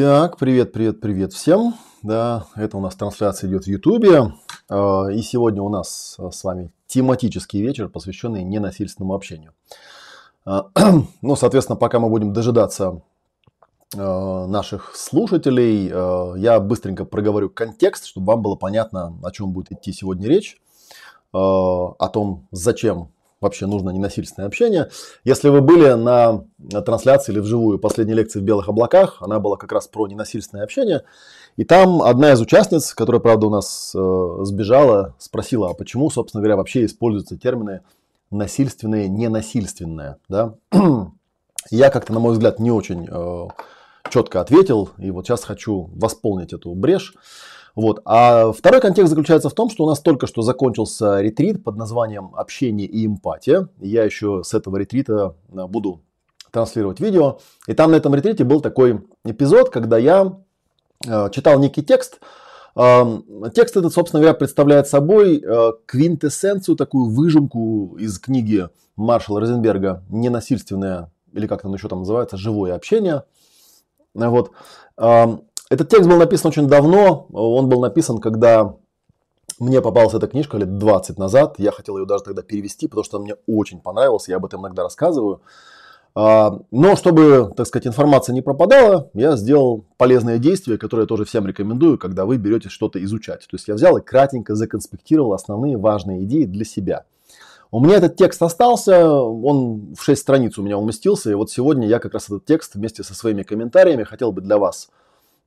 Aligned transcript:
Так, 0.00 0.36
привет, 0.36 0.72
привет, 0.72 1.00
привет 1.00 1.32
всем. 1.32 1.74
Да, 2.04 2.46
это 2.54 2.76
у 2.76 2.80
нас 2.80 2.94
трансляция 2.94 3.50
идет 3.50 3.64
в 3.64 3.66
Ютубе. 3.66 4.32
А, 4.68 5.08
и 5.08 5.20
сегодня 5.22 5.60
у 5.60 5.68
нас 5.68 6.14
а, 6.20 6.30
с 6.30 6.44
вами 6.44 6.70
тематический 6.86 7.60
вечер, 7.60 7.88
посвященный 7.88 8.44
ненасильственному 8.44 9.12
общению. 9.12 9.54
А, 10.44 10.68
ну, 11.20 11.34
соответственно, 11.34 11.74
пока 11.74 11.98
мы 11.98 12.10
будем 12.10 12.32
дожидаться 12.32 13.02
наших 13.92 14.94
слушателей, 14.94 15.88
я 15.88 16.60
быстренько 16.60 17.04
проговорю 17.04 17.50
контекст, 17.50 18.06
чтобы 18.06 18.28
вам 18.28 18.42
было 18.42 18.54
понятно, 18.54 19.18
о 19.24 19.32
чем 19.32 19.50
будет 19.50 19.72
идти 19.72 19.92
сегодня 19.92 20.28
речь, 20.28 20.60
о 21.32 22.08
том, 22.12 22.46
зачем 22.52 23.10
вообще 23.40 23.66
нужно 23.66 23.90
ненасильственное 23.90 24.46
общение. 24.46 24.90
Если 25.24 25.48
вы 25.48 25.60
были 25.60 25.92
на 25.92 26.44
трансляции 26.84 27.32
или 27.32 27.40
вживую 27.40 27.78
последней 27.78 28.14
лекции 28.14 28.40
в 28.40 28.42
«Белых 28.42 28.68
облаках», 28.68 29.18
она 29.20 29.38
была 29.38 29.56
как 29.56 29.72
раз 29.72 29.86
про 29.88 30.06
ненасильственное 30.06 30.64
общение. 30.64 31.02
И 31.56 31.64
там 31.64 32.02
одна 32.02 32.32
из 32.32 32.40
участниц, 32.40 32.94
которая, 32.94 33.20
правда, 33.20 33.46
у 33.48 33.50
нас 33.50 33.92
э, 33.94 34.38
сбежала, 34.42 35.14
спросила, 35.18 35.70
а 35.70 35.74
почему, 35.74 36.08
собственно 36.10 36.40
говоря, 36.40 36.56
вообще 36.56 36.84
используются 36.84 37.36
термины 37.36 37.80
насильственные, 38.30 39.08
ненасильственное. 39.08 40.18
Да? 40.28 40.54
Я 41.70 41.90
как-то, 41.90 42.12
на 42.12 42.20
мой 42.20 42.32
взгляд, 42.32 42.60
не 42.60 42.70
очень 42.70 43.08
э, 43.10 43.48
четко 44.10 44.40
ответил, 44.40 44.90
и 44.98 45.10
вот 45.10 45.26
сейчас 45.26 45.44
хочу 45.44 45.90
восполнить 45.94 46.52
эту 46.52 46.74
брешь. 46.74 47.14
Вот. 47.78 48.00
А 48.04 48.50
второй 48.50 48.80
контекст 48.80 49.10
заключается 49.10 49.48
в 49.48 49.54
том, 49.54 49.70
что 49.70 49.84
у 49.84 49.86
нас 49.86 50.00
только 50.00 50.26
что 50.26 50.42
закончился 50.42 51.20
ретрит 51.20 51.62
под 51.62 51.76
названием 51.76 52.32
«Общение 52.34 52.88
и 52.88 53.06
эмпатия». 53.06 53.68
Я 53.78 54.02
еще 54.02 54.42
с 54.42 54.52
этого 54.52 54.78
ретрита 54.78 55.36
э, 55.52 55.64
буду 55.68 56.00
транслировать 56.50 56.98
видео. 56.98 57.38
И 57.68 57.74
там 57.74 57.92
на 57.92 57.94
этом 57.94 58.16
ретрите 58.16 58.42
был 58.42 58.60
такой 58.60 59.06
эпизод, 59.24 59.70
когда 59.70 59.96
я 59.96 60.40
э, 61.06 61.30
читал 61.30 61.60
некий 61.60 61.84
текст. 61.84 62.18
Э, 62.74 63.04
текст 63.54 63.76
этот, 63.76 63.92
собственно 63.92 64.22
говоря, 64.22 64.34
представляет 64.36 64.88
собой 64.88 65.40
квинтэссенцию, 65.86 66.74
такую 66.74 67.14
выжимку 67.14 67.96
из 67.96 68.18
книги 68.18 68.68
Маршала 68.96 69.38
Розенберга 69.38 70.02
«Ненасильственное», 70.08 71.12
или 71.32 71.46
как 71.46 71.62
там 71.62 71.74
еще 71.74 71.86
там 71.86 72.00
называется, 72.00 72.38
«Живое 72.38 72.74
общение». 72.74 73.22
Вот. 74.14 74.50
Этот 75.70 75.90
текст 75.90 76.08
был 76.08 76.16
написан 76.16 76.48
очень 76.48 76.66
давно. 76.66 77.26
Он 77.32 77.68
был 77.68 77.80
написан, 77.80 78.18
когда 78.18 78.76
мне 79.58 79.82
попалась 79.82 80.14
эта 80.14 80.26
книжка 80.26 80.56
лет 80.56 80.78
20 80.78 81.18
назад. 81.18 81.56
Я 81.58 81.72
хотел 81.72 81.98
ее 81.98 82.06
даже 82.06 82.24
тогда 82.24 82.42
перевести, 82.42 82.86
потому 82.88 83.04
что 83.04 83.18
она 83.18 83.24
мне 83.24 83.36
очень 83.46 83.80
понравилась. 83.80 84.28
Я 84.28 84.36
об 84.36 84.46
этом 84.46 84.62
иногда 84.62 84.84
рассказываю. 84.84 85.42
А, 86.14 86.58
но 86.70 86.96
чтобы, 86.96 87.52
так 87.54 87.66
сказать, 87.66 87.86
информация 87.86 88.32
не 88.32 88.40
пропадала, 88.40 89.10
я 89.12 89.36
сделал 89.36 89.84
полезное 89.98 90.38
действие, 90.38 90.78
которое 90.78 91.02
я 91.02 91.06
тоже 91.06 91.24
всем 91.24 91.46
рекомендую, 91.46 91.98
когда 91.98 92.24
вы 92.24 92.38
берете 92.38 92.70
что-то 92.70 93.02
изучать. 93.04 93.40
То 93.40 93.54
есть 93.54 93.68
я 93.68 93.74
взял 93.74 93.96
и 93.98 94.00
кратенько 94.00 94.54
законспектировал 94.54 95.34
основные 95.34 95.76
важные 95.76 96.24
идеи 96.24 96.44
для 96.44 96.64
себя. 96.64 97.04
У 97.70 97.80
меня 97.80 97.96
этот 97.96 98.16
текст 98.16 98.42
остался, 98.42 99.12
он 99.12 99.94
в 99.94 100.02
6 100.02 100.20
страниц 100.20 100.56
у 100.56 100.62
меня 100.62 100.78
уместился, 100.78 101.30
и 101.30 101.34
вот 101.34 101.50
сегодня 101.50 101.86
я 101.86 101.98
как 101.98 102.14
раз 102.14 102.24
этот 102.24 102.46
текст 102.46 102.74
вместе 102.74 103.02
со 103.02 103.14
своими 103.14 103.42
комментариями 103.42 104.04
хотел 104.04 104.32
бы 104.32 104.40
для 104.40 104.56
вас 104.56 104.88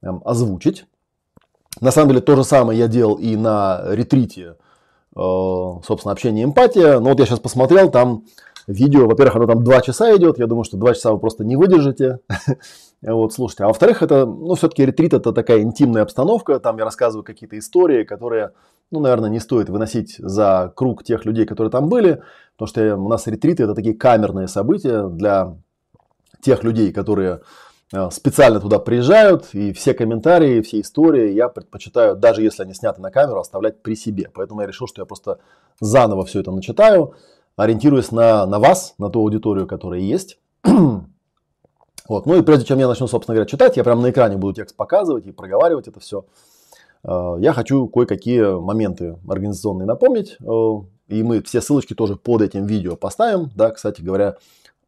озвучить. 0.01 0.85
На 1.79 1.91
самом 1.91 2.09
деле 2.09 2.22
то 2.22 2.35
же 2.35 2.44
самое 2.44 2.78
я 2.78 2.88
делал 2.88 3.16
и 3.16 3.35
на 3.35 3.81
ретрите, 3.88 4.56
э, 5.16 5.19
собственно, 5.19 6.12
общение 6.12 6.44
эмпатия. 6.44 7.00
Но 7.00 7.09
вот 7.09 7.19
я 7.19 7.25
сейчас 7.25 7.39
посмотрел, 7.39 7.89
там 7.89 8.25
видео, 8.67 9.07
во-первых, 9.07 9.35
оно 9.38 9.47
там 9.47 9.63
2 9.63 9.81
часа 9.81 10.16
идет, 10.16 10.37
я 10.37 10.47
думаю, 10.47 10.64
что 10.64 10.78
2 10.78 10.93
часа 10.93 11.11
вы 11.11 11.20
просто 11.20 11.43
не 11.43 11.55
выдержите. 11.55 12.20
вот, 13.02 13.34
слушайте. 13.34 13.64
А 13.64 13.67
во-вторых, 13.67 14.02
это, 14.02 14.26
ну, 14.26 14.55
все-таки 14.55 14.85
ретрит 14.85 15.14
это 15.14 15.31
такая 15.31 15.61
интимная 15.61 16.03
обстановка, 16.03 16.59
там 16.59 16.78
я 16.78 16.85
рассказываю 16.85 17.23
какие-то 17.23 17.58
истории, 17.58 18.03
которые, 18.03 18.52
ну, 18.91 18.99
наверное, 18.99 19.29
не 19.29 19.40
стоит 19.40 19.70
выносить 19.70 20.16
за 20.17 20.72
круг 20.76 21.03
тех 21.03 21.26
людей, 21.26 21.46
которые 21.46 21.72
там 21.72 21.90
были, 21.90 22.22
потому 22.58 22.67
что 22.67 22.97
у 22.97 23.08
нас 23.08 23.28
ретриты 23.28 23.64
это 23.64 23.76
такие 23.76 23.96
камерные 23.96 24.47
события 24.47 25.08
для 25.08 25.55
тех 26.41 26.64
людей, 26.64 26.91
которые 26.91 27.41
специально 28.11 28.59
туда 28.59 28.79
приезжают, 28.79 29.49
и 29.53 29.73
все 29.73 29.93
комментарии, 29.93 30.61
все 30.61 30.79
истории 30.79 31.34
я 31.34 31.49
предпочитаю, 31.49 32.16
даже 32.16 32.41
если 32.41 32.64
они 32.64 32.73
сняты 32.73 33.02
на 33.02 33.11
камеру, 33.11 33.40
оставлять 33.40 33.82
при 33.82 33.96
себе. 33.96 34.29
Поэтому 34.34 34.61
я 34.61 34.67
решил, 34.67 34.88
что 34.88 35.02
я 35.02 35.05
просто 35.05 35.40
заново 35.82 36.26
все 36.26 36.40
это 36.40 36.52
начитаю, 36.52 37.16
ориентируясь 37.58 38.11
на, 38.11 38.46
на 38.46 38.59
вас, 38.59 38.93
на 38.97 39.09
ту 39.09 39.20
аудиторию, 39.20 39.67
которая 39.67 39.99
есть. 39.99 40.40
вот. 40.64 42.26
Ну 42.26 42.35
и 42.38 42.41
прежде 42.43 42.66
чем 42.66 42.79
я 42.79 42.88
начну, 42.88 43.08
собственно 43.08 43.35
говоря, 43.35 43.49
читать, 43.49 43.76
я 43.76 43.84
прямо 43.84 44.02
на 44.02 44.11
экране 44.11 44.38
буду 44.38 44.53
текст 44.53 44.76
показывать 44.76 45.28
и 45.28 45.32
проговаривать 45.32 45.88
это 45.90 45.99
все. 45.99 46.26
Э, 47.03 47.35
я 47.40 47.52
хочу 47.53 47.88
кое-какие 47.88 48.59
моменты 48.59 49.17
организационные 49.28 49.85
напомнить. 49.85 50.38
Э, 50.40 50.82
и 51.09 51.23
мы 51.23 51.41
все 51.43 51.59
ссылочки 51.59 51.93
тоже 51.93 52.16
под 52.16 52.41
этим 52.41 52.66
видео 52.66 52.96
поставим. 52.96 53.52
Да, 53.55 53.72
кстати 53.72 54.02
говоря, 54.02 54.38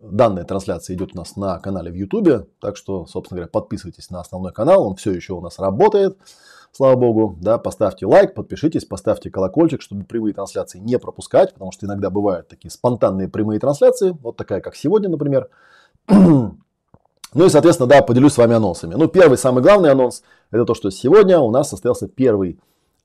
Данная 0.04 0.44
трансляция 0.44 0.98
идет 0.98 1.12
у 1.14 1.18
нас 1.18 1.38
на 1.38 1.58
канале 1.60 1.90
в 1.90 1.96
YouTube, 1.96 2.50
так 2.60 2.76
что, 2.76 3.06
собственно 3.06 3.38
говоря, 3.38 3.50
подписывайтесь 3.50 4.10
на 4.10 4.20
основной 4.20 4.52
канал, 4.52 4.86
он 4.86 4.96
все 4.98 5.12
еще 5.14 5.32
у 5.32 5.40
нас 5.40 5.60
работает, 5.60 6.18
слава 6.74 6.98
богу, 6.98 7.38
да, 7.40 7.58
поставьте 7.58 8.06
лайк, 8.06 8.34
подпишитесь, 8.34 8.84
поставьте 8.84 9.32
колокольчик, 9.32 9.82
чтобы 9.82 10.04
прямые 10.04 10.34
трансляции 10.34 10.80
не 10.80 11.00
пропускать, 11.00 11.54
потому 11.54 11.72
что 11.72 11.86
иногда 11.86 12.10
бывают 12.10 12.50
такие 12.50 12.70
спонтанные 12.70 13.30
прямые 13.30 13.62
трансляции, 13.62 14.18
вот 14.22 14.36
такая, 14.36 14.60
как 14.60 14.76
сегодня, 14.76 15.10
например. 15.10 15.50
Ну 17.36 17.46
и, 17.48 17.50
соответственно, 17.50 17.90
да, 17.90 18.04
поделюсь 18.04 18.34
с 18.34 18.38
вами 18.38 18.54
анонсами. 18.54 18.94
Ну, 18.94 19.08
первый, 19.08 19.40
самый 19.40 19.64
главный 19.64 19.90
анонс, 19.90 20.22
это 20.52 20.66
то, 20.66 20.76
что 20.76 20.92
сегодня 20.92 21.40
у 21.40 21.50
нас 21.50 21.68
состоялся 21.68 22.08
первый 22.08 22.60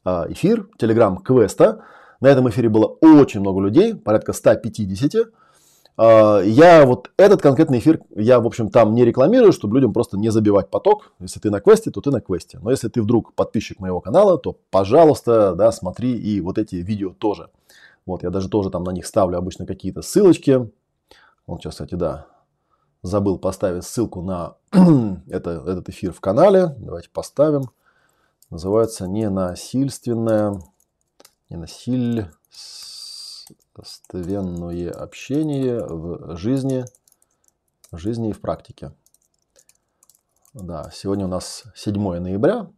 а, 0.05 0.27
эфир 0.29 0.69
Telegram-квеста. 0.79 1.81
На 2.21 2.27
этом 2.27 2.47
эфире 2.51 2.69
было 2.69 2.85
очень 3.01 3.41
много 3.41 3.63
людей, 3.63 3.95
порядка 3.95 4.35
150. 4.35 5.31
А, 5.99 6.41
я 6.41 6.87
вот 6.87 7.11
этот 7.17 7.43
конкретный 7.43 7.81
эфир, 7.81 8.01
я, 8.15 8.39
в 8.39 8.47
общем, 8.47 8.71
там 8.71 8.95
не 8.95 9.05
рекламирую, 9.05 9.53
чтобы 9.53 9.75
людям 9.75 9.93
просто 9.93 10.17
не 10.17 10.31
забивать 10.31 10.71
поток. 10.71 11.13
Если 11.19 11.41
ты 11.41 11.51
на 11.51 11.61
квесте, 11.61 11.91
то 11.91 12.01
ты 12.01 12.11
на 12.11 12.21
квесте. 12.21 12.61
Но 12.63 12.71
если 12.71 12.89
ты 12.89 13.03
вдруг 13.03 13.35
подписчик 13.35 13.81
моего 13.81 14.01
канала, 14.01 14.39
то, 14.39 14.57
пожалуйста, 14.71 15.55
да, 15.57 15.73
смотри 15.73 16.17
и 16.17 16.41
вот 16.41 16.57
эти 16.57 16.77
видео 16.77 17.11
тоже. 17.11 17.51
Вот, 18.07 18.23
я 18.23 18.31
даже 18.31 18.49
тоже 18.49 18.71
там 18.71 18.85
на 18.85 18.93
них 18.93 19.07
ставлю 19.07 19.37
обычно 19.37 19.67
какие-то 19.67 20.03
ссылочки. 20.03 20.71
Вот 21.47 21.61
сейчас, 21.61 21.75
кстати, 21.75 21.97
да, 21.97 22.27
забыл 23.03 23.37
поставить 23.37 23.85
ссылку 23.85 24.23
на 24.23 24.55
это, 25.29 25.51
этот 25.67 25.89
эфир 25.89 26.13
в 26.13 26.21
канале. 26.21 26.77
Давайте 26.79 27.11
поставим. 27.11 27.71
Называется 28.51 29.09
«Ненасильственное...» 29.09 30.61
Ненасиль 31.51 32.29
постоянное 33.79 34.91
общение 34.91 35.79
в 35.87 36.37
жизни, 36.37 36.85
в 37.93 37.99
жизни 37.99 38.31
и 38.31 38.33
в 38.33 38.41
практике. 38.41 38.93
Да, 40.53 40.91
сегодня 40.93 41.27
у 41.27 41.29
нас 41.29 41.63
7 41.77 41.95
ноября, 42.19 42.69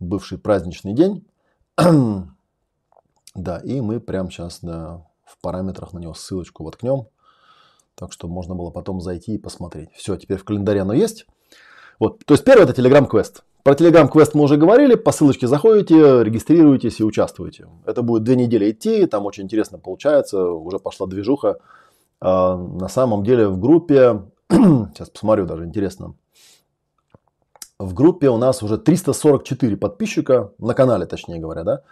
бывший 0.00 0.38
праздничный 0.38 0.94
день. 0.94 1.26
да, 3.34 3.58
и 3.58 3.80
мы 3.82 4.00
прямо 4.00 4.30
сейчас 4.30 4.60
да, 4.62 5.06
в 5.26 5.38
параметрах 5.42 5.92
на 5.92 5.98
него 5.98 6.14
ссылочку 6.14 6.64
воткнем. 6.64 7.08
Так 7.94 8.10
что 8.10 8.26
можно 8.26 8.54
было 8.54 8.70
потом 8.70 9.02
зайти 9.02 9.34
и 9.34 9.38
посмотреть. 9.38 9.92
Все, 9.92 10.16
теперь 10.16 10.38
в 10.38 10.44
календаре 10.44 10.80
оно 10.80 10.94
есть. 10.94 11.26
Вот, 11.98 12.24
то 12.24 12.32
есть 12.32 12.44
первое 12.44 12.66
это 12.66 12.80
Telegram 12.80 13.06
Quest. 13.06 13.42
Про 13.62 13.74
Telegram 13.74 14.10
Quest 14.10 14.32
мы 14.34 14.42
уже 14.42 14.56
говорили, 14.56 14.96
по 14.96 15.12
ссылочке 15.12 15.46
заходите, 15.46 16.24
регистрируетесь 16.24 16.98
и 16.98 17.04
участвуете. 17.04 17.68
Это 17.86 18.02
будет 18.02 18.24
две 18.24 18.34
недели 18.34 18.72
идти, 18.72 19.06
там 19.06 19.24
очень 19.24 19.44
интересно 19.44 19.78
получается, 19.78 20.44
уже 20.48 20.80
пошла 20.80 21.06
движуха. 21.06 21.58
А, 22.20 22.56
на 22.56 22.88
самом 22.88 23.22
деле 23.22 23.46
в 23.46 23.60
группе, 23.60 24.22
сейчас 24.50 25.10
посмотрю 25.10 25.46
даже, 25.46 25.64
интересно, 25.64 26.14
в 27.78 27.94
группе 27.94 28.30
у 28.30 28.36
нас 28.36 28.64
уже 28.64 28.78
344 28.78 29.76
подписчика, 29.76 30.52
на 30.58 30.74
канале 30.74 31.06
точнее 31.06 31.38
говоря, 31.38 31.62
да, 31.62 31.82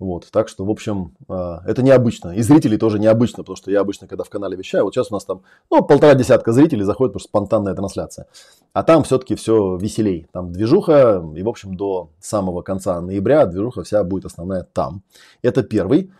вот, 0.00 0.28
так 0.32 0.48
что, 0.48 0.64
в 0.64 0.70
общем, 0.70 1.12
а, 1.28 1.62
это 1.66 1.82
необычно. 1.82 2.30
И 2.30 2.40
зрителей 2.40 2.78
тоже 2.78 2.98
необычно, 2.98 3.44
потому 3.44 3.56
что 3.56 3.70
я 3.70 3.80
обычно, 3.80 4.08
когда 4.08 4.24
в 4.24 4.30
канале 4.30 4.56
вещаю, 4.56 4.84
вот 4.84 4.94
сейчас 4.94 5.10
у 5.10 5.14
нас 5.14 5.24
там, 5.26 5.42
ну, 5.70 5.84
полтора 5.84 6.14
десятка 6.14 6.52
зрителей 6.52 6.84
заходит, 6.84 7.12
потому 7.12 7.20
что 7.20 7.28
спонтанная 7.28 7.74
трансляция. 7.74 8.26
А 8.72 8.82
там 8.82 9.04
все-таки 9.04 9.34
все 9.34 9.76
веселей. 9.76 10.26
Там 10.32 10.52
движуха, 10.52 11.22
и, 11.36 11.42
в 11.42 11.48
общем, 11.48 11.76
до 11.76 12.08
самого 12.18 12.62
конца 12.62 13.00
ноября 13.00 13.44
движуха 13.44 13.82
вся 13.82 14.02
будет 14.02 14.24
основная 14.24 14.66
там. 14.72 15.02
Это 15.42 15.62
первый 15.62 16.10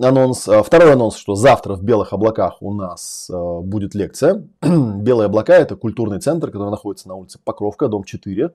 анонс. 0.00 0.48
А, 0.48 0.62
второй 0.62 0.92
анонс, 0.92 1.16
что 1.16 1.34
завтра 1.34 1.74
в 1.74 1.82
Белых 1.82 2.12
облаках 2.12 2.62
у 2.62 2.72
нас 2.72 3.30
а, 3.30 3.60
будет 3.60 3.94
лекция. 3.94 4.46
Белые 4.62 5.26
облака– 5.26 5.54
это 5.56 5.76
культурный 5.76 6.20
центр, 6.20 6.50
который 6.50 6.70
находится 6.70 7.08
на 7.08 7.14
улице 7.14 7.38
Покровка, 7.44 7.88
дом 7.88 8.04
4. 8.04 8.52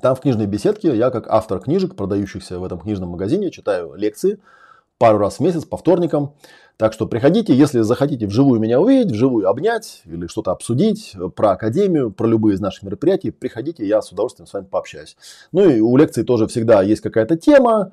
Там 0.00 0.14
в 0.14 0.20
книжной 0.20 0.46
беседке 0.46 0.96
я 0.96 1.10
как 1.10 1.28
автор 1.28 1.60
книжек, 1.60 1.94
продающихся 1.94 2.58
в 2.58 2.64
этом 2.64 2.80
книжном 2.80 3.10
магазине, 3.10 3.50
читаю 3.50 3.94
лекции 3.94 4.38
пару 4.98 5.18
раз 5.18 5.38
в 5.38 5.40
месяц 5.40 5.64
по 5.64 5.76
вторникам. 5.76 6.34
Так 6.78 6.92
что 6.92 7.06
приходите, 7.06 7.54
если 7.54 7.80
захотите 7.80 8.26
вживую 8.26 8.58
меня 8.60 8.80
увидеть, 8.80 9.12
вживую 9.12 9.48
обнять 9.48 10.02
или 10.06 10.26
что-то 10.28 10.52
обсудить 10.52 11.14
про 11.36 11.50
академию, 11.50 12.10
про 12.10 12.26
любые 12.26 12.54
из 12.54 12.60
наших 12.60 12.84
мероприятий, 12.84 13.30
приходите, 13.30 13.86
я 13.86 14.00
с 14.00 14.10
удовольствием 14.12 14.46
с 14.46 14.52
вами 14.52 14.64
пообщаюсь. 14.64 15.16
Ну 15.50 15.68
и 15.68 15.80
у 15.80 15.96
лекции 15.96 16.22
тоже 16.22 16.46
всегда 16.46 16.82
есть 16.82 17.02
какая-то 17.02 17.36
тема. 17.36 17.92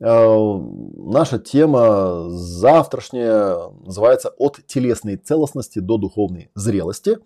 Э, 0.00 0.60
наша 0.96 1.38
тема 1.38 2.28
завтрашняя 2.28 3.70
называется 3.84 4.34
«От 4.36 4.58
телесной 4.66 5.16
целостности 5.16 5.78
до 5.78 5.96
духовной 5.96 6.50
зрелости». 6.54 7.18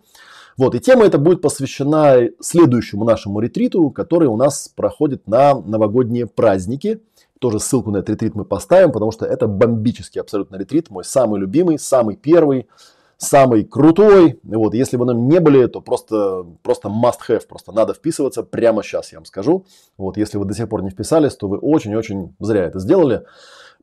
Вот, 0.57 0.75
и 0.75 0.79
тема 0.79 1.05
эта 1.05 1.17
будет 1.17 1.41
посвящена 1.41 2.29
следующему 2.39 3.05
нашему 3.05 3.39
ретриту, 3.39 3.89
который 3.89 4.27
у 4.27 4.37
нас 4.37 4.69
проходит 4.75 5.27
на 5.27 5.55
новогодние 5.55 6.27
праздники– 6.27 7.01
тоже 7.43 7.59
ссылку 7.59 7.91
на 7.91 7.97
этот 7.97 8.11
ретрит 8.11 8.35
мы 8.35 8.45
поставим, 8.45 8.93
потому 8.93 9.11
что 9.11 9.25
это 9.25 9.47
бомбический 9.47 10.21
абсолютно 10.21 10.55
ретрит, 10.55 10.89
мой 10.89 11.03
самый 11.03 11.41
любимый, 11.41 11.77
самый 11.77 12.15
первый, 12.15 12.69
самый 13.17 13.65
крутой. 13.65 14.39
Вот, 14.43 14.73
если 14.73 14.95
вы 14.95 15.05
нам 15.05 15.27
не 15.27 15.41
были, 15.41 15.65
то 15.67 15.81
просто, 15.81 16.45
просто 16.61 16.87
must 16.87 17.19
have, 17.27 17.45
просто 17.45 17.73
надо 17.73 17.93
вписываться 17.93 18.43
прямо 18.43 18.81
сейчас, 18.81 19.11
я 19.11 19.17
вам 19.17 19.25
скажу. 19.25 19.65
Вот, 19.97 20.15
если 20.15 20.37
вы 20.37 20.45
до 20.45 20.53
сих 20.53 20.69
пор 20.69 20.83
не 20.83 20.89
вписались, 20.89 21.35
то 21.35 21.49
вы 21.49 21.57
очень-очень 21.57 22.33
зря 22.39 22.63
это 22.63 22.79
сделали. 22.79 23.25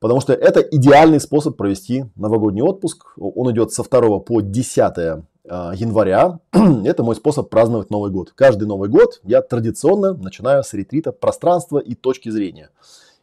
Потому 0.01 0.21
что 0.21 0.33
это 0.33 0.61
идеальный 0.61 1.21
способ 1.21 1.57
провести 1.57 2.07
новогодний 2.17 2.63
отпуск. 2.63 3.13
Он 3.19 3.53
идет 3.53 3.73
со 3.73 3.85
2 3.85 4.19
по 4.21 4.41
10 4.41 4.81
а, 5.49 5.73
января. 5.75 6.41
Это 6.85 7.03
мой 7.03 7.15
способ 7.15 7.51
праздновать 7.51 7.91
Новый 7.91 8.11
год. 8.11 8.33
Каждый 8.35 8.67
Новый 8.67 8.89
год 8.89 9.21
я 9.25 9.43
традиционно 9.43 10.15
начинаю 10.15 10.65
с 10.65 10.73
ретрита 10.73 11.13
пространства 11.13 11.79
и 11.79 11.95
точки 11.95 12.31
зрения. 12.31 12.71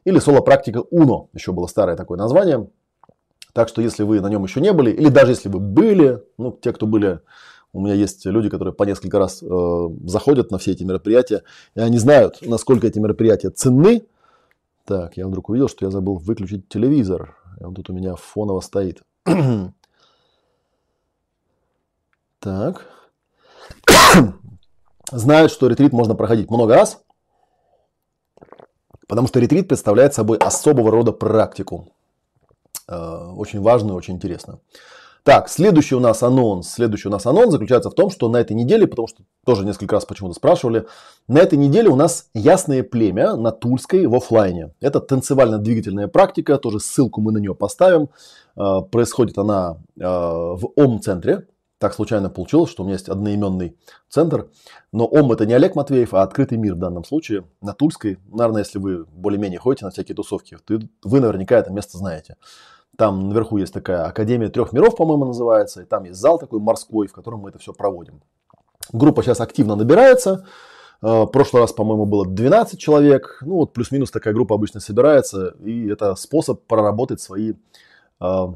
Или 0.05 0.19
соло-практика 0.19 0.83
Uno, 0.91 1.27
еще 1.33 1.51
было 1.51 1.65
старое 1.67 1.97
такое 1.97 2.17
название. 2.17 2.69
Так 3.53 3.69
что 3.69 3.81
если 3.81 4.03
вы 4.03 4.21
на 4.21 4.27
нем 4.27 4.43
еще 4.43 4.61
не 4.61 4.71
были, 4.71 4.91
или 4.91 5.09
даже 5.09 5.31
если 5.31 5.49
вы 5.49 5.59
были, 5.59 6.23
ну, 6.37 6.51
те, 6.51 6.71
кто 6.73 6.85
были, 6.85 7.21
у 7.73 7.81
меня 7.81 7.95
есть 7.95 8.25
люди, 8.25 8.49
которые 8.49 8.73
по 8.73 8.83
несколько 8.83 9.17
раз 9.17 9.41
э, 9.41 9.89
заходят 10.05 10.51
на 10.51 10.59
все 10.59 10.71
эти 10.71 10.83
мероприятия, 10.83 11.41
и 11.75 11.79
они 11.79 11.97
знают, 11.97 12.37
насколько 12.41 12.85
эти 12.85 12.99
мероприятия 12.99 13.49
ценны. 13.49 14.03
Так, 14.87 15.17
я 15.17 15.27
вдруг 15.27 15.49
увидел, 15.49 15.67
что 15.67 15.83
я 15.85 15.91
забыл 15.91 16.15
выключить 16.15 16.69
телевизор. 16.69 17.35
И 17.59 17.63
он 17.65 17.75
тут 17.75 17.89
у 17.89 17.93
меня 17.93 18.15
фоново 18.15 18.61
стоит. 18.61 19.03
так. 22.39 22.87
Знают, 25.11 25.51
что 25.51 25.67
ретрит 25.67 25.91
можно 25.91 26.15
проходить 26.15 26.49
много 26.49 26.75
раз. 26.75 27.03
Потому 29.09 29.27
что 29.27 29.41
ретрит 29.41 29.67
представляет 29.67 30.13
собой 30.13 30.37
особого 30.37 30.89
рода 30.89 31.11
практику. 31.11 31.91
Э, 32.87 33.33
очень 33.35 33.59
важную, 33.59 33.97
очень 33.97 34.13
интересную. 34.13 34.61
Так, 35.27 35.49
следующий 35.49 35.93
у 35.93 35.99
нас 35.99 36.23
анонс. 36.23 36.69
Следующий 36.69 37.09
у 37.09 37.11
нас 37.11 37.25
анонс 37.25 37.51
заключается 37.51 37.89
в 37.89 37.93
том, 37.93 38.09
что 38.09 38.29
на 38.29 38.37
этой 38.37 38.53
неделе, 38.53 38.87
потому 38.87 39.09
что 39.09 39.23
тоже 39.45 39.65
несколько 39.65 39.95
раз 39.95 40.05
почему-то 40.05 40.35
спрашивали, 40.35 40.85
на 41.27 41.39
этой 41.39 41.57
неделе 41.57 41.89
у 41.89 41.97
нас 41.97 42.29
ясное 42.33 42.81
племя 42.81 43.35
на 43.35 43.51
Тульской 43.51 44.05
в 44.05 44.15
офлайне. 44.15 44.73
Это 44.79 45.01
танцевально-двигательная 45.01 46.07
практика, 46.07 46.57
тоже 46.57 46.79
ссылку 46.79 47.19
мы 47.19 47.33
на 47.33 47.39
нее 47.39 47.53
поставим. 47.53 48.07
Э, 48.55 48.79
происходит 48.89 49.37
она 49.37 49.79
э, 49.99 50.05
в 50.05 50.71
ОМ-центре, 50.77 51.45
так 51.77 51.93
случайно 51.93 52.29
получилось, 52.29 52.71
что 52.71 52.83
у 52.83 52.85
меня 52.85 52.95
есть 52.95 53.09
одноименный 53.09 53.75
центр. 54.07 54.49
Но 54.93 55.05
ОМ 55.05 55.33
это 55.33 55.45
не 55.45 55.53
Олег 55.53 55.75
Матвеев, 55.75 56.13
а 56.13 56.21
открытый 56.21 56.57
мир 56.57 56.75
в 56.75 56.79
данном 56.79 57.03
случае. 57.03 57.43
На 57.61 57.73
Тульской, 57.73 58.17
наверное, 58.31 58.61
если 58.61 58.79
вы 58.79 59.03
более-менее 59.03 59.59
ходите 59.59 59.83
на 59.83 59.91
всякие 59.91 60.15
тусовки, 60.15 60.57
вы 61.03 61.19
наверняка 61.19 61.57
это 61.57 61.69
место 61.69 61.97
знаете. 61.97 62.37
Там 62.97 63.29
наверху 63.29 63.57
есть 63.57 63.73
такая 63.73 64.05
Академия 64.05 64.49
трех 64.49 64.73
миров, 64.73 64.95
по-моему, 64.95 65.25
называется. 65.25 65.83
И 65.83 65.85
там 65.85 66.03
есть 66.03 66.19
зал 66.19 66.39
такой 66.39 66.59
морской, 66.59 67.07
в 67.07 67.13
котором 67.13 67.41
мы 67.41 67.49
это 67.49 67.59
все 67.59 67.71
проводим. 67.71 68.21
Группа 68.91 69.21
сейчас 69.21 69.39
активно 69.39 69.75
набирается. 69.75 70.45
В 71.01 71.25
э, 71.25 71.27
прошлый 71.27 71.61
раз, 71.61 71.73
по-моему, 71.73 72.05
было 72.07 72.25
12 72.25 72.79
человек. 72.79 73.37
Ну, 73.41 73.57
вот 73.57 73.73
плюс-минус 73.73 74.09
такая 74.09 74.33
группа 74.33 74.55
обычно 74.55 74.79
собирается. 74.79 75.55
И 75.63 75.87
это 75.87 76.15
способ 76.15 76.65
проработать 76.65 77.21
свои 77.21 77.53
э, 78.19 78.47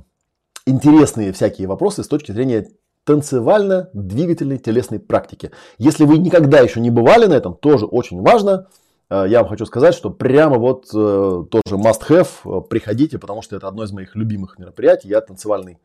интересные 0.65 1.33
всякие 1.33 1.67
вопросы 1.67 2.03
с 2.03 2.07
точки 2.07 2.31
зрения 2.31 2.67
танцевально-двигательной 3.03 4.57
телесной 4.57 4.99
практики. 4.99 5.51
Если 5.77 6.03
вы 6.03 6.17
никогда 6.17 6.59
еще 6.59 6.79
не 6.79 6.89
бывали 6.89 7.27
на 7.27 7.33
этом, 7.33 7.55
тоже 7.55 7.85
очень 7.85 8.21
важно. 8.21 8.67
Э, 9.11 9.25
я 9.27 9.39
вам 9.39 9.49
хочу 9.49 9.65
сказать, 9.65 9.93
что 9.93 10.09
прямо 10.09 10.57
вот 10.57 10.85
э, 10.93 11.45
тоже 11.49 11.75
must 11.75 12.07
have, 12.07 12.29
э, 12.45 12.61
приходите, 12.67 13.19
потому 13.19 13.41
что 13.41 13.57
это 13.57 13.67
одно 13.67 13.83
из 13.83 13.91
моих 13.91 14.15
любимых 14.15 14.57
мероприятий. 14.57 15.09
Я 15.09 15.19
танцевальный 15.19 15.77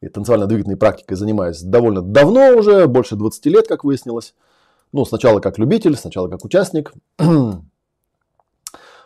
и 0.00 0.08
танцевально-двигательной 0.08 0.76
практикой 0.76 1.14
занимаюсь 1.14 1.60
довольно 1.60 2.00
давно 2.00 2.56
уже, 2.56 2.86
больше 2.86 3.16
20 3.16 3.46
лет, 3.46 3.66
как 3.66 3.82
выяснилось. 3.84 4.34
Ну, 4.92 5.04
сначала 5.04 5.40
как 5.40 5.58
любитель, 5.58 5.96
сначала 5.96 6.28
как 6.28 6.44
участник. 6.44 6.94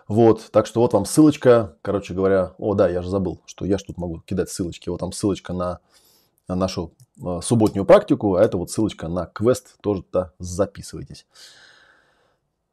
Вот, 0.06 0.50
так 0.50 0.66
что 0.66 0.83
вот 0.83 0.92
вам 0.92 1.06
ссылочка, 1.06 1.78
короче 1.80 2.12
говоря, 2.12 2.52
о 2.59 2.75
да, 2.75 2.90
я 2.90 3.00
же 3.00 3.09
забыл, 3.09 3.40
что 3.47 3.64
я 3.64 3.78
же 3.78 3.85
тут 3.87 3.97
могу 3.97 4.21
кидать 4.21 4.50
ссылочки. 4.50 4.90
Вот 4.90 5.00
там 5.00 5.12
ссылочка 5.12 5.54
на 5.54 5.78
нашу 6.47 6.92
а, 7.25 7.40
субботнюю 7.40 7.87
практику, 7.87 8.35
а 8.35 8.42
это 8.42 8.59
вот 8.59 8.71
ссылочка 8.71 9.09
на 9.09 9.25
квест, 9.25 9.76
тоже 9.80 10.02
-то 10.12 10.33
записывайтесь. 10.38 11.25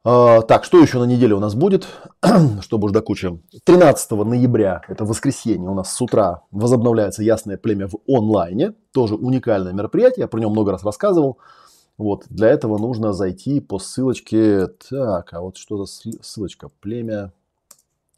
А, 0.04 0.42
так, 0.42 0.64
что 0.64 0.80
еще 0.80 0.98
на 0.98 1.04
неделе 1.04 1.34
у 1.34 1.38
нас 1.38 1.54
будет, 1.54 1.86
чтобы 2.60 2.86
уж 2.86 2.92
до 2.92 3.02
кучи. 3.02 3.40
13 3.64 4.10
ноября, 4.10 4.82
это 4.88 5.04
воскресенье, 5.04 5.70
у 5.70 5.74
нас 5.74 5.94
с 5.94 6.00
утра 6.02 6.42
возобновляется 6.50 7.22
Ясное 7.22 7.56
племя 7.56 7.86
в 7.86 7.94
онлайне. 8.08 8.74
Тоже 8.92 9.14
уникальное 9.14 9.72
мероприятие, 9.72 10.22
я 10.22 10.28
про 10.28 10.40
него 10.40 10.50
много 10.50 10.72
раз 10.72 10.82
рассказывал. 10.82 11.38
Вот, 11.98 12.24
для 12.30 12.48
этого 12.48 12.78
нужно 12.78 13.12
зайти 13.12 13.60
по 13.60 13.78
ссылочке. 13.78 14.66
Так, 14.66 15.32
а 15.34 15.40
вот 15.40 15.56
что 15.56 15.84
за 15.84 15.86
ссылочка? 15.86 16.68
Племя. 16.80 17.32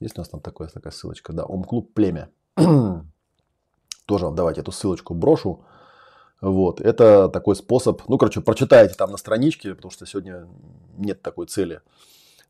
Есть 0.01 0.17
у 0.17 0.21
нас 0.23 0.29
там 0.29 0.41
такое, 0.41 0.69
такая 0.69 0.93
ссылочка? 0.93 1.35
Да, 1.35 1.45
Ом-клуб 1.45 1.93
племя. 1.93 2.31
Тоже 4.07 4.31
давайте 4.31 4.63
эту 4.63 4.73
ссылочку 4.73 5.13
брошу. 5.13 5.65
Вот, 6.41 6.81
это 6.81 7.29
такой 7.29 7.57
способ, 7.57 8.03
ну, 8.09 8.19
короче, 8.19 8.41
прочитайте 8.41 8.95
там 8.95 9.11
на 9.11 9.17
страничке, 9.17 9.75
потому 9.75 9.91
что 9.91 10.05
сегодня 10.05 10.47
нет 10.99 11.23
такой 11.23 11.47
цели 11.47 11.81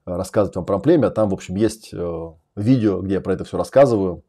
рассказывать 0.05 0.57
вам 0.57 0.65
про 0.65 0.79
племя. 0.79 1.11
Там, 1.11 1.31
в 1.31 1.35
общем, 1.35 1.55
есть 1.57 1.91
э, 1.93 2.33
видео, 2.57 3.01
где 3.01 3.15
я 3.15 3.21
про 3.21 3.35
это 3.35 3.45
все 3.45 3.57
рассказываю. 3.57 4.23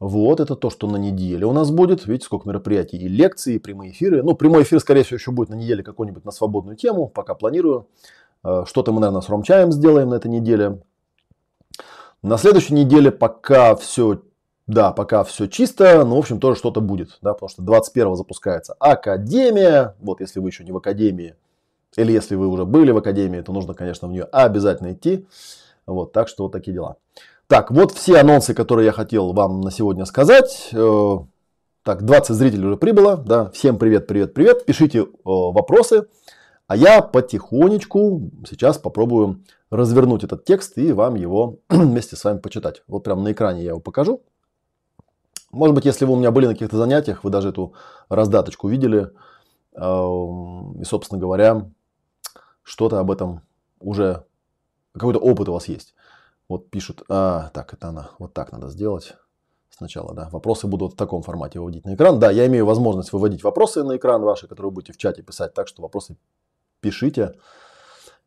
Вот, 0.00 0.38
это 0.38 0.54
то, 0.54 0.70
что 0.70 0.86
на 0.86 0.96
неделе 0.96 1.44
у 1.44 1.52
нас 1.52 1.70
будет. 1.70 2.06
Видите, 2.06 2.26
сколько 2.26 2.48
мероприятий 2.48 2.96
и 2.96 3.08
лекции, 3.08 3.54
и 3.54 3.58
прямые 3.58 3.92
эфиры. 3.92 4.22
Ну, 4.22 4.34
прямой 4.34 4.62
эфир, 4.62 4.78
скорее 4.80 5.02
всего, 5.02 5.16
еще 5.16 5.32
будет 5.32 5.48
на 5.48 5.54
неделе 5.54 5.82
какой-нибудь 5.82 6.24
на 6.24 6.30
свободную 6.30 6.76
тему, 6.76 7.08
пока 7.08 7.34
планирую. 7.34 7.88
Э, 8.44 8.64
что-то 8.66 8.92
мы, 8.92 9.00
наверное, 9.00 9.22
с 9.22 9.28
Ромчаем 9.28 9.72
сделаем 9.72 10.10
на 10.10 10.14
этой 10.14 10.30
неделе. 10.30 10.80
На 12.22 12.36
следующей 12.36 12.74
неделе 12.74 13.12
пока 13.12 13.76
все 13.76 14.20
да, 14.68 14.92
пока 14.92 15.24
все 15.24 15.46
чисто, 15.46 16.04
но, 16.04 16.14
в 16.14 16.18
общем, 16.18 16.38
тоже 16.38 16.58
что-то 16.58 16.80
будет, 16.80 17.18
да, 17.22 17.32
потому 17.32 17.48
что 17.48 17.62
21 17.62 18.14
запускается 18.14 18.74
Академия, 18.78 19.96
вот, 19.98 20.20
если 20.20 20.40
вы 20.40 20.50
еще 20.50 20.62
не 20.62 20.72
в 20.72 20.76
Академии, 20.76 21.34
или 21.96 22.12
если 22.12 22.36
вы 22.36 22.46
уже 22.46 22.66
были 22.66 22.90
в 22.90 22.98
Академии, 22.98 23.40
то 23.40 23.52
нужно, 23.52 23.72
конечно, 23.72 24.06
в 24.06 24.12
нее 24.12 24.24
обязательно 24.24 24.92
идти, 24.92 25.26
вот, 25.86 26.12
так 26.12 26.28
что 26.28 26.44
вот 26.44 26.52
такие 26.52 26.74
дела. 26.74 26.96
Так, 27.46 27.70
вот 27.70 27.92
все 27.92 28.18
анонсы, 28.20 28.52
которые 28.52 28.84
я 28.84 28.92
хотел 28.92 29.32
вам 29.32 29.62
на 29.62 29.70
сегодня 29.70 30.04
сказать. 30.04 30.68
Э, 30.74 31.16
так, 31.82 32.04
20 32.04 32.36
зрителей 32.36 32.66
уже 32.66 32.76
прибыло, 32.76 33.16
да, 33.16 33.48
всем 33.52 33.78
привет, 33.78 34.06
привет, 34.06 34.34
привет, 34.34 34.66
пишите 34.66 35.06
вопросы, 35.24 36.08
а 36.66 36.76
я 36.76 37.00
потихонечку 37.00 38.30
сейчас 38.46 38.76
попробую 38.76 39.42
развернуть 39.70 40.24
этот 40.24 40.44
текст 40.44 40.76
и 40.76 40.92
вам 40.92 41.14
его 41.14 41.60
вместе 41.70 42.16
с 42.16 42.24
вами 42.24 42.38
почитать. 42.38 42.82
Вот 42.86 43.04
прямо 43.04 43.22
на 43.22 43.32
экране 43.32 43.62
я 43.62 43.70
его 43.70 43.80
покажу. 43.80 44.22
Может 45.58 45.74
быть, 45.74 45.84
если 45.84 46.04
вы 46.04 46.12
у 46.12 46.16
меня 46.16 46.30
были 46.30 46.46
на 46.46 46.52
каких-то 46.52 46.76
занятиях, 46.76 47.24
вы 47.24 47.30
даже 47.30 47.48
эту 47.48 47.74
раздаточку 48.08 48.68
видели. 48.68 49.10
И, 49.76 50.84
собственно 50.84 51.20
говоря, 51.20 51.68
что-то 52.62 53.00
об 53.00 53.10
этом 53.10 53.42
уже, 53.80 54.24
какой-то 54.92 55.18
опыт 55.18 55.48
у 55.48 55.52
вас 55.52 55.66
есть. 55.66 55.96
Вот 56.48 56.70
пишут, 56.70 57.02
а, 57.08 57.50
так, 57.52 57.74
это 57.74 57.88
она, 57.88 58.10
вот 58.20 58.34
так 58.34 58.52
надо 58.52 58.68
сделать 58.68 59.16
сначала, 59.70 60.14
да. 60.14 60.28
Вопросы 60.30 60.68
будут 60.68 60.92
в 60.92 60.96
таком 60.96 61.22
формате 61.22 61.58
выводить 61.58 61.84
на 61.84 61.96
экран. 61.96 62.20
Да, 62.20 62.30
я 62.30 62.46
имею 62.46 62.64
возможность 62.64 63.12
выводить 63.12 63.42
вопросы 63.42 63.82
на 63.82 63.96
экран 63.96 64.22
ваши, 64.22 64.46
которые 64.46 64.70
вы 64.70 64.74
будете 64.76 64.92
в 64.92 64.96
чате 64.96 65.22
писать, 65.22 65.54
так 65.54 65.66
что 65.66 65.82
вопросы 65.82 66.16
пишите. 66.80 67.34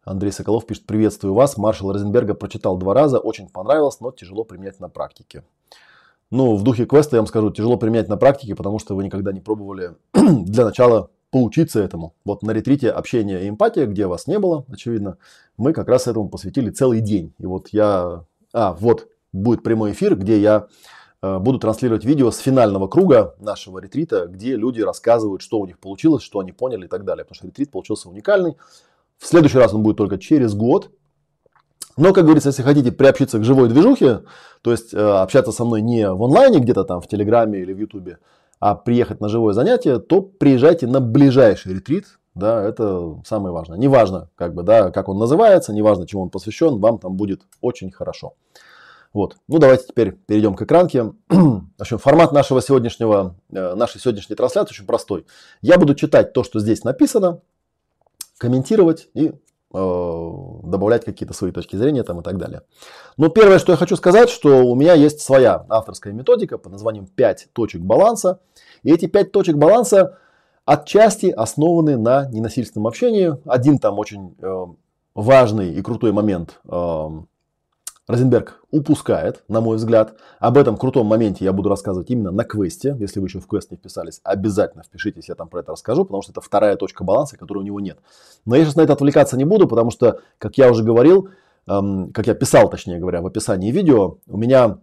Андрей 0.03 0.33
Соколов 0.33 0.65
пишет, 0.65 0.85
приветствую 0.85 1.33
вас. 1.33 1.55
Маршал 1.55 1.93
Розенберга 1.93 2.33
прочитал 2.33 2.77
два 2.77 2.93
раза, 2.93 3.19
очень 3.19 3.47
понравилось, 3.47 4.01
но 4.01 4.11
тяжело 4.11 4.43
применять 4.43 4.81
на 4.81 4.89
практике. 4.89 5.45
Ну, 6.31 6.55
в 6.55 6.63
духе 6.63 6.85
квеста, 6.85 7.17
я 7.17 7.21
вам 7.21 7.27
скажу, 7.27 7.51
тяжело 7.51 7.77
применять 7.77 8.07
на 8.07 8.15
практике, 8.15 8.55
потому 8.55 8.79
что 8.79 8.95
вы 8.95 9.03
никогда 9.03 9.33
не 9.33 9.41
пробовали 9.41 9.95
для 10.13 10.63
начала 10.63 11.09
поучиться 11.29 11.81
этому. 11.81 12.15
Вот 12.23 12.41
на 12.41 12.51
ретрите 12.51 12.89
общение 12.89 13.45
и 13.45 13.50
эмпатия, 13.50 13.85
где 13.85 14.07
вас 14.07 14.27
не 14.27 14.39
было, 14.39 14.65
очевидно, 14.71 15.17
мы 15.57 15.73
как 15.73 15.89
раз 15.89 16.07
этому 16.07 16.29
посвятили 16.29 16.69
целый 16.69 17.01
день. 17.01 17.33
И 17.38 17.45
вот 17.45 17.69
я... 17.71 18.23
А, 18.53 18.73
вот 18.73 19.07
будет 19.33 19.63
прямой 19.63 19.91
эфир, 19.91 20.15
где 20.15 20.39
я 20.39 20.67
э, 21.21 21.39
буду 21.39 21.59
транслировать 21.59 22.05
видео 22.05 22.31
с 22.31 22.38
финального 22.38 22.88
круга 22.88 23.35
нашего 23.39 23.79
ретрита, 23.79 24.27
где 24.27 24.55
люди 24.55 24.81
рассказывают, 24.81 25.41
что 25.41 25.59
у 25.59 25.65
них 25.65 25.79
получилось, 25.79 26.23
что 26.23 26.39
они 26.39 26.51
поняли 26.51 26.85
и 26.85 26.89
так 26.89 27.05
далее. 27.05 27.23
Потому 27.23 27.35
что 27.35 27.47
ретрит 27.47 27.71
получился 27.71 28.09
уникальный. 28.09 28.57
В 29.17 29.27
следующий 29.27 29.57
раз 29.57 29.73
он 29.73 29.83
будет 29.83 29.97
только 29.97 30.17
через 30.17 30.53
год. 30.53 30.91
Но, 31.98 32.13
как 32.13 32.25
говорится, 32.25 32.50
если 32.50 32.63
хотите 32.63 32.91
приобщиться 32.91 33.39
к 33.39 33.43
живой 33.43 33.69
движухе, 33.69 34.21
то 34.62 34.71
есть 34.71 34.93
э, 34.93 34.98
общаться 34.98 35.51
со 35.51 35.65
мной 35.65 35.81
не 35.81 36.10
в 36.10 36.24
онлайне, 36.24 36.60
где-то 36.60 36.83
там 36.83 37.01
в 37.01 37.07
Телеграме 37.07 37.60
или 37.60 37.74
в 37.74 37.77
Ютубе, 37.77 38.17
а 38.60 38.75
приехать 38.75 39.19
на 39.19 39.27
живое 39.27 39.53
занятие, 39.53 40.00
то 40.00 40.21
приезжайте 40.21 40.88
на 40.88 41.00
ближайший 41.00 41.74
ретрит. 41.74 42.19
Да, 42.33 42.63
это 42.63 43.19
самое 43.25 43.53
важное. 43.53 43.77
Неважно, 43.77 44.29
как 44.36 44.53
бы, 44.53 44.63
да, 44.63 44.91
как 44.91 45.10
он 45.10 45.17
называется, 45.17 45.74
неважно, 45.74 46.07
чему 46.07 46.24
он 46.24 46.29
посвящен, 46.29 46.79
вам 46.79 46.98
там 46.98 47.15
будет 47.15 47.41
очень 47.60 47.91
хорошо. 47.91 48.36
Вот. 49.13 49.36
Ну, 49.50 49.60
давайте 49.60 49.88
теперь 49.88 50.13
перейдем 50.13 50.55
к 50.55 50.62
экранке. 50.62 51.12
В 51.29 51.63
общем, 51.77 51.98
формат 51.98 52.31
нашего 52.31 52.62
сегодняшнего, 52.62 53.36
э, 53.51 53.75
нашей 53.75 54.00
сегодняшней 54.00 54.38
трансляции 54.38 54.74
очень 54.74 54.86
простой. 54.86 55.25
Я 55.62 55.77
буду 55.77 55.95
читать 55.95 56.31
то, 56.31 56.43
что 56.43 56.62
здесь 56.62 56.86
написано, 56.86 57.41
комментировать 58.38 59.10
и 59.13 59.33
добавлять 59.73 61.05
какие-то 61.05 61.33
свои 61.33 61.51
точки 61.51 61.75
зрения 61.75 62.03
там 62.03 62.19
и 62.19 62.23
так 62.23 62.37
далее. 62.37 62.61
Но 63.17 63.29
первое, 63.29 63.59
что 63.59 63.71
я 63.71 63.77
хочу 63.77 63.95
сказать, 63.95 64.29
что 64.29 64.65
у 64.65 64.75
меня 64.75 64.93
есть 64.93 65.21
своя 65.21 65.65
авторская 65.69 66.13
методика 66.13 66.57
под 66.57 66.73
названием 66.73 67.07
5 67.07 67.49
точек 67.53 67.81
баланса. 67.81 68.39
И 68.83 68.91
эти 68.91 69.05
5 69.05 69.31
точек 69.31 69.55
баланса 69.55 70.17
отчасти 70.65 71.27
основаны 71.27 71.97
на 71.97 72.29
ненасильственном 72.29 72.87
общении. 72.87 73.35
Один 73.45 73.77
там 73.77 73.99
очень 73.99 74.35
э, 74.41 74.65
важный 75.15 75.73
и 75.73 75.81
крутой 75.81 76.11
момент 76.11 76.59
э, 76.65 77.09
Розенберг 78.08 78.63
упускает, 78.72 79.43
на 79.48 79.62
мой 79.62 79.77
взгляд. 79.77 80.15
Об 80.39 80.58
этом 80.58 80.75
крутом 80.75 81.05
моменте 81.05 81.46
я 81.46 81.53
буду 81.53 81.70
рассказывать 81.70 82.10
именно 82.10 82.31
на 82.31 82.43
квесте. 82.43 82.96
Если 83.00 83.20
вы 83.20 83.27
еще 83.27 83.39
в 83.39 83.48
квест 83.48 83.70
не 83.72 83.77
вписались, 83.77 84.22
обязательно 84.24 84.84
впишитесь, 84.84 85.29
я 85.29 85.36
там 85.36 85.48
про 85.48 85.60
это 85.60 85.72
расскажу, 85.72 86.03
потому 86.03 86.22
что 86.22 86.31
это 86.31 86.41
вторая 86.41 86.75
точка 86.75 87.03
баланса, 87.03 87.38
которой 87.38 87.60
у 87.60 87.65
него 87.65 87.79
нет. 87.79 88.00
Но 88.46 88.55
я 88.55 88.63
сейчас 88.63 88.75
на 88.75 88.81
это 88.81 88.93
отвлекаться 88.93 89.38
не 89.38 89.46
буду, 89.46 89.67
потому 89.67 89.91
что, 89.91 90.20
как 90.39 90.58
я 90.58 90.70
уже 90.72 90.84
говорил, 90.84 91.29
эм, 91.67 92.12
как 92.12 92.27
я 92.27 92.34
писал, 92.34 92.70
точнее 92.70 93.00
говоря, 93.00 93.22
в 93.22 93.27
описании 93.27 93.72
видео, 93.72 94.17
у 94.27 94.38
меня 94.38 94.79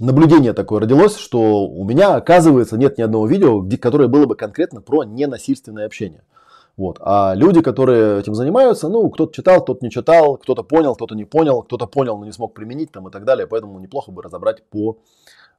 наблюдение 0.00 0.52
такое 0.52 0.80
родилось, 0.80 1.16
что 1.16 1.66
у 1.66 1.84
меня, 1.84 2.16
оказывается, 2.16 2.76
нет 2.76 2.98
ни 2.98 3.02
одного 3.02 3.26
видео, 3.26 3.60
где, 3.60 3.78
которое 3.78 4.08
было 4.08 4.26
бы 4.26 4.34
конкретно 4.34 4.80
про 4.80 5.04
ненасильственное 5.04 5.86
общение. 5.86 6.22
Вот. 6.76 6.98
А 7.00 7.34
люди, 7.36 7.62
которые 7.62 8.20
этим 8.20 8.34
занимаются, 8.34 8.88
ну, 8.88 9.08
кто-то 9.10 9.32
читал, 9.32 9.62
кто-то 9.62 9.84
не 9.84 9.90
читал, 9.90 10.36
кто-то 10.36 10.64
понял, 10.64 10.94
кто-то 10.94 11.14
не 11.14 11.24
понял, 11.24 11.62
кто-то 11.62 11.86
понял, 11.86 12.18
но 12.18 12.24
не 12.24 12.32
смог 12.32 12.52
применить 12.52 12.90
там 12.90 13.06
и 13.08 13.12
так 13.12 13.24
далее. 13.24 13.46
Поэтому 13.46 13.78
неплохо 13.78 14.10
бы 14.10 14.22
разобрать 14.22 14.64
по 14.68 14.98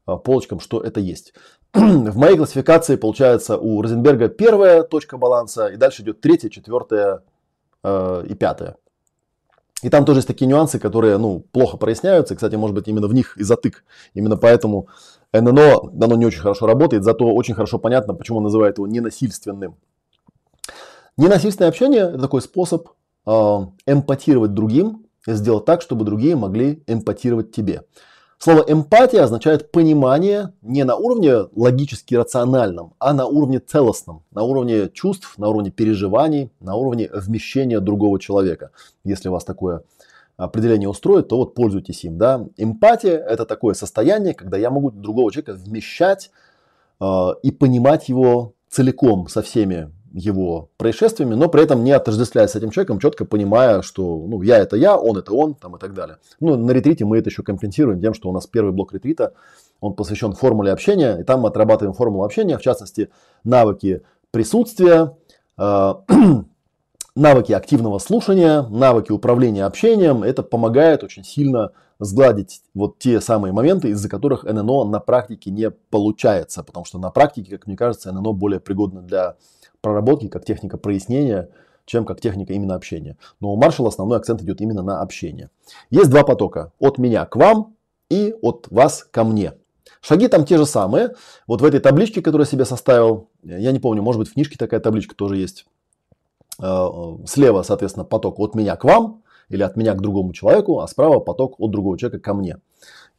а, 0.05 0.17
полочкам, 0.17 0.59
что 0.59 0.81
это 0.81 0.99
есть. 0.99 1.33
В 1.73 2.17
моей 2.17 2.37
классификации 2.37 2.97
получается 2.97 3.57
у 3.57 3.81
Розенберга 3.81 4.27
первая 4.27 4.83
точка 4.83 5.17
баланса, 5.17 5.67
и 5.67 5.77
дальше 5.77 6.01
идет 6.01 6.19
третья, 6.19 6.49
четвертая 6.49 7.23
э, 7.83 8.25
и 8.27 8.35
пятая. 8.35 8.75
И 9.81 9.89
там 9.89 10.05
тоже 10.05 10.19
есть 10.19 10.27
такие 10.27 10.47
нюансы, 10.47 10.79
которые 10.79 11.17
ну, 11.17 11.45
плохо 11.51 11.77
проясняются. 11.77 12.35
Кстати, 12.35 12.55
может 12.55 12.75
быть, 12.75 12.87
именно 12.87 13.07
в 13.07 13.13
них 13.13 13.37
и 13.37 13.43
затык. 13.43 13.83
Именно 14.13 14.37
поэтому 14.37 14.87
ННО, 15.31 15.91
оно 16.01 16.15
не 16.15 16.25
очень 16.25 16.41
хорошо 16.41 16.65
работает, 16.65 17.03
зато 17.03 17.25
очень 17.25 17.53
хорошо 17.53 17.77
понятно, 17.77 18.13
почему 18.13 18.37
он 18.37 18.43
называет 18.45 18.77
его 18.77 18.87
ненасильственным. 18.87 19.75
Ненасильственное 21.17 21.69
общение– 21.69 22.01
это 22.09 22.19
такой 22.19 22.41
способ 22.41 22.89
э, 23.25 23.31
эмпатировать 23.85 24.53
другим, 24.53 25.05
сделать 25.25 25.63
так, 25.63 25.81
чтобы 25.81 26.03
другие 26.03 26.35
могли 26.35 26.83
эмпатировать 26.87 27.53
тебе. 27.53 27.83
Слово 28.37 28.65
эмпатия 28.67 29.23
означает 29.23 29.71
понимание 29.71 30.53
не 30.61 30.83
на 30.83 30.97
уровне 30.97 31.47
логически 31.55 32.15
рациональном, 32.15 32.93
а 32.99 33.13
на 33.13 33.27
уровне 33.27 33.59
целостном, 33.59 34.23
на 34.31 34.43
уровне 34.43 34.89
чувств, 34.89 35.35
на 35.37 35.47
уровне 35.47 35.71
переживаний, 35.71 36.51
на 36.59 36.75
уровне 36.75 37.09
вмещения 37.13 37.79
другого 37.79 38.19
человека. 38.19 38.71
Если 39.05 39.29
вас 39.29 39.45
такое 39.45 39.83
определение 40.35 40.89
устроит, 40.89 41.29
то 41.29 41.37
вот 41.37 41.55
пользуйтесь 41.55 42.03
им. 42.03 42.17
Да? 42.17 42.45
Эмпатия– 42.57 43.17
это 43.29 43.45
такое 43.45 43.73
состояние, 43.73 44.33
когда 44.33 44.57
я 44.57 44.69
могу 44.69 44.91
другого 44.91 45.31
человека 45.31 45.53
вмещать 45.53 46.29
э, 46.99 47.27
и 47.41 47.51
понимать 47.51 48.09
его 48.09 48.53
целиком, 48.69 49.29
со 49.29 49.41
всеми 49.41 49.94
его 50.15 50.69
происшествиями, 50.77 51.35
но 51.35 51.49
при 51.49 51.63
этом 51.63 51.83
не 51.83 51.91
отождествляясь 51.91 52.51
с 52.51 52.55
этим 52.55 52.69
человеком, 52.69 52.99
четко 52.99 53.25
понимая, 53.25 53.81
что 53.81 54.25
ну, 54.25 54.41
я 54.41 54.59
это 54.59 54.77
я, 54.77 54.97
он 54.97 55.17
это 55.17 55.33
он 55.33 55.55
там, 55.55 55.75
и 55.75 55.79
так 55.79 55.93
далее. 55.93 56.17
Ну, 56.39 56.55
на 56.55 56.71
ретрите 56.71 57.03
мы 57.03 57.17
это 57.17 57.29
еще 57.29 57.43
компенсируем 57.43 57.99
тем, 57.99 58.13
что 58.13 58.29
у 58.29 58.31
нас 58.31 58.47
первый 58.47 58.71
блок 58.71 58.93
ретрита, 58.93 59.33
он 59.81 59.93
посвящен 59.93 60.31
формуле 60.31 60.71
общения, 60.71 61.17
и 61.19 61.23
там 61.23 61.41
мы 61.41 61.49
отрабатываем 61.49 61.93
формулу 61.93 62.23
общения, 62.23 62.57
в 62.57 62.61
частности, 62.61 63.09
навыки 63.43 64.03
присутствия, 64.31 65.17
э, 65.57 65.93
навыки 67.15 67.51
активного 67.51 67.99
слушания, 67.99 68.61
навыки 68.61 69.11
управления 69.11 69.65
общением. 69.65 70.23
Это 70.23 70.43
помогает 70.43 71.03
очень 71.03 71.25
сильно 71.25 71.71
сгладить 71.99 72.61
вот 72.73 72.99
те 72.99 73.19
самые 73.19 73.51
моменты, 73.51 73.89
из-за 73.89 74.09
которых 74.09 74.43
ННО 74.43 74.85
на 74.85 74.99
практике 74.99 75.51
не 75.51 75.71
получается, 75.71 76.63
потому 76.63 76.85
что 76.85 76.99
на 76.99 77.09
практике, 77.09 77.51
как 77.51 77.67
мне 77.67 77.75
кажется, 77.75 78.13
ННО 78.13 78.31
более 78.31 78.61
пригодно 78.61 79.01
для 79.01 79.35
проработки, 79.85 80.27
как 80.27 80.43
техника 80.43 80.77
прояснения, 80.77 81.49
чем 81.85 82.05
как 82.05 82.19
техника 82.19 82.53
именно 82.53 82.73
общения. 82.73 83.17
Но 83.39 83.53
у 83.53 83.55
Маршала 83.55 83.89
основной 83.89 84.17
акцент 84.17 84.41
идет 84.41 84.59
именно 84.59 84.81
на 84.81 85.01
общение. 85.01 85.51
Есть 85.91 86.09
два 86.09 86.23
потока. 86.23 86.71
От 86.79 86.97
меня 86.97 87.23
к 87.25 87.35
вам 87.35 87.75
и 88.09 88.33
от 88.41 88.67
вас 88.71 89.07
ко 89.11 89.23
мне. 89.23 89.53
Шаги 90.01 90.27
там 90.27 90.43
те 90.45 90.57
же 90.57 90.65
самые. 90.65 91.13
Вот 91.45 91.61
в 91.61 91.65
этой 91.65 91.79
табличке, 91.79 92.23
которую 92.23 92.47
я 92.47 92.51
себе 92.51 92.65
составил, 92.65 93.29
я 93.43 93.71
не 93.71 93.79
помню, 93.79 94.01
может 94.01 94.17
быть 94.17 94.29
в 94.29 94.33
книжке 94.33 94.57
такая 94.57 94.79
табличка 94.79 95.15
тоже 95.15 95.37
есть. 95.37 95.67
Э, 96.59 96.87
слева, 97.27 97.61
соответственно, 97.61 98.05
поток 98.05 98.39
от 98.39 98.55
меня 98.55 98.75
к 98.77 98.85
вам 98.85 99.21
или 99.49 99.61
от 99.61 99.75
меня 99.75 99.93
к 99.93 100.01
другому 100.01 100.33
человеку, 100.33 100.79
а 100.79 100.87
справа 100.87 101.19
поток 101.19 101.59
от 101.59 101.69
другого 101.69 101.99
человека 101.99 102.23
ко 102.23 102.33
мне. 102.33 102.57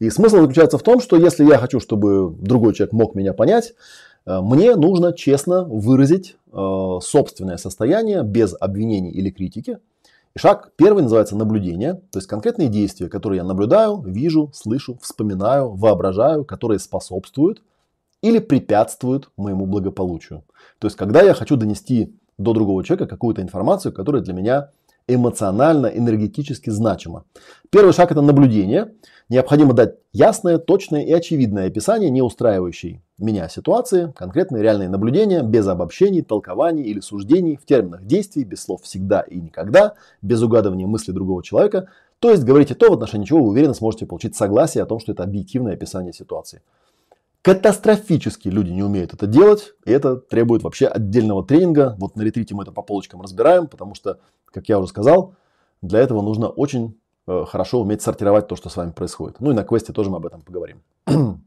И 0.00 0.10
смысл 0.10 0.38
заключается 0.38 0.78
в 0.78 0.82
том, 0.82 1.00
что 1.00 1.16
если 1.16 1.44
я 1.44 1.58
хочу, 1.58 1.78
чтобы 1.78 2.34
другой 2.36 2.74
человек 2.74 2.92
мог 2.92 3.14
меня 3.14 3.32
понять, 3.32 3.74
Э, 4.15 4.15
мне 4.26 4.74
нужно 4.74 5.12
честно 5.12 5.64
выразить 5.64 6.36
э, 6.52 6.98
собственное 7.00 7.56
состояние 7.56 8.22
без 8.24 8.54
обвинений 8.58 9.10
или 9.10 9.30
критики. 9.30 9.78
И 10.34 10.38
шаг 10.38 10.72
первый 10.76 11.02
называется 11.02 11.36
наблюдение, 11.36 11.94
то 11.94 12.18
есть 12.18 12.26
конкретные 12.26 12.68
действия, 12.68 13.08
которые 13.08 13.38
я 13.38 13.44
наблюдаю, 13.44 14.02
вижу, 14.02 14.50
слышу, 14.52 14.98
вспоминаю, 15.00 15.70
воображаю, 15.74 16.44
которые 16.44 16.78
способствуют 16.78 17.62
или 18.20 18.38
препятствуют 18.38 19.30
моему 19.36 19.64
благополучию. 19.64 20.44
То 20.78 20.88
есть 20.88 20.96
когда 20.96 21.22
я 21.22 21.32
хочу 21.32 21.56
донести 21.56 22.14
до 22.36 22.52
другого 22.52 22.84
человека 22.84 23.08
какую-то 23.08 23.40
информацию, 23.40 23.92
которая 23.92 24.22
для 24.22 24.34
меня 24.34 24.70
эмоционально, 25.08 25.86
энергетически 25.86 26.70
значимо. 26.70 27.24
Первый 27.70 27.92
шаг 27.92 28.10
это 28.10 28.20
наблюдение. 28.20 28.92
Необходимо 29.28 29.72
дать 29.72 29.94
ясное, 30.12 30.58
точное 30.58 31.02
и 31.02 31.12
очевидное 31.12 31.68
описание 31.68 32.10
не 32.10 32.22
устраивающей 32.22 33.02
меня 33.18 33.48
ситуации, 33.48 34.12
конкретные 34.14 34.62
реальные 34.62 34.88
наблюдения, 34.88 35.42
без 35.42 35.66
обобщений, 35.66 36.22
толкований 36.22 36.82
или 36.82 37.00
суждений, 37.00 37.56
в 37.56 37.64
терминах 37.64 38.04
действий, 38.04 38.44
без 38.44 38.62
слов 38.62 38.82
всегда 38.82 39.20
и 39.20 39.40
никогда, 39.40 39.94
без 40.22 40.42
угадывания 40.42 40.86
мысли 40.86 41.12
другого 41.12 41.42
человека. 41.42 41.88
То 42.18 42.30
есть 42.30 42.44
говорите 42.44 42.74
то, 42.74 42.90
в 42.90 42.94
отношении 42.94 43.24
чего 43.24 43.42
вы 43.42 43.50
уверенно 43.50 43.74
сможете 43.74 44.06
получить 44.06 44.36
согласие 44.36 44.82
о 44.82 44.86
том, 44.86 45.00
что 45.00 45.12
это 45.12 45.22
объективное 45.22 45.74
описание 45.74 46.12
ситуации. 46.12 46.62
Катастрофически 47.42 48.48
люди 48.48 48.70
не 48.70 48.82
умеют 48.82 49.14
это 49.14 49.26
делать, 49.26 49.74
и 49.84 49.92
это 49.92 50.16
требует 50.16 50.62
вообще 50.62 50.86
отдельного 50.86 51.46
тренинга. 51.46 51.94
Вот 51.98 52.16
на 52.16 52.22
ретрите 52.22 52.54
мы 52.54 52.64
это 52.64 52.72
по 52.72 52.82
полочкам 52.82 53.22
разбираем, 53.22 53.68
потому 53.68 53.94
что, 53.94 54.18
как 54.46 54.68
я 54.68 54.78
уже 54.78 54.88
сказал, 54.88 55.34
для 55.80 56.00
этого 56.00 56.22
нужно 56.22 56.48
очень 56.48 56.98
э, 57.28 57.44
хорошо 57.46 57.80
уметь 57.80 58.02
сортировать 58.02 58.48
то, 58.48 58.56
что 58.56 58.68
с 58.68 58.76
вами 58.76 58.90
происходит. 58.90 59.36
Ну 59.40 59.52
и 59.52 59.54
на 59.54 59.62
квесте 59.62 59.92
тоже 59.92 60.10
мы 60.10 60.16
об 60.16 60.26
этом 60.26 60.42
поговорим. 60.42 60.82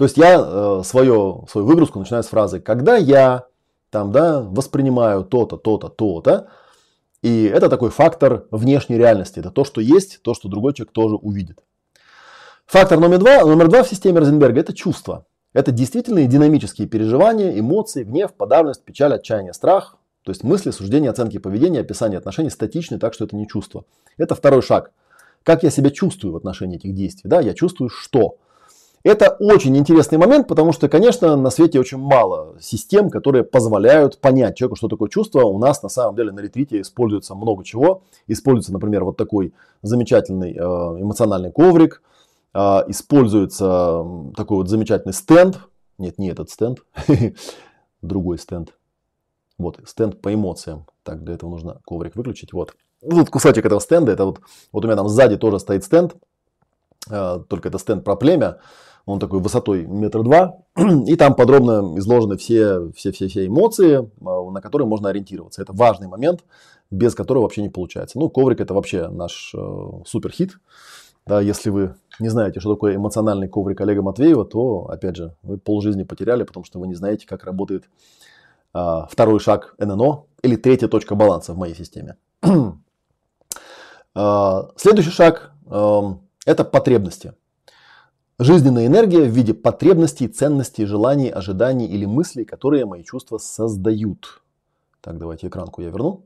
То 0.00 0.06
есть 0.06 0.16
я 0.16 0.40
э, 0.40 0.80
свое, 0.82 1.44
свою 1.50 1.66
выгрузку 1.66 1.98
начинаю 1.98 2.22
с 2.22 2.28
фразы 2.28 2.58
«когда 2.58 2.96
я 2.96 3.44
там, 3.90 4.12
да, 4.12 4.40
воспринимаю 4.40 5.24
то-то, 5.24 5.58
то-то, 5.58 5.90
то-то», 5.90 6.48
и 7.20 7.44
это 7.44 7.68
такой 7.68 7.90
фактор 7.90 8.46
внешней 8.50 8.96
реальности. 8.96 9.40
Это 9.40 9.50
то, 9.50 9.62
что 9.62 9.82
есть, 9.82 10.22
то, 10.22 10.32
что 10.32 10.48
другой 10.48 10.72
человек 10.72 10.94
тоже 10.94 11.16
увидит. 11.16 11.62
Фактор 12.64 12.98
номер 12.98 13.18
два, 13.18 13.44
номер 13.44 13.68
два 13.68 13.82
в 13.82 13.88
системе 13.88 14.20
Розенберга– 14.20 14.60
это 14.62 14.72
чувства. 14.72 15.26
Это 15.52 15.70
действительные 15.70 16.26
динамические 16.26 16.88
переживания, 16.88 17.60
эмоции, 17.60 18.02
гнев, 18.02 18.32
подавленность, 18.32 18.82
печаль, 18.82 19.12
отчаяние, 19.12 19.52
страх. 19.52 19.98
То 20.22 20.30
есть 20.30 20.42
мысли, 20.44 20.70
суждения, 20.70 21.10
оценки 21.10 21.36
поведения, 21.36 21.80
описание 21.80 22.16
отношений 22.16 22.48
статичны, 22.48 22.98
так 22.98 23.12
что 23.12 23.26
это 23.26 23.36
не 23.36 23.46
чувство. 23.46 23.84
Это 24.16 24.34
второй 24.34 24.62
шаг. 24.62 24.92
Как 25.42 25.62
я 25.62 25.68
себя 25.68 25.90
чувствую 25.90 26.32
в 26.32 26.36
отношении 26.36 26.78
этих 26.78 26.94
действий? 26.94 27.28
Да, 27.28 27.42
я 27.42 27.52
чувствую 27.52 27.90
что? 27.90 28.38
Это 29.02 29.30
очень 29.40 29.74
интересный 29.78 30.18
момент, 30.18 30.46
потому 30.46 30.72
что, 30.72 30.86
конечно, 30.88 31.34
на 31.34 31.48
свете 31.48 31.80
очень 31.80 31.96
мало 31.96 32.56
систем, 32.60 33.08
которые 33.08 33.44
позволяют 33.44 34.18
понять 34.20 34.56
человеку, 34.58 34.76
что 34.76 34.88
такое 34.88 35.08
чувство. 35.08 35.44
У 35.44 35.58
нас 35.58 35.82
на 35.82 35.88
самом 35.88 36.16
деле 36.16 36.32
на 36.32 36.40
ретрите 36.40 36.82
используется 36.82 37.34
много 37.34 37.64
чего. 37.64 38.02
Используется, 38.26 38.74
например, 38.74 39.04
вот 39.04 39.16
такой 39.16 39.54
замечательный 39.80 40.52
э, 40.52 40.60
эмоциональный 40.60 41.50
коврик. 41.50 42.02
а, 42.52 42.84
используется 42.88 44.04
такой 44.36 44.58
вот 44.58 44.68
замечательный 44.68 45.14
стенд. 45.14 45.60
Нет, 45.96 46.18
не 46.18 46.28
этот 46.28 46.50
стенд, 46.50 46.80
другой 48.02 48.38
стенд. 48.38 48.74
Вот, 49.56 49.78
стенд 49.86 50.20
по 50.20 50.32
эмоциям. 50.34 50.86
Так, 51.04 51.24
для 51.24 51.34
этого 51.34 51.48
нужно 51.48 51.80
коврик 51.86 52.16
выключить. 52.16 52.52
Вот. 52.52 52.74
Вот 53.00 53.30
кусочек 53.30 53.64
этого 53.64 53.80
стенда. 53.80 54.12
Это 54.12 54.26
вот, 54.26 54.40
вот 54.72 54.84
у 54.84 54.88
меня 54.88 54.96
там 54.96 55.08
сзади 55.08 55.38
тоже 55.38 55.58
стоит 55.58 55.84
стенд. 55.84 56.16
А, 57.08 57.38
только 57.38 57.68
это 57.68 57.78
стенд 57.78 58.04
про 58.04 58.16
племя. 58.16 58.58
Он 59.06 59.18
такой 59.18 59.40
высотой 59.40 59.86
метр 59.86 60.22
два. 60.22 60.58
И 61.06 61.16
там 61.16 61.34
подробно 61.34 61.98
изложены 61.98 62.36
все, 62.36 62.90
все, 62.92 63.12
все, 63.12 63.28
все 63.28 63.46
эмоции, 63.46 64.10
а, 64.24 64.50
на 64.50 64.60
которые 64.60 64.86
можно 64.86 65.08
ориентироваться. 65.08 65.62
Это 65.62 65.72
важный 65.72 66.08
момент, 66.08 66.44
без 66.90 67.14
которого 67.14 67.42
вообще 67.42 67.62
не 67.62 67.68
получается. 67.68 68.18
Ну, 68.18 68.28
коврик 68.28 68.60
это 68.60 68.74
вообще 68.74 69.08
наш 69.08 69.54
э, 69.54 69.88
супер 70.06 70.32
хит. 70.32 70.58
Да, 71.26 71.40
если 71.40 71.70
вы 71.70 71.94
не 72.18 72.28
знаете, 72.28 72.60
что 72.60 72.74
такое 72.74 72.96
эмоциональный 72.96 73.48
коврик 73.48 73.80
Олега 73.80 74.02
Матвеева, 74.02 74.44
то, 74.44 74.86
опять 74.88 75.16
же, 75.16 75.36
вы 75.42 75.58
полжизни 75.58 76.02
потеряли, 76.02 76.44
потому 76.44 76.64
что 76.64 76.78
вы 76.78 76.88
не 76.88 76.94
знаете, 76.94 77.26
как 77.26 77.44
работает 77.44 77.84
а, 78.72 79.06
второй 79.06 79.40
шаг 79.40 79.74
ННО 79.78 80.24
или 80.42 80.56
третья 80.56 80.88
точка 80.88 81.14
баланса 81.14 81.52
в 81.52 81.58
моей 81.58 81.74
системе. 81.74 82.16
а, 84.14 84.70
следующий 84.76 85.10
шаг 85.10 85.52
э, 85.66 86.00
это 86.46 86.64
потребности. 86.64 87.34
Жизненная 88.42 88.86
энергия 88.86 89.20
в 89.20 89.28
виде 89.28 89.52
потребностей, 89.52 90.26
ценностей, 90.26 90.86
желаний, 90.86 91.28
ожиданий 91.28 91.86
или 91.86 92.06
мыслей, 92.06 92.46
которые 92.46 92.86
мои 92.86 93.04
чувства 93.04 93.36
создают. 93.36 94.40
Так, 95.02 95.18
давайте 95.18 95.48
экранку 95.48 95.82
я 95.82 95.90
верну. 95.90 96.24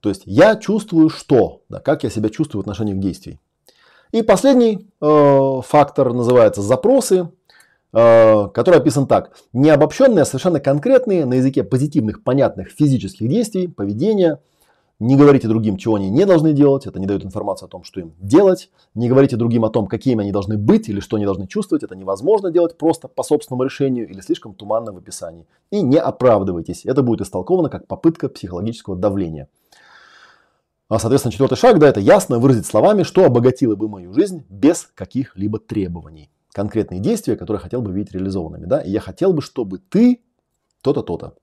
То 0.00 0.08
есть 0.08 0.22
я 0.24 0.56
чувствую 0.56 1.10
что, 1.10 1.60
да, 1.68 1.78
как 1.78 2.04
я 2.04 2.08
себя 2.08 2.30
чувствую 2.30 2.62
в 2.62 2.64
отношении 2.64 2.94
к 2.94 3.00
действий. 3.00 3.38
И 4.12 4.22
последний 4.22 4.88
э, 5.02 5.60
фактор 5.62 6.14
называется 6.14 6.62
запросы, 6.62 7.28
э, 7.92 8.48
который 8.54 8.80
описан 8.80 9.06
так. 9.06 9.36
Необобщенные, 9.52 10.24
совершенно 10.24 10.58
конкретные 10.58 11.26
на 11.26 11.34
языке 11.34 11.64
позитивных, 11.64 12.24
понятных 12.24 12.70
физических 12.70 13.28
действий, 13.28 13.68
поведения– 13.68 14.40
не 15.02 15.16
говорите 15.16 15.48
другим, 15.48 15.76
чего 15.76 15.96
они 15.96 16.08
не 16.10 16.24
должны 16.24 16.52
делать, 16.52 16.86
это 16.86 17.00
не 17.00 17.06
дает 17.06 17.24
информацию 17.24 17.66
о 17.66 17.70
том, 17.70 17.82
что 17.82 18.00
им 18.00 18.14
делать. 18.20 18.70
Не 18.94 19.08
говорите 19.08 19.36
другим 19.36 19.64
о 19.64 19.70
том, 19.70 19.88
какими 19.88 20.22
они 20.22 20.30
должны 20.30 20.56
быть 20.56 20.88
или 20.88 21.00
что 21.00 21.16
они 21.16 21.24
должны 21.24 21.48
чувствовать, 21.48 21.82
это 21.82 21.96
невозможно 21.96 22.52
делать 22.52 22.78
просто 22.78 23.08
по 23.08 23.24
собственному 23.24 23.64
решению 23.64 24.08
или 24.08 24.20
слишком 24.20 24.54
туманно 24.54 24.92
в 24.92 24.98
описании. 24.98 25.46
И 25.70 25.82
не 25.82 25.98
оправдывайтесь, 25.98 26.86
это 26.86 27.02
будет 27.02 27.22
истолковано 27.22 27.68
как 27.68 27.88
попытка 27.88 28.28
психологического 28.28 28.94
давления. 28.94 29.48
А, 30.88 31.00
соответственно, 31.00 31.32
четвертый 31.32 31.56
шаг, 31.56 31.78
да, 31.78 31.88
это 31.88 31.98
ясно 31.98 32.38
выразить 32.38 32.66
словами, 32.66 33.02
что 33.02 33.24
обогатило 33.24 33.74
бы 33.74 33.88
мою 33.88 34.12
жизнь 34.12 34.44
без 34.48 34.88
каких-либо 34.94 35.58
требований. 35.58 36.30
Конкретные 36.52 37.00
действия, 37.00 37.34
которые 37.34 37.60
хотел 37.60 37.82
бы 37.82 37.92
видеть 37.92 38.12
реализованными. 38.12 38.66
Да? 38.66 38.80
И 38.80 38.90
я 38.90 39.00
хотел 39.00 39.32
бы, 39.32 39.42
чтобы 39.42 39.78
ты 39.78 40.20
то-то, 40.82 41.02
то-то. 41.02 41.34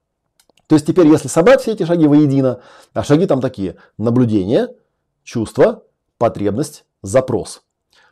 То 0.70 0.76
есть 0.76 0.86
теперь, 0.86 1.08
если 1.08 1.28
собрать 1.28 1.62
все 1.62 1.72
эти 1.72 1.84
шаги 1.84 2.06
воедино, 2.06 2.62
а 2.94 3.04
шаги 3.04 3.26
там 3.26 3.42
такие, 3.42 3.78
наблюдение, 3.98 4.68
чувство, 5.24 5.82
потребность, 6.20 6.86
запрос, 7.02 7.64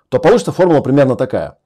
то 0.10 0.18
получится 0.18 0.52
формула 0.52 0.82
примерно 0.82 1.16
такая. 1.16 1.60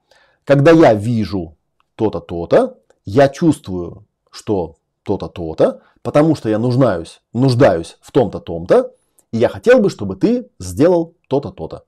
Когда 0.44 0.70
я 0.70 0.92
вижу 0.92 1.56
то-то, 1.94 2.20
то-то, 2.20 2.76
я 3.06 3.30
чувствую, 3.30 4.04
что 4.30 4.76
то-то, 5.02 5.28
то-то, 5.28 5.80
потому 6.02 6.34
что 6.34 6.50
я 6.50 6.58
нуждаюсь, 6.58 7.22
нуждаюсь 7.32 7.96
в 8.02 8.12
том-то, 8.12 8.40
том-то, 8.40 8.92
и 9.32 9.38
я 9.38 9.48
хотел 9.48 9.80
бы, 9.80 9.88
чтобы 9.88 10.16
ты 10.16 10.50
сделал 10.58 11.14
то-то, 11.26 11.52
то-то. 11.52 11.84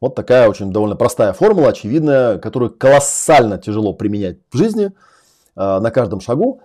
Вот 0.00 0.16
такая 0.16 0.48
очень 0.48 0.72
довольно 0.72 0.96
простая 0.96 1.32
формула, 1.34 1.68
очевидная, 1.68 2.38
которую 2.38 2.72
колоссально 2.72 3.58
тяжело 3.58 3.92
применять 3.92 4.38
в 4.50 4.56
жизни 4.56 4.86
э, 4.86 4.90
на 5.54 5.92
каждом 5.92 6.20
шагу. 6.20 6.62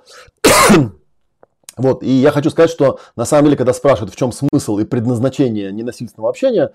Вот, 1.78 2.04
и 2.04 2.10
я 2.10 2.32
хочу 2.32 2.50
сказать, 2.50 2.72
что 2.72 3.00
на 3.16 3.26
самом 3.26 3.46
деле, 3.46 3.58
когда 3.58 3.74
спрашивают, 3.74 4.14
в 4.14 4.18
чем 4.18 4.32
смысл 4.32 4.78
и 4.78 4.86
предназначение 4.86 5.72
ненасильственного 5.72 6.30
общения, 6.30 6.72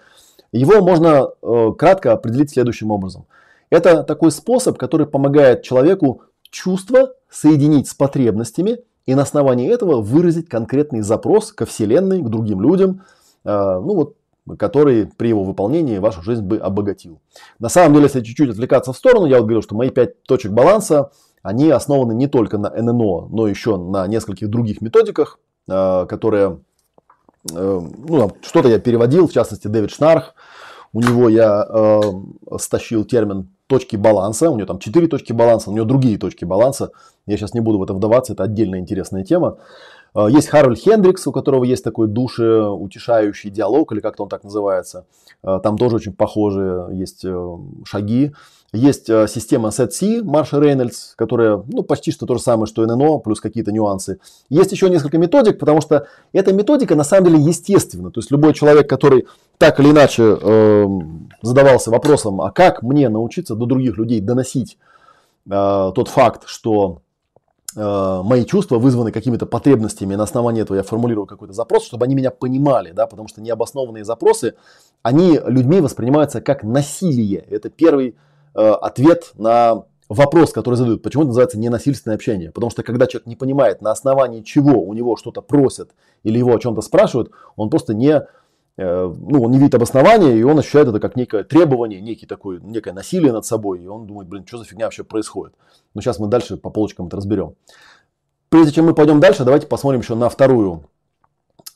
его 0.52 0.82
можно 0.82 1.30
э, 1.42 1.70
кратко 1.78 2.12
определить 2.12 2.50
следующим 2.50 2.90
образом. 2.90 3.26
Это 3.70 4.02
такой 4.02 4.30
способ, 4.30 4.76
который 4.76 5.06
помогает 5.06 5.62
человеку 5.62 6.22
чувства 6.50 7.14
соединить 7.30 7.88
с 7.88 7.94
потребностями 7.94 8.80
и 9.06 9.14
на 9.14 9.22
основании 9.22 9.70
этого 9.70 10.02
выразить 10.02 10.48
конкретный 10.48 11.00
запрос 11.00 11.52
ко 11.52 11.64
Вселенной, 11.64 12.20
к 12.20 12.28
другим 12.28 12.60
людям, 12.60 13.02
э, 13.44 13.50
ну 13.50 13.94
вот, 13.94 14.16
который 14.58 15.06
при 15.06 15.28
его 15.28 15.44
выполнении 15.44 15.98
вашу 15.98 16.20
жизнь 16.22 16.42
бы 16.42 16.58
обогатил. 16.58 17.20
На 17.58 17.70
самом 17.70 17.94
деле, 17.94 18.06
если 18.06 18.20
чуть-чуть 18.20 18.50
отвлекаться 18.50 18.92
в 18.92 18.96
сторону, 18.96 19.26
я 19.26 19.36
вот 19.36 19.44
говорил, 19.44 19.62
что 19.62 19.76
мои 19.76 19.88
пять 19.88 20.22
точек 20.24 20.52
баланса– 20.52 21.10
они 21.42 21.70
основаны 21.70 22.14
не 22.14 22.26
только 22.26 22.58
на 22.58 22.70
ННО, 22.70 23.28
но 23.30 23.46
еще 23.46 23.76
на 23.76 24.06
нескольких 24.06 24.48
других 24.48 24.80
методиках, 24.80 25.38
э, 25.68 26.06
которые, 26.06 26.60
э, 27.50 27.80
ну, 28.08 28.32
что-то 28.42 28.68
я 28.68 28.78
переводил, 28.78 29.26
в 29.26 29.32
частности, 29.32 29.68
Дэвид 29.68 29.90
Шнарх, 29.90 30.34
у 30.92 31.00
него 31.00 31.28
я 31.28 31.66
э, 31.68 32.00
стащил 32.58 33.04
термин 33.04 33.48
точки 33.68 33.96
баланса, 33.96 34.50
у 34.50 34.56
него 34.56 34.66
там 34.66 34.78
четыре 34.80 35.06
точки 35.06 35.32
баланса, 35.32 35.70
у 35.70 35.74
него 35.74 35.86
другие 35.86 36.18
точки 36.18 36.44
баланса, 36.44 36.90
я 37.26 37.36
сейчас 37.36 37.54
не 37.54 37.60
буду 37.60 37.78
в 37.78 37.82
это 37.84 37.94
вдаваться, 37.94 38.32
это 38.32 38.42
отдельная 38.42 38.80
интересная 38.80 39.24
тема. 39.24 39.58
Э, 40.14 40.26
есть 40.30 40.48
Харольд 40.48 40.78
Хендрикс, 40.78 41.26
у 41.26 41.32
которого 41.32 41.64
есть 41.64 41.84
такой 41.84 42.08
душеутешающий 42.08 43.50
диалог, 43.50 43.92
или 43.92 44.00
как-то 44.00 44.24
он 44.24 44.28
так 44.28 44.44
называется. 44.44 45.06
Там 45.42 45.78
тоже 45.78 45.96
очень 45.96 46.12
похожие 46.12 46.88
есть 46.92 47.24
шаги. 47.84 48.32
Есть 48.72 49.10
э, 49.10 49.26
система 49.26 49.70
SET-C 49.70 50.22
Марша 50.22 50.60
Рейнольдс, 50.60 51.14
которая 51.16 51.62
ну, 51.66 51.82
почти 51.82 52.12
что 52.12 52.24
то 52.24 52.34
же 52.34 52.40
самое, 52.40 52.66
что 52.66 52.86
ННО, 52.86 53.18
плюс 53.18 53.40
какие-то 53.40 53.72
нюансы. 53.72 54.20
Есть 54.48 54.70
еще 54.70 54.88
несколько 54.88 55.18
методик, 55.18 55.58
потому 55.58 55.80
что 55.80 56.06
эта 56.32 56.52
методика 56.52 56.94
на 56.94 57.02
самом 57.02 57.32
деле 57.32 57.44
естественна. 57.44 58.12
То 58.12 58.20
есть 58.20 58.30
любой 58.30 58.54
человек, 58.54 58.88
который 58.88 59.26
так 59.58 59.80
или 59.80 59.90
иначе 59.90 60.38
э, 60.40 60.86
задавался 61.42 61.90
вопросом, 61.90 62.40
а 62.40 62.52
как 62.52 62.84
мне 62.84 63.08
научиться 63.08 63.56
до 63.56 63.66
других 63.66 63.98
людей 63.98 64.20
доносить 64.20 64.78
э, 65.46 65.92
тот 65.92 66.06
факт, 66.06 66.44
что 66.46 66.98
э, 66.98 67.09
мои 67.76 68.44
чувства 68.44 68.78
вызваны 68.78 69.12
какими-то 69.12 69.46
потребностями, 69.46 70.16
на 70.16 70.24
основании 70.24 70.62
этого 70.62 70.76
я 70.76 70.82
формулирую 70.82 71.26
какой-то 71.26 71.54
запрос, 71.54 71.86
чтобы 71.86 72.04
они 72.04 72.14
меня 72.14 72.30
понимали, 72.30 72.90
да, 72.90 73.06
потому 73.06 73.28
что 73.28 73.40
необоснованные 73.40 74.04
запросы, 74.04 74.54
они 75.02 75.40
людьми 75.46 75.80
воспринимаются 75.80 76.40
как 76.40 76.64
насилие. 76.64 77.38
Это 77.48 77.70
первый 77.70 78.16
Э, 78.54 78.72
ответ 78.72 79.32
на 79.36 79.84
вопрос, 80.08 80.52
который 80.52 80.74
задают. 80.74 81.02
Почему 81.02 81.22
это 81.22 81.28
называется 81.28 81.58
ненасильственное 81.58 82.16
общение? 82.16 82.50
Потому 82.50 82.70
что 82.70 82.82
когда 82.82 83.06
человек 83.06 83.26
не 83.26 83.36
понимает, 83.36 83.80
на 83.80 83.92
основании 83.92 84.42
чего 84.42 84.82
у 84.82 84.92
него 84.92 85.16
что-то 85.16 85.40
просят 85.40 85.90
или 86.24 86.38
его 86.38 86.54
о 86.54 86.58
чем-то 86.58 86.82
спрашивают, 86.82 87.30
он 87.56 87.70
просто 87.70 87.94
не, 87.94 88.14
э, 88.14 88.26
ну, 88.84 89.42
он 89.42 89.50
не 89.50 89.58
видит 89.58 89.74
обоснования, 89.74 90.34
и 90.34 90.42
он 90.42 90.58
ощущает 90.58 90.88
это 90.88 91.00
как 91.00 91.16
некое 91.16 91.44
требование, 91.44 92.00
некий 92.00 92.26
такой, 92.26 92.60
некое 92.60 92.92
насилие 92.92 93.32
над 93.32 93.44
собой, 93.44 93.82
и 93.82 93.86
он 93.86 94.06
думает, 94.06 94.28
блин, 94.28 94.46
что 94.46 94.58
за 94.58 94.64
фигня 94.64 94.86
вообще 94.86 95.04
происходит. 95.04 95.54
Но 95.94 96.00
сейчас 96.00 96.18
мы 96.18 96.28
дальше 96.28 96.56
по 96.56 96.70
полочкам 96.70 97.08
это 97.08 97.16
разберем. 97.16 97.54
Прежде 98.48 98.72
чем 98.72 98.86
мы 98.86 98.94
пойдем 98.94 99.20
дальше, 99.20 99.44
давайте 99.44 99.66
посмотрим 99.66 100.00
еще 100.00 100.14
на 100.14 100.28
вторую 100.28 100.84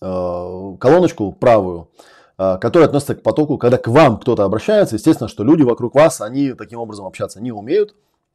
э, 0.01 0.77
колоночку, 0.81 1.33
правую. 1.33 1.89
А, 2.37 2.59
который 2.59 2.85
относится 2.85 3.15
к 3.15 3.23
потоку, 3.23 3.59
когда 3.59 3.79
к 3.79 3.87
вам 3.87 4.19
кто-то 4.19 4.45
обращается, 4.45 4.97
естественно, 4.97 5.29
что 5.29 5.45
люди 5.45 5.63
вокруг 5.63 5.95
вас, 5.95 6.21
они 6.21 6.53
таким 6.53 6.81
образом 6.81 7.07
общаться 7.07 7.41
не 7.41 7.53
умеют, 7.53 7.95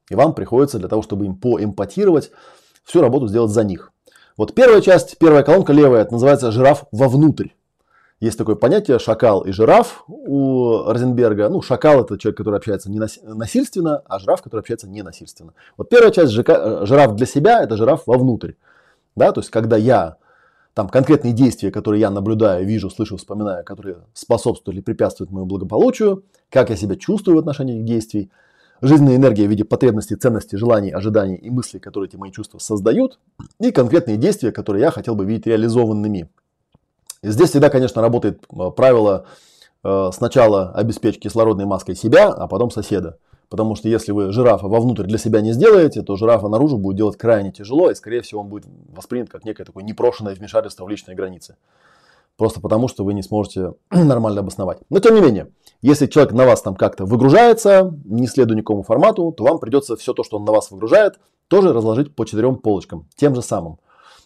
и 0.09 0.15
вам 0.15 0.33
приходится 0.33 0.79
для 0.79 0.87
того, 0.87 1.01
чтобы 1.01 1.25
им 1.25 1.35
поэмпатировать, 1.35 2.31
всю 2.85 3.01
работу 3.01 3.27
сделать 3.27 3.51
за 3.51 3.63
них. 3.63 3.91
Вот 4.37 4.55
первая 4.55 4.79
часть, 4.81 5.17
первая 5.17 5.43
колонка 5.43 5.73
левая, 5.73 6.03
это 6.03 6.13
называется 6.13 6.51
жираф 6.51 6.85
вовнутрь. 6.91 7.49
Есть 8.19 8.37
такое 8.37 8.55
понятие 8.55 8.99
шакал 8.99 9.41
и 9.41 9.51
жираф 9.51 10.03
у 10.07 10.83
Розенберга. 10.87 11.47
Ну, 11.47 11.61
шакал 11.61 12.01
это 12.01 12.17
человек, 12.17 12.37
который 12.37 12.57
общается 12.57 12.91
не 12.91 12.99
насильственно, 12.99 14.01
а 14.05 14.19
жираф, 14.19 14.41
который 14.41 14.59
общается 14.59 14.89
ненасильственно. 14.89 15.53
Вот 15.77 15.87
первая 15.87 16.11
часть 16.11 16.31
жираф 16.33 17.15
для 17.15 17.25
себя, 17.25 17.63
это 17.63 17.77
жираф 17.77 18.03
вовнутрь. 18.07 18.53
Да, 19.15 19.31
то 19.31 19.39
есть, 19.39 19.49
когда 19.49 19.77
я 19.77 20.17
там 20.73 20.89
конкретные 20.89 21.33
действия, 21.33 21.71
которые 21.71 22.01
я 22.01 22.09
наблюдаю, 22.09 22.65
вижу, 22.65 22.89
слышу, 22.89 23.15
вспоминаю, 23.15 23.63
которые 23.63 23.97
способствуют 24.13 24.75
или 24.75 24.83
препятствуют 24.83 25.31
моему 25.31 25.45
благополучию, 25.45 26.23
как 26.49 26.69
я 26.69 26.75
себя 26.75 26.95
чувствую 26.97 27.37
в 27.37 27.39
отношении 27.39 27.75
этих 27.77 27.85
действий, 27.85 28.29
жизненная 28.81 29.15
энергия 29.15 29.47
в 29.47 29.49
виде 29.49 29.63
потребностей, 29.63 30.15
ценностей, 30.15 30.57
желаний, 30.57 30.91
ожиданий 30.91 31.35
и 31.35 31.49
мыслей, 31.49 31.79
которые 31.79 32.09
эти 32.09 32.17
мои 32.17 32.31
чувства 32.31 32.59
создают, 32.59 33.19
и 33.59 33.71
конкретные 33.71 34.17
действия, 34.17 34.51
которые 34.51 34.83
я 34.83 34.91
хотел 34.91 35.15
бы 35.15 35.25
видеть 35.25 35.47
реализованными. 35.47 36.29
И 37.21 37.29
здесь 37.29 37.49
всегда, 37.49 37.69
конечно, 37.69 38.01
работает 38.01 38.43
э, 38.51 38.71
правило 38.71 39.25
э, 39.83 40.09
сначала 40.13 40.71
обеспечить 40.71 41.21
кислородной 41.21 41.65
маской 41.65 41.95
себя, 41.95 42.29
а 42.29 42.47
потом 42.47 42.71
соседа. 42.71 43.17
Потому 43.49 43.75
что 43.75 43.89
если 43.89 44.11
вы 44.11 44.31
жирафа 44.31 44.67
вовнутрь 44.67 45.03
для 45.03 45.17
себя 45.17 45.41
не 45.41 45.53
сделаете, 45.53 46.03
то 46.03 46.15
жирафа 46.15 46.47
наружу 46.47 46.77
будет 46.77 46.97
делать 46.97 47.17
крайне 47.17 47.51
тяжело, 47.51 47.89
и, 47.89 47.95
скорее 47.95 48.21
всего, 48.21 48.41
он 48.41 48.47
будет 48.47 48.65
воспринят 48.89 49.29
как 49.29 49.43
некое 49.43 49.65
такое 49.65 49.83
непрошенное 49.83 50.35
вмешательство 50.35 50.85
в 50.85 50.89
личные 50.89 51.15
границы. 51.15 51.55
просто 52.37 52.61
потому, 52.61 52.87
что 52.87 53.03
вы 53.03 53.13
не 53.13 53.23
сможете 53.23 53.73
нормально 53.91 54.41
обосновать. 54.41 54.79
Но 54.89 54.99
тем 54.99 55.15
не 55.15 55.21
менее, 55.21 55.51
если 55.81 56.05
человек 56.05 56.31
на 56.33 56.45
вас 56.45 56.61
там 56.61 56.75
как-то 56.75 57.05
выгружается, 57.05 57.93
не 58.05 58.27
следуя 58.27 58.55
никакому 58.55 58.83
формату, 58.83 59.31
то 59.31 59.43
вам 59.43 59.59
придется 59.59 59.97
все 59.97 60.13
то, 60.13 60.23
что 60.23 60.37
он 60.37 60.45
на 60.45 60.51
вас 60.51 60.71
выгружает, 60.71 61.19
тоже 61.49 61.73
разложить 61.73 62.15
по 62.15 62.25
четырем 62.25 62.57
полочкам, 62.57 63.07
тем 63.15 63.35
же 63.35 63.41
самым. 63.41 63.79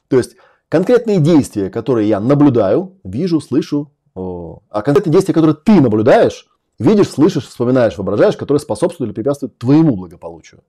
То 0.10 0.18
есть 0.18 0.36
конкретные 0.74 1.20
действия, 1.20 1.70
которые 1.70 2.10
я 2.10 2.20
наблюдаю, 2.20 2.98
вижу, 3.04 3.40
слышу, 3.40 3.92
а 4.16 4.82
конкретные 4.82 5.14
действия, 5.14 5.36
которые 5.36 5.56
ты 5.56 5.80
наблюдаешь, 5.80 6.48
видишь, 6.80 7.10
слышишь, 7.10 7.46
вспоминаешь, 7.46 7.96
воображаешь, 7.96 8.36
которые 8.36 8.60
способствуют 8.60 9.10
или 9.10 9.14
препятствуют 9.14 9.60
твоему 9.60 9.96
благополучию. 9.96 10.64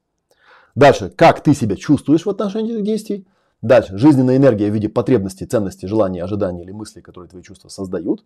Дальше, 0.75 1.09
как 1.09 1.43
ты 1.43 1.55
себя 1.55 1.75
чувствуешь 1.75 2.27
в 2.27 2.29
отношении 2.29 2.75
этих 2.75 2.85
действий. 2.85 3.27
Дальше, 3.63 3.97
жизненная 3.97 4.37
энергия 4.37 4.71
в 4.71 4.75
виде 4.75 4.91
потребностей, 4.91 5.47
ценностей, 5.47 5.87
желаний, 5.87 6.21
ожиданий 6.21 6.65
или 6.65 6.73
мыслей, 6.73 7.01
которые 7.01 7.31
твои 7.31 7.43
чувства 7.43 7.71
создают. 7.71 8.25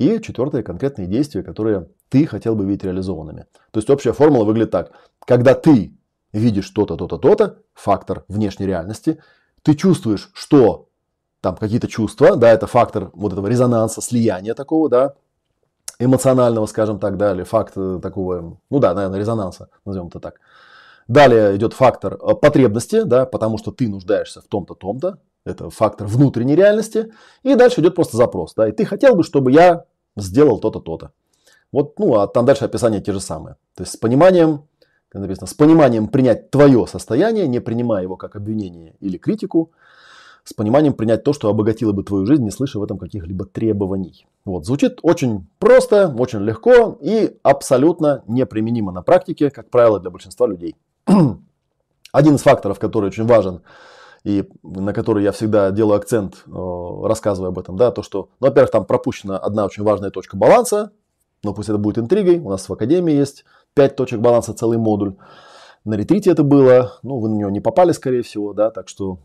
И 0.00 0.18
четвертое, 0.18 0.64
конкретные 0.64 1.06
действия, 1.06 1.44
которые 1.44 1.90
ты 2.08 2.26
хотел 2.26 2.56
бы 2.56 2.64
видеть 2.64 2.82
реализованными. 2.82 3.46
То 3.70 3.78
есть 3.78 3.88
общая 3.88 4.14
формула 4.14 4.44
выглядит 4.44 4.72
так. 4.72 4.90
Когда 5.24 5.54
ты 5.54 5.96
видишь 6.32 6.64
что-то, 6.64 6.96
то-то, 6.96 7.18
то-то, 7.18 7.58
фактор 7.72 8.24
внешней 8.26 8.66
реальности, 8.66 9.20
ты 9.62 9.74
чувствуешь, 9.74 10.32
что 10.34 10.88
там 11.44 11.56
какие-то 11.56 11.88
чувства, 11.88 12.36
да, 12.36 12.50
это 12.50 12.66
фактор 12.66 13.10
вот 13.12 13.32
этого 13.32 13.46
резонанса, 13.46 14.00
слияния 14.00 14.54
такого, 14.54 14.88
да, 14.88 15.14
эмоционального, 15.98 16.64
скажем 16.66 16.98
так, 16.98 17.18
да, 17.18 17.34
или 17.34 17.42
факт 17.42 17.74
такого, 17.74 18.56
ну 18.70 18.78
да, 18.78 18.94
наверное, 18.94 19.18
резонанса, 19.18 19.68
назовем 19.84 20.06
это 20.06 20.20
так. 20.20 20.40
Далее 21.06 21.54
идет 21.56 21.74
фактор 21.74 22.14
э, 22.14 22.34
потребности, 22.34 23.02
да, 23.02 23.26
потому 23.26 23.58
что 23.58 23.72
ты 23.72 23.90
нуждаешься 23.90 24.40
в 24.40 24.44
том-то, 24.44 24.74
том-то. 24.74 25.18
Это 25.44 25.68
фактор 25.68 26.06
внутренней 26.06 26.56
реальности. 26.56 27.12
И 27.42 27.54
дальше 27.54 27.82
идет 27.82 27.94
просто 27.94 28.16
запрос. 28.16 28.54
Да, 28.54 28.66
и 28.66 28.72
ты 28.72 28.86
хотел 28.86 29.14
бы, 29.14 29.22
чтобы 29.22 29.52
я 29.52 29.84
сделал 30.16 30.58
то-то, 30.58 30.80
то-то. 30.80 31.10
Вот, 31.72 31.98
ну, 31.98 32.14
а 32.14 32.26
там 32.26 32.46
дальше 32.46 32.64
описание 32.64 33.02
те 33.02 33.12
же 33.12 33.20
самые. 33.20 33.56
То 33.76 33.82
есть 33.82 33.92
с 33.92 33.96
пониманием, 33.98 34.62
написано, 35.12 35.46
с 35.46 35.52
пониманием 35.52 36.08
принять 36.08 36.50
твое 36.50 36.86
состояние, 36.86 37.46
не 37.48 37.60
принимая 37.60 38.02
его 38.02 38.16
как 38.16 38.34
обвинение 38.34 38.94
или 39.00 39.18
критику, 39.18 39.72
с 40.44 40.52
пониманием 40.52 40.92
принять 40.92 41.24
то, 41.24 41.32
что 41.32 41.48
обогатило 41.48 41.92
бы 41.92 42.04
твою 42.04 42.26
жизнь, 42.26 42.44
не 42.44 42.50
слыша 42.50 42.78
в 42.78 42.84
этом 42.84 42.98
каких-либо 42.98 43.46
требований. 43.46 44.26
Вот, 44.44 44.66
звучит 44.66 44.98
очень 45.02 45.46
просто, 45.58 46.14
очень 46.18 46.40
легко 46.40 46.98
и 47.00 47.38
абсолютно 47.42 48.22
неприменимо 48.28 48.92
на 48.92 49.02
практике, 49.02 49.50
как 49.50 49.70
правило, 49.70 49.98
для 49.98 50.10
большинства 50.10 50.46
людей. 50.46 50.76
Один 52.12 52.34
из 52.34 52.42
факторов, 52.42 52.78
который 52.78 53.06
очень 53.06 53.26
важен 53.26 53.62
и 54.22 54.48
на 54.62 54.94
который 54.94 55.22
я 55.22 55.32
всегда 55.32 55.70
делаю 55.70 55.98
акцент, 55.98 56.44
э, 56.46 56.50
рассказывая 57.04 57.50
об 57.50 57.58
этом, 57.58 57.76
да, 57.76 57.90
то, 57.90 58.02
что, 58.02 58.30
ну, 58.40 58.48
во-первых, 58.48 58.70
там 58.70 58.86
пропущена 58.86 59.38
одна 59.38 59.66
очень 59.66 59.82
важная 59.82 60.10
точка 60.10 60.36
баланса, 60.36 60.92
но 61.42 61.52
пусть 61.52 61.68
это 61.68 61.76
будет 61.76 61.98
интригой, 61.98 62.38
у 62.38 62.48
нас 62.48 62.68
в 62.68 62.72
Академии 62.72 63.12
есть 63.12 63.44
5 63.74 63.96
точек 63.96 64.20
баланса, 64.20 64.54
целый 64.54 64.78
модуль. 64.78 65.16
На 65.84 65.94
ретрите 65.94 66.30
это 66.30 66.42
было, 66.42 66.98
ну, 67.02 67.18
вы 67.18 67.28
на 67.28 67.34
него 67.34 67.50
не 67.50 67.60
попали, 67.60 67.92
скорее 67.92 68.22
всего, 68.22 68.54
да, 68.54 68.70
так 68.70 68.88
что 68.88 69.18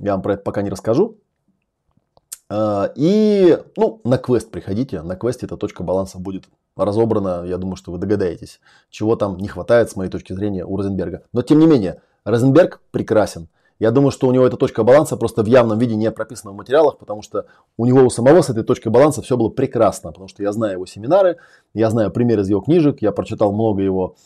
я 0.00 0.12
вам 0.12 0.22
про 0.22 0.34
это 0.34 0.42
пока 0.42 0.62
не 0.62 0.70
расскажу. 0.70 1.18
Э, 2.50 2.88
и, 2.94 3.58
ну, 3.76 4.00
на 4.04 4.18
квест 4.18 4.50
приходите, 4.50 5.02
на 5.02 5.16
квесте 5.16 5.46
эта 5.46 5.56
точка 5.56 5.82
баланса 5.82 6.18
будет 6.18 6.44
разобрано, 6.76 7.44
я 7.44 7.58
думаю, 7.58 7.76
что 7.76 7.92
вы 7.92 7.98
догадаетесь, 7.98 8.60
чего 8.90 9.16
там 9.16 9.36
не 9.38 9.48
хватает, 9.48 9.90
с 9.90 9.96
моей 9.96 10.10
точки 10.10 10.32
зрения, 10.32 10.64
у 10.64 10.76
Розенберга. 10.76 11.22
Но 11.32 11.42
тем 11.42 11.58
не 11.58 11.66
менее, 11.66 12.00
Розенберг 12.24 12.80
прекрасен. 12.90 13.48
Я 13.78 13.92
думаю, 13.92 14.10
что 14.10 14.26
у 14.26 14.32
него 14.32 14.44
эта 14.44 14.56
точка 14.56 14.82
баланса 14.82 15.16
просто 15.16 15.44
в 15.44 15.46
явном 15.46 15.78
виде 15.78 15.94
не 15.94 16.10
прописана 16.10 16.52
в 16.52 16.56
материалах, 16.56 16.98
потому 16.98 17.22
что 17.22 17.46
у 17.76 17.86
него 17.86 18.04
у 18.04 18.10
самого 18.10 18.42
с 18.42 18.50
этой 18.50 18.64
точкой 18.64 18.88
баланса 18.88 19.22
все 19.22 19.36
было 19.36 19.50
прекрасно, 19.50 20.10
потому 20.10 20.26
что 20.26 20.42
я 20.42 20.50
знаю 20.52 20.74
его 20.74 20.86
семинары, 20.86 21.36
я 21.74 21.88
знаю 21.90 22.10
примеры 22.10 22.42
из 22.42 22.48
его 22.48 22.60
книжек, 22.60 23.02
я 23.02 23.12
прочитал 23.12 23.52
много 23.52 23.82
его 23.82 24.16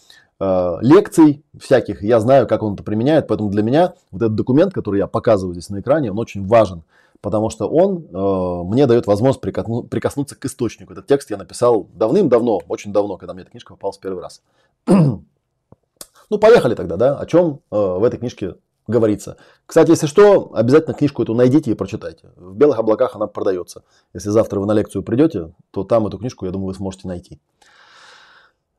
лекций 0.80 1.44
всяких, 1.58 2.02
я 2.02 2.18
знаю, 2.18 2.48
как 2.48 2.62
он 2.62 2.74
это 2.74 2.82
применяет, 2.82 3.28
поэтому 3.28 3.50
для 3.50 3.62
меня 3.62 3.94
вот 4.10 4.22
этот 4.22 4.34
документ, 4.34 4.72
который 4.72 4.98
я 4.98 5.06
показываю 5.06 5.54
здесь 5.54 5.68
на 5.70 5.80
экране, 5.80 6.10
он 6.10 6.18
очень 6.18 6.46
важен 6.46 6.82
потому 7.22 7.50
что 7.50 7.68
он 7.68 8.04
э, 8.12 8.68
мне 8.68 8.86
дает 8.86 9.06
возможность 9.06 9.40
прикосну, 9.40 9.84
прикоснуться 9.84 10.34
к 10.34 10.44
источнику. 10.44 10.92
Этот 10.92 11.06
текст 11.06 11.30
я 11.30 11.38
написал 11.38 11.86
давным-давно, 11.94 12.60
очень 12.68 12.92
давно, 12.92 13.16
когда 13.16 13.32
мне 13.32 13.42
эта 13.42 13.52
книжка 13.52 13.74
попалась 13.74 13.96
первый 13.96 14.22
раз. 14.22 14.42
ну, 14.86 16.38
поехали 16.38 16.74
тогда, 16.74 16.96
да, 16.96 17.16
о 17.16 17.24
чем 17.24 17.60
э, 17.70 17.76
в 17.76 18.02
этой 18.02 18.18
книжке 18.18 18.56
говорится. 18.88 19.36
Кстати, 19.66 19.90
если 19.90 20.08
что, 20.08 20.50
обязательно 20.54 20.94
книжку 20.94 21.22
эту 21.22 21.34
найдите 21.34 21.70
и 21.70 21.74
прочитайте. 21.74 22.30
В 22.36 22.56
белых 22.56 22.80
облаках 22.80 23.14
она 23.14 23.28
продается. 23.28 23.84
Если 24.12 24.30
завтра 24.30 24.58
вы 24.58 24.66
на 24.66 24.72
лекцию 24.72 25.04
придете, 25.04 25.54
то 25.70 25.84
там 25.84 26.08
эту 26.08 26.18
книжку, 26.18 26.44
я 26.44 26.50
думаю, 26.50 26.68
вы 26.68 26.74
сможете 26.74 27.06
найти. 27.06 27.38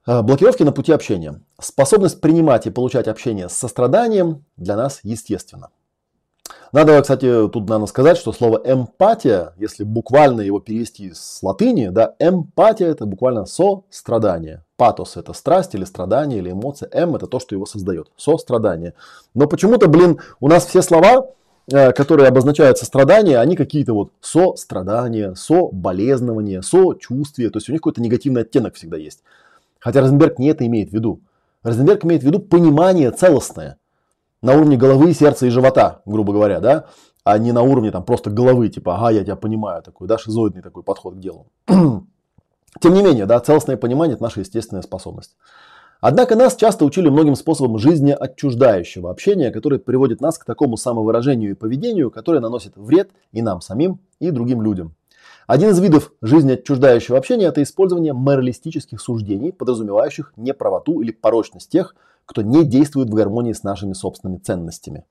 Э, 0.05 0.21
блокировки 0.21 0.63
на 0.63 0.73
пути 0.73 0.91
общения. 0.91 1.39
Способность 1.59 2.19
принимать 2.19 2.67
и 2.67 2.71
получать 2.71 3.07
общение 3.07 3.47
с 3.47 3.53
состраданием 3.53 4.43
для 4.57 4.75
нас 4.75 4.99
естественно. 5.03 5.69
Надо, 6.73 6.99
кстати, 7.01 7.47
тут 7.49 7.69
надо 7.69 7.85
сказать, 7.85 8.17
что 8.17 8.33
слово 8.33 8.61
эмпатия, 8.65 9.53
если 9.57 9.83
буквально 9.83 10.41
его 10.41 10.59
перевести 10.59 11.11
с 11.13 11.41
латыни, 11.41 11.89
да, 11.89 12.15
эмпатия 12.19 12.87
это 12.87 13.05
буквально 13.05 13.45
сострадание. 13.45 14.63
Патос 14.75 15.15
это 15.15 15.33
страсть 15.33 15.75
или 15.75 15.85
страдание 15.85 16.39
или 16.39 16.51
эмоция. 16.51 16.89
Эм 16.91 17.15
это 17.15 17.27
то, 17.27 17.39
что 17.39 17.55
его 17.55 17.65
создает. 17.65 18.09
Сострадание. 18.17 18.95
Но 19.33 19.47
почему-то, 19.47 19.87
блин, 19.87 20.19
у 20.41 20.49
нас 20.49 20.65
все 20.65 20.81
слова, 20.81 21.29
э, 21.71 21.93
которые 21.93 22.27
обозначают 22.27 22.77
сострадание, 22.77 23.37
они 23.37 23.55
какие-то 23.55 23.93
вот 23.93 24.11
сострадание, 24.19 25.35
соболезнование, 25.35 26.61
сочувствие. 26.61 27.51
То 27.51 27.57
есть 27.57 27.69
у 27.69 27.71
них 27.71 27.81
какой-то 27.81 28.01
негативный 28.01 28.41
оттенок 28.41 28.75
всегда 28.75 28.97
есть. 28.97 29.21
Хотя 29.83 29.99
Розенберг 29.99 30.39
не 30.39 30.47
это 30.47 30.65
имеет 30.65 30.91
в 30.91 30.93
виду. 30.93 31.21
Розенберг 31.61 32.05
имеет 32.05 32.23
в 32.23 32.25
виду 32.25 32.39
понимание 32.39 33.11
целостное 33.11 33.77
на 34.41 34.53
уровне 34.53 34.77
головы, 34.77 35.13
сердца 35.13 35.45
и 35.45 35.49
живота, 35.49 36.01
грубо 36.05 36.31
говоря, 36.31 36.61
да, 36.61 36.85
а 37.25 37.37
не 37.37 37.51
на 37.51 37.63
уровне 37.63 37.91
там 37.91 38.05
просто 38.05 38.29
головы, 38.29 38.69
типа, 38.69 38.95
ага, 38.95 39.09
я 39.09 39.23
тебя 39.23 39.35
понимаю, 39.35 39.83
такой, 39.83 40.07
да, 40.07 40.17
шизоидный 40.17 40.61
такой 40.61 40.83
подход 40.83 41.15
к 41.15 41.19
делу. 41.19 41.47
Тем 41.67 42.93
не 42.93 43.03
менее, 43.03 43.25
да, 43.25 43.39
целостное 43.41 43.75
понимание– 43.75 44.13
это 44.15 44.23
наша 44.23 44.39
естественная 44.39 44.83
способность. 44.83 45.35
Однако 45.99 46.35
нас 46.37 46.55
часто 46.55 46.85
учили 46.85 47.09
многим 47.09 47.35
способам 47.35 47.77
жизни 47.77 48.11
отчуждающего 48.11 49.11
общения, 49.11 49.51
который 49.51 49.79
приводит 49.79 50.21
нас 50.21 50.37
к 50.37 50.45
такому 50.45 50.77
самовыражению 50.77 51.51
и 51.51 51.55
поведению, 51.55 52.09
которое 52.09 52.39
наносит 52.39 52.75
вред 52.77 53.11
и 53.33 53.41
нам 53.41 53.59
самим, 53.59 53.99
и 54.19 54.31
другим 54.31 54.61
людям. 54.61 54.95
Один 55.47 55.69
из 55.69 55.79
видов 55.79 56.11
жизни 56.21 56.53
отчуждающего 56.53 57.17
общения– 57.17 57.45
это 57.47 57.61
использование 57.61 58.13
моралистических 58.13 59.01
суждений, 59.01 59.51
подразумевающих 59.51 60.33
неправоту 60.37 61.01
или 61.01 61.11
порочность 61.11 61.69
тех, 61.69 61.95
кто 62.25 62.41
не 62.41 62.63
действует 62.63 63.09
в 63.09 63.13
гармонии 63.13 63.53
с 63.53 63.63
нашими 63.63 63.93
собственными 63.93 64.39
ценностями. 64.39 65.05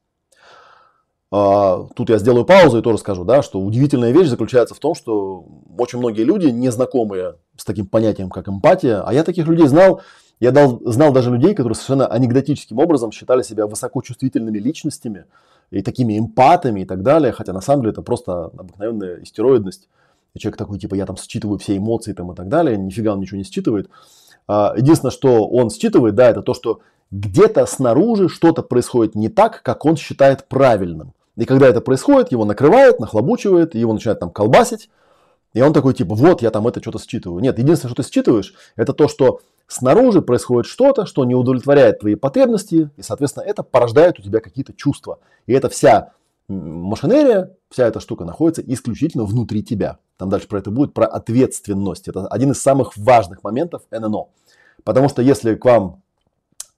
А, 1.30 1.86
тут 1.94 2.10
я 2.10 2.18
сделаю 2.18 2.44
паузу 2.44 2.78
и 2.78 2.82
тоже 2.82 2.98
скажу, 2.98 3.24
да, 3.24 3.42
что 3.42 3.60
удивительная 3.60 4.10
вещь 4.10 4.28
заключается 4.28 4.74
в 4.74 4.78
том, 4.78 4.94
что 4.94 5.46
очень 5.78 5.98
многие 5.98 6.24
люди, 6.24 6.46
не 6.48 6.70
знакомые 6.70 7.36
с 7.56 7.64
таким 7.64 7.86
понятием, 7.86 8.28
как 8.28 8.48
эмпатия, 8.48 9.02
а 9.02 9.12
я 9.14 9.24
таких 9.24 9.46
людей 9.46 9.66
знал, 9.66 10.02
я 10.40 10.50
дал, 10.50 10.80
знал 10.84 11.12
даже 11.12 11.30
людей, 11.30 11.54
которые 11.54 11.74
совершенно 11.74 12.06
анекдотическим 12.06 12.78
образом 12.78 13.12
считали 13.12 13.42
себя 13.42 13.66
высокочувствительными 13.66 14.58
личностями 14.58 15.24
и 15.70 15.82
такими 15.82 16.18
эмпатами 16.18 16.80
и 16.80 16.84
так 16.84 17.02
далее, 17.02 17.32
хотя 17.32 17.52
на 17.52 17.60
самом 17.60 17.82
деле 17.82 17.92
это 17.92 18.02
просто 18.02 18.46
обыкновенная 18.46 19.22
истероидность. 19.22 19.88
И 20.34 20.38
человек 20.38 20.58
такой, 20.58 20.78
типа, 20.78 20.94
я 20.94 21.06
там 21.06 21.16
считываю 21.16 21.58
все 21.58 21.76
эмоции 21.76 22.12
там 22.12 22.32
и 22.32 22.34
так 22.34 22.48
далее, 22.48 22.76
нифига 22.76 23.12
он 23.12 23.20
ничего 23.20 23.38
не 23.38 23.44
считывает. 23.44 23.90
А, 24.48 24.74
единственное, 24.76 25.12
что 25.12 25.46
он 25.46 25.70
считывает, 25.70 26.14
да, 26.14 26.30
это 26.30 26.42
то, 26.42 26.54
что 26.54 26.80
где-то 27.10 27.66
снаружи 27.66 28.28
что-то 28.28 28.62
происходит 28.62 29.14
не 29.14 29.28
так, 29.28 29.62
как 29.62 29.84
он 29.84 29.96
считает 29.96 30.48
правильным. 30.48 31.12
И 31.36 31.44
когда 31.44 31.68
это 31.68 31.80
происходит, 31.80 32.32
его 32.32 32.44
накрывает, 32.44 33.00
нахлобучивает, 33.00 33.74
его 33.74 33.92
начинает 33.92 34.20
там 34.20 34.30
колбасить. 34.30 34.90
И 35.54 35.60
он 35.60 35.72
такой 35.74 35.92
типа, 35.92 36.14
вот 36.14 36.40
я 36.40 36.50
там 36.50 36.66
это 36.66 36.80
что-то 36.80 36.98
считываю. 36.98 37.40
Нет, 37.42 37.58
единственное, 37.58 37.92
что 37.92 38.02
ты 38.02 38.08
считываешь, 38.08 38.54
это 38.76 38.94
то, 38.94 39.08
что 39.08 39.40
снаружи 39.66 40.22
происходит 40.22 40.66
что-то, 40.66 41.04
что 41.06 41.24
не 41.24 41.34
удовлетворяет 41.34 42.00
твои 42.00 42.14
потребности, 42.14 42.90
и, 42.96 43.02
соответственно, 43.02 43.44
это 43.44 43.62
порождает 43.62 44.18
у 44.18 44.22
тебя 44.22 44.40
какие-то 44.40 44.72
чувства. 44.72 45.18
И 45.46 45.52
это 45.52 45.68
вся 45.68 46.12
машинерия, 46.48 47.54
вся 47.72 47.86
эта 47.86 48.00
штука 48.00 48.24
находится 48.24 48.62
исключительно 48.62 49.24
внутри 49.24 49.62
тебя. 49.64 49.98
Там 50.18 50.28
дальше 50.28 50.46
про 50.46 50.58
это 50.58 50.70
будет, 50.70 50.94
про 50.94 51.06
ответственность. 51.06 52.06
Это 52.06 52.26
один 52.28 52.52
из 52.52 52.62
самых 52.62 52.96
важных 52.96 53.42
моментов 53.42 53.82
ННО. 53.90 54.26
Потому 54.84 55.08
что 55.08 55.22
если 55.22 55.54
к 55.54 55.64
вам 55.64 56.02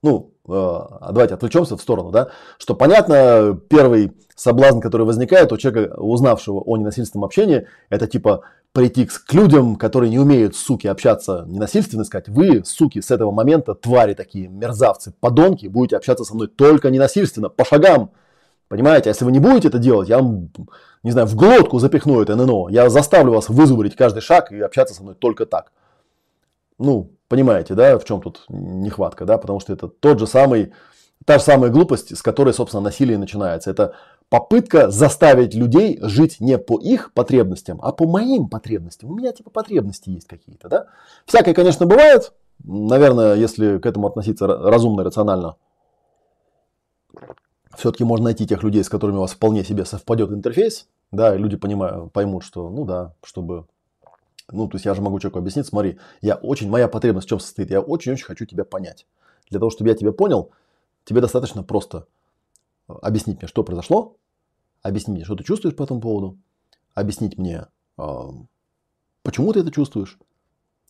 ну, 0.02 0.32
э, 0.46 0.80
давайте 1.12 1.34
отвлечемся 1.34 1.78
в 1.78 1.80
сторону, 1.80 2.10
да, 2.10 2.28
что 2.58 2.74
понятно, 2.74 3.58
первый 3.70 4.12
соблазн, 4.36 4.80
который 4.80 5.06
возникает 5.06 5.50
у 5.50 5.56
человека, 5.56 5.94
узнавшего 5.98 6.60
о 6.60 6.76
ненасильственном 6.76 7.24
общении, 7.24 7.66
это 7.88 8.06
типа 8.06 8.42
прийти 8.72 9.06
к 9.06 9.32
людям, 9.32 9.76
которые 9.76 10.10
не 10.10 10.18
умеют, 10.18 10.56
суки, 10.56 10.86
общаться 10.88 11.44
ненасильственно, 11.46 12.04
сказать, 12.04 12.28
вы, 12.28 12.64
суки, 12.66 13.00
с 13.00 13.10
этого 13.10 13.30
момента 13.30 13.74
твари 13.74 14.12
такие, 14.12 14.48
мерзавцы, 14.48 15.14
подонки, 15.20 15.68
будете 15.68 15.96
общаться 15.96 16.24
со 16.24 16.34
мной 16.34 16.48
только 16.48 16.90
ненасильственно, 16.90 17.48
по 17.48 17.64
шагам, 17.64 18.10
понимаете, 18.68 19.10
а 19.10 19.12
если 19.12 19.24
вы 19.24 19.32
не 19.32 19.40
будете 19.40 19.68
это 19.68 19.78
делать, 19.78 20.08
я 20.08 20.18
вам 20.18 20.50
не 21.04 21.10
знаю, 21.10 21.28
в 21.28 21.36
глотку 21.36 21.78
запихну 21.78 22.22
это 22.22 22.34
ННО. 22.34 22.68
Я 22.70 22.88
заставлю 22.88 23.34
вас 23.34 23.48
вызубрить 23.48 23.94
каждый 23.94 24.20
шаг 24.20 24.50
и 24.50 24.60
общаться 24.60 24.94
со 24.94 25.02
мной 25.02 25.14
только 25.14 25.44
так. 25.44 25.70
Ну, 26.78 27.10
понимаете, 27.28 27.74
да, 27.74 27.98
в 27.98 28.04
чем 28.04 28.20
тут 28.20 28.44
нехватка, 28.48 29.26
да, 29.26 29.38
потому 29.38 29.60
что 29.60 29.72
это 29.72 29.86
тот 29.86 30.18
же 30.18 30.26
самый, 30.26 30.72
та 31.26 31.38
же 31.38 31.44
самая 31.44 31.70
глупость, 31.70 32.16
с 32.16 32.22
которой, 32.22 32.54
собственно, 32.54 32.82
насилие 32.82 33.18
начинается. 33.18 33.70
Это 33.70 33.94
попытка 34.30 34.90
заставить 34.90 35.54
людей 35.54 35.98
жить 36.00 36.40
не 36.40 36.56
по 36.56 36.80
их 36.80 37.12
потребностям, 37.12 37.80
а 37.82 37.92
по 37.92 38.06
моим 38.06 38.48
потребностям. 38.48 39.10
У 39.10 39.14
меня 39.14 39.32
типа 39.32 39.50
потребности 39.50 40.08
есть 40.08 40.26
какие-то, 40.26 40.68
да. 40.68 40.86
Всякое, 41.26 41.52
конечно, 41.52 41.84
бывает. 41.84 42.32
Наверное, 42.64 43.34
если 43.34 43.78
к 43.78 43.84
этому 43.84 44.06
относиться 44.06 44.46
разумно, 44.46 45.04
рационально, 45.04 45.56
все-таки 47.76 48.04
можно 48.04 48.24
найти 48.24 48.46
тех 48.46 48.62
людей, 48.62 48.82
с 48.82 48.88
которыми 48.88 49.16
у 49.16 49.20
вас 49.20 49.32
вполне 49.32 49.64
себе 49.64 49.84
совпадет 49.84 50.30
интерфейс, 50.30 50.88
да, 51.12 51.34
и 51.34 51.38
люди 51.38 51.56
понимают, 51.56 52.12
поймут, 52.12 52.44
что, 52.44 52.70
ну 52.70 52.84
да, 52.84 53.14
чтобы, 53.22 53.66
ну, 54.50 54.68
то 54.68 54.76
есть 54.76 54.84
я 54.84 54.94
же 54.94 55.02
могу 55.02 55.18
человеку 55.20 55.38
объяснить, 55.38 55.66
смотри, 55.66 55.98
я 56.20 56.36
очень, 56.36 56.68
моя 56.68 56.88
потребность 56.88 57.26
в 57.26 57.30
чем 57.30 57.40
состоит, 57.40 57.70
я 57.70 57.80
очень-очень 57.80 58.24
хочу 58.24 58.46
тебя 58.46 58.64
понять. 58.64 59.06
Для 59.50 59.58
того, 59.58 59.70
чтобы 59.70 59.90
я 59.90 59.96
тебя 59.96 60.12
понял, 60.12 60.50
тебе 61.04 61.20
достаточно 61.20 61.62
просто 61.62 62.06
объяснить 62.86 63.38
мне, 63.40 63.48
что 63.48 63.64
произошло, 63.64 64.16
объяснить 64.82 65.16
мне, 65.16 65.24
что 65.24 65.36
ты 65.36 65.44
чувствуешь 65.44 65.76
по 65.76 65.82
этому 65.82 66.00
поводу, 66.00 66.38
объяснить 66.94 67.38
мне, 67.38 67.66
почему 69.22 69.52
ты 69.52 69.60
это 69.60 69.70
чувствуешь, 69.70 70.18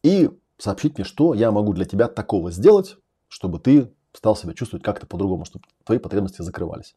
и 0.03 0.31
сообщить 0.59 0.97
мне, 0.99 1.05
что 1.05 1.35
я 1.35 1.51
могу 1.51 1.73
для 1.73 1.85
тебя 1.85 2.09
такого 2.09 2.51
сделать, 2.51 2.97
чтобы 3.29 3.59
ты 3.59 3.93
стал 4.15 4.37
себя 4.37 4.55
чувствовать 4.55 4.85
как-то 4.85 5.07
по-другому, 5.07 5.45
чтобы 5.45 5.65
твои 5.85 5.99
потребности 5.99 6.43
закрывались. 6.43 6.95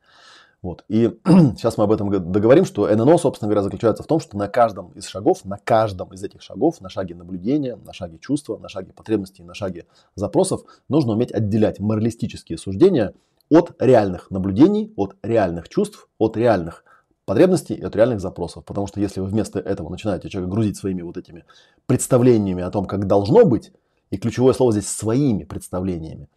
Вот. 0.61 0.83
И 0.87 1.19
сейчас 1.25 1.77
мы 1.77 1.83
об 1.83 1.91
этом 1.91 2.09
договорим, 2.31 2.65
что 2.65 2.87
ННО, 2.87 3.17
собственно 3.17 3.47
говоря, 3.47 3.63
заключается 3.63 4.03
в 4.03 4.07
том, 4.07 4.19
что 4.19 4.37
на 4.37 4.47
каждом 4.47 4.91
из 4.91 5.07
шагов, 5.07 5.45
на 5.45 5.57
каждом 5.57 6.13
из 6.13 6.23
этих 6.23 6.41
шагов, 6.41 6.81
на 6.81 6.89
шаге 6.89 7.15
наблюдения, 7.15 7.75
на 7.75 7.93
шаге 7.93 8.17
чувства, 8.17 8.57
на 8.57 8.69
шаге 8.69 8.93
потребностей, 8.93 9.43
на 9.43 9.53
шаге 9.53 9.85
запросов, 10.15 10.61
нужно 10.89 11.13
уметь 11.13 11.31
отделять 11.31 11.79
моралистические 11.79 12.57
суждения 12.57 13.13
от 13.49 13.75
реальных 13.79 14.31
наблюдений, 14.31 14.93
от 14.95 15.15
реальных 15.21 15.69
чувств, 15.69 16.07
от 16.17 16.35
реальных 16.35 16.83
потребностей 17.25 17.75
и 17.75 17.83
от 17.83 17.95
реальных 17.95 18.19
запросов. 18.19 18.65
Потому 18.65 18.87
что 18.87 18.99
если 18.99 19.19
вы 19.19 19.27
вместо 19.27 19.59
этого 19.59 19.89
начинаете 19.89 20.29
человека 20.29 20.51
грузить 20.51 20.77
своими 20.77 21.01
вот 21.01 21.17
этими 21.17 21.45
представлениями 21.85 22.63
о 22.63 22.71
том, 22.71 22.85
как 22.85 23.05
должно 23.05 23.45
быть, 23.45 23.71
и 24.09 24.17
ключевое 24.17 24.53
слово 24.53 24.71
здесь 24.71 24.87
своими 24.87 25.43
представлениями, 25.43 26.29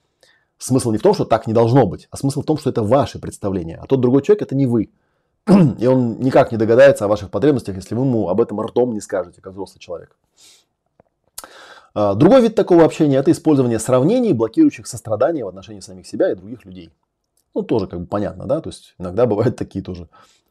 Смысл 0.61 0.90
не 0.90 0.99
в 0.99 1.03
том, 1.03 1.14
что 1.14 1.25
так 1.25 1.46
не 1.46 1.55
должно 1.55 1.87
быть, 1.87 2.07
а 2.11 2.18
смысл 2.18 2.42
в 2.42 2.44
том, 2.44 2.59
что 2.59 2.68
это 2.68 2.83
ваше 2.83 3.18
представление, 3.18 3.79
а 3.83 3.87
тот 3.87 4.03
другой 4.03 4.20
человек 4.20 4.42
это 4.42 4.55
не 4.55 4.66
вы. 4.66 4.90
И 5.79 5.87
он 5.87 6.20
никак 6.20 6.53
не 6.53 6.59
догадается 6.59 7.07
о 7.07 7.09
ваших 7.09 7.31
потребностях, 7.31 7.77
если 7.77 7.94
вы 7.94 8.05
ему 8.05 8.29
об 8.29 8.42
этом 8.42 8.61
ртом 8.61 8.92
не 8.92 9.01
скажете, 9.01 9.40
как 9.40 9.55
взрослый 9.55 9.81
человек. 9.81 10.14
А, 11.94 12.14
другой 12.14 12.42
вид 12.42 12.55
такого 12.55 12.85
общения– 12.85 13.16
это 13.18 13.33
использование 13.33 13.79
сравнений, 13.79 14.35
блокирующих 14.35 14.87
сострадание 14.87 15.46
в 15.46 15.49
отношении 15.49 15.81
самих 15.81 16.07
себя 16.07 16.31
и 16.31 16.35
других 16.35 16.66
людей. 16.66 16.92
Ну, 17.55 17.62
тоже 17.62 17.87
как 17.87 18.01
бы 18.01 18.07
понятно, 18.07 18.44
да, 18.44 18.61
то 18.61 18.68
есть 18.68 18.94
иногда 18.99 19.25
бывают 19.25 19.57
такие 19.57 19.83
тоже 19.83 20.11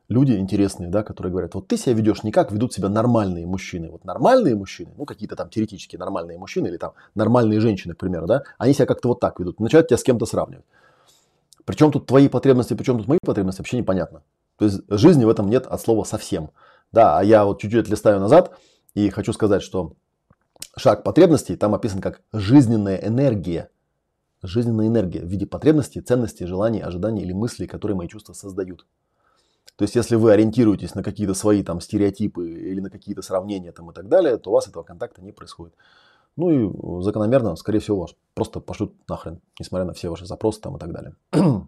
люди 0.09 0.33
интересные, 0.33 0.89
да, 0.89 1.03
которые 1.03 1.31
говорят, 1.31 1.53
вот 1.55 1.67
ты 1.67 1.77
себя 1.77 1.93
ведешь 1.93 2.23
не 2.23 2.31
как 2.31 2.51
ведут 2.51 2.73
себя 2.73 2.89
нормальные 2.89 3.45
мужчины. 3.45 3.89
Вот 3.89 4.03
нормальные 4.03 4.55
мужчины, 4.55 4.91
ну 4.97 5.05
какие-то 5.05 5.35
там 5.35 5.49
теоретически 5.49 5.95
нормальные 5.95 6.37
мужчины 6.37 6.67
или 6.67 6.77
там 6.77 6.93
нормальные 7.15 7.59
женщины, 7.59 7.93
к 7.93 7.97
примеру, 7.97 8.27
да, 8.27 8.43
они 8.57 8.73
себя 8.73 8.87
как-то 8.87 9.09
вот 9.09 9.19
так 9.19 9.39
ведут, 9.39 9.59
начинают 9.59 9.87
тебя 9.87 9.97
с 9.97 10.03
кем-то 10.03 10.25
сравнивать. 10.25 10.65
Причем 11.63 11.91
тут 11.91 12.07
твои 12.07 12.27
потребности, 12.27 12.73
причем 12.73 12.97
тут 12.97 13.07
мои 13.07 13.19
потребности, 13.23 13.61
вообще 13.61 13.77
непонятно. 13.77 14.23
То 14.57 14.65
есть 14.65 14.81
жизни 14.89 15.23
в 15.23 15.29
этом 15.29 15.47
нет 15.49 15.67
от 15.67 15.79
слова 15.79 16.03
совсем. 16.03 16.49
Да, 16.91 17.19
а 17.19 17.23
я 17.23 17.45
вот 17.45 17.61
чуть-чуть 17.61 17.87
листаю 17.87 18.19
назад 18.19 18.57
и 18.95 19.09
хочу 19.11 19.31
сказать, 19.31 19.61
что 19.61 19.93
шаг 20.75 21.03
потребностей 21.03 21.55
там 21.55 21.75
описан 21.75 22.01
как 22.01 22.21
жизненная 22.33 22.97
энергия. 22.97 23.69
Жизненная 24.41 24.87
энергия 24.87 25.19
в 25.19 25.27
виде 25.27 25.45
потребностей, 25.45 26.01
ценностей, 26.01 26.45
желаний, 26.45 26.79
ожиданий 26.79 27.21
или 27.21 27.33
мыслей, 27.33 27.67
которые 27.67 27.95
мои 27.95 28.07
чувства 28.07 28.33
создают. 28.33 28.87
То 29.79 29.83
есть, 29.83 29.95
если 29.95 30.17
вы 30.17 30.33
ориентируетесь 30.33 30.93
на 30.93 31.03
какие-то 31.03 31.33
свои 31.33 31.63
там 31.63 31.79
стереотипы 31.79 32.49
или 32.49 32.81
на 32.81 32.89
какие-то 32.89 33.21
сравнения 33.21 33.71
там 33.71 33.89
и 33.89 33.93
так 33.93 34.09
далее, 34.09 34.35
то 34.35 34.49
у 34.49 34.53
вас 34.53 34.67
этого 34.67 34.83
контакта 34.83 35.21
не 35.21 35.31
происходит. 35.31 35.73
Ну 36.35 36.49
и 36.99 37.01
закономерно, 37.01 37.55
скорее 37.55 37.79
всего, 37.79 38.01
вас 38.01 38.13
просто 38.33 38.59
пошлют 38.59 38.93
нахрен, 39.07 39.39
несмотря 39.57 39.85
на 39.85 39.93
все 39.93 40.09
ваши 40.09 40.25
запросы 40.25 40.59
там 40.59 40.75
и 40.75 40.79
так 40.79 40.91
далее. 40.91 41.15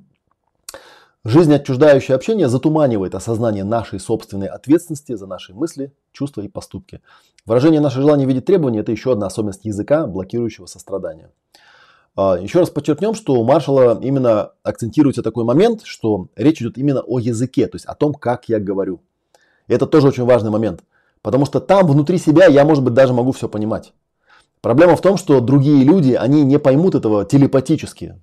Жизнь 1.24 1.54
отчуждающее 1.54 2.14
общение 2.14 2.50
затуманивает 2.50 3.16
осознание 3.16 3.64
нашей 3.64 4.02
собственной 4.02 4.48
ответственности 4.48 5.16
за 5.16 5.26
наши 5.26 5.54
мысли, 5.54 5.94
чувства 6.12 6.42
и 6.42 6.50
поступки. 6.50 7.00
Выражение 7.46 7.80
наших 7.80 8.02
желаний 8.02 8.26
в 8.26 8.28
виде 8.28 8.42
требований– 8.42 8.80
это 8.82 8.92
еще 8.92 9.14
одна 9.14 9.28
особенность 9.28 9.64
языка, 9.64 10.06
блокирующего 10.06 10.66
сострадание. 10.66 11.30
А, 12.16 12.38
Еще 12.38 12.60
раз 12.60 12.70
подчеркнем, 12.70 13.14
что 13.14 13.36
у 13.36 13.44
Маршала 13.44 14.00
именно 14.02 14.52
акцентируется 14.64 15.24
такой 15.24 15.44
момент, 15.44 15.82
что 15.84 16.28
речь 16.36 16.62
идет 16.62 16.78
именно 16.78 17.02
о 17.02 17.20
языке, 17.20 17.68
то 17.68 17.76
есть 17.76 17.86
о 17.86 17.96
том, 17.96 18.14
как 18.14 18.50
я 18.50 18.60
говорю. 18.60 19.02
И 19.68 19.74
это 19.74 19.86
тоже 19.86 20.08
очень 20.08 20.26
важный 20.26 20.52
момент, 20.52 20.84
потому 21.22 21.46
что 21.46 21.60
там 21.60 21.88
внутри 21.88 22.18
себя 22.18 22.48
я, 22.48 22.66
может 22.66 22.84
быть, 22.84 22.94
даже 22.94 23.14
могу 23.14 23.32
все 23.32 23.48
понимать. 23.48 23.94
Проблема 24.60 24.96
в 24.96 25.02
том, 25.02 25.18
что 25.18 25.40
другие 25.40 25.84
люди, 25.84 26.14
они 26.14 26.44
не 26.44 26.60
поймут 26.60 26.96
этого 26.96 27.26
телепатически. 27.26 28.22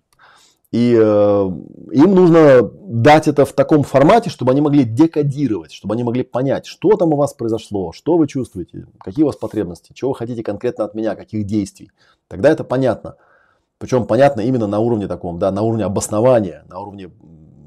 И 0.70 0.94
э, 0.94 1.50
им 1.92 2.14
нужно 2.14 2.62
дать 2.62 3.26
это 3.26 3.46
в 3.46 3.54
таком 3.54 3.84
формате, 3.84 4.28
чтобы 4.28 4.52
они 4.52 4.60
могли 4.60 4.84
декодировать, 4.84 5.72
чтобы 5.72 5.94
они 5.94 6.04
могли 6.04 6.22
понять, 6.22 6.66
что 6.66 6.94
там 6.96 7.14
у 7.14 7.16
вас 7.16 7.32
произошло, 7.32 7.92
что 7.92 8.18
вы 8.18 8.28
чувствуете, 8.28 8.86
какие 9.00 9.22
у 9.22 9.28
вас 9.28 9.36
потребности, 9.36 9.94
чего 9.94 10.10
вы 10.10 10.16
хотите 10.16 10.42
конкретно 10.42 10.84
от 10.84 10.94
меня, 10.94 11.14
каких 11.14 11.46
действий. 11.46 11.90
Тогда 12.28 12.50
это 12.50 12.64
понятно. 12.64 13.16
Причем 13.78 14.06
понятно 14.06 14.40
именно 14.40 14.66
на 14.66 14.80
уровне 14.80 15.06
таком, 15.06 15.38
да, 15.38 15.50
на 15.50 15.62
уровне 15.62 15.84
обоснования, 15.84 16.64
на 16.68 16.80
уровне 16.80 17.10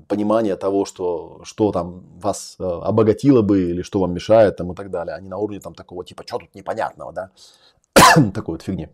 понимания 0.08 0.58
того, 0.58 0.84
что, 0.84 1.40
что 1.44 1.72
там 1.72 2.04
вас 2.20 2.58
э, 2.60 2.64
обогатило 2.64 3.42
бы 3.42 3.72
или 3.72 3.82
что 3.82 4.02
вам 4.02 4.14
мешает 4.14 4.58
там, 4.58 4.74
и 4.74 4.76
так 4.76 4.92
далее, 4.92 5.16
а 5.16 5.22
не 5.22 5.30
на 5.30 5.38
уровне 5.38 5.62
там 5.62 5.74
такого 5.74 6.04
типа, 6.04 6.24
что 6.28 6.40
тут 6.40 6.54
непонятного, 6.54 7.14
да, 7.14 7.32
такой 8.34 8.56
вот 8.56 8.62
фигни. 8.62 8.90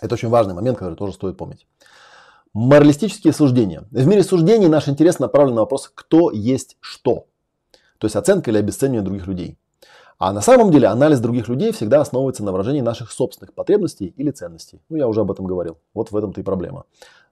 Это 0.00 0.14
очень 0.14 0.28
важный 0.28 0.54
момент, 0.54 0.78
который 0.78 0.96
тоже 0.96 1.12
стоит 1.12 1.36
помнить. 1.36 1.66
Моралистические 2.52 3.32
суждения. 3.32 3.84
В 3.90 4.06
мире 4.06 4.24
суждений 4.24 4.66
наш 4.66 4.88
интерес 4.88 5.20
направлен 5.20 5.54
на 5.54 5.60
вопрос, 5.60 5.90
кто 5.94 6.32
есть 6.32 6.76
что. 6.80 7.26
То 7.98 8.06
есть 8.06 8.16
оценка 8.16 8.50
или 8.50 8.58
обесценивание 8.58 9.02
других 9.02 9.26
людей. 9.26 9.58
А 10.18 10.32
на 10.32 10.40
самом 10.40 10.70
деле 10.70 10.88
анализ 10.88 11.20
других 11.20 11.48
людей 11.48 11.72
всегда 11.72 12.00
основывается 12.00 12.42
на 12.42 12.52
выражении 12.52 12.80
наших 12.80 13.10
собственных 13.10 13.52
потребностей 13.52 14.14
или 14.16 14.30
ценностей. 14.30 14.80
Ну, 14.88 14.96
я 14.96 15.08
уже 15.08 15.20
об 15.20 15.30
этом 15.30 15.46
говорил. 15.46 15.78
Вот 15.92 16.10
в 16.10 16.16
этом-то 16.16 16.40
и 16.40 16.44
проблема. 16.44 16.84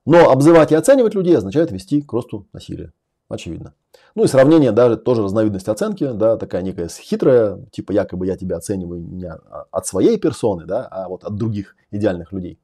Но 0.05 0.31
обзывать 0.31 0.71
и 0.73 0.75
оценивать 0.75 1.15
людей 1.15 1.37
означает 1.37 1.71
вести 1.71 2.03
к 2.03 2.13
росту 2.13 2.47
насилия. 2.53 2.93
Очевидно. 3.29 3.73
Ну 4.15 4.25
и 4.25 4.27
сравнение 4.27 4.71
даже 4.71 4.97
тоже 4.97 5.23
разновидность 5.23 5.69
оценки, 5.69 6.13
да, 6.13 6.37
такая 6.37 6.61
некая 6.61 6.89
хитрая, 6.89 7.59
типа 7.73 7.93
якобы 7.93 8.27
я 8.27 8.37
тебя 8.37 8.57
оцениваю 8.57 9.01
не 9.01 9.29
от 9.29 9.87
своей 9.87 10.19
персоны, 10.19 10.67
да, 10.67 10.87
а 10.91 11.09
вот 11.09 11.25
от 11.25 11.35
других 11.37 11.75
идеальных 11.91 12.33
людей. 12.33 12.59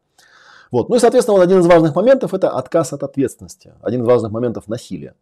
Вот. 0.70 0.88
Ну 0.90 0.96
и, 0.96 0.98
соответственно, 0.98 1.38
вот 1.38 1.42
один 1.44 1.60
из 1.60 1.66
важных 1.66 1.96
моментов– 1.96 2.34
это 2.34 2.50
отказ 2.50 2.92
от 2.92 3.02
ответственности. 3.02 3.72
Один 3.80 4.02
из 4.02 4.06
важных 4.06 4.30
моментов– 4.30 4.64
насилия. 4.68 5.14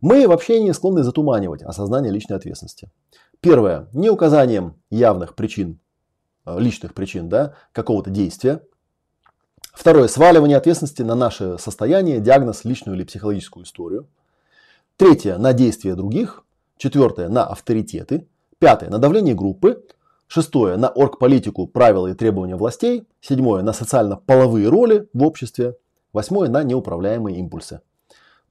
Мы 0.00 0.28
в 0.28 0.32
общении 0.32 0.70
склонны 0.72 1.02
затуманивать 1.02 1.62
осознание 1.62 2.12
личной 2.12 2.36
ответственности. 2.36 2.90
Первое. 3.42 3.88
Не 3.92 4.08
указанием 4.08 4.76
явных 4.88 5.34
причин, 5.34 5.80
э, 6.46 6.60
личных 6.60 6.94
причин 6.94 7.28
да, 7.28 7.54
какого-то 7.72 8.08
действия. 8.08 8.62
Второе. 9.74 10.06
Сваливание 10.06 10.56
ответственности 10.56 11.02
на 11.02 11.16
наше 11.16 11.58
состояние, 11.58 12.20
диагноз, 12.20 12.64
личную 12.64 12.96
или 12.96 13.02
психологическую 13.02 13.64
историю. 13.64 14.06
Третье. 14.96 15.38
На 15.38 15.52
действия 15.54 15.96
других. 15.96 16.44
Четвертое. 16.76 17.28
На 17.28 17.44
авторитеты. 17.44 18.28
Пятое. 18.60 18.90
На 18.90 18.98
давление 18.98 19.34
группы. 19.34 19.84
Шестое. 20.28 20.76
На 20.76 20.86
оргполитику, 20.86 21.66
правила 21.66 22.06
и 22.06 22.14
требования 22.14 22.54
властей. 22.54 23.08
Седьмое. 23.20 23.62
На 23.62 23.72
социально-половые 23.72 24.68
роли 24.68 25.08
в 25.12 25.24
обществе. 25.24 25.76
Восьмое. 26.12 26.48
На 26.48 26.62
неуправляемые 26.62 27.38
импульсы. 27.38 27.80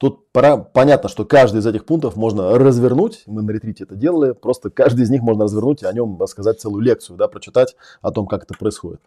Тут 0.02 0.32
пора, 0.32 0.56
понятно, 0.56 1.08
что 1.08 1.24
каждый 1.24 1.58
из 1.58 1.66
этих 1.68 1.84
пунктов 1.84 2.16
можно 2.16 2.58
развернуть. 2.58 3.22
Мы 3.26 3.42
на 3.42 3.52
ретрите 3.52 3.84
это 3.84 3.94
делали. 3.94 4.32
Просто 4.32 4.68
каждый 4.68 5.02
из 5.02 5.10
них 5.10 5.22
можно 5.22 5.44
развернуть 5.44 5.82
и 5.82 5.86
о 5.86 5.92
нем 5.92 6.20
рассказать 6.20 6.60
целую 6.60 6.82
лекцию, 6.82 7.16
да, 7.16 7.28
прочитать 7.28 7.76
о 8.00 8.10
том, 8.10 8.26
как 8.26 8.42
это 8.42 8.52
происходит. 8.58 9.00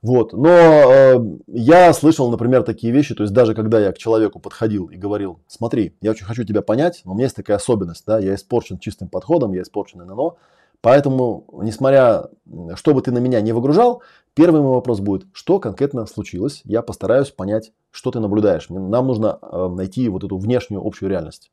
Вот. 0.00 0.32
Но 0.32 0.48
э, 0.48 1.16
я 1.48 1.92
слышал, 1.92 2.30
например, 2.30 2.62
такие 2.62 2.92
вещи, 2.92 3.16
то 3.16 3.24
есть 3.24 3.34
даже 3.34 3.56
когда 3.56 3.80
я 3.80 3.90
к 3.90 3.98
человеку 3.98 4.38
подходил 4.38 4.86
и 4.86 4.96
говорил, 4.96 5.40
смотри, 5.48 5.96
я 6.00 6.12
очень 6.12 6.24
хочу 6.24 6.44
тебя 6.44 6.62
понять, 6.62 7.02
но 7.04 7.10
у 7.10 7.14
меня 7.16 7.24
есть 7.24 7.34
такая 7.34 7.56
особенность, 7.56 8.04
да, 8.06 8.20
я 8.20 8.36
испорчен 8.36 8.78
чистым 8.78 9.08
подходом, 9.08 9.52
я 9.54 9.62
испорчен 9.62 10.06
ННО, 10.06 10.36
Поэтому, 10.82 11.46
несмотря, 11.62 12.28
что 12.74 12.92
бы 12.92 13.02
ты 13.02 13.12
на 13.12 13.18
меня 13.18 13.40
не 13.40 13.52
выгружал, 13.52 14.02
первый 14.34 14.60
мой 14.60 14.72
вопрос 14.72 14.98
будет, 14.98 15.26
что 15.32 15.60
конкретно 15.60 16.06
случилось. 16.06 16.60
Я 16.64 16.82
постараюсь 16.82 17.30
понять, 17.30 17.72
что 17.92 18.10
ты 18.10 18.18
наблюдаешь. 18.18 18.68
Нам 18.68 19.06
нужно 19.06 19.38
э, 19.40 19.68
найти 19.68 20.08
вот 20.08 20.24
эту 20.24 20.36
внешнюю 20.38 20.84
общую 20.84 21.08
реальность. 21.08 21.52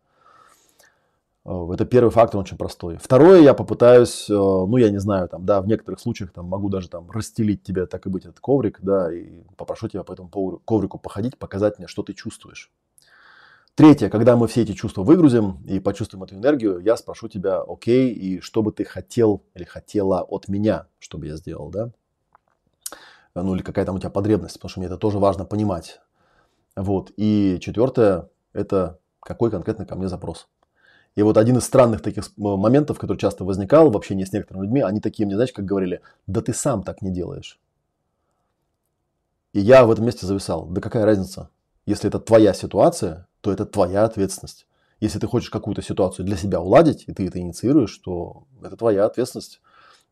Э, 1.45 1.69
это 1.71 1.85
первый 1.85 2.09
фактор, 2.09 2.37
он 2.37 2.43
очень 2.43 2.57
простой. 2.57 2.97
Второе, 2.97 3.41
я 3.41 3.53
попытаюсь, 3.53 4.27
э, 4.31 4.33
ну, 4.33 4.77
я 4.77 4.89
не 4.89 4.99
знаю, 4.99 5.29
там, 5.29 5.45
да, 5.45 5.61
в 5.61 5.67
некоторых 5.67 5.99
случаях 5.99 6.31
там 6.31 6.45
могу 6.45 6.69
даже 6.69 6.89
там 6.89 7.11
расстелить 7.11 7.61
тебе, 7.61 7.85
так 7.85 8.07
и 8.07 8.09
быть, 8.09 8.25
этот 8.25 8.39
коврик, 8.39 8.79
да, 8.81 9.13
и 9.13 9.43
попрошу 9.57 9.89
тебя 9.89 10.03
по 10.03 10.11
этому 10.11 10.29
коврику 10.65 10.97
походить, 10.97 11.37
показать 11.37 11.77
мне, 11.77 11.87
что 11.87 12.01
ты 12.01 12.13
чувствуешь. 12.13 12.71
Третье, 13.79 14.09
когда 14.09 14.35
мы 14.35 14.49
все 14.49 14.63
эти 14.63 14.73
чувства 14.73 15.03
выгрузим 15.03 15.63
и 15.65 15.79
почувствуем 15.79 16.25
эту 16.25 16.35
энергию, 16.35 16.79
я 16.79 16.97
спрошу 16.97 17.29
тебя, 17.29 17.61
окей, 17.61 18.11
и 18.11 18.41
что 18.41 18.61
бы 18.61 18.73
ты 18.73 18.83
хотел 18.83 19.41
или 19.53 19.63
хотела 19.63 20.21
от 20.21 20.49
меня, 20.49 20.87
чтобы 20.99 21.27
я 21.27 21.37
сделал, 21.37 21.69
да? 21.69 21.89
Ну, 23.35 23.55
или 23.55 23.61
какая 23.61 23.85
там 23.85 23.95
у 23.95 23.99
тебя 23.99 24.09
потребность, 24.09 24.55
потому 24.55 24.69
что 24.69 24.79
мне 24.81 24.87
это 24.87 24.97
тоже 24.97 25.17
важно 25.17 25.45
понимать. 25.45 26.01
Вот. 26.75 27.13
И 27.15 27.57
четвертое, 27.61 28.27
это 28.51 28.99
какой 29.21 29.49
конкретно 29.49 29.85
ко 29.85 29.95
мне 29.95 30.09
запрос. 30.09 30.49
И 31.15 31.21
вот 31.21 31.37
один 31.37 31.55
из 31.55 31.63
странных 31.63 32.01
таких 32.01 32.25
моментов, 32.35 32.99
который 32.99 33.17
часто 33.17 33.45
возникал 33.45 33.89
в 33.89 33.95
общении 33.95 34.25
с 34.25 34.33
некоторыми 34.33 34.63
людьми, 34.63 34.81
они 34.81 34.99
такие 34.99 35.25
мне, 35.25 35.35
знаете, 35.35 35.53
как 35.53 35.63
говорили, 35.63 36.01
да 36.27 36.41
ты 36.41 36.53
сам 36.53 36.83
так 36.83 37.01
не 37.01 37.11
делаешь. 37.11 37.57
И 39.53 39.61
я 39.61 39.85
в 39.85 39.91
этом 39.91 40.05
месте 40.05 40.25
зависал. 40.25 40.65
Да 40.65 40.81
какая 40.81 41.05
разница? 41.05 41.49
Если 41.85 42.09
это 42.09 42.19
твоя 42.19 42.53
ситуация, 42.53 43.28
то 43.41 43.51
это 43.51 43.65
твоя 43.65 44.03
ответственность. 44.03 44.65
Если 44.99 45.19
ты 45.19 45.27
хочешь 45.27 45.49
какую-то 45.49 45.81
ситуацию 45.81 46.25
для 46.25 46.35
себя 46.35 46.59
уладить, 46.59 47.05
и 47.07 47.13
ты 47.13 47.27
это 47.27 47.39
инициируешь, 47.39 47.97
то 47.97 48.43
это 48.61 48.75
твоя 48.75 49.05
ответственность. 49.05 49.61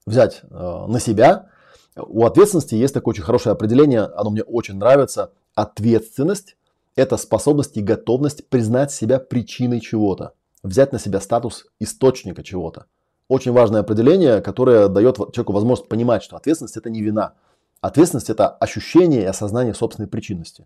Взять 0.06 0.42
э, 0.44 0.86
на 0.88 1.00
себя. 1.00 1.50
У 1.96 2.26
ответственности 2.26 2.76
есть 2.76 2.94
такое 2.94 3.12
очень 3.12 3.24
хорошее 3.24 3.54
определение, 3.54 4.04
оно 4.04 4.30
мне 4.30 4.44
очень 4.44 4.78
нравится. 4.78 5.32
Ответственность– 5.56 6.56
это 6.96 7.18
способность 7.18 7.76
и 7.76 7.82
готовность 7.82 8.48
признать 8.48 8.92
себя 8.92 9.20
причиной 9.20 9.82
чего-то. 9.82 10.34
Взять 10.64 10.94
на 10.94 11.00
себя 11.00 11.20
статус 11.20 11.66
источника 11.80 12.44
чего-то. 12.44 12.86
Очень 13.28 13.52
важное 13.52 13.82
определение, 13.82 14.42
которое 14.42 14.88
дает 14.88 15.18
человеку 15.18 15.52
возможность 15.52 15.90
понимать, 15.90 16.24
что 16.24 16.38
ответственность– 16.38 16.78
это 16.78 16.90
не 16.90 17.02
вина. 17.02 17.34
Ответственность– 17.82 18.30
это 18.32 18.48
ощущение 18.48 19.24
и 19.24 19.26
осознание 19.26 19.74
собственной 19.74 20.08
причинности. 20.08 20.66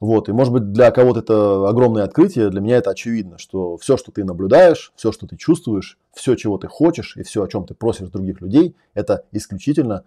Вот. 0.00 0.28
И 0.28 0.32
может 0.32 0.52
быть 0.52 0.72
для 0.72 0.90
кого-то 0.90 1.20
это 1.20 1.68
огромное 1.68 2.04
открытие, 2.04 2.50
для 2.50 2.60
меня 2.60 2.76
это 2.76 2.90
очевидно, 2.90 3.38
что 3.38 3.76
все, 3.78 3.96
что 3.96 4.12
ты 4.12 4.24
наблюдаешь, 4.24 4.92
все, 4.94 5.10
что 5.12 5.26
ты 5.26 5.36
чувствуешь, 5.36 5.98
все, 6.12 6.34
чего 6.34 6.58
ты 6.58 6.68
хочешь 6.68 7.16
и 7.16 7.22
все, 7.22 7.42
о 7.42 7.48
чем 7.48 7.66
ты 7.66 7.74
просишь 7.74 8.08
других 8.08 8.40
людей, 8.40 8.76
это 8.94 9.24
исключительно 9.32 10.04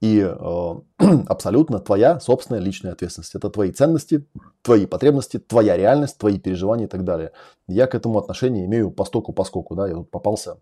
и 0.00 0.20
э, 0.20 0.74
абсолютно 1.26 1.78
твоя 1.78 2.20
собственная 2.20 2.60
личная 2.60 2.92
ответственность. 2.92 3.34
Это 3.34 3.50
твои 3.50 3.70
ценности, 3.70 4.26
твои 4.62 4.86
потребности, 4.86 5.38
твоя 5.38 5.76
реальность, 5.76 6.18
твои 6.18 6.38
переживания 6.38 6.86
и 6.86 6.88
так 6.88 7.04
далее. 7.04 7.32
Я 7.66 7.86
к 7.86 7.94
этому 7.94 8.18
отношение 8.18 8.66
имею 8.66 8.90
постоку 8.90 9.32
поскольку, 9.32 9.74
да, 9.74 9.88
я 9.88 9.96
вот 9.96 10.10
попался 10.10 10.58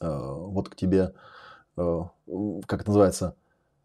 э, 0.00 0.06
вот 0.08 0.68
к 0.68 0.76
тебе, 0.76 1.12
э, 1.76 2.00
как 2.66 2.82
это 2.82 2.90
называется, 2.90 3.36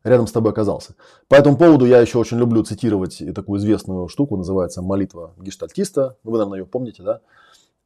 рядом 0.06 0.28
с 0.28 0.32
тобой 0.32 0.52
оказался. 0.52 0.96
По 1.28 1.36
этому 1.36 1.58
поводу 1.58 1.86
я 1.86 2.00
еще 2.00 2.20
очень 2.20 2.38
люблю 2.38 2.63
цитировать 2.63 3.22
такую 3.34 3.60
известную 3.60 4.08
штуку, 4.08 4.38
называется 4.38 4.82
«Молитва 4.82 5.34
гештальтиста». 5.38 6.18
Вы, 6.24 6.38
наверное, 6.38 6.60
ее 6.60 6.65
помните, 6.65 7.04
да? 7.04 7.22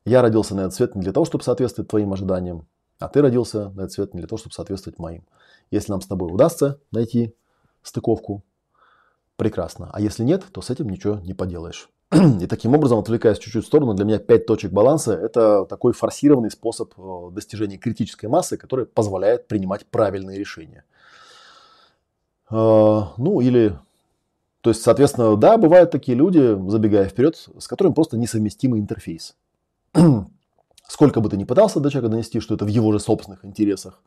«Я 0.05 0.21
родился 0.21 0.53
на 0.53 0.61
этот 0.61 0.73
свет 0.73 0.95
не 0.95 1.01
для 1.01 1.13
того, 1.13 1.25
чтобы 1.25 1.43
соответствовать 1.43 1.89
твоим 1.89 2.13
ожиданиям, 2.13 2.67
а 2.99 3.07
ты 3.07 3.21
родился 3.21 3.69
на 3.69 3.81
этот 3.81 3.93
свет 3.93 4.13
не 4.13 4.19
для 4.19 4.27
того, 4.27 4.37
чтобы 4.37 4.53
соответствовать 4.53 4.99
моим. 4.99 5.23
Если 5.71 5.91
нам 5.91 6.01
с 6.01 6.07
тобой 6.07 6.31
удастся 6.31 6.79
найти 6.91 7.33
стыковку, 7.81 8.43
прекрасно. 9.37 9.89
А 9.93 10.01
если 10.01 10.23
нет, 10.23 10.43
то 10.51 10.61
с 10.61 10.69
этим 10.69 10.89
ничего 10.89 11.19
не 11.19 11.33
поделаешь. 11.33 11.89
И 12.41 12.47
таким 12.47 12.73
образом, 12.75 12.99
отвлекаясь 12.99 13.37
чуть-чуть 13.37 13.63
в 13.63 13.67
сторону, 13.67 13.93
для 13.93 14.03
меня 14.03 14.19
5 14.19 14.45
точек 14.45 14.71
баланса– 14.71 15.13
это 15.13 15.65
такой 15.65 15.93
форсированный 15.93 16.51
способ 16.51 16.91
э, 16.97 17.29
достижения 17.31 17.77
критической 17.77 18.27
массы, 18.27 18.57
который 18.57 18.85
позволяет 18.85 19.47
принимать 19.47 19.85
правильные 19.85 20.37
решения– 20.37 20.83
ну, 22.49 23.41
или... 23.41 23.77
То 24.61 24.71
есть, 24.71 24.81
соответственно, 24.81 25.35
да, 25.37 25.57
бывают 25.57 25.91
такие 25.91 26.17
люди, 26.17 26.57
забегая 26.69 27.07
вперед, 27.07 27.37
с 27.57 27.67
которыми 27.67 27.93
просто 27.93 28.17
несовместимый 28.17 28.79
интерфейс. 28.79 29.35
Сколько 30.87 31.21
бы 31.21 31.29
ты 31.29 31.37
ни 31.37 31.45
пытался 31.45 31.79
до 31.79 31.89
человека 31.89 32.11
донести, 32.11 32.39
что 32.39 32.55
это 32.55 32.65
в 32.65 32.67
его 32.67 32.91
же 32.91 32.99
собственных 32.99 33.45
интересах, 33.45 34.01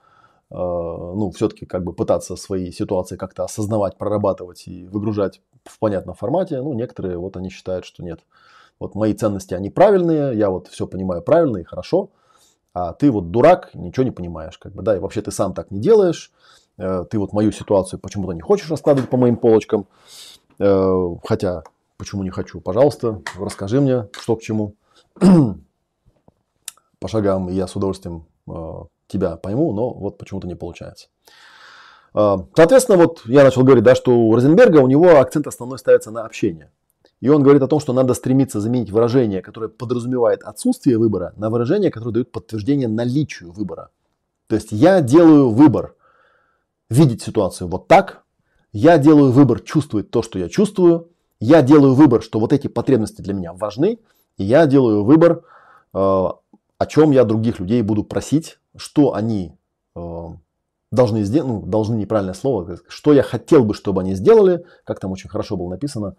а, 0.50 1.14
ну, 1.14 1.30
все-таки 1.30 1.64
как 1.64 1.84
бы 1.84 1.94
пытаться 1.94 2.36
свои 2.36 2.70
ситуации 2.72 3.16
как-то 3.16 3.44
осознавать, 3.44 3.96
прорабатывать 3.96 4.66
и 4.66 4.84
выгружать 4.84 5.40
в 5.64 5.78
понятном 5.78 6.14
формате, 6.14 6.60
ну, 6.60 6.74
некоторые 6.74 7.16
вот 7.16 7.36
они 7.36 7.48
считают, 7.48 7.86
что 7.86 8.02
нет. 8.02 8.20
Вот 8.78 8.94
мои 8.94 9.14
ценности, 9.14 9.54
они 9.54 9.70
правильные, 9.70 10.36
я 10.36 10.50
вот 10.50 10.66
все 10.68 10.86
понимаю 10.86 11.22
правильно 11.22 11.58
и 11.58 11.62
хорошо, 11.62 12.10
а 12.74 12.92
ты 12.92 13.10
вот 13.10 13.30
дурак, 13.30 13.70
ничего 13.74 14.04
не 14.04 14.10
понимаешь, 14.10 14.58
как 14.58 14.72
бы, 14.72 14.82
да, 14.82 14.96
и 14.96 14.98
вообще 14.98 15.22
ты 15.22 15.30
сам 15.30 15.54
так 15.54 15.70
не 15.70 15.78
делаешь, 15.78 16.32
ты 17.10 17.18
вот 17.18 17.32
мою 17.32 17.52
ситуацию 17.52 18.00
почему-то 18.00 18.32
не 18.32 18.40
хочешь 18.40 18.70
раскладывать 18.70 19.08
по 19.08 19.16
моим 19.16 19.36
полочкам, 19.36 19.86
э, 20.58 21.08
хотя 21.24 21.62
почему 21.96 22.24
не 22.24 22.30
хочу, 22.30 22.60
пожалуйста, 22.60 23.22
расскажи 23.38 23.80
мне, 23.80 24.08
что 24.20 24.36
к 24.36 24.42
чему, 24.42 24.74
по 26.98 27.08
шагам, 27.08 27.48
я 27.48 27.66
с 27.68 27.76
удовольствием 27.76 28.26
э, 28.48 28.52
тебя 29.06 29.36
пойму, 29.36 29.72
но 29.72 29.90
вот 29.92 30.18
почему-то 30.18 30.48
не 30.48 30.56
получается. 30.56 31.08
Соответственно, 32.14 32.98
вот 32.98 33.22
я 33.24 33.42
начал 33.42 33.64
говорить, 33.64 33.84
да, 33.84 33.94
что 33.94 34.14
у 34.14 34.34
Розенберга 34.34 34.80
у 34.80 34.86
него 34.86 35.18
акцент 35.18 35.46
основной 35.46 35.78
ставится 35.78 36.10
на 36.10 36.26
общение. 36.26 36.70
И 37.22 37.30
он 37.30 37.42
говорит 37.42 37.62
о 37.62 37.68
том, 37.68 37.80
что 37.80 37.94
надо 37.94 38.12
стремиться 38.12 38.60
заменить 38.60 38.90
выражение, 38.90 39.40
которое 39.40 39.68
подразумевает 39.68 40.42
отсутствие 40.42 40.98
выбора, 40.98 41.32
на 41.38 41.48
выражение, 41.48 41.90
которое 41.90 42.12
дает 42.12 42.30
подтверждение 42.30 42.86
наличию 42.86 43.50
выбора. 43.52 43.88
То 44.46 44.56
есть 44.56 44.72
я 44.72 45.00
делаю 45.00 45.48
выбор– 45.48 45.94
видеть 46.92 47.22
ситуацию 47.22 47.68
вот 47.68 47.88
так. 47.88 48.24
Я 48.72 48.98
делаю 48.98 49.32
выбор 49.32 49.60
чувствовать 49.60 50.10
то, 50.10 50.22
что 50.22 50.38
я 50.38 50.48
чувствую. 50.48 51.10
Я 51.40 51.62
делаю 51.62 51.94
выбор, 51.94 52.22
что 52.22 52.38
вот 52.38 52.52
эти 52.52 52.68
потребности 52.68 53.20
для 53.20 53.34
меня 53.34 53.52
важны. 53.52 53.98
И 54.38 54.44
я 54.44 54.66
делаю 54.66 55.04
выбор, 55.04 55.42
э, 55.92 55.98
о 55.98 56.86
чем 56.88 57.10
я 57.10 57.24
других 57.24 57.58
людей 57.60 57.82
буду 57.82 58.04
просить, 58.04 58.58
что 58.76 59.14
они 59.14 59.56
э, 59.94 60.28
должны 60.90 61.24
сделать, 61.24 61.48
ну, 61.48 61.62
должны 61.62 61.96
неправильное 61.96 62.34
слово, 62.34 62.78
что 62.88 63.12
я 63.12 63.22
хотел 63.22 63.64
бы, 63.64 63.74
чтобы 63.74 64.02
они 64.02 64.14
сделали, 64.14 64.64
как 64.84 65.00
там 65.00 65.10
очень 65.12 65.28
хорошо 65.28 65.56
было 65.56 65.68
написано, 65.68 66.16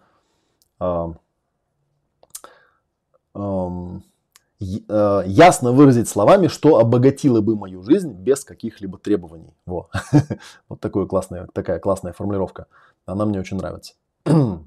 ясно 5.26 5.72
выразить 5.72 6.08
словами, 6.08 6.48
что 6.48 6.78
обогатило 6.78 7.42
бы 7.42 7.56
мою 7.56 7.84
жизнь 7.84 8.12
без 8.14 8.44
каких-либо 8.44 8.98
требований. 8.98 9.54
Во. 9.66 9.90
Вот 10.70 10.80
такая 10.80 11.06
классная, 11.06 11.48
такая 11.54 11.80
классная 11.80 12.14
формулировка. 12.14 12.68
Она 13.06 13.26
мне 13.26 13.40
очень 13.40 13.58
нравится. 13.58 13.94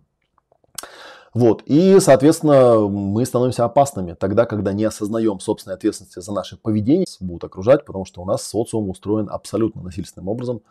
Вот. 1.35 1.63
И, 1.67 2.01
соответственно, 2.01 2.89
мы 2.89 3.27
становимся 3.27 3.67
опасными 3.67 4.15
тогда, 4.15 4.47
когда 4.47 4.73
не 4.73 4.85
осознаем 4.85 5.39
собственной 5.39 5.77
ответственности 5.77 6.19
за 6.19 6.33
наше 6.33 6.57
поведение, 6.57 7.05
будут 7.21 7.45
окружать, 7.45 7.85
потому 7.85 8.07
что 8.07 8.23
у 8.23 8.25
нас 8.25 8.43
социум 8.43 8.89
устроен 8.89 9.29
абсолютно 9.29 9.83
насильственным 9.83 10.29
образом 10.29 10.63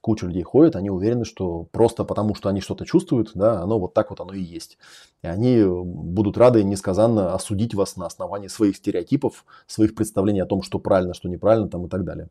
куча 0.00 0.26
людей 0.26 0.42
ходит, 0.42 0.76
они 0.76 0.90
уверены, 0.90 1.24
что 1.24 1.64
просто 1.72 2.04
потому, 2.04 2.34
что 2.34 2.48
они 2.48 2.60
что-то 2.60 2.86
чувствуют, 2.86 3.32
да, 3.34 3.60
оно 3.60 3.78
вот 3.78 3.94
так 3.94 4.10
вот 4.10 4.20
оно 4.20 4.32
и 4.32 4.40
есть. 4.40 4.78
И 5.22 5.26
они 5.26 5.62
будут 5.64 6.38
рады 6.38 6.62
несказанно 6.62 7.34
осудить 7.34 7.74
вас 7.74 7.96
на 7.96 8.06
основании 8.06 8.48
своих 8.48 8.76
стереотипов, 8.76 9.44
своих 9.66 9.94
представлений 9.94 10.40
о 10.40 10.46
том, 10.46 10.62
что 10.62 10.78
правильно, 10.78 11.14
что 11.14 11.28
неправильно 11.28 11.68
там 11.68 11.86
и 11.86 11.88
так 11.88 12.04
далее. 12.04 12.28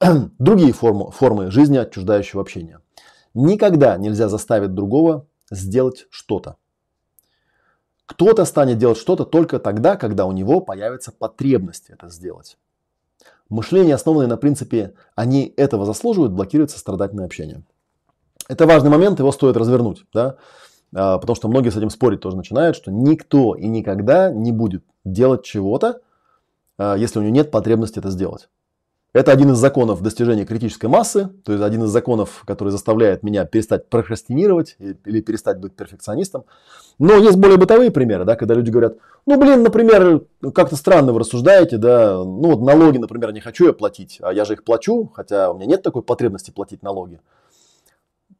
Другие 0.38 0.72
формы, 0.72 1.10
формы 1.12 1.50
жизни 1.50 1.76
отчуждающего 1.76 2.40
общения. 2.42 2.80
Никогда 3.34 3.96
нельзя 3.96 4.28
заставить 4.28 4.74
другого 4.74 5.26
сделать 5.50 6.06
что-то. 6.10 6.56
Кто-то 8.06 8.44
станет 8.44 8.78
делать 8.78 8.98
что-то 8.98 9.24
только 9.24 9.58
тогда, 9.58 9.96
когда 9.96 10.26
у 10.26 10.32
него 10.32 10.60
появится 10.60 11.12
потребность 11.12 11.88
это 11.88 12.08
сделать. 12.08 12.58
Мышление, 13.52 13.96
основанное 13.96 14.28
на 14.28 14.38
принципе 14.38 14.94
«они 15.14 15.52
этого 15.58 15.84
заслуживают», 15.84 16.32
блокирует 16.32 16.70
сострадательное 16.70 17.26
общение. 17.26 17.62
Это 18.48 18.66
важный 18.66 18.88
момент, 18.88 19.18
его 19.18 19.30
стоит 19.30 19.58
развернуть, 19.58 20.06
да? 20.14 20.36
А, 20.96 21.18
потому 21.18 21.36
что 21.36 21.48
многие 21.48 21.68
с 21.68 21.76
этим 21.76 21.90
спорить 21.90 22.20
тоже 22.20 22.34
начинают, 22.34 22.76
что 22.76 22.90
никто 22.90 23.54
и 23.54 23.66
никогда 23.66 24.32
не 24.32 24.52
будет 24.52 24.84
делать 25.04 25.44
чего-то, 25.44 26.00
а, 26.78 26.96
если 26.96 27.18
у 27.18 27.22
него 27.22 27.34
нет 27.34 27.50
потребности 27.50 27.98
это 27.98 28.08
сделать. 28.08 28.48
Это 29.12 29.30
один 29.30 29.50
из 29.50 29.58
законов 29.58 30.00
достижения 30.00 30.46
критической 30.46 30.88
массы, 30.88 31.28
то 31.44 31.52
есть 31.52 31.62
один 31.62 31.84
из 31.84 31.90
законов, 31.90 32.44
который 32.46 32.70
заставляет 32.70 33.22
меня 33.22 33.44
перестать 33.44 33.90
прокрастинировать 33.90 34.76
или 34.78 35.20
перестать 35.20 35.58
быть 35.58 35.74
перфекционистом. 35.74 36.44
Но 36.98 37.16
есть 37.16 37.36
более 37.36 37.58
бытовые 37.58 37.90
примеры, 37.90 38.24
да, 38.24 38.36
когда 38.36 38.54
люди 38.54 38.70
говорят, 38.70 38.96
ну, 39.26 39.38
блин, 39.38 39.62
например, 39.62 40.24
как-то 40.54 40.76
странно 40.76 41.12
вы 41.12 41.20
рассуждаете, 41.20 41.76
да, 41.76 42.24
ну, 42.24 42.54
вот 42.54 42.62
налоги, 42.62 42.96
например, 42.96 43.34
не 43.34 43.40
хочу 43.40 43.66
я 43.66 43.74
платить, 43.74 44.18
а 44.22 44.32
я 44.32 44.46
же 44.46 44.54
их 44.54 44.64
плачу, 44.64 45.12
хотя 45.14 45.50
у 45.50 45.56
меня 45.56 45.66
нет 45.66 45.82
такой 45.82 46.02
потребности 46.02 46.50
платить 46.50 46.82
налоги. 46.82 47.20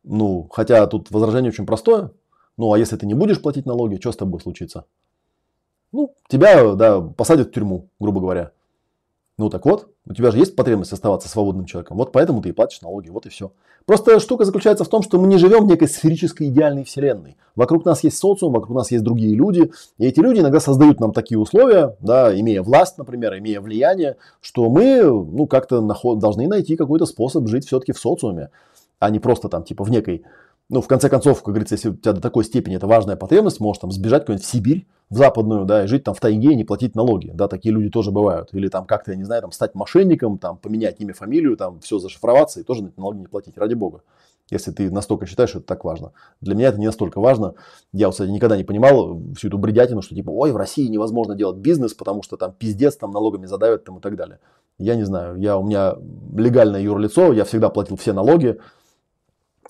Ну, 0.05 0.49
хотя 0.51 0.87
тут 0.87 1.11
возражение 1.11 1.51
очень 1.51 1.67
простое. 1.67 2.13
Ну, 2.57 2.73
а 2.73 2.79
если 2.79 2.97
ты 2.97 3.07
не 3.07 3.15
будешь 3.15 3.41
платить 3.41 3.67
налоги, 3.67 4.01
что 4.01 4.11
с 4.11 4.17
тобой 4.17 4.41
случится? 4.41 4.87
Ну, 5.93 6.15
тебя, 6.29 6.75
да, 6.75 7.01
посадят 7.01 7.49
в 7.49 7.53
тюрьму, 7.53 7.89
грубо 8.01 8.21
говоря. 8.21 8.53
Ну 9.39 9.49
так 9.49 9.65
вот, 9.65 9.89
у 10.07 10.13
тебя 10.13 10.31
же 10.31 10.39
есть 10.39 10.55
потребность 10.55 10.93
оставаться 10.93 11.29
свободным 11.29 11.65
человеком. 11.65 11.97
Вот 11.97 12.13
поэтому 12.13 12.43
ты 12.43 12.51
и 12.51 12.53
платишь 12.53 12.83
налоги, 12.83 13.09
вот 13.09 13.25
и 13.25 13.31
все. 13.31 13.53
Просто 13.87 14.21
штука 14.21 14.45
заключается 14.45 14.85
в 14.85 14.89
том, 14.89 15.03
что 15.03 15.19
мы 15.19 15.27
не 15.27 15.39
живем 15.39 15.65
в 15.65 15.67
некой 15.67 15.89
сферической 15.89 16.49
идеальной 16.49 16.85
вселенной. 16.85 17.37
Вокруг 17.57 17.85
нас 17.85 18.05
есть 18.05 18.19
социум, 18.19 18.53
вокруг 18.53 18.77
нас 18.77 18.91
есть 18.91 19.03
другие 19.03 19.35
люди. 19.35 19.73
И 19.99 20.07
эти 20.07 20.21
люди 20.21 20.41
иногда 20.41 20.61
создают 20.61 21.01
нам 21.01 21.13
такие 21.13 21.39
условия, 21.39 21.97
да, 22.01 22.39
имея 22.39 22.63
власть, 22.63 22.99
например, 22.99 23.37
имея 23.39 23.61
влияние, 23.61 24.17
что 24.43 24.69
мы 24.69 25.03
ну, 25.03 25.47
как-то 25.47 25.81
должны 26.17 26.47
найти 26.47 26.77
какой-то 26.77 27.07
способ 27.07 27.49
жить 27.49 27.67
все-таки 27.67 27.93
в 27.93 27.99
социуме, 27.99 28.51
а 28.99 29.11
не 29.11 29.19
просто 29.19 29.49
там 29.49 29.65
типа 29.65 29.83
в 29.83 29.91
некой 29.91 30.25
ну, 30.69 30.81
в 30.81 30.89
конце 30.89 31.09
концов, 31.09 31.43
как 31.43 31.53
говорится, 31.53 31.75
если 31.75 31.91
у 31.91 31.95
тебя 31.95 32.13
до 32.15 32.21
такой 32.21 32.45
степени 32.45 32.77
это 32.77 32.87
важная 32.87 33.17
потребность, 33.17 33.61
можешь 33.61 33.81
там 33.81 33.91
сбежать 33.91 34.23
куда-нибудь 34.23 34.47
в 34.47 34.51
Сибирь, 34.51 34.87
в 35.11 35.17
западную, 35.17 35.67
да, 35.67 35.85
и 35.85 35.87
жить 35.87 36.05
там 36.05 36.15
в 36.15 36.21
тайге 36.21 36.53
и 36.53 36.55
не 36.55 36.65
платить 36.65 36.95
налоги, 36.95 37.31
да, 37.35 37.47
такие 37.47 37.75
люди 37.75 37.91
тоже 37.91 38.11
бывают. 38.11 38.49
Или 38.53 38.69
там 38.69 38.87
как-то, 38.87 39.11
я 39.11 39.19
не 39.19 39.25
знаю, 39.25 39.43
там 39.43 39.53
стать 39.53 39.75
мошенником, 39.75 40.39
там 40.39 40.57
поменять 40.57 41.01
имя, 41.01 41.13
фамилию, 41.13 41.57
там 41.57 41.81
все 41.81 41.99
зашифроваться 41.99 42.61
и 42.61 42.63
тоже 42.63 42.91
налоги 42.97 43.19
не 43.19 43.27
платить, 43.27 43.59
ради 43.59 43.75
бога. 43.75 44.03
Если 44.51 44.71
ты 44.71 44.91
настолько 44.91 45.27
считаешь, 45.27 45.51
что 45.51 45.59
это 45.59 45.69
так 45.69 45.85
важно. 45.85 46.13
Для 46.41 46.55
меня 46.55 46.69
это 46.69 46.79
не 46.79 46.87
настолько 46.87 47.21
важно. 47.21 47.55
Я, 47.93 48.11
кстати, 48.11 48.31
никогда 48.31 48.57
не 48.57 48.65
понимал 48.65 49.21
всю 49.37 49.49
эту 49.49 49.59
бредятину, 49.59 50.03
что 50.03 50.15
типа, 50.15 50.31
ой, 50.31 50.53
в 50.53 50.57
России 50.57 50.89
невозможно 50.89 51.35
делать 51.35 51.57
бизнес, 51.57 51.95
потому 51.95 52.23
что 52.23 52.37
там 52.37 52.53
пиздец, 52.53 52.97
там 52.97 53.13
налогами 53.13 53.47
задавят 53.47 53.85
там 53.85 53.99
и 53.99 54.01
так 54.01 54.17
далее. 54.17 54.41
Я 54.79 54.97
не 54.97 55.05
знаю, 55.05 55.37
я, 55.37 55.57
у 55.57 55.65
меня 55.65 55.97
легальное 56.37 56.81
юрлицо, 56.81 57.33
я 57.33 57.45
всегда 57.45 57.69
платил 57.69 57.97
все 57.97 58.13
налоги, 58.13 58.59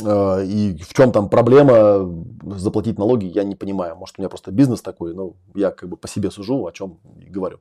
и 0.01 0.77
в 0.83 0.95
чем 0.95 1.13
там 1.13 1.29
проблема 1.29 2.11
заплатить 2.57 2.99
налоги, 2.99 3.27
я 3.27 3.45
не 3.45 3.55
понимаю. 3.55 3.97
Может, 3.97 4.19
у 4.19 4.23
меня 4.23 4.29
просто 4.29 4.51
бизнес 4.51 4.81
такой, 4.81 5.15
но 5.15 5.35
я 5.55 5.71
как 5.71 5.89
бы 5.89 5.97
по 5.97 6.09
себе 6.09 6.31
сужу, 6.31 6.67
о 6.67 6.73
чем 6.73 6.99
говорю. 7.05 7.61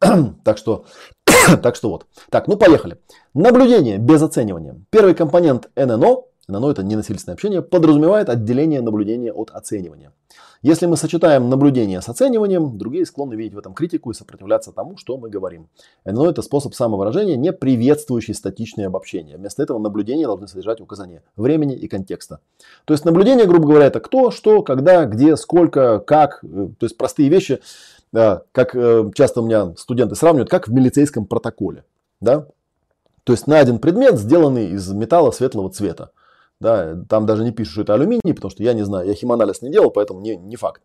так 0.44 0.58
что, 0.58 0.84
так 1.62 1.76
что 1.76 1.90
вот. 1.90 2.06
Так, 2.30 2.48
ну 2.48 2.56
поехали. 2.56 3.00
Наблюдение 3.34 3.98
без 3.98 4.22
оценивания. 4.22 4.80
Первый 4.90 5.14
компонент 5.14 5.70
ННО, 5.74 6.22
ННО 6.48 6.70
это 6.70 6.82
ненасильственное 6.82 7.34
общение, 7.34 7.60
подразумевает 7.60 8.28
отделение 8.30 8.80
наблюдения 8.80 9.32
от 9.32 9.50
оценивания. 9.50 10.12
Если 10.62 10.86
мы 10.86 10.96
сочетаем 10.96 11.48
наблюдение 11.48 12.00
с 12.00 12.08
оцениванием, 12.08 12.78
другие 12.78 13.06
склонны 13.06 13.34
видеть 13.34 13.54
в 13.54 13.58
этом 13.58 13.74
критику 13.74 14.10
и 14.10 14.14
сопротивляться 14.14 14.72
тому, 14.72 14.96
что 14.96 15.16
мы 15.16 15.28
говорим. 15.28 15.68
НЛО– 16.04 16.30
это 16.30 16.42
способ 16.42 16.74
самовыражения, 16.74 17.36
не 17.36 17.52
приветствующий 17.52 18.34
статичное 18.34 18.88
обобщение. 18.88 19.36
Вместо 19.36 19.62
этого 19.62 19.78
наблюдения 19.78 20.26
должны 20.26 20.48
содержать 20.48 20.80
указания 20.80 21.22
времени 21.36 21.76
и 21.76 21.86
контекста. 21.86 22.40
То 22.86 22.94
есть 22.94 23.04
наблюдение, 23.04 23.46
грубо 23.46 23.68
говоря, 23.68 23.86
это 23.86 24.00
кто, 24.00 24.30
что, 24.30 24.62
когда, 24.62 25.04
где, 25.04 25.36
сколько, 25.36 26.00
как. 26.00 26.42
Э, 26.42 26.68
то 26.78 26.86
есть 26.86 26.96
простые 26.96 27.28
вещи, 27.28 27.60
как 28.12 28.74
э, 28.74 29.10
часто 29.14 29.42
у 29.42 29.46
меня 29.46 29.74
студенты 29.76 30.16
сравнивают, 30.16 30.50
как 30.50 30.66
в 30.66 30.72
милицейском 30.72 31.26
протоколе. 31.26 31.84
Да? 32.20 32.46
То 33.22 33.32
есть 33.32 33.46
найден 33.46 33.78
предмет, 33.78 34.18
сделанный 34.18 34.70
из 34.70 34.90
металла 34.90 35.30
светлого 35.30 35.70
цвета. 35.70 36.10
Да, 36.60 36.96
там 37.08 37.26
даже 37.26 37.44
не 37.44 37.52
пишут, 37.52 37.72
что 37.72 37.82
это 37.82 37.94
алюминий, 37.94 38.34
потому 38.34 38.50
что 38.50 38.62
я 38.62 38.72
не 38.72 38.84
знаю, 38.84 39.06
я 39.06 39.14
химанализ 39.14 39.62
не 39.62 39.70
делал, 39.70 39.90
поэтому 39.90 40.20
не, 40.20 40.36
не 40.36 40.56
факт. 40.56 40.82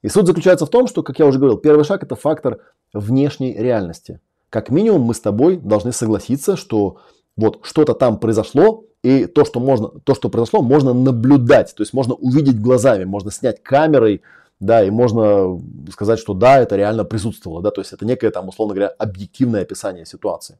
И 0.00 0.08
суть 0.08 0.26
заключается 0.26 0.66
в 0.66 0.70
том, 0.70 0.86
что, 0.86 1.02
как 1.02 1.18
я 1.18 1.26
уже 1.26 1.38
говорил, 1.38 1.58
первый 1.58 1.84
шаг 1.84 2.02
это 2.02 2.16
фактор 2.16 2.60
внешней 2.92 3.54
реальности. 3.54 4.20
Как 4.50 4.70
минимум 4.70 5.02
мы 5.02 5.14
с 5.14 5.20
тобой 5.20 5.56
должны 5.56 5.92
согласиться, 5.92 6.56
что 6.56 6.98
вот 7.36 7.60
что-то 7.62 7.94
там 7.94 8.18
произошло, 8.18 8.84
и 9.02 9.26
то, 9.26 9.44
что, 9.44 9.60
можно, 9.60 9.88
то, 9.88 10.14
что 10.14 10.28
произошло, 10.28 10.62
можно 10.62 10.92
наблюдать, 10.92 11.74
то 11.74 11.82
есть 11.82 11.92
можно 11.92 12.14
увидеть 12.14 12.60
глазами, 12.60 13.04
можно 13.04 13.30
снять 13.30 13.62
камерой, 13.62 14.22
да, 14.60 14.84
и 14.84 14.90
можно 14.90 15.60
сказать, 15.90 16.20
что 16.20 16.34
да, 16.34 16.60
это 16.60 16.76
реально 16.76 17.04
присутствовало, 17.04 17.62
да, 17.62 17.70
то 17.70 17.80
есть 17.80 17.92
это 17.92 18.06
некое 18.06 18.30
там, 18.30 18.48
условно 18.48 18.74
говоря, 18.74 18.94
объективное 18.98 19.62
описание 19.62 20.06
ситуации. 20.06 20.58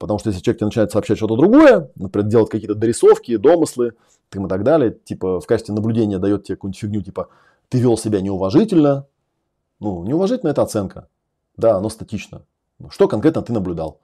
Потому 0.00 0.18
что 0.18 0.30
если 0.30 0.40
человек 0.40 0.60
тебе 0.60 0.66
начинает 0.66 0.90
сообщать 0.90 1.18
что-то 1.18 1.36
другое, 1.36 1.90
например, 1.94 2.26
делать 2.26 2.48
какие-то 2.48 2.74
дорисовки, 2.74 3.36
домыслы 3.36 3.92
и 4.32 4.48
так 4.48 4.64
далее, 4.64 4.92
типа 4.92 5.40
в 5.40 5.46
качестве 5.46 5.74
наблюдения 5.74 6.18
дает 6.18 6.44
тебе 6.44 6.56
какую-нибудь 6.56 6.80
фигню, 6.80 7.02
типа 7.02 7.28
ты 7.68 7.78
вел 7.78 7.98
себя 7.98 8.22
неуважительно. 8.22 9.06
Ну, 9.78 10.02
неуважительно 10.04 10.48
это 10.48 10.62
оценка. 10.62 11.08
Да, 11.58 11.76
оно 11.76 11.90
статично. 11.90 12.46
Что 12.88 13.08
конкретно 13.08 13.42
ты 13.42 13.52
наблюдал? 13.52 14.00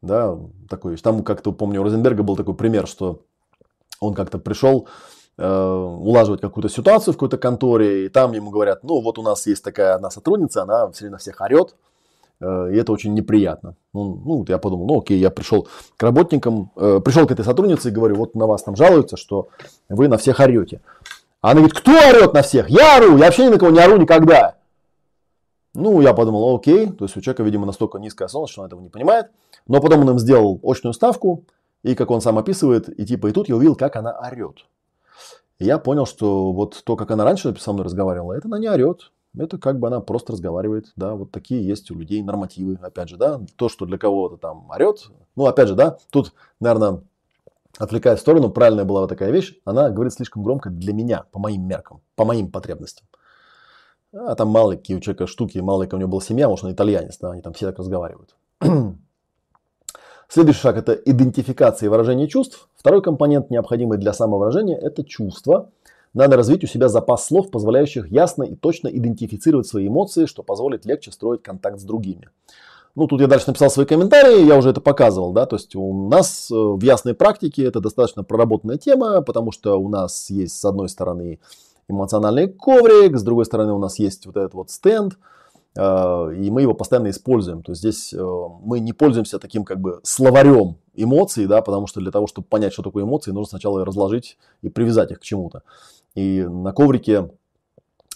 Да, 0.00 0.38
такой. 0.68 0.96
Там 0.96 1.24
как-то, 1.24 1.50
помню, 1.50 1.80
у 1.80 1.84
Розенберга 1.84 2.22
был 2.22 2.36
такой 2.36 2.54
пример, 2.54 2.86
что 2.86 3.22
он 3.98 4.14
как-то 4.14 4.38
пришел 4.38 4.86
э, 5.38 5.44
улаживать 5.44 6.40
какую-то 6.40 6.68
ситуацию 6.68 7.14
в 7.14 7.16
какой-то 7.16 7.36
конторе, 7.36 8.06
и 8.06 8.08
там 8.08 8.30
ему 8.30 8.50
говорят, 8.50 8.84
ну, 8.84 9.00
вот 9.00 9.18
у 9.18 9.22
нас 9.22 9.44
есть 9.48 9.64
такая 9.64 9.96
одна 9.96 10.08
сотрудница, 10.08 10.62
она 10.62 10.88
все 10.92 11.06
время 11.06 11.18
всех 11.18 11.40
орет, 11.40 11.74
и 12.40 12.76
это 12.76 12.92
очень 12.92 13.14
неприятно. 13.14 13.76
Ну, 13.92 14.20
ну, 14.24 14.44
я 14.48 14.58
подумал, 14.58 14.86
ну 14.86 14.98
окей, 14.98 15.18
я 15.18 15.30
пришел 15.30 15.68
к 15.96 16.02
работникам, 16.02 16.70
э, 16.76 17.00
пришел 17.04 17.26
к 17.26 17.30
этой 17.30 17.44
сотруднице 17.44 17.88
и 17.88 17.92
говорю, 17.92 18.16
вот 18.16 18.34
на 18.34 18.46
вас 18.46 18.62
там 18.62 18.76
жалуются, 18.76 19.16
что 19.16 19.48
вы 19.88 20.08
на 20.08 20.18
всех 20.18 20.40
орете. 20.40 20.80
А 21.40 21.52
она 21.52 21.60
говорит, 21.60 21.78
кто 21.78 21.92
орет 21.92 22.34
на 22.34 22.42
всех? 22.42 22.68
Я 22.68 22.98
ору, 22.98 23.16
я 23.16 23.26
вообще 23.26 23.46
ни 23.46 23.50
на 23.50 23.58
кого 23.58 23.70
не 23.70 23.80
ору 23.80 23.96
никогда. 23.96 24.56
Ну, 25.74 26.00
я 26.00 26.14
подумал, 26.14 26.56
окей, 26.56 26.90
то 26.90 27.04
есть 27.04 27.16
у 27.16 27.20
человека, 27.20 27.42
видимо, 27.42 27.66
настолько 27.66 27.98
низкая 27.98 28.26
осознанность, 28.26 28.52
что 28.52 28.62
он 28.62 28.66
этого 28.66 28.80
не 28.80 28.88
понимает. 28.88 29.26
Но 29.66 29.80
потом 29.80 30.00
он 30.00 30.10
им 30.10 30.18
сделал 30.18 30.58
очную 30.62 30.94
ставку, 30.94 31.44
и 31.82 31.94
как 31.94 32.10
он 32.10 32.20
сам 32.20 32.38
описывает, 32.38 32.88
и 32.88 33.04
типа, 33.04 33.28
и 33.28 33.32
тут 33.32 33.48
я 33.48 33.56
увидел, 33.56 33.76
как 33.76 33.96
она 33.96 34.18
орет. 34.18 34.66
И 35.58 35.64
я 35.64 35.78
понял, 35.78 36.06
что 36.06 36.52
вот 36.52 36.82
то, 36.84 36.96
как 36.96 37.10
она 37.10 37.24
раньше 37.24 37.54
со 37.58 37.72
мной 37.72 37.84
разговаривала, 37.84 38.32
это 38.32 38.48
она 38.48 38.58
не 38.58 38.68
орет. 38.68 39.12
Это 39.38 39.58
как 39.58 39.78
бы 39.78 39.88
она 39.88 40.00
просто 40.00 40.32
разговаривает, 40.32 40.92
да, 40.96 41.14
вот 41.14 41.30
такие 41.30 41.66
есть 41.66 41.90
у 41.90 41.94
людей 41.94 42.22
нормативы, 42.22 42.78
опять 42.80 43.10
же, 43.10 43.16
да, 43.16 43.40
то, 43.56 43.68
что 43.68 43.84
для 43.84 43.98
кого-то 43.98 44.38
там 44.38 44.70
орет, 44.70 45.10
ну, 45.34 45.46
опять 45.46 45.68
же, 45.68 45.74
да, 45.74 45.98
тут, 46.10 46.32
наверное, 46.58 47.02
отвлекая 47.78 48.16
в 48.16 48.20
сторону, 48.20 48.50
правильная 48.50 48.84
была 48.84 49.02
вот 49.02 49.08
такая 49.08 49.30
вещь, 49.30 49.54
она 49.64 49.90
говорит 49.90 50.14
слишком 50.14 50.42
громко 50.42 50.70
для 50.70 50.94
меня, 50.94 51.24
по 51.32 51.38
моим 51.38 51.68
меркам, 51.68 52.00
по 52.14 52.24
моим 52.24 52.50
потребностям. 52.50 53.06
А 54.14 54.34
там 54.34 54.48
мало 54.48 54.72
какие 54.72 54.96
у 54.96 55.00
человека 55.00 55.26
штуки, 55.26 55.58
мало 55.58 55.86
у 55.90 55.96
него 55.96 56.08
была 56.08 56.22
семья, 56.22 56.48
может, 56.48 56.64
он 56.64 56.72
итальянец, 56.72 57.18
да, 57.18 57.32
они 57.32 57.42
там 57.42 57.52
все 57.52 57.66
так 57.66 57.78
разговаривают. 57.78 58.34
Следующий 60.28 60.60
шаг– 60.60 60.76
это 60.78 60.94
идентификация 60.94 61.86
и 61.86 61.90
выражение 61.90 62.26
чувств. 62.26 62.68
Второй 62.74 63.02
компонент, 63.02 63.50
необходимый 63.50 63.98
для 63.98 64.14
самовыражения, 64.14 64.78
это 64.78 65.04
чувство– 65.04 65.70
надо 66.16 66.36
развить 66.36 66.64
у 66.64 66.66
себя 66.66 66.88
запас 66.88 67.26
слов, 67.26 67.50
позволяющих 67.50 68.10
ясно 68.10 68.42
и 68.44 68.54
точно 68.54 68.88
идентифицировать 68.88 69.66
свои 69.66 69.86
эмоции, 69.86 70.24
что 70.24 70.42
позволит 70.42 70.86
легче 70.86 71.12
строить 71.12 71.42
контакт 71.42 71.78
с 71.78 71.84
другими. 71.84 72.30
Ну, 72.94 73.06
тут 73.06 73.20
я 73.20 73.26
дальше 73.26 73.48
написал 73.48 73.68
свои 73.68 73.84
комментарии, 73.84 74.46
я 74.46 74.56
уже 74.56 74.70
это 74.70 74.80
показывал, 74.80 75.32
да, 75.32 75.44
то 75.44 75.56
есть 75.56 75.76
у 75.76 76.08
нас 76.08 76.50
э, 76.50 76.54
в 76.54 76.82
ясной 76.82 77.12
практике 77.12 77.64
это 77.64 77.80
достаточно 77.80 78.24
проработанная 78.24 78.78
тема, 78.78 79.20
потому 79.20 79.52
что 79.52 79.78
у 79.78 79.90
нас 79.90 80.30
есть 80.30 80.58
с 80.58 80.64
одной 80.64 80.88
стороны 80.88 81.38
эмоциональный 81.88 82.48
коврик, 82.48 83.18
с 83.18 83.22
другой 83.22 83.44
стороны 83.44 83.74
у 83.74 83.78
нас 83.78 83.98
есть 83.98 84.24
вот 84.24 84.38
этот 84.38 84.54
вот 84.54 84.70
стенд, 84.70 85.18
и 85.76 86.50
мы 86.50 86.62
его 86.62 86.74
постоянно 86.74 87.10
используем. 87.10 87.62
То 87.62 87.72
есть 87.72 87.80
здесь 87.80 88.14
э, 88.14 88.18
мы 88.62 88.80
не 88.80 88.92
пользуемся 88.92 89.38
таким 89.38 89.64
как 89.64 89.80
бы 89.80 90.00
словарем 90.02 90.76
эмоций, 90.94 91.46
да, 91.46 91.60
потому 91.60 91.86
что 91.86 92.00
для 92.00 92.10
того, 92.10 92.26
чтобы 92.26 92.46
понять, 92.48 92.72
что 92.72 92.82
такое 92.82 93.04
эмоции, 93.04 93.30
нужно 93.30 93.50
сначала 93.50 93.84
разложить 93.84 94.38
и 94.62 94.68
привязать 94.68 95.10
их 95.10 95.20
к 95.20 95.22
чему-то. 95.22 95.62
И 96.14 96.42
на 96.42 96.72
коврике, 96.72 97.30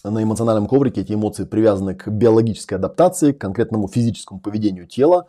на 0.03 0.23
эмоциональном 0.23 0.67
коврике 0.67 1.03
эти 1.03 1.13
эмоции 1.13 1.45
привязаны 1.45 1.95
к 1.95 2.09
биологической 2.09 2.75
адаптации, 2.75 3.33
к 3.33 3.39
конкретному 3.39 3.89
физическому 3.89 4.41
поведению 4.41 4.87
тела. 4.87 5.27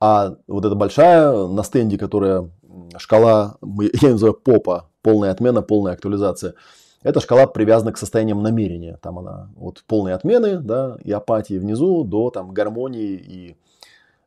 А 0.00 0.34
вот 0.48 0.64
эта 0.64 0.74
большая 0.74 1.46
на 1.46 1.62
стенде, 1.62 1.98
которая 1.98 2.50
шкала, 2.96 3.58
я 4.02 4.10
называю 4.10 4.34
попа, 4.34 4.88
полная 5.02 5.30
отмена, 5.30 5.62
полная 5.62 5.92
актуализация. 5.92 6.54
Эта 7.02 7.20
шкала 7.20 7.46
привязана 7.46 7.92
к 7.92 7.98
состояниям 7.98 8.42
намерения. 8.42 8.98
Там 9.00 9.18
она 9.18 9.50
от 9.58 9.82
полной 9.86 10.12
отмены 10.12 10.58
да, 10.58 10.98
и 11.02 11.10
апатии 11.10 11.58
внизу 11.58 12.04
до 12.04 12.30
там, 12.30 12.52
гармонии 12.52 13.14
и 13.14 13.56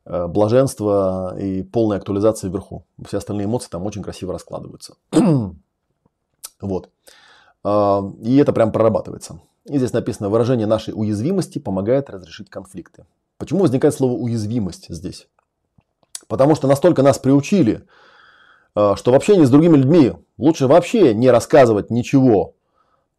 э, 0.05 0.27
блаженства 0.27 1.37
и 1.39 1.61
полной 1.61 1.97
актуализации 1.97 2.49
вверху. 2.49 2.83
Все 3.05 3.17
остальные 3.17 3.45
эмоции 3.45 3.69
там 3.69 3.85
очень 3.85 4.01
красиво 4.01 4.33
раскладываются. 4.33 4.95
вот. 6.61 6.89
А, 7.63 8.11
и 8.23 8.37
это 8.37 8.53
прям 8.53 8.71
прорабатывается. 8.71 9.39
И 9.65 9.77
здесь 9.77 9.93
написано, 9.93 10.29
выражение 10.29 10.65
нашей 10.65 10.95
уязвимости 10.95 11.59
помогает 11.59 12.09
разрешить 12.09 12.49
конфликты. 12.49 13.05
Почему 13.37 13.61
возникает 13.61 13.93
слово 13.93 14.13
уязвимость 14.13 14.87
здесь? 14.89 15.27
Потому 16.27 16.55
что 16.55 16.67
настолько 16.67 17.03
нас 17.03 17.19
приучили, 17.19 17.85
а, 18.73 18.95
что 18.95 19.11
в 19.11 19.15
общении 19.15 19.45
с 19.45 19.51
другими 19.51 19.77
людьми 19.77 20.13
лучше 20.39 20.65
вообще 20.65 21.13
не 21.13 21.29
рассказывать 21.29 21.91
ничего 21.91 22.55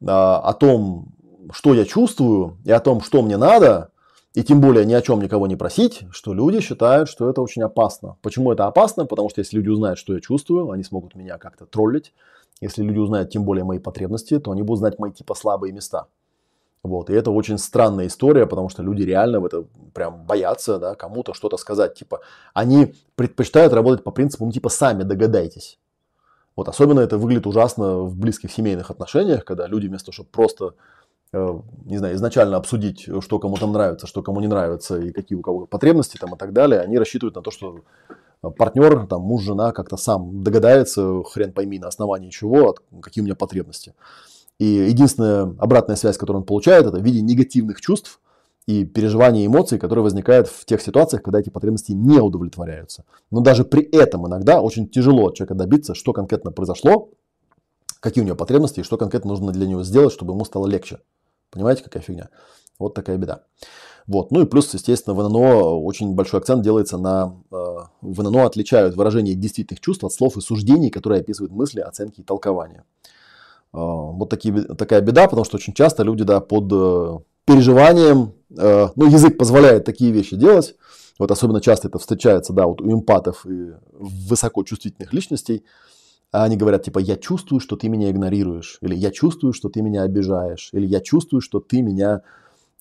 о 0.07 0.53
том, 0.55 1.09
что 1.53 1.75
я 1.75 1.85
чувствую 1.85 2.59
и 2.65 2.71
о 2.71 2.81
том, 2.81 3.01
что 3.01 3.23
мне 3.23 3.37
надо, 3.37 3.91
и 4.35 4.43
тем 4.43 4.61
более 4.61 4.85
ни 4.85 4.93
о 4.93 5.03
чем 5.03 5.21
никого 5.21 5.47
не 5.47 5.57
просить, 5.57 6.05
что 6.11 6.35
люди 6.35 6.61
считают, 6.61 7.09
что 7.09 7.31
это 7.31 7.41
очень 7.41 7.63
опасно. 7.63 8.17
Почему 8.21 8.53
это 8.53 8.67
опасно? 8.67 9.07
Потому 9.07 9.31
что 9.31 9.41
если 9.41 9.57
люди 9.57 9.69
узнают, 9.69 9.99
что 9.99 10.15
я 10.15 10.21
чувствую, 10.21 10.71
они 10.71 10.83
смогут 10.83 11.15
меня 11.15 11.39
как-то 11.39 11.67
троллить, 11.67 12.13
если 12.61 12.83
люди 12.83 12.99
узнают 12.99 13.31
тем 13.31 13.45
более 13.45 13.65
мои 13.65 13.79
потребности, 13.79 14.39
то 14.39 14.51
они 14.51 14.63
будут 14.63 14.81
знать 14.81 14.99
мои 14.99 15.13
типа 15.13 15.35
слабые 15.35 15.73
места. 15.73 16.07
Вот. 16.83 17.11
И 17.11 17.15
это 17.15 17.31
очень 17.31 17.59
странная 17.59 18.09
история, 18.09 18.47
потому 18.47 18.69
что 18.69 18.83
люди 18.83 19.03
реально 19.03 19.41
в 19.41 19.47
это 19.47 19.65
прям 19.95 20.27
боятся, 20.27 20.79
да, 20.79 20.95
кому-то 20.95 21.33
что-то 21.33 21.57
сказать. 21.57 21.95
Типа, 21.95 22.21
они 22.53 22.95
предпочитают 23.15 23.73
работать 23.73 24.05
по 24.05 24.11
принципу, 24.11 24.45
ну, 24.45 24.53
типа, 24.53 24.69
сами 24.69 25.03
догадайтесь. 25.03 25.79
Вот 26.57 26.69
особенно 26.69 27.01
это 27.01 27.19
выглядит 27.19 27.47
ужасно 27.47 28.01
в 28.01 28.17
близких 28.17 28.53
семейных 28.53 28.91
отношениях, 28.91 29.45
когда 29.45 29.67
люди 29.67 29.89
вместо 29.89 30.07
того, 30.07 30.15
чтобы 30.15 30.29
просто, 30.31 30.75
э, 31.33 31.59
не 31.85 31.99
знаю, 31.99 32.15
изначально 32.15 32.57
обсудить, 32.57 33.09
что 33.21 33.39
кому 33.39 33.57
там 33.57 33.73
нравится, 33.73 34.07
что 34.07 34.23
кому 34.23 34.41
не 34.41 34.47
нравится 34.47 34.99
и 34.99 35.11
какие 35.13 35.37
у 35.37 35.43
кого 35.43 35.67
потребности 35.67 36.17
там 36.17 36.35
и 36.35 36.39
так 36.39 36.53
далее, 36.53 36.81
они 36.81 36.99
рассчитывают 36.99 37.35
на 37.35 37.43
то, 37.43 37.51
что 37.51 37.81
партнер, 38.51 39.07
там, 39.07 39.23
муж, 39.23 39.43
жена 39.43 39.73
как-то 39.73 39.97
сам 39.97 40.43
догадается, 40.43 41.23
хрен 41.25 41.53
пойми 41.53 41.79
на 41.79 41.89
основании 41.89 42.31
чего, 42.31 42.77
какие 43.03 43.23
у 43.23 43.25
меня 43.25 43.35
потребности. 43.35 43.95
И 44.59 44.67
единственная 44.67 45.55
обратная 45.59 45.97
связь, 45.97 46.17
которую 46.17 46.43
он 46.43 46.47
получает, 46.47 46.87
это 46.87 46.99
в 46.99 47.03
виде 47.03 47.21
негативных 47.21 47.81
чувств 47.81 48.21
и 48.67 48.85
переживаний 48.85 49.43
и 49.43 49.47
эмоций, 49.47 49.79
которые 49.79 50.03
возникают 50.03 50.49
в 50.49 50.65
тех 50.65 50.81
ситуациях, 50.81 51.23
когда 51.23 51.41
эти 51.41 51.51
потребности 51.51 51.93
не 51.93 52.19
удовлетворяются. 52.19 53.05
Но 53.31 53.41
даже 53.41 53.65
при 53.65 53.83
этом 53.83 54.27
иногда 54.27 54.61
очень 54.61 54.89
тяжело 54.89 55.29
от 55.29 55.35
человека 55.35 55.55
добиться, 55.55 55.95
что 55.95 56.13
конкретно 56.13 56.51
произошло, 56.51 57.11
какие 58.01 58.23
у 58.23 58.27
него 58.27 58.37
потребности 58.37 58.81
и 58.81 58.83
что 58.83 58.97
конкретно 58.97 59.31
нужно 59.31 59.53
для 59.53 59.67
него 59.67 59.83
сделать, 59.83 60.13
чтобы 60.13 60.33
ему 60.33 60.45
стало 60.45 60.67
легче. 60.67 61.01
Понимаете, 61.51 61.85
какая 61.85 62.03
фигня? 62.03 62.31
Вот 62.79 62.95
такая 62.95 63.19
беда. 63.19 63.43
Вот. 64.07 64.31
Ну 64.31 64.43
и 64.43 64.47
плюс, 64.47 64.73
естественно, 64.75 65.15
в 65.15 65.29
ННО 65.29 65.81
очень 65.81 66.15
большой 66.15 66.41
акцент 66.41 66.63
делается 66.63 66.99
на... 66.99 67.37
Э, 67.51 67.87
в 68.03 68.23
ННО 68.23 68.45
отличают 68.45 68.97
выражение 68.97 69.35
действительных 69.35 69.81
чувств 69.81 70.05
от 70.05 70.13
слов 70.13 70.37
и 70.37 70.41
суждений, 70.41 70.91
которые 70.91 71.21
описывают 71.21 71.53
мысли, 71.53 71.81
оценки 71.81 72.21
и 72.21 72.25
толкования. 72.25 72.85
А, 73.73 73.79
вот 73.79 74.29
такие, 74.29 74.63
такая 74.63 75.01
беда, 75.01 75.25
потому 75.25 75.45
что 75.45 75.57
очень 75.57 75.73
часто 75.73 76.03
люди 76.03 76.25
да, 76.25 76.41
под 76.41 76.73
э, 76.73 77.19
переживанием, 77.45 78.35
э, 78.57 78.89
ну, 78.97 79.07
язык 79.07 79.39
позволяет 79.39 79.85
такие 79.85 80.13
вещи 80.13 80.37
делать, 80.37 80.75
вот 81.19 81.31
особенно 81.31 81.61
часто 81.61 81.89
это 81.89 81.99
встречается, 81.99 82.53
да, 82.53 82.67
вот 82.67 82.81
у 82.81 82.93
эмпатов 82.93 83.47
и 83.47 83.73
высокочувствительных 83.93 85.13
личностей, 85.13 85.65
они 86.33 86.57
говорят, 86.57 86.83
типа, 86.83 86.99
я 86.99 87.17
чувствую, 87.17 87.61
что 87.61 87.77
ты 87.77 87.89
меня 87.89 88.11
игнорируешь, 88.11 88.79
или 88.81 88.95
я 88.95 89.11
чувствую, 89.13 89.53
что 89.53 89.69
ты 89.69 89.83
меня 89.83 90.03
обижаешь, 90.03 90.71
или 90.73 90.87
я 90.87 91.01
чувствую, 91.01 91.41
что 91.41 91.61
ты 91.61 91.81
меня 91.81 92.23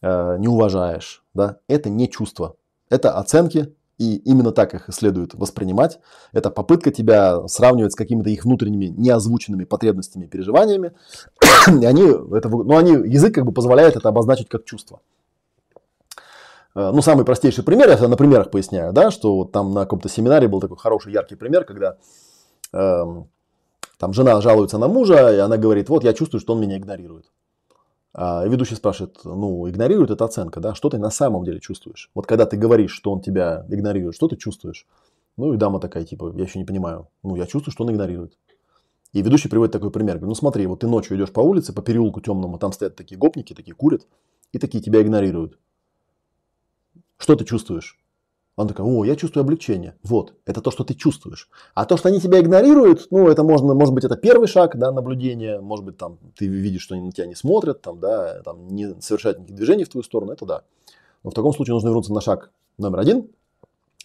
э, 0.02 0.38
не 0.40 0.48
уважаешь, 0.48 1.24
да, 1.34 1.58
это 1.68 1.90
не 1.90 2.10
чувство, 2.10 2.56
это 2.90 3.12
оценки, 3.18 3.76
и 3.98 4.16
именно 4.18 4.52
так 4.52 4.74
их 4.74 4.86
следует 4.90 5.34
воспринимать. 5.34 6.00
Это 6.32 6.50
попытка 6.50 6.92
тебя 6.92 7.48
сравнивать 7.48 7.94
с 7.94 7.96
какими-то 7.96 8.30
их 8.30 8.44
внутренними 8.44 8.86
неозвученными 8.86 9.66
потребностями, 9.66 10.26
переживаниями. 10.26 10.94
и 11.68 11.86
они, 11.86 12.04
это, 12.36 12.50
ну, 12.50 12.78
они, 12.78 12.92
язык 12.92 13.36
как 13.36 13.46
бы 13.46 13.52
позволяет 13.52 13.96
это 13.96 14.10
обозначить 14.10 14.50
как 14.50 14.66
чувство. 14.66 15.02
Э, 16.76 16.92
ну, 16.94 17.02
самый 17.02 17.26
простейший 17.26 17.64
пример, 17.64 17.90
я 17.90 18.08
на 18.08 18.18
примерах 18.18 18.50
поясняю, 18.50 18.94
да, 18.94 19.12
что 19.12 19.36
вот 19.36 19.52
там 19.52 19.74
на 19.74 19.82
каком-то 19.82 20.10
семинаре 20.10 20.48
был 20.48 20.60
такой 20.60 20.78
хороший, 20.78 21.14
яркий 21.14 21.36
пример, 21.36 21.66
когда 21.66 21.98
э, 22.74 23.04
там 24.00 24.14
жена 24.14 24.42
жалуется 24.42 24.78
на 24.78 24.88
мужа, 24.88 25.34
и 25.34 25.38
она 25.38 25.58
говорит, 25.58 25.90
вот 25.90 26.04
я 26.04 26.14
чувствую, 26.14 26.42
что 26.42 26.54
он 26.54 26.62
меня 26.62 26.78
игнорирует. 26.78 27.26
А 28.14 28.46
ведущий 28.46 28.76
спрашивает, 28.76 29.22
ну, 29.24 29.68
игнорирует 29.68 30.12
это 30.12 30.26
оценка, 30.26 30.60
да, 30.60 30.76
что 30.76 30.90
ты 30.90 31.00
на 31.00 31.10
самом 31.10 31.44
деле 31.46 31.60
чувствуешь? 31.60 32.12
Вот 32.14 32.28
когда 32.28 32.46
ты 32.46 32.58
говоришь, 32.58 32.92
что 32.92 33.12
он 33.12 33.22
тебя 33.22 33.66
игнорирует, 33.70 34.16
что 34.16 34.28
ты 34.28 34.36
чувствуешь? 34.36 34.86
Ну, 35.36 35.54
и 35.54 35.58
дама 35.58 35.80
такая, 35.80 36.06
типа, 36.06 36.32
я 36.36 36.44
еще 36.44 36.60
не 36.60 36.66
понимаю. 36.66 37.08
Ну, 37.24 37.36
я 37.36 37.48
чувствую, 37.48 37.72
что 37.72 37.84
он 37.84 37.92
игнорирует. 37.92 38.38
И 39.14 39.22
ведущий 39.24 39.50
приводит 39.50 39.74
такой 39.74 39.90
пример. 39.90 40.18
Говорит, 40.18 40.30
ну, 40.30 40.36
смотри, 40.36 40.68
вот 40.68 40.82
ты 40.82 40.88
ночью 40.88 41.18
идешь 41.18 41.32
по 41.32 41.40
улице, 41.40 41.74
по 41.74 41.82
переулку 41.82 42.22
темному, 42.22 42.60
там 42.60 42.72
стоят 42.72 42.96
такие 42.96 43.18
гопники, 43.18 43.54
такие 43.54 43.74
курят, 43.74 44.06
и 44.52 44.60
такие 44.60 44.84
тебя 44.84 45.02
игнорируют. 45.02 45.58
Что 47.18 47.36
ты 47.36 47.46
чувствуешь? 47.46 48.00
Он 48.56 48.68
такой, 48.68 48.86
о, 48.86 49.04
я 49.04 49.16
чувствую 49.16 49.42
облегчение. 49.42 49.96
Вот, 50.04 50.36
это 50.46 50.62
то, 50.62 50.70
что 50.70 50.84
ты 50.84 50.94
чувствуешь. 50.94 51.50
А 51.74 51.86
то, 51.86 51.98
что 51.98 52.10
они 52.10 52.20
тебя 52.20 52.40
игнорируют, 52.40 53.08
ну, 53.10 53.28
это 53.28 53.44
можно, 53.44 53.74
может 53.74 53.96
быть, 53.96 54.04
это 54.04 54.16
первый 54.16 54.48
шаг, 54.48 54.78
да, 54.78 54.92
наблюдения, 54.92 55.60
может 55.60 55.84
быть, 55.86 55.98
там, 55.98 56.20
ты 56.38 56.46
видишь, 56.46 56.84
что 56.84 56.94
они 56.94 57.06
на 57.06 57.12
тебя 57.12 57.26
не 57.26 57.34
смотрят, 57.34 57.82
там, 57.82 58.00
да, 58.00 58.42
там, 58.44 58.68
не 58.68 58.94
совершают 59.02 59.40
никаких 59.40 59.56
движений 59.56 59.86
в 59.86 59.90
твою 59.90 60.04
сторону, 60.04 60.34
это 60.34 60.46
да. 60.46 60.62
Но 61.24 61.32
в 61.32 61.34
таком 61.34 61.54
случае 61.54 61.74
нужно 61.74 61.88
вернуться 61.88 62.14
на 62.14 62.22
шаг 62.22 62.52
номер 62.78 63.00
один 63.00 63.28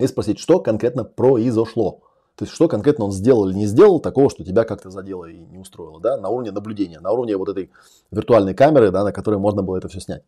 и 0.01 0.07
спросить, 0.07 0.39
что 0.39 0.61
конкретно 0.61 1.05
произошло. 1.05 2.01
То 2.35 2.45
есть, 2.45 2.55
что 2.55 2.69
конкретно 2.69 3.05
он 3.05 3.13
сделал 3.13 3.49
или 3.49 3.55
не 3.55 3.67
сделал 3.67 4.01
такого, 4.01 4.31
что 4.31 4.45
тебя 4.45 4.65
как-то 4.65 4.91
задело 4.91 5.27
и 5.27 5.37
не 5.37 5.59
устроило, 5.59 6.01
да, 6.01 6.17
на 6.17 6.31
уровне 6.31 6.53
наблюдения, 6.53 7.01
на 7.01 7.11
уровне 7.11 7.37
вот 7.37 7.49
этой 7.51 7.71
виртуальной 8.11 8.55
камеры, 8.55 8.91
да, 8.93 9.05
на 9.05 9.13
которой 9.13 9.39
можно 9.41 9.63
было 9.63 9.77
это 9.77 9.89
все 9.89 10.01
снять. 10.01 10.23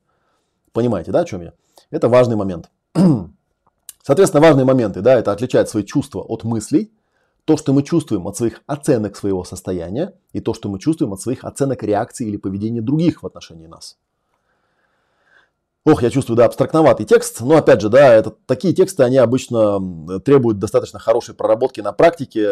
Понимаете, 0.73 1.11
да, 1.11 1.21
о 1.21 1.25
чем 1.25 1.41
я? 1.41 1.55
Это 1.91 2.09
важный 2.09 2.37
момент. 2.37 2.71
Соответственно, 4.03 4.43
важные 4.43 4.65
моменты, 4.65 5.01
да, 5.03 5.19
это 5.19 5.33
отличать 5.33 5.69
свои 5.69 5.85
чувства 5.85 6.21
от 6.21 6.45
мыслей, 6.45 6.93
то, 7.45 7.57
что 7.57 7.73
мы 7.73 7.83
чувствуем 7.83 8.27
от 8.27 8.37
своих 8.37 8.63
оценок 8.67 9.17
своего 9.17 9.45
состояния, 9.45 10.15
и 10.33 10.41
то, 10.41 10.55
что 10.55 10.69
мы 10.69 10.79
чувствуем 10.79 11.13
от 11.13 11.21
своих 11.21 11.45
оценок 11.45 11.83
реакции 11.83 12.27
или 12.27 12.37
поведения 12.37 12.81
других 12.81 13.23
в 13.23 13.27
отношении 13.27 13.67
нас. 13.67 13.99
Ох, 15.87 16.03
я 16.03 16.11
чувствую, 16.11 16.37
да, 16.37 16.45
абстрактноватый 16.45 17.07
текст. 17.07 17.41
Но 17.41 17.57
опять 17.57 17.81
же, 17.81 17.89
да, 17.89 18.13
это, 18.13 18.35
такие 18.45 18.75
тексты, 18.75 19.03
они 19.03 19.17
обычно 19.17 20.21
требуют 20.21 20.59
достаточно 20.59 20.99
хорошей 20.99 21.35
проработки 21.35 21.81
на 21.81 21.93
практике. 21.93 22.43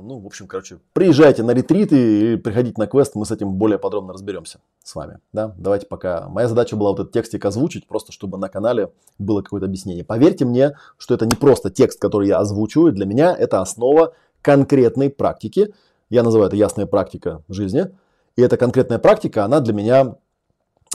Ну, 0.00 0.18
в 0.18 0.26
общем, 0.26 0.46
короче, 0.46 0.78
приезжайте 0.94 1.42
на 1.42 1.50
ретриты 1.50 2.32
и 2.32 2.36
приходите 2.36 2.80
на 2.80 2.86
квест, 2.86 3.14
мы 3.16 3.26
с 3.26 3.30
этим 3.30 3.52
более 3.52 3.78
подробно 3.78 4.14
разберемся 4.14 4.60
с 4.82 4.94
вами. 4.94 5.18
Да? 5.34 5.54
Давайте 5.58 5.88
пока. 5.88 6.26
Моя 6.30 6.48
задача 6.48 6.74
была 6.74 6.90
вот 6.90 7.00
этот 7.00 7.12
текстик 7.12 7.44
озвучить, 7.44 7.86
просто 7.86 8.12
чтобы 8.12 8.38
на 8.38 8.48
канале 8.48 8.90
было 9.18 9.42
какое-то 9.42 9.66
объяснение. 9.66 10.02
Поверьте 10.02 10.46
мне, 10.46 10.72
что 10.96 11.12
это 11.12 11.26
не 11.26 11.36
просто 11.36 11.68
текст, 11.68 12.00
который 12.00 12.28
я 12.28 12.38
озвучиваю. 12.38 12.94
Для 12.94 13.04
меня 13.04 13.36
это 13.36 13.60
основа 13.60 14.14
конкретной 14.40 15.10
практики. 15.10 15.74
Я 16.08 16.22
называю 16.22 16.46
это 16.46 16.56
ясная 16.56 16.86
практика 16.86 17.42
жизни. 17.50 17.88
И 18.36 18.42
эта 18.42 18.56
конкретная 18.56 18.98
практика, 18.98 19.44
она 19.44 19.60
для 19.60 19.74
меня 19.74 20.16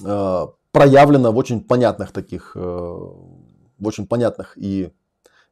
э, 0.04 0.48
проявлено 0.76 1.32
в 1.32 1.38
очень 1.38 1.62
понятных 1.64 2.12
таких, 2.12 2.52
э, 2.54 2.60
в 2.60 3.88
очень 3.88 4.06
понятных 4.06 4.58
и 4.58 4.92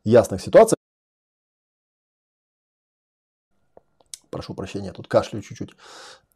ясных 0.04 0.42
ситуациях. 0.42 0.78
Прошу 4.30 4.54
прощения, 4.54 4.92
тут 4.92 5.08
кашляю 5.08 5.42
чуть-чуть. 5.42 5.70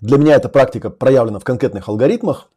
Для 0.00 0.18
меня 0.18 0.36
эта 0.36 0.48
практика 0.48 0.88
проявлена 0.88 1.40
в 1.40 1.44
конкретных 1.44 1.88
алгоритмах. 1.88 2.48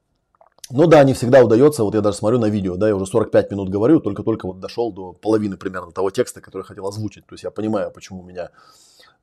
Но 0.70 0.86
да, 0.86 1.04
не 1.04 1.16
всегда 1.16 1.44
удается. 1.44 1.84
Вот 1.84 1.96
я 1.96 2.02
даже 2.02 2.18
смотрю 2.18 2.38
на 2.38 2.46
видео, 2.46 2.78
да, 2.78 2.90
я 2.90 2.96
уже 2.96 3.08
45 3.08 3.50
минут 3.50 3.70
говорю, 3.70 4.02
только-только 4.02 4.46
вот 4.46 4.60
дошел 4.60 4.94
до 4.94 5.14
половины 5.14 5.58
примерно 5.58 5.92
того 5.92 6.12
текста, 6.12 6.42
который 6.42 6.62
хотел 6.62 6.86
озвучить. 6.86 7.26
То 7.26 7.34
есть 7.34 7.44
я 7.44 7.50
понимаю, 7.50 7.90
почему 7.90 8.22
у 8.22 8.24
меня 8.24 8.52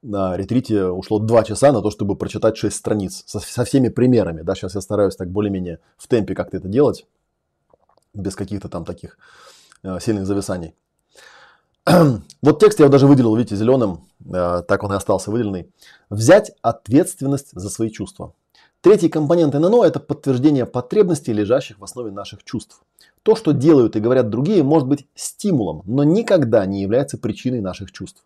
на 0.07 0.37
ретрите 0.37 0.85
ушло 0.85 1.19
2 1.19 1.45
часа 1.45 1.73
на 1.73 1.83
то, 1.83 1.91
чтобы 1.91 2.17
прочитать 2.17 2.57
6 2.57 2.75
страниц 2.75 3.25
со, 3.27 3.41
со 3.41 3.65
всеми 3.65 3.89
примерами. 3.89 4.43
Да, 4.43 4.55
сейчас 4.55 4.75
я 4.75 4.81
стараюсь 4.81 5.17
так 5.17 5.31
более-менее 5.31 5.81
в 5.97 6.07
темпе 6.07 6.35
как-то 6.35 6.57
это 6.57 6.69
делать, 6.69 7.07
без 8.15 8.37
каких-то 8.37 8.69
там 8.69 8.85
таких 8.85 9.19
э, 9.83 9.99
сильных 10.01 10.27
зависаний. 10.27 10.75
вот 12.43 12.61
текст 12.61 12.81
я 12.81 12.89
даже 12.89 13.07
выделил, 13.07 13.35
видите, 13.37 13.57
зеленым, 13.57 14.09
э, 14.25 14.63
так 14.67 14.83
он 14.85 14.93
и 14.93 14.97
остался 14.97 15.31
выделенный. 15.31 15.71
Взять 16.09 16.53
ответственность 16.63 17.51
за 17.53 17.69
свои 17.69 17.91
чувства. 17.91 18.33
Третий 18.81 19.09
компонент 19.09 19.55
ННО– 19.55 19.83
это 19.85 19.99
подтверждение 19.99 20.67
потребностей, 20.67 21.33
лежащих 21.33 21.81
в 21.81 21.85
основе 21.85 22.13
наших 22.13 22.45
чувств. 22.45 22.83
То, 23.25 23.35
что 23.35 23.51
делают 23.51 23.97
и 23.97 24.01
говорят 24.01 24.31
другие, 24.31 24.63
может 24.63 24.87
быть 24.87 25.09
стимулом, 25.17 25.83
но 25.85 26.05
никогда 26.05 26.65
не 26.65 26.83
является 26.83 27.19
причиной 27.19 27.61
наших 27.61 27.91
чувств. 27.91 28.23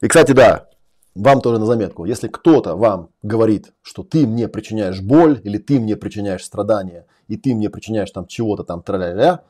И, 0.00 0.08
кстати, 0.08 0.32
да, 0.32 0.68
вам 1.16 1.40
тоже 1.40 1.58
на 1.58 1.66
заметку. 1.66 2.04
Если 2.04 2.28
кто-то 2.28 2.76
вам 2.76 3.08
говорит, 3.22 3.72
что 3.82 4.02
ты 4.02 4.26
мне 4.26 4.48
причиняешь 4.48 5.00
боль, 5.00 5.40
или 5.44 5.58
ты 5.58 5.80
мне 5.80 5.96
причиняешь 5.96 6.44
страдания, 6.44 7.06
и 7.26 7.36
ты 7.36 7.54
мне 7.54 7.70
причиняешь 7.70 8.10
там 8.10 8.26
чего-то 8.26 8.64
там 8.64 8.82
тра 8.82 9.42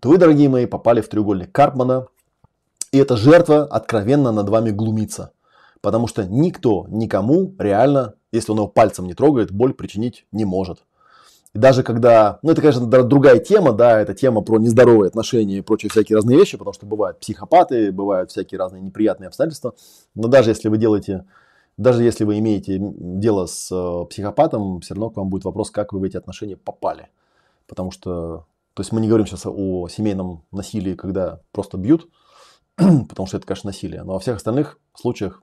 то 0.00 0.10
вы, 0.10 0.18
дорогие 0.18 0.50
мои, 0.50 0.66
попали 0.66 1.00
в 1.00 1.08
треугольник 1.08 1.50
Карпмана. 1.52 2.06
И 2.92 2.98
эта 2.98 3.16
жертва 3.16 3.64
откровенно 3.64 4.30
над 4.30 4.48
вами 4.50 4.70
глумится. 4.70 5.32
Потому 5.80 6.06
что 6.06 6.24
никто 6.24 6.86
никому 6.88 7.54
реально, 7.58 8.14
если 8.30 8.52
он 8.52 8.58
его 8.58 8.68
пальцем 8.68 9.06
не 9.06 9.14
трогает, 9.14 9.50
боль 9.50 9.72
причинить 9.72 10.26
не 10.32 10.44
может. 10.44 10.84
И 11.52 11.58
даже 11.58 11.82
когда, 11.82 12.38
ну 12.42 12.52
это, 12.52 12.60
конечно, 12.60 12.86
другая 12.86 13.40
тема, 13.40 13.72
да, 13.72 14.00
это 14.00 14.14
тема 14.14 14.40
про 14.40 14.58
нездоровые 14.58 15.08
отношения 15.08 15.58
и 15.58 15.62
прочие 15.62 15.90
всякие 15.90 16.16
разные 16.16 16.38
вещи, 16.38 16.56
потому 16.56 16.72
что 16.74 16.86
бывают 16.86 17.18
психопаты, 17.18 17.90
бывают 17.90 18.30
всякие 18.30 18.58
разные 18.58 18.82
неприятные 18.82 19.28
обстоятельства. 19.28 19.74
Но 20.14 20.28
даже 20.28 20.50
если 20.50 20.68
вы 20.68 20.78
делаете, 20.78 21.24
даже 21.76 22.04
если 22.04 22.24
вы 22.24 22.38
имеете 22.38 22.78
дело 22.78 23.46
с 23.46 23.68
э, 23.72 24.06
психопатом, 24.06 24.80
все 24.80 24.94
равно 24.94 25.10
к 25.10 25.16
вам 25.16 25.28
будет 25.28 25.44
вопрос, 25.44 25.72
как 25.72 25.92
вы 25.92 25.98
в 25.98 26.04
эти 26.04 26.16
отношения 26.16 26.56
попали. 26.56 27.08
Потому 27.66 27.90
что, 27.90 28.46
то 28.74 28.82
есть 28.82 28.92
мы 28.92 29.00
не 29.00 29.08
говорим 29.08 29.26
сейчас 29.26 29.42
о 29.46 29.88
семейном 29.88 30.44
насилии, 30.52 30.94
когда 30.94 31.40
просто 31.50 31.78
бьют, 31.78 32.08
потому 32.76 33.26
что 33.26 33.38
это, 33.38 33.46
конечно, 33.46 33.68
насилие. 33.68 34.04
Но 34.04 34.12
во 34.12 34.20
всех 34.20 34.36
остальных 34.36 34.78
случаях 34.94 35.42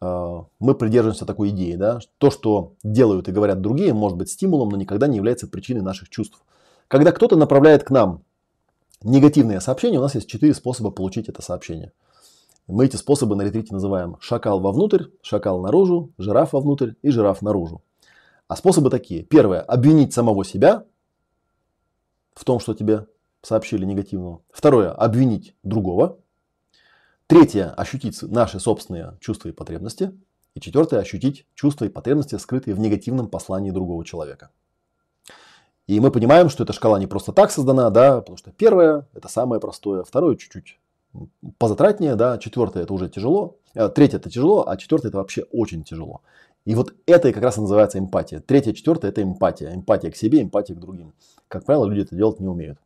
мы 0.00 0.74
придерживаемся 0.74 1.24
такой 1.24 1.50
идеи, 1.50 1.74
да, 1.74 2.00
то, 2.18 2.30
что 2.30 2.74
делают 2.82 3.28
и 3.28 3.32
говорят 3.32 3.60
другие, 3.60 3.94
может 3.94 4.18
быть 4.18 4.30
стимулом, 4.30 4.68
но 4.70 4.76
никогда 4.76 5.06
не 5.06 5.16
является 5.16 5.48
причиной 5.48 5.80
наших 5.80 6.08
чувств. 6.10 6.42
Когда 6.88 7.12
кто-то 7.12 7.36
направляет 7.36 7.82
к 7.82 7.90
нам 7.90 8.22
негативные 9.02 9.60
сообщения, 9.60 9.98
у 9.98 10.02
нас 10.02 10.14
есть 10.14 10.28
четыре 10.28 10.54
способа 10.54 10.90
получить 10.90 11.28
это 11.28 11.42
сообщение. 11.42 11.92
Мы 12.66 12.86
эти 12.86 12.96
способы 12.96 13.36
на 13.36 13.42
ретрите 13.42 13.72
называем 13.72 14.16
шакал 14.20 14.60
вовнутрь, 14.60 15.04
шакал 15.22 15.60
наружу, 15.60 16.12
жираф 16.18 16.52
вовнутрь 16.52 16.92
и 17.02 17.10
жираф 17.10 17.40
наружу. 17.40 17.82
А 18.48 18.56
способы 18.56 18.90
такие. 18.90 19.22
Первое. 19.22 19.60
Обвинить 19.60 20.12
самого 20.12 20.44
себя 20.44 20.84
в 22.34 22.44
том, 22.44 22.60
что 22.60 22.74
тебе 22.74 23.06
сообщили 23.42 23.84
негативного. 23.84 24.40
Второе. 24.50 24.90
Обвинить 24.90 25.54
другого. 25.62 26.18
Третье. 27.26 27.70
Ощутить 27.70 28.22
наши 28.22 28.60
собственные 28.60 29.16
чувства 29.20 29.48
и 29.48 29.52
потребности. 29.52 30.12
И 30.54 30.60
четвертое. 30.60 31.00
Ощутить 31.00 31.46
чувства 31.54 31.86
и 31.86 31.88
потребности, 31.88 32.36
скрытые 32.36 32.74
в 32.74 32.78
негативном 32.78 33.28
послании 33.28 33.70
другого 33.70 34.04
человека. 34.04 34.50
И 35.86 36.00
мы 36.00 36.10
понимаем, 36.10 36.48
что 36.48 36.64
эта 36.64 36.72
шкала 36.72 36.98
не 36.98 37.06
просто 37.06 37.32
так 37.32 37.50
создана, 37.52 37.90
да, 37.90 38.18
потому 38.18 38.36
что 38.36 38.50
первое– 38.50 39.06
это 39.14 39.28
самое 39.28 39.60
простое, 39.60 40.02
второе– 40.02 40.34
чуть-чуть 40.36 40.80
позатратнее, 41.58 42.16
да, 42.16 42.38
четвертое– 42.38 42.82
это 42.84 42.92
уже 42.92 43.08
тяжело, 43.08 43.58
а, 43.74 43.88
третье– 43.88 44.16
это 44.18 44.28
тяжело, 44.28 44.68
а 44.68 44.76
четвертое– 44.76 45.08
это 45.10 45.18
вообще 45.18 45.44
очень 45.52 45.84
тяжело. 45.84 46.22
И 46.64 46.74
вот 46.74 46.92
это 47.06 47.28
и 47.28 47.32
как 47.32 47.44
раз 47.44 47.58
и 47.58 47.60
называется 47.60 48.00
эмпатия. 48.00 48.40
Третье, 48.40 48.72
четвертое– 48.72 49.08
это 49.12 49.22
эмпатия. 49.22 49.72
Эмпатия 49.72 50.10
к 50.10 50.16
себе, 50.16 50.42
эмпатия 50.42 50.74
к 50.74 50.80
другим. 50.80 51.14
Как 51.46 51.64
правило, 51.64 51.86
люди 51.86 52.00
это 52.00 52.16
делать 52.16 52.40
не 52.40 52.48
умеют. 52.48 52.78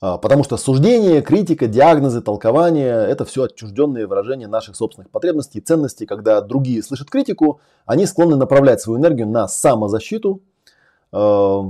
А, 0.00 0.18
потому 0.18 0.44
что 0.44 0.56
суждение, 0.56 1.22
критика, 1.22 1.66
диагнозы, 1.66 2.20
толкование– 2.20 3.06
это 3.08 3.24
все 3.24 3.44
отчужденные 3.44 4.06
выражения 4.06 4.46
наших 4.46 4.76
собственных 4.76 5.10
потребностей 5.10 5.58
и 5.58 5.62
ценностей. 5.62 6.06
Когда 6.06 6.40
другие 6.40 6.82
слышат 6.82 7.08
критику, 7.08 7.60
они 7.86 8.06
склонны 8.06 8.36
направлять 8.36 8.80
свою 8.80 8.98
энергию 8.98 9.26
на 9.26 9.48
самозащиту 9.48 10.42
э, 11.12 11.62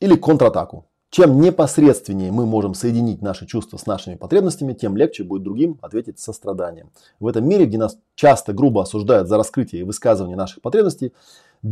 или 0.00 0.16
контратаку. 0.16 0.86
Чем 1.10 1.40
непосредственнее 1.40 2.32
мы 2.32 2.46
можем 2.46 2.74
соединить 2.74 3.22
наши 3.22 3.46
чувства 3.46 3.76
с 3.76 3.86
нашими 3.86 4.16
потребностями, 4.16 4.72
тем 4.72 4.96
легче 4.96 5.22
будет 5.22 5.44
другим 5.44 5.78
ответить 5.80 6.18
состраданием. 6.18 6.90
В 7.20 7.26
этом 7.26 7.48
мире, 7.48 7.66
где 7.66 7.78
нас 7.78 7.96
часто 8.16 8.52
грубо 8.52 8.82
осуждают 8.82 9.28
за 9.28 9.36
раскрытие 9.36 9.82
и 9.82 9.84
высказывание 9.84 10.36
наших 10.36 10.62
потребностей, 10.62 11.12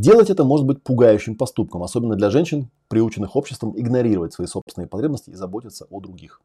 делать 0.00 0.30
это 0.30 0.44
может 0.44 0.66
быть 0.66 0.82
пугающим 0.82 1.36
поступком, 1.36 1.82
особенно 1.82 2.16
для 2.16 2.30
женщин, 2.30 2.68
приученных 2.88 3.36
обществом 3.36 3.74
игнорировать 3.76 4.32
свои 4.32 4.46
собственные 4.46 4.88
потребности 4.88 5.30
и 5.30 5.34
заботиться 5.34 5.86
о 5.90 6.00
других. 6.00 6.40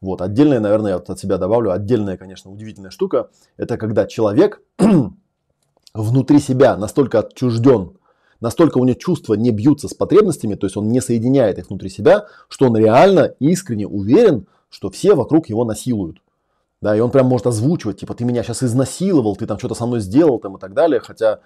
Вот, 0.00 0.22
отдельная, 0.22 0.60
наверное, 0.60 0.92
я 0.92 0.98
вот 0.98 1.10
от 1.10 1.18
себя 1.18 1.36
добавлю, 1.36 1.72
отдельная, 1.72 2.16
конечно, 2.16 2.50
удивительная 2.50 2.90
штука, 2.90 3.28
это 3.56 3.76
когда 3.76 4.06
человек 4.06 4.62
внутри 5.94 6.40
себя 6.40 6.76
настолько 6.76 7.20
отчужден 7.20 7.92
настолько 8.40 8.78
у 8.78 8.84
него 8.84 8.98
чувства 8.98 9.34
не 9.34 9.50
бьются 9.50 9.88
с 9.88 9.94
потребностями, 9.94 10.54
то 10.54 10.66
есть 10.66 10.76
он 10.76 10.88
не 10.88 11.00
соединяет 11.00 11.58
их 11.58 11.68
внутри 11.68 11.90
себя, 11.90 12.26
что 12.48 12.66
он 12.66 12.76
реально 12.76 13.34
искренне 13.38 13.86
уверен, 13.86 14.46
что 14.70 14.90
все 14.90 15.14
вокруг 15.14 15.48
его 15.48 15.64
насилуют. 15.64 16.18
Да, 16.80 16.96
и 16.96 17.00
он 17.00 17.10
прям 17.10 17.26
может 17.26 17.46
озвучивать, 17.46 18.00
типа, 18.00 18.14
ты 18.14 18.24
меня 18.24 18.42
сейчас 18.42 18.62
изнасиловал, 18.62 19.36
ты 19.36 19.46
там 19.46 19.58
что-то 19.58 19.74
со 19.74 19.84
мной 19.84 20.00
сделал 20.00 20.38
там 20.38 20.56
и 20.56 20.60
так 20.60 20.72
далее, 20.72 21.00
хотя, 21.00 21.40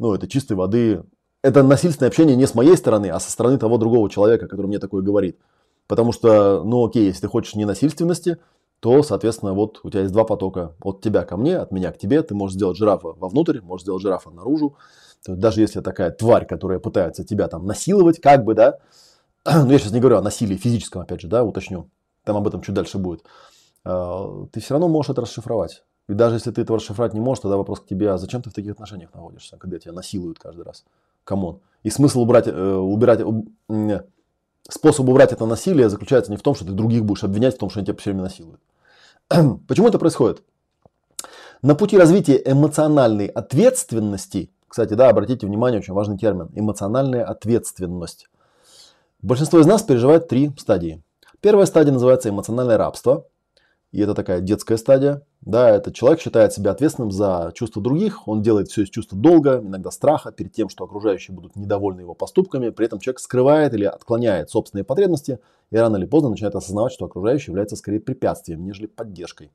ну, 0.00 0.14
это 0.14 0.26
чистой 0.26 0.54
воды, 0.54 1.04
это 1.42 1.62
насильственное 1.62 2.08
общение 2.08 2.34
не 2.34 2.46
с 2.46 2.54
моей 2.54 2.76
стороны, 2.76 3.10
а 3.10 3.20
со 3.20 3.30
стороны 3.30 3.58
того 3.58 3.76
другого 3.76 4.10
человека, 4.10 4.48
который 4.48 4.66
мне 4.66 4.78
такое 4.78 5.02
говорит. 5.02 5.38
Потому 5.86 6.12
что, 6.12 6.62
ну, 6.64 6.86
окей, 6.86 7.06
если 7.06 7.22
ты 7.22 7.28
хочешь 7.28 7.54
ненасильственности, 7.54 8.38
то, 8.80 9.02
соответственно, 9.02 9.52
вот 9.52 9.80
у 9.82 9.90
тебя 9.90 10.00
есть 10.00 10.12
два 10.12 10.24
потока. 10.24 10.74
От 10.80 11.02
тебя 11.02 11.24
ко 11.24 11.36
мне, 11.36 11.58
от 11.58 11.70
меня 11.70 11.92
к 11.92 11.98
тебе. 11.98 12.22
Ты 12.22 12.34
можешь 12.34 12.56
сделать 12.56 12.78
жирафа 12.78 13.08
вовнутрь, 13.08 13.60
можешь 13.60 13.82
сделать 13.82 14.00
жирафа 14.00 14.30
наружу. 14.30 14.76
То 15.24 15.32
есть 15.32 15.40
даже 15.40 15.60
если 15.60 15.80
такая 15.80 16.10
тварь, 16.10 16.46
которая 16.46 16.78
пытается 16.78 17.22
тебя 17.22 17.48
там 17.48 17.66
насиловать, 17.66 18.20
как 18.20 18.44
бы, 18.44 18.54
да, 18.54 18.78
ну 19.44 19.70
я 19.70 19.78
сейчас 19.78 19.92
не 19.92 20.00
говорю 20.00 20.16
о 20.16 20.22
насилии 20.22 20.56
физическом, 20.56 21.02
опять 21.02 21.20
же, 21.20 21.28
да, 21.28 21.44
уточню, 21.44 21.90
там 22.24 22.38
об 22.38 22.48
этом 22.48 22.62
чуть 22.62 22.74
дальше 22.74 22.96
будет, 22.96 23.22
а, 23.84 24.46
ты 24.50 24.60
все 24.60 24.74
равно 24.74 24.88
можешь 24.88 25.10
это 25.10 25.20
расшифровать. 25.20 25.82
И 26.10 26.14
даже 26.14 26.36
если 26.36 26.50
ты 26.50 26.62
этого 26.62 26.78
расшифровать 26.78 27.14
не 27.14 27.20
можешь, 27.20 27.42
тогда 27.42 27.56
вопрос 27.56 27.80
к 27.80 27.86
тебе, 27.86 28.10
а 28.10 28.18
зачем 28.18 28.42
ты 28.42 28.50
в 28.50 28.52
таких 28.52 28.72
отношениях 28.72 29.14
находишься, 29.14 29.56
когда 29.56 29.78
тебя 29.78 29.92
насилуют 29.92 30.38
каждый 30.38 30.64
раз? 30.64 30.84
Come 31.24 31.45
on. 31.45 31.60
И 31.82 31.90
смысл 31.90 32.22
убрать, 32.22 32.48
э, 32.48 32.74
убирать, 32.74 33.20
способ 34.68 35.08
убрать 35.08 35.32
это 35.32 35.46
насилие 35.46 35.88
заключается 35.88 36.30
не 36.30 36.36
в 36.36 36.42
том, 36.42 36.54
что 36.54 36.64
ты 36.64 36.72
других 36.72 37.04
будешь 37.04 37.24
обвинять 37.24 37.54
в 37.54 37.58
том, 37.58 37.70
что 37.70 37.80
они 37.80 37.86
тебя 37.86 37.96
все 37.96 38.10
время 38.10 38.24
насилуют. 38.24 38.60
Почему 39.68 39.88
это 39.88 39.98
происходит? 39.98 40.42
На 41.62 41.74
пути 41.74 41.96
развития 41.96 42.42
эмоциональной 42.44 43.26
ответственности 43.26 44.50
кстати, 44.70 44.94
да, 44.94 45.08
обратите 45.08 45.48
внимание, 45.48 45.80
очень 45.80 45.94
важный 45.94 46.16
термин– 46.16 46.48
эмоциональная 46.54 47.24
ответственность. 47.24 48.28
Большинство 49.20 49.58
из 49.58 49.66
нас 49.66 49.82
переживает 49.82 50.28
три 50.28 50.52
стадии. 50.56 51.02
Первая 51.40 51.66
стадия 51.66 51.92
называется 51.92 52.28
эмоциональное 52.28 52.78
рабство. 52.78 53.26
И 53.92 54.00
это 54.00 54.14
такая 54.14 54.40
детская 54.40 54.76
стадия. 54.76 55.22
Да, 55.40 55.68
этот 55.70 55.94
человек 55.94 56.20
считает 56.20 56.52
себя 56.52 56.70
ответственным 56.70 57.10
за 57.10 57.50
чувства 57.54 57.82
других. 57.82 58.28
Он 58.28 58.40
делает 58.40 58.68
все 58.68 58.82
из 58.82 58.90
чувства 58.90 59.18
долга, 59.18 59.60
иногда 59.64 59.90
страха, 59.90 60.30
перед 60.30 60.52
тем, 60.52 60.68
что 60.68 60.84
окружающие 60.84 61.34
будут 61.34 61.56
недовольны 61.56 62.02
его 62.02 62.14
поступками. 62.14 62.70
При 62.70 62.86
этом 62.86 63.00
человек 63.00 63.18
скрывает 63.18 63.74
или 63.74 63.84
отклоняет 63.84 64.50
собственные 64.50 64.84
потребности 64.84 65.40
и 65.70 65.76
рано 65.76 65.96
или 65.96 66.04
поздно 66.04 66.30
начинает 66.30 66.54
осознавать, 66.54 66.92
что 66.92 67.06
окружающий 67.06 67.50
является 67.50 67.76
скорее 67.76 68.00
препятствием, 68.00 68.64
нежели 68.64 68.86
поддержкой. 68.86 69.50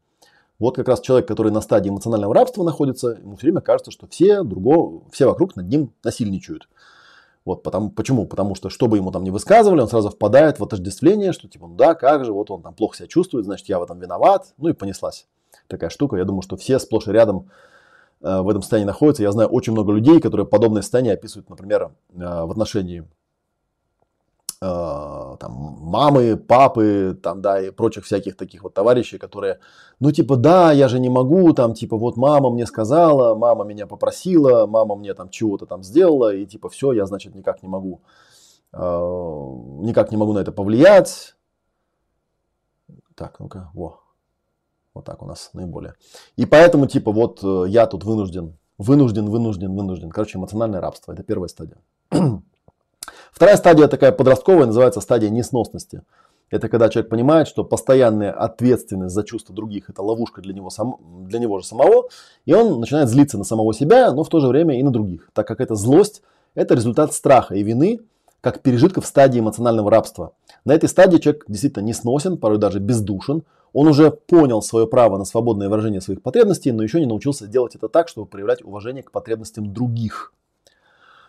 Вот 0.57 0.75
как 0.75 0.87
раз 0.87 1.01
человек, 1.01 1.27
который 1.27 1.51
на 1.51 1.59
стадии 1.61 1.89
эмоционального 1.89 2.33
рабства 2.33 2.63
находится, 2.63 3.09
ему 3.21 3.35
все 3.35 3.47
время 3.47 3.61
кажется, 3.61 3.91
что 3.91 4.07
все, 4.07 4.43
другого, 4.43 5.03
все 5.11 5.27
вокруг 5.27 5.55
над 5.55 5.67
ним 5.67 5.93
насильничают. 6.03 6.69
Вот 7.45 7.61
потому, 7.61 7.91
почему? 7.91 8.25
Потому 8.25 8.55
что, 8.55 8.69
что 8.69 8.87
бы 8.87 8.97
ему 8.97 9.11
там 9.11 9.23
не 9.23 9.29
высказывали, 9.29 9.79
он 9.79 9.87
сразу 9.87 10.09
впадает 10.09 10.59
в 10.59 10.63
отождествление, 10.63 11.31
что 11.31 11.47
типа, 11.47 11.67
ну 11.67 11.75
да, 11.75 11.93
как 11.93 12.25
же, 12.25 12.33
вот 12.33 12.49
он 12.49 12.63
там 12.63 12.73
плохо 12.73 12.97
себя 12.97 13.07
чувствует, 13.07 13.45
значит, 13.45 13.69
я 13.69 13.79
в 13.79 13.83
этом 13.83 13.99
виноват. 13.99 14.53
Ну 14.57 14.69
и 14.69 14.73
понеслась 14.73 15.27
такая 15.67 15.91
штука. 15.91 16.17
Я 16.17 16.25
думаю, 16.25 16.41
что 16.41 16.57
все 16.57 16.79
сплошь 16.79 17.07
и 17.07 17.11
рядом 17.11 17.51
э, 18.21 18.41
в 18.41 18.49
этом 18.49 18.63
состоянии 18.63 18.87
находятся. 18.87 19.21
Я 19.21 19.31
знаю 19.31 19.49
очень 19.49 19.73
много 19.73 19.93
людей, 19.93 20.19
которые 20.19 20.47
подобное 20.47 20.81
состояние 20.81 21.13
описывают, 21.13 21.49
например, 21.49 21.83
э, 21.83 22.17
в 22.17 22.51
отношении 22.51 23.07
там, 25.39 25.77
мамы, 25.81 26.37
папы, 26.37 27.17
там, 27.21 27.41
да, 27.41 27.61
и 27.61 27.71
прочих 27.71 28.05
всяких 28.05 28.35
таких 28.37 28.63
вот 28.63 28.73
товарищей, 28.73 29.17
которые, 29.17 29.59
ну, 29.99 30.11
типа, 30.11 30.35
да, 30.35 30.71
я 30.71 30.87
же 30.87 30.99
не 30.99 31.09
могу, 31.09 31.53
там, 31.53 31.73
типа, 31.73 31.97
вот 31.97 32.17
мама 32.17 32.49
мне 32.49 32.65
сказала, 32.65 33.35
мама 33.35 33.63
меня 33.65 33.87
попросила, 33.87 34.65
мама 34.65 34.95
мне 34.95 35.13
там 35.13 35.29
чего-то 35.29 35.65
там 35.65 35.83
сделала, 35.83 36.33
и 36.33 36.45
типа, 36.45 36.69
все, 36.69 36.93
я, 36.93 37.05
значит, 37.05 37.35
никак 37.35 37.63
не 37.63 37.69
могу, 37.69 38.01
э, 38.73 38.77
никак 38.77 40.11
не 40.11 40.17
могу 40.17 40.33
на 40.33 40.39
это 40.39 40.51
повлиять. 40.51 41.35
Так, 43.15 43.39
ну-ка, 43.39 43.69
во, 43.73 43.99
вот 44.93 45.05
так 45.05 45.21
у 45.21 45.25
нас 45.25 45.51
наиболее. 45.53 45.93
И 46.35 46.45
поэтому, 46.45 46.87
типа, 46.87 47.11
вот 47.11 47.43
э, 47.43 47.65
я 47.67 47.85
тут 47.87 48.03
вынужден, 48.03 48.57
вынужден, 48.77 49.29
вынужден, 49.29 49.75
вынужден. 49.75 50.09
Короче, 50.09 50.37
эмоциональное 50.37 50.81
рабство, 50.81 51.13
это 51.13 51.23
первая 51.23 51.49
стадия. 51.49 51.77
Вторая 53.35 53.57
стадия 53.57 53.89
такая 53.89 54.13
подростковая, 54.13 54.65
называется 54.65 55.01
стадия 55.01 55.29
несносности. 55.29 56.03
Это 56.49 56.69
когда 56.69 56.87
человек 56.87 57.09
понимает, 57.09 57.49
что 57.49 57.65
постоянная 57.65 58.31
ответственность 58.31 59.13
за 59.13 59.25
чувства 59.25 59.53
других– 59.53 59.85
это 59.89 60.01
ловушка 60.01 60.41
для 60.41 60.53
него, 60.53 60.69
сам, 60.69 60.99
для 61.27 61.39
него 61.39 61.59
же 61.59 61.65
самого, 61.65 62.07
и 62.45 62.53
он 62.53 62.79
начинает 62.79 63.09
злиться 63.09 63.37
на 63.37 63.43
самого 63.43 63.73
себя, 63.73 64.13
но 64.13 64.23
в 64.23 64.29
то 64.29 64.39
же 64.39 64.47
время 64.47 64.79
и 64.79 64.83
на 64.83 64.89
других, 64.89 65.29
так 65.33 65.45
как 65.45 65.59
эта 65.59 65.75
злость– 65.75 66.21
это 66.55 66.75
результат 66.75 67.13
страха 67.13 67.55
и 67.55 67.63
вины, 67.63 67.99
как 68.39 68.61
пережитка 68.61 69.01
в 69.01 69.05
стадии 69.05 69.41
эмоционального 69.41 69.91
рабства. 69.91 70.31
На 70.63 70.73
этой 70.73 70.87
стадии 70.87 71.17
человек 71.17 71.43
действительно 71.49 71.83
не 71.83 71.93
сносен, 71.93 72.37
порой 72.37 72.57
даже 72.57 72.79
бездушен, 72.79 73.43
он 73.73 73.87
уже 73.89 74.11
понял 74.11 74.61
свое 74.61 74.87
право 74.87 75.17
на 75.17 75.25
свободное 75.25 75.67
выражение 75.67 75.99
своих 75.99 76.21
потребностей, 76.21 76.71
но 76.71 76.83
еще 76.83 77.01
не 77.01 77.05
научился 77.05 77.47
делать 77.47 77.75
это 77.75 77.89
так, 77.89 78.07
чтобы 78.07 78.27
проявлять 78.27 78.63
уважение 78.63 79.03
к 79.03 79.11
потребностям 79.11 79.73
других– 79.73 80.31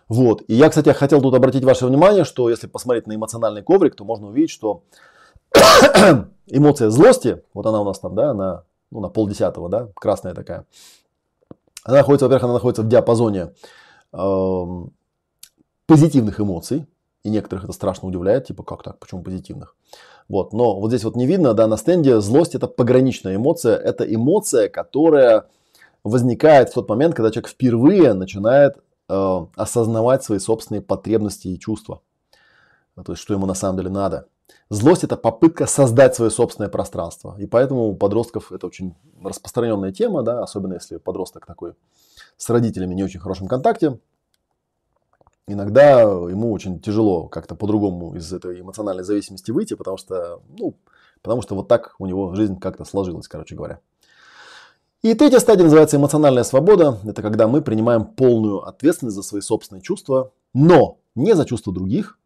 вот. 0.09 0.42
И 0.46 0.54
я, 0.54 0.68
кстати, 0.68 0.90
хотел 0.90 1.20
тут 1.20 1.34
обратить 1.34 1.64
ваше 1.64 1.86
внимание, 1.86 2.24
что 2.24 2.48
если 2.48 2.66
посмотреть 2.66 3.07
на 3.07 3.14
эмоциональный 3.14 3.62
коврик, 3.62 3.96
то 3.96 4.04
можно 4.04 4.28
увидеть, 4.28 4.50
что 4.50 4.82
эмоция 6.46 6.90
злости, 6.90 7.42
вот 7.54 7.66
она 7.66 7.80
у 7.80 7.84
нас 7.84 7.98
там, 7.98 8.14
да, 8.14 8.32
на, 8.34 8.64
ну, 8.90 9.00
на 9.00 9.09
полдесятого, 9.09 9.68
да, 9.68 9.88
красная 9.94 10.34
такая, 10.34 10.64
она 11.84 11.98
находится, 11.98 12.26
во-первых, 12.26 12.44
она 12.44 12.52
находится 12.54 12.82
в 12.82 12.88
диапазоне 12.88 13.52
э, 14.12 14.64
позитивных 15.86 16.40
эмоций, 16.40 16.86
и 17.24 17.30
некоторых 17.30 17.64
это 17.64 17.72
страшно 17.72 18.09
удивляет, 18.09 18.46
типа, 18.46 18.62
как 18.62 18.82
так, 18.84 18.98
почему 18.98 19.22
позитивных? 19.22 19.74
Вот, 20.28 20.52
но 20.52 20.78
вот 20.78 20.88
здесь 20.88 21.04
вот 21.04 21.16
не 21.16 21.26
видно, 21.26 21.54
да, 21.54 21.66
на 21.66 21.76
стенде 21.76 22.20
злость 22.20 22.54
это 22.54 22.68
пограничная 22.68 23.36
эмоция, 23.36 23.76
это 23.76 24.04
эмоция, 24.04 24.68
которая 24.68 25.46
возникает 26.04 26.70
в 26.70 26.74
тот 26.74 26.88
момент, 26.88 27.14
когда 27.14 27.30
человек 27.30 27.48
впервые 27.48 28.14
начинает 28.14 28.78
э, 29.09 29.46
осознавать 29.57 30.24
свои 30.24 30.38
собственные 30.38 30.82
потребности 30.82 31.48
и 31.48 31.59
чувства. 31.59 32.02
То 32.94 33.12
есть, 33.12 33.22
что 33.22 33.34
ему 33.34 33.46
на 33.46 33.54
самом 33.54 33.76
деле 33.78 33.90
надо. 33.90 34.28
Злость– 34.68 35.04
это 35.04 35.16
попытка 35.16 35.66
создать 35.66 36.14
свое 36.14 36.30
собственное 36.30 36.70
пространство. 36.70 37.36
И 37.38 37.46
поэтому 37.46 37.88
у 37.88 37.96
подростков 37.96 38.52
это 38.52 38.66
очень 38.66 38.94
распространенная 39.22 39.92
тема, 39.92 40.22
да, 40.22 40.42
особенно 40.42 40.74
если 40.74 40.96
подросток 40.96 41.46
такой 41.46 41.74
с 42.36 42.48
родителями 42.50 42.94
не 42.94 43.04
очень 43.04 43.20
хорошем 43.20 43.48
контакте. 43.48 43.98
Иногда 45.48 46.00
ему 46.00 46.52
очень 46.52 46.80
тяжело 46.80 47.28
как-то 47.28 47.54
по-другому 47.54 48.16
из 48.16 48.32
этой 48.32 48.61
эмоциональной 48.61 49.04
зависимости 49.04 49.52
выйти, 49.52 49.74
потому 49.74 49.96
что, 49.96 50.40
ну, 50.59 50.74
потому 51.22 51.42
что 51.42 51.54
вот 51.54 51.68
так 51.68 51.94
у 52.00 52.07
него 52.07 52.34
жизнь 52.34 52.59
как-то 52.59 52.84
сложилась, 52.84 53.28
короче 53.28 53.54
говоря. 53.54 53.80
И 55.07 55.14
третья 55.14 55.38
стадия 55.38 55.62
называется 55.62 55.98
эмоциональная 55.98 56.42
свобода. 56.42 56.98
Это 57.04 57.22
когда 57.22 57.46
мы 57.46 57.62
принимаем 57.62 58.07
полную 58.07 58.66
ответственность 58.66 59.14
за 59.14 59.22
свои 59.22 59.40
собственные 59.40 59.80
чувства, 59.80 60.32
но 60.52 60.98
не 61.14 61.36
за 61.36 61.44
чувства 61.44 61.72
других, 61.72 62.18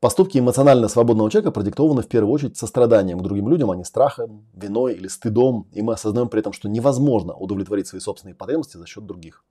Поступки 0.00 0.38
эмоционально 0.38 0.88
свободного 0.88 1.30
человека 1.30 1.52
продиктованы 1.52 2.00
в 2.00 2.08
первую 2.08 2.32
очередь 2.32 2.56
состраданием 2.56 3.20
к 3.20 3.22
другим 3.22 3.48
людям, 3.48 3.70
а 3.70 3.76
не 3.76 3.84
страхом, 3.84 4.46
виной 4.54 4.94
или 4.94 5.08
стыдом. 5.08 5.68
И 5.72 5.82
мы 5.82 5.92
осознаем 5.92 6.28
при 6.28 6.40
этом, 6.40 6.54
что 6.54 6.70
невозможно 6.70 7.34
удовлетворить 7.34 7.86
свои 7.86 8.00
собственные 8.00 8.34
потребности 8.34 8.78
за 8.78 8.86
счет 8.86 9.04
других. 9.04 9.44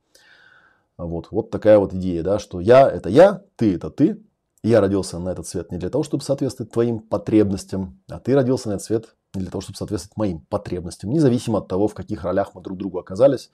Вот, 0.98 1.28
вот 1.30 1.52
такая 1.52 1.78
вот 1.78 1.94
идея, 1.94 2.24
да, 2.24 2.40
что 2.40 2.60
я– 2.60 2.90
это 2.92 3.10
я, 3.10 3.44
ты– 3.58 3.76
это 3.76 3.92
ты. 3.92 4.22
Я 4.64 4.82
родился 4.82 5.20
на 5.20 5.30
этот 5.30 5.48
свет 5.48 5.72
не 5.72 5.78
для 5.78 5.90
того, 5.90 6.04
чтобы 6.04 6.24
соответствовать 6.24 6.74
твоим 6.74 7.00
потребностям, 7.00 8.02
а 8.10 8.20
ты 8.20 8.34
родился 8.34 8.70
на 8.70 8.74
этот 8.74 8.86
свет 8.86 9.16
для 9.34 9.50
того, 9.50 9.62
чтобы 9.62 9.78
соответствовать 9.78 10.18
моим 10.18 10.40
потребностям. 10.40 11.10
Независимо 11.12 11.60
от 11.60 11.68
того, 11.68 11.88
в 11.88 11.94
каких 11.94 12.24
ролях 12.24 12.54
мы 12.54 12.62
друг 12.62 12.78
другу 12.78 13.00
оказались, 13.00 13.50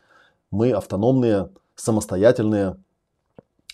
мы 0.50 0.72
автономные, 0.72 1.50
самостоятельные, 1.76 2.78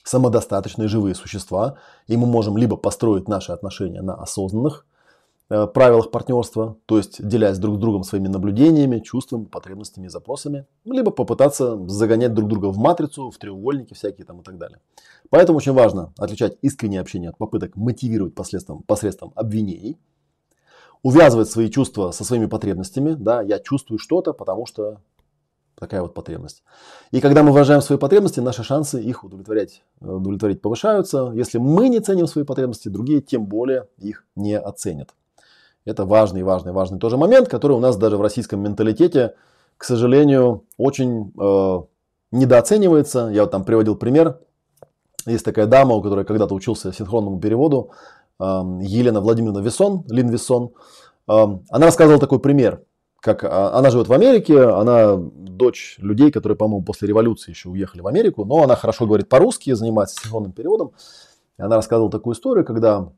самодостаточные 0.04 0.88
живые 0.88 1.16
существа, 1.16 1.78
и 2.08 2.18
мы 2.18 2.28
можем 2.28 2.58
либо 2.58 2.76
построить 2.76 3.28
наши 3.28 3.52
отношения 3.54 4.02
на 4.02 4.16
осознанных 4.16 4.86
э, 5.50 5.66
правилах 5.68 6.12
партнерства, 6.12 6.76
то 6.88 6.98
есть 6.98 7.26
делясь 7.26 7.58
друг 7.58 7.78
с 7.78 7.80
другом 7.80 8.04
своими 8.04 8.28
наблюдениями, 8.28 9.00
чувствами, 9.00 9.46
потребностями 9.46 10.08
и 10.08 10.10
запросами, 10.10 10.66
либо 10.84 11.12
попытаться 11.12 11.88
загонять 11.88 12.34
друг 12.34 12.50
друга 12.50 12.66
в 12.66 12.78
матрицу, 12.78 13.32
в 13.32 13.38
треугольники 13.38 13.94
всякие 13.94 14.26
там 14.26 14.42
и 14.42 14.44
так 14.44 14.58
далее. 14.58 14.80
Поэтому 15.30 15.58
очень 15.58 15.74
важно 15.74 16.12
отличать 16.18 16.58
искреннее 16.62 17.00
общение 17.00 17.30
от 17.30 17.38
попыток 17.38 17.78
мотивировать 17.78 18.36
посредством, 18.36 18.84
посредством 18.84 19.32
обвинений, 19.36 19.98
увязывать 21.04 21.50
свои 21.50 21.70
чувства 21.70 22.12
со 22.12 22.24
своими 22.24 22.48
потребностями. 22.48 23.14
Да, 23.14 23.42
я 23.42 23.60
чувствую 23.60 24.00
что-то, 24.00 24.34
потому 24.34 24.66
что 24.66 25.00
Такая 25.76 26.02
вот 26.02 26.14
потребность. 26.14 26.64
И 27.12 27.20
когда 27.20 27.42
мы 27.42 27.52
выражаем 27.52 27.82
свои 27.82 27.98
потребности, 27.98 28.40
наши 28.40 28.64
шансы 28.64 29.02
их 29.02 29.24
удовлетворять, 29.24 29.84
удовлетворить 30.00 30.62
повышаются. 30.62 31.32
Если 31.34 31.58
мы 31.58 31.90
не 31.90 32.00
ценим 32.00 32.28
свои 32.28 32.46
потребности, 32.46 32.90
другие 32.90 33.22
тем 33.22 33.48
более 33.48 33.88
их 33.98 34.24
не 34.36 34.58
оценят. 34.58 35.10
Это 35.84 36.06
важный, 36.06 36.44
важный, 36.44 36.72
важный 36.72 37.00
тоже 37.00 37.18
момент, 37.18 37.50
который 37.50 37.74
у 37.74 37.80
нас 37.80 37.98
даже 37.98 38.18
в 38.18 38.22
российском 38.22 38.62
менталитете, 38.62 39.34
к 39.76 39.84
сожалению, 39.84 40.64
очень 40.78 41.34
э, 41.38 41.82
недооценивается. 42.32 43.30
Я 43.34 43.42
вот 43.42 43.52
там 43.52 43.66
приводил 43.66 43.96
пример. 43.96 44.40
Есть 45.26 45.44
такая 45.44 45.66
дама, 45.66 45.96
у 45.96 46.02
которой 46.02 46.24
когда-то 46.24 46.54
учился 46.54 46.94
синхронному 46.94 47.40
переводу, 47.40 47.90
э, 47.90 48.23
Елена 48.40 49.22
Владимировна 49.22 49.60
Вессон, 49.60 50.04
Лин 50.08 50.30
Вессон. 50.30 50.72
Э, 51.28 51.46
она 51.70 51.86
рассказывала 51.86 52.20
такой 52.20 52.40
пример 52.40 52.82
как 53.24 53.46
а, 53.46 53.78
она 53.78 53.90
живет 53.90 54.10
в 54.10 54.14
Америке, 54.14 54.62
она 54.62 55.16
дочь 55.18 55.96
людей, 56.00 56.30
которые, 56.30 56.58
по-моему, 56.58 56.84
после 56.84 57.08
революции 57.08 57.52
еще 57.52 57.70
уехали 57.70 58.02
в 58.02 58.08
Америку, 58.08 58.44
но 58.44 58.64
она 58.64 58.76
хорошо 58.76 59.06
говорит 59.06 59.30
по-русски, 59.30 59.72
занимается 59.74 60.22
синхронным 60.22 60.52
переводом. 60.52 60.92
И 61.58 61.62
она 61.62 61.78
рассказывала 61.78 62.12
такую 62.12 62.36
историю, 62.36 62.66
когда 62.66 63.10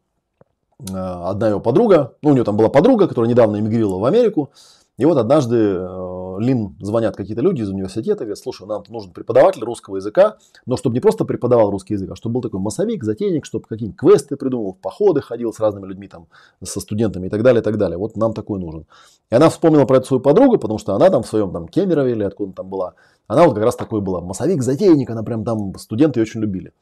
а, 0.94 1.32
одна 1.32 1.50
ее 1.50 1.60
подруга, 1.60 2.14
ну, 2.22 2.30
у 2.30 2.34
нее 2.34 2.44
там 2.44 2.56
была 2.56 2.70
подруга, 2.70 3.08
которая 3.08 3.30
недавно 3.30 3.60
эмигрировала 3.60 4.00
в 4.00 4.06
Америку, 4.06 4.52
и 4.98 5.06
вот 5.06 5.18
однажды 5.18 5.58
э, 5.58 6.15
Лин 6.40 6.76
звонят 6.80 7.16
какие-то 7.16 7.42
люди 7.42 7.62
из 7.62 7.70
университета, 7.70 8.20
говорят, 8.20 8.38
слушай, 8.38 8.68
нам 8.68 8.84
нужен 8.90 9.12
преподаватель 9.12 9.64
русского 9.64 9.98
языка, 9.98 10.38
но 10.66 10.78
чтобы 10.78 10.94
не 10.94 11.00
просто 11.00 11.26
преподавал 11.26 11.72
русский 11.72 11.94
язык, 11.94 12.12
а 12.12 12.16
чтобы 12.16 12.36
был 12.36 12.42
такой 12.42 12.60
массовик, 12.60 13.04
затейник, 13.04 13.46
чтобы 13.46 13.66
какие-нибудь 13.68 14.00
квесты 14.00 14.36
придумывал, 14.36 14.74
в 14.74 14.78
походы 14.78 15.22
ходил 15.22 15.54
с 15.54 15.60
разными 15.60 15.86
людьми, 15.88 16.08
там, 16.08 16.28
со 16.64 16.80
студентами 16.80 17.28
и 17.28 17.30
так 17.30 17.44
далее, 17.44 17.62
и 17.62 17.64
так 17.64 17.78
далее. 17.78 17.98
Вот 17.98 18.18
нам 18.18 18.34
такой 18.34 18.60
нужен. 18.60 18.86
И 19.30 19.36
она 19.36 19.50
вспомнила 19.50 19.86
про 19.86 19.98
эту 19.98 20.08
свою 20.08 20.22
подругу, 20.22 20.58
потому 20.58 20.78
что 20.80 20.96
она 20.96 21.10
там 21.10 21.24
в 21.24 21.28
своем 21.28 21.52
там 21.52 21.68
Кемерове 21.68 22.12
или 22.12 22.24
откуда 22.24 22.54
там 22.54 22.70
была, 22.70 22.94
она 23.28 23.46
вот 23.46 23.56
как 23.56 23.64
раз 23.64 23.76
такой 23.76 24.02
была, 24.02 24.22
массовик, 24.22 24.62
затейник, 24.62 25.10
она 25.10 25.24
прям 25.24 25.44
там, 25.44 25.76
студенты 25.78 26.20
ее 26.20 26.24
очень 26.24 26.42
любили. 26.42 26.74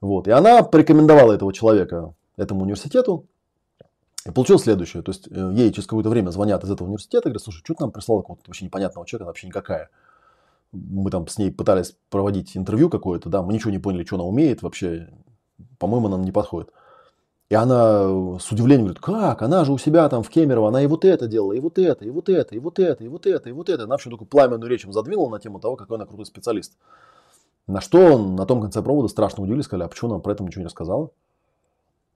Вот. 0.00 0.28
И 0.28 0.30
она 0.30 0.62
порекомендовала 0.62 1.32
этого 1.32 1.52
человека 1.52 2.14
этому 2.36 2.62
университету, 2.62 3.26
и 4.26 4.30
получилось 4.30 4.62
следующее. 4.62 5.02
То 5.02 5.10
есть 5.10 5.28
э, 5.30 5.52
ей 5.54 5.72
через 5.72 5.86
какое-то 5.86 6.10
время 6.10 6.30
звонят 6.30 6.62
из 6.62 6.70
этого 6.70 6.86
университета, 6.86 7.28
говорят, 7.28 7.42
слушай, 7.42 7.58
что 7.64 7.74
ты 7.74 7.82
нам 7.82 7.90
прислал 7.90 8.20
какого-то 8.20 8.44
вообще 8.46 8.64
непонятного 8.64 9.06
человека, 9.06 9.24
она 9.24 9.30
вообще 9.30 9.46
никакая. 9.48 9.90
Мы 10.70 11.10
там 11.10 11.26
с 11.26 11.38
ней 11.38 11.50
пытались 11.50 11.96
проводить 12.08 12.56
интервью 12.56 12.88
какое-то, 12.88 13.28
да, 13.28 13.42
мы 13.42 13.52
ничего 13.52 13.70
не 13.70 13.78
поняли, 13.78 14.04
что 14.04 14.16
она 14.16 14.24
умеет 14.24 14.62
вообще. 14.62 15.08
По-моему, 15.78 16.06
она 16.06 16.16
нам 16.16 16.24
не 16.24 16.32
подходит. 16.32 16.70
И 17.50 17.54
она 17.54 18.04
э, 18.04 18.38
с 18.40 18.50
удивлением 18.52 18.86
говорит, 18.86 19.02
как, 19.02 19.42
она 19.42 19.64
же 19.64 19.72
у 19.72 19.78
себя 19.78 20.08
там 20.08 20.22
в 20.22 20.30
Кемерово, 20.30 20.68
она 20.68 20.82
и 20.82 20.86
вот 20.86 21.04
это 21.04 21.26
делала, 21.26 21.52
и 21.52 21.60
вот 21.60 21.78
это, 21.78 22.04
и 22.04 22.10
вот 22.10 22.28
это, 22.28 22.54
и 22.54 22.58
вот 22.58 22.78
это, 22.78 23.04
и 23.04 23.08
вот 23.08 23.26
это, 23.26 23.48
и 23.50 23.52
вот 23.52 23.68
это. 23.68 23.82
Она 23.82 23.94
вообще 23.94 24.08
такую 24.08 24.28
пламенную 24.28 24.70
речь 24.70 24.84
им 24.84 24.92
задвинула 24.92 25.30
на 25.30 25.40
тему 25.40 25.58
того, 25.58 25.76
какой 25.76 25.96
она 25.96 26.06
крутой 26.06 26.26
специалист. 26.26 26.78
На 27.66 27.80
что 27.80 27.98
он 27.98 28.36
на 28.36 28.46
том 28.46 28.60
конце 28.62 28.82
провода 28.82 29.08
страшно 29.08 29.42
удивились, 29.42 29.64
сказали, 29.64 29.84
а 29.84 29.88
почему 29.88 30.12
нам 30.12 30.22
про 30.22 30.32
это 30.32 30.44
ничего 30.44 30.60
не 30.60 30.66
рассказала? 30.66 31.10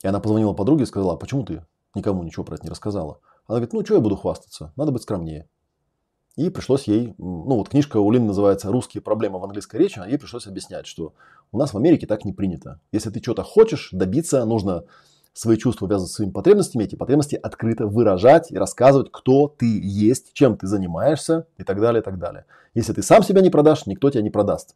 И 0.02 0.06
она 0.06 0.20
позвонила 0.20 0.52
подруге 0.52 0.84
и 0.84 0.86
сказала, 0.86 1.14
а 1.14 1.16
почему 1.16 1.44
ты 1.44 1.62
никому 1.96 2.22
ничего 2.22 2.44
про 2.44 2.54
это 2.54 2.64
не 2.64 2.70
рассказала. 2.70 3.18
Она 3.46 3.58
говорит, 3.58 3.72
ну 3.72 3.84
что 3.84 3.94
я 3.94 4.00
буду 4.00 4.16
хвастаться, 4.16 4.72
надо 4.76 4.92
быть 4.92 5.02
скромнее. 5.02 5.48
И 6.36 6.50
пришлось 6.50 6.84
ей, 6.84 7.14
ну 7.16 7.56
вот 7.56 7.70
книжка 7.70 7.96
у 7.96 8.10
Лин 8.10 8.26
называется 8.26 8.70
«Русские 8.70 9.02
проблемы 9.02 9.38
в 9.38 9.44
английской 9.44 9.76
речи», 9.76 9.98
а 9.98 10.06
ей 10.06 10.18
пришлось 10.18 10.46
объяснять, 10.46 10.86
что 10.86 11.14
у 11.50 11.58
нас 11.58 11.72
в 11.72 11.78
Америке 11.78 12.06
так 12.06 12.26
не 12.26 12.32
принято. 12.34 12.78
Если 12.92 13.08
ты 13.08 13.22
что-то 13.22 13.42
хочешь 13.42 13.88
добиться, 13.90 14.44
нужно 14.44 14.84
свои 15.32 15.56
чувства 15.56 15.86
связывать 15.86 16.10
с 16.10 16.14
своими 16.14 16.32
потребностями, 16.32 16.84
эти 16.84 16.94
потребности 16.94 17.36
открыто 17.36 17.86
выражать 17.86 18.50
и 18.50 18.56
рассказывать, 18.56 19.10
кто 19.10 19.48
ты 19.48 19.66
есть, 19.82 20.32
чем 20.34 20.56
ты 20.56 20.66
занимаешься 20.66 21.46
и 21.56 21.62
так 21.62 21.80
далее, 21.80 22.00
и 22.02 22.04
так 22.04 22.18
далее. 22.18 22.44
Если 22.74 22.92
ты 22.92 23.02
сам 23.02 23.22
себя 23.22 23.40
не 23.40 23.50
продашь, 23.50 23.86
никто 23.86 24.10
тебя 24.10 24.22
не 24.22 24.30
продаст. 24.30 24.74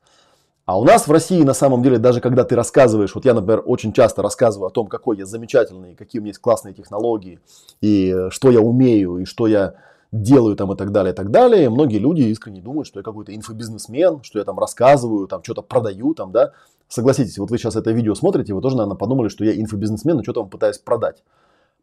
А 0.71 0.79
у 0.79 0.85
нас 0.85 1.09
в 1.09 1.11
России 1.11 1.43
на 1.43 1.53
самом 1.53 1.83
деле, 1.83 1.99
даже 1.99 2.21
когда 2.21 2.45
ты 2.45 2.55
рассказываешь, 2.55 3.13
вот 3.17 3.25
я, 3.25 3.35
например, 3.35 3.61
очень 3.67 3.93
часто 3.93 4.23
рассказываю 4.23 4.69
о 4.69 4.71
том, 4.71 4.87
какой 4.87 5.17
я 5.17 5.27
замечательный, 5.27 5.97
какие 5.97 6.21
у 6.21 6.23
меня 6.23 6.31
есть 6.31 6.39
классные 6.39 6.75
технологии, 6.75 7.41
и 7.81 8.29
что 8.31 8.53
я 8.53 8.61
умею, 8.61 9.19
и 9.19 9.25
что 9.25 9.49
я 9.49 9.75
делаю 10.13 10.55
там 10.55 10.73
и 10.73 10.77
так 10.77 10.93
далее, 10.93 11.13
и 11.13 11.17
так 11.17 11.33
далее. 11.33 11.69
многие 11.71 11.99
люди 11.99 12.23
искренне 12.23 12.61
думают, 12.61 12.87
что 12.87 13.01
я 13.01 13.03
какой-то 13.03 13.35
инфобизнесмен, 13.35 14.23
что 14.23 14.39
я 14.39 14.45
там 14.45 14.61
рассказываю, 14.61 15.27
там 15.27 15.43
что-то 15.43 15.63
продаю, 15.63 16.15
там, 16.15 16.31
да. 16.31 16.53
Согласитесь, 16.87 17.39
вот 17.39 17.51
вы 17.51 17.59
сейчас 17.59 17.75
это 17.75 17.91
видео 17.91 18.15
смотрите, 18.15 18.55
вы 18.55 18.63
тоже, 18.63 18.77
наверное, 18.77 18.97
подумали, 18.97 19.27
что 19.27 19.45
я 19.45 19.61
инфобизнесмен, 19.61 20.21
и 20.21 20.23
что-то 20.23 20.43
вам 20.43 20.51
пытаюсь 20.51 20.79
продать. 20.79 21.25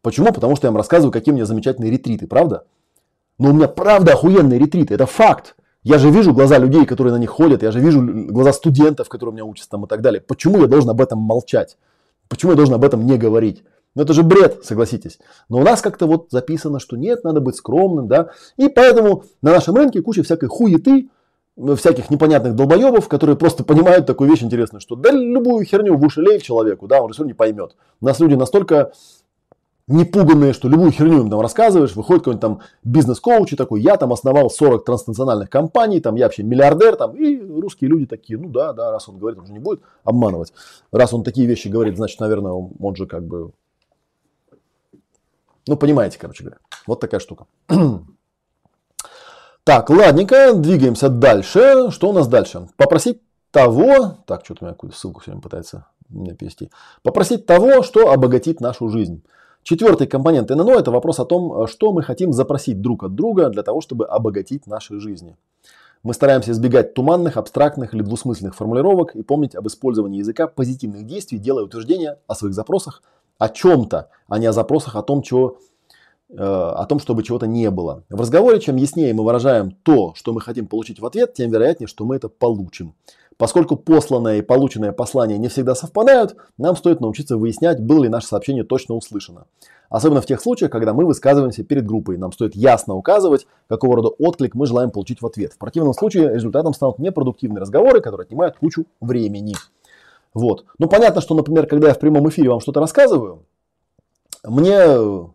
Почему? 0.02 0.32
Потому 0.32 0.56
что 0.56 0.68
я 0.68 0.72
вам 0.72 0.78
рассказываю, 0.78 1.12
какие 1.12 1.34
у 1.34 1.36
меня 1.36 1.46
замечательные 1.46 1.92
ретриты, 1.92 2.26
правда? 2.26 2.64
Но 3.38 3.50
у 3.50 3.54
меня 3.54 3.68
правда 3.68 4.14
охуенные 4.14 4.58
ретриты, 4.58 4.94
это 4.94 5.06
факт. 5.08 5.58
Я 5.88 6.00
же 6.00 6.10
вижу 6.10 6.34
глаза 6.34 6.58
людей, 6.58 6.86
которые 6.86 7.14
на 7.14 7.18
них 7.18 7.30
ходят, 7.30 7.64
я 7.64 7.72
же 7.72 7.80
вижу 7.80 8.02
глаза 8.04 8.52
студентов, 8.52 9.08
которые 9.08 9.32
у 9.32 9.36
меня 9.36 9.46
учатся 9.46 9.70
там 9.70 9.86
и 9.86 9.88
так 9.88 10.02
далее. 10.02 10.20
Почему 10.20 10.60
я 10.60 10.68
должен 10.68 10.90
об 10.90 11.00
этом 11.00 11.18
молчать? 11.18 11.78
Почему 12.28 12.52
я 12.52 12.58
должен 12.58 12.76
об 12.76 12.84
этом 12.84 13.06
не 13.06 13.18
говорить? 13.18 13.64
Ну 13.96 14.04
это 14.04 14.12
же 14.12 14.24
бред, 14.24 14.66
согласитесь. 14.66 15.18
Но 15.48 15.60
у 15.60 15.64
нас 15.64 15.82
как-то 15.82 16.06
вот 16.06 16.28
записано, 16.30 16.80
что 16.80 16.98
нет, 16.98 17.24
надо 17.24 17.40
быть 17.40 17.56
скромным, 17.56 18.10
да. 18.10 18.32
И 18.58 18.68
поэтому 18.68 19.24
на 19.42 19.52
нашем 19.52 19.76
рынке 19.76 20.02
куча 20.02 20.24
всякой 20.24 20.50
хуеты, 20.50 21.08
всяких 21.78 22.10
непонятных 22.10 22.54
долбоебов, 22.56 23.08
которые 23.08 23.38
просто 23.38 23.64
понимают 23.64 24.06
такую 24.06 24.30
вещь 24.30 24.44
интересную, 24.44 24.82
что 24.82 24.98
да 24.98 25.12
любую 25.12 25.64
херню 25.64 25.96
в 25.96 26.04
уши 26.04 26.22
лей 26.22 26.42
человеку, 26.42 26.88
да, 26.88 27.02
он 27.02 27.14
все 27.14 27.22
равно 27.22 27.30
не 27.30 27.34
поймет. 27.34 27.78
У 28.02 28.06
нас 28.06 28.20
люди 28.20 28.34
настолько 28.34 28.92
не 29.88 30.04
пуганные, 30.04 30.52
что 30.52 30.68
любую 30.68 30.92
херню 30.92 31.22
им 31.22 31.30
там 31.30 31.40
рассказываешь, 31.40 31.96
выходит 31.96 32.24
какой-нибудь 32.24 32.42
там 32.42 32.62
бизнес-коуч 32.84 33.54
и 33.54 33.56
такой, 33.56 33.82
я 33.82 33.96
там 33.96 34.12
основал 34.12 34.50
40 34.50 34.84
транснациональных 34.84 35.50
компаний, 35.50 36.02
там 36.02 36.16
я 36.16 36.26
вообще 36.26 36.44
миллиардер, 36.44 36.98
там, 36.98 37.16
и 37.16 37.40
русские 37.40 37.90
люди 37.90 38.06
такие, 38.06 38.38
ну 38.38 38.50
да, 38.50 38.74
да, 38.74 38.92
раз 38.92 39.08
он 39.08 39.18
говорит, 39.18 39.40
он 39.40 39.48
же 39.48 39.54
не 39.54 39.60
будет 39.60 39.82
обманывать. 40.04 40.52
Раз 40.92 41.14
он 41.14 41.24
такие 41.24 41.48
вещи 41.48 41.70
говорит, 41.70 41.96
значит, 41.96 42.20
наверное, 42.20 42.52
он, 42.52 42.72
он 42.80 42.96
же 42.96 43.06
как 43.06 43.26
бы, 43.26 43.52
ну, 45.68 45.78
понимаете, 45.78 46.18
короче 46.20 46.44
говоря. 46.44 46.60
Вот 46.86 47.00
такая 47.00 47.20
штука. 47.20 47.46
Так, 49.64 49.90
ладненько, 49.90 50.54
двигаемся 50.54 51.10
дальше. 51.10 51.92
Что 51.92 52.12
у 52.12 52.14
нас 52.14 52.30
дальше? 52.30 52.70
Попросить 52.78 53.22
того, 53.52 54.20
так, 54.26 54.46
что-то 54.46 54.64
у 54.64 54.66
меня 54.66 54.74
какую-то 54.74 54.98
ссылку 54.98 55.22
время 55.26 55.42
пытается 55.42 55.88
меня 56.08 56.36
перевести. 56.36 56.72
Попросить 57.04 57.46
того, 57.46 57.84
что 57.84 58.12
обогатит 58.14 58.62
нашу 58.62 58.88
жизнь. 58.88 59.26
Четвертый 59.70 60.08
компонент 60.08 60.50
ННО– 60.50 60.76
это 60.80 60.92
вопрос 60.92 61.20
о 61.20 61.26
том, 61.26 61.68
что 61.68 61.92
мы 61.92 62.02
хотим 62.02 62.32
запросить 62.32 62.80
друг 62.80 63.04
от 63.04 63.16
друга 63.16 63.50
для 63.50 63.64
того, 63.64 63.82
чтобы 63.82 64.06
обогатить 64.06 64.66
наши 64.66 64.98
жизни. 65.02 65.36
Мы 66.04 66.14
стараемся 66.14 66.52
избегать 66.52 66.94
туманных, 66.94 67.36
абстрактных 67.36 67.94
или 67.94 68.02
двусмысленных 68.02 68.56
формулировок 68.56 69.14
и 69.14 69.24
помнить 69.24 69.56
об 69.56 69.68
использовании 69.68 70.20
языка 70.20 70.48
позитивных 70.48 71.06
действий, 71.06 71.38
делая 71.38 71.66
утверждения 71.66 72.18
о 72.28 72.36
своих 72.36 72.54
запросах 72.54 73.04
о 73.40 73.50
чем-то, 73.50 74.08
а 74.30 74.40
не 74.40 74.46
о 74.46 74.54
запросах 74.54 74.96
о 74.96 75.02
том, 75.02 75.22
чего, 75.22 75.58
э, 76.30 76.36
о 76.38 76.86
том, 76.86 77.00
чтобы 77.00 77.24
чего-то 77.24 77.46
не 77.46 77.70
было. 77.70 78.06
В 78.10 78.22
разговоре, 78.22 78.62
чем 78.62 78.78
яснее 78.78 79.14
мы 79.14 79.26
выражаем 79.26 79.72
то, 79.84 80.14
что 80.16 80.32
мы 80.32 80.40
хотим 80.40 80.68
получить 80.68 81.02
в 81.02 81.06
ответ, 81.06 81.34
тем 81.34 81.52
вероятнее, 81.52 81.90
что 81.90 82.06
мы 82.06 82.16
это 82.16 82.30
получим. 82.30 82.96
Поскольку 83.38 83.76
посланное 83.76 84.40
и 84.40 84.42
полученное 84.42 84.92
послание 84.92 85.38
не 85.38 85.48
всегда 85.48 85.76
совпадают, 85.76 86.36
нам 86.58 86.76
стоит 86.76 87.02
научиться 87.02 87.38
выяснять, 87.38 87.80
было 87.80 88.04
ли 88.04 88.10
наше 88.10 88.28
сообщение 88.28 88.64
точно 88.64 88.96
услышано. 88.96 89.46
Особенно 89.90 90.22
в 90.22 90.26
тех 90.26 90.42
случаях, 90.42 90.72
когда 90.72 90.94
мы 90.94 91.06
высказываемся 91.06 91.64
перед 91.64 91.86
группой. 91.86 92.18
Нам 92.18 92.32
стоит 92.32 92.56
ясно 92.56 92.96
указывать, 92.96 93.48
какого 93.70 93.98
рода 93.98 94.10
отклик 94.10 94.56
мы 94.56 94.66
желаем 94.66 94.90
получить 94.90 95.22
в 95.22 95.26
ответ. 95.26 95.54
В 95.54 95.58
противном 95.58 95.94
случае 95.94 96.34
результатом 96.34 96.74
станут 96.74 97.00
непродуктивные 97.00 97.62
разговоры, 97.62 98.02
которые 98.02 98.26
отнимают 98.26 98.58
кучу 98.58 98.86
времени. 99.00 99.56
Вот. 100.34 100.66
Ну, 100.78 100.88
понятно, 100.88 101.22
что, 101.22 101.36
например, 101.36 101.68
когда 101.68 101.90
я 101.90 101.94
в 101.94 102.00
прямом 102.00 102.28
эфире 102.30 102.50
вам 102.50 102.60
что-то 102.60 102.80
рассказываю, 102.80 103.44
мне, 104.44 104.86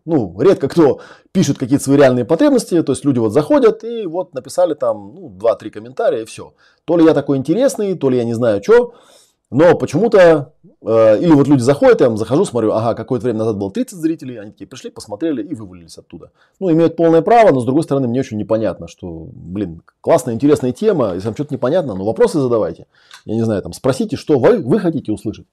ну, 0.04 0.40
редко 0.40 0.68
кто 0.68 1.00
пишет 1.32 1.58
какие-то 1.58 1.84
свои 1.84 1.96
реальные 1.96 2.24
потребности, 2.24 2.82
то 2.82 2.92
есть 2.92 3.04
люди 3.04 3.18
вот 3.18 3.32
заходят 3.32 3.84
и 3.84 4.06
вот 4.06 4.34
написали 4.34 4.74
там, 4.74 5.14
ну, 5.14 5.28
2-3 5.28 5.70
комментария 5.70 6.22
и 6.22 6.24
все. 6.24 6.54
То 6.84 6.96
ли 6.96 7.04
я 7.04 7.14
такой 7.14 7.36
интересный, 7.38 7.94
то 7.94 8.10
ли 8.10 8.18
я 8.18 8.24
не 8.24 8.34
знаю 8.34 8.62
что, 8.62 8.94
но 9.52 9.76
почему-то, 9.76 10.54
э, 10.80 11.18
или 11.20 11.30
вот 11.32 11.46
люди 11.46 11.60
заходят, 11.60 12.00
я 12.00 12.16
захожу, 12.16 12.46
смотрю, 12.46 12.72
ага, 12.72 12.94
какое-то 12.94 13.24
время 13.24 13.40
назад 13.40 13.58
было 13.58 13.70
30 13.70 13.98
зрителей, 13.98 14.36
они 14.40 14.50
такие 14.50 14.66
пришли, 14.66 14.90
посмотрели 14.90 15.42
и 15.42 15.54
вывалились 15.54 15.98
оттуда. 15.98 16.30
Ну, 16.58 16.72
имеют 16.72 16.96
полное 16.96 17.20
право, 17.20 17.52
но 17.52 17.60
с 17.60 17.66
другой 17.66 17.82
стороны, 17.82 18.08
мне 18.08 18.20
очень 18.20 18.38
непонятно, 18.38 18.88
что, 18.88 19.28
блин, 19.30 19.82
классная, 20.00 20.34
интересная 20.34 20.72
тема, 20.72 21.12
если 21.12 21.26
вам 21.26 21.34
что-то 21.34 21.52
непонятно, 21.52 21.94
ну, 21.94 22.04
вопросы 22.04 22.40
задавайте. 22.40 22.86
Я 23.26 23.34
не 23.34 23.42
знаю, 23.42 23.60
там, 23.60 23.74
спросите, 23.74 24.16
что 24.16 24.38
вы, 24.38 24.58
вы 24.58 24.78
хотите 24.80 25.12
услышать. 25.12 25.46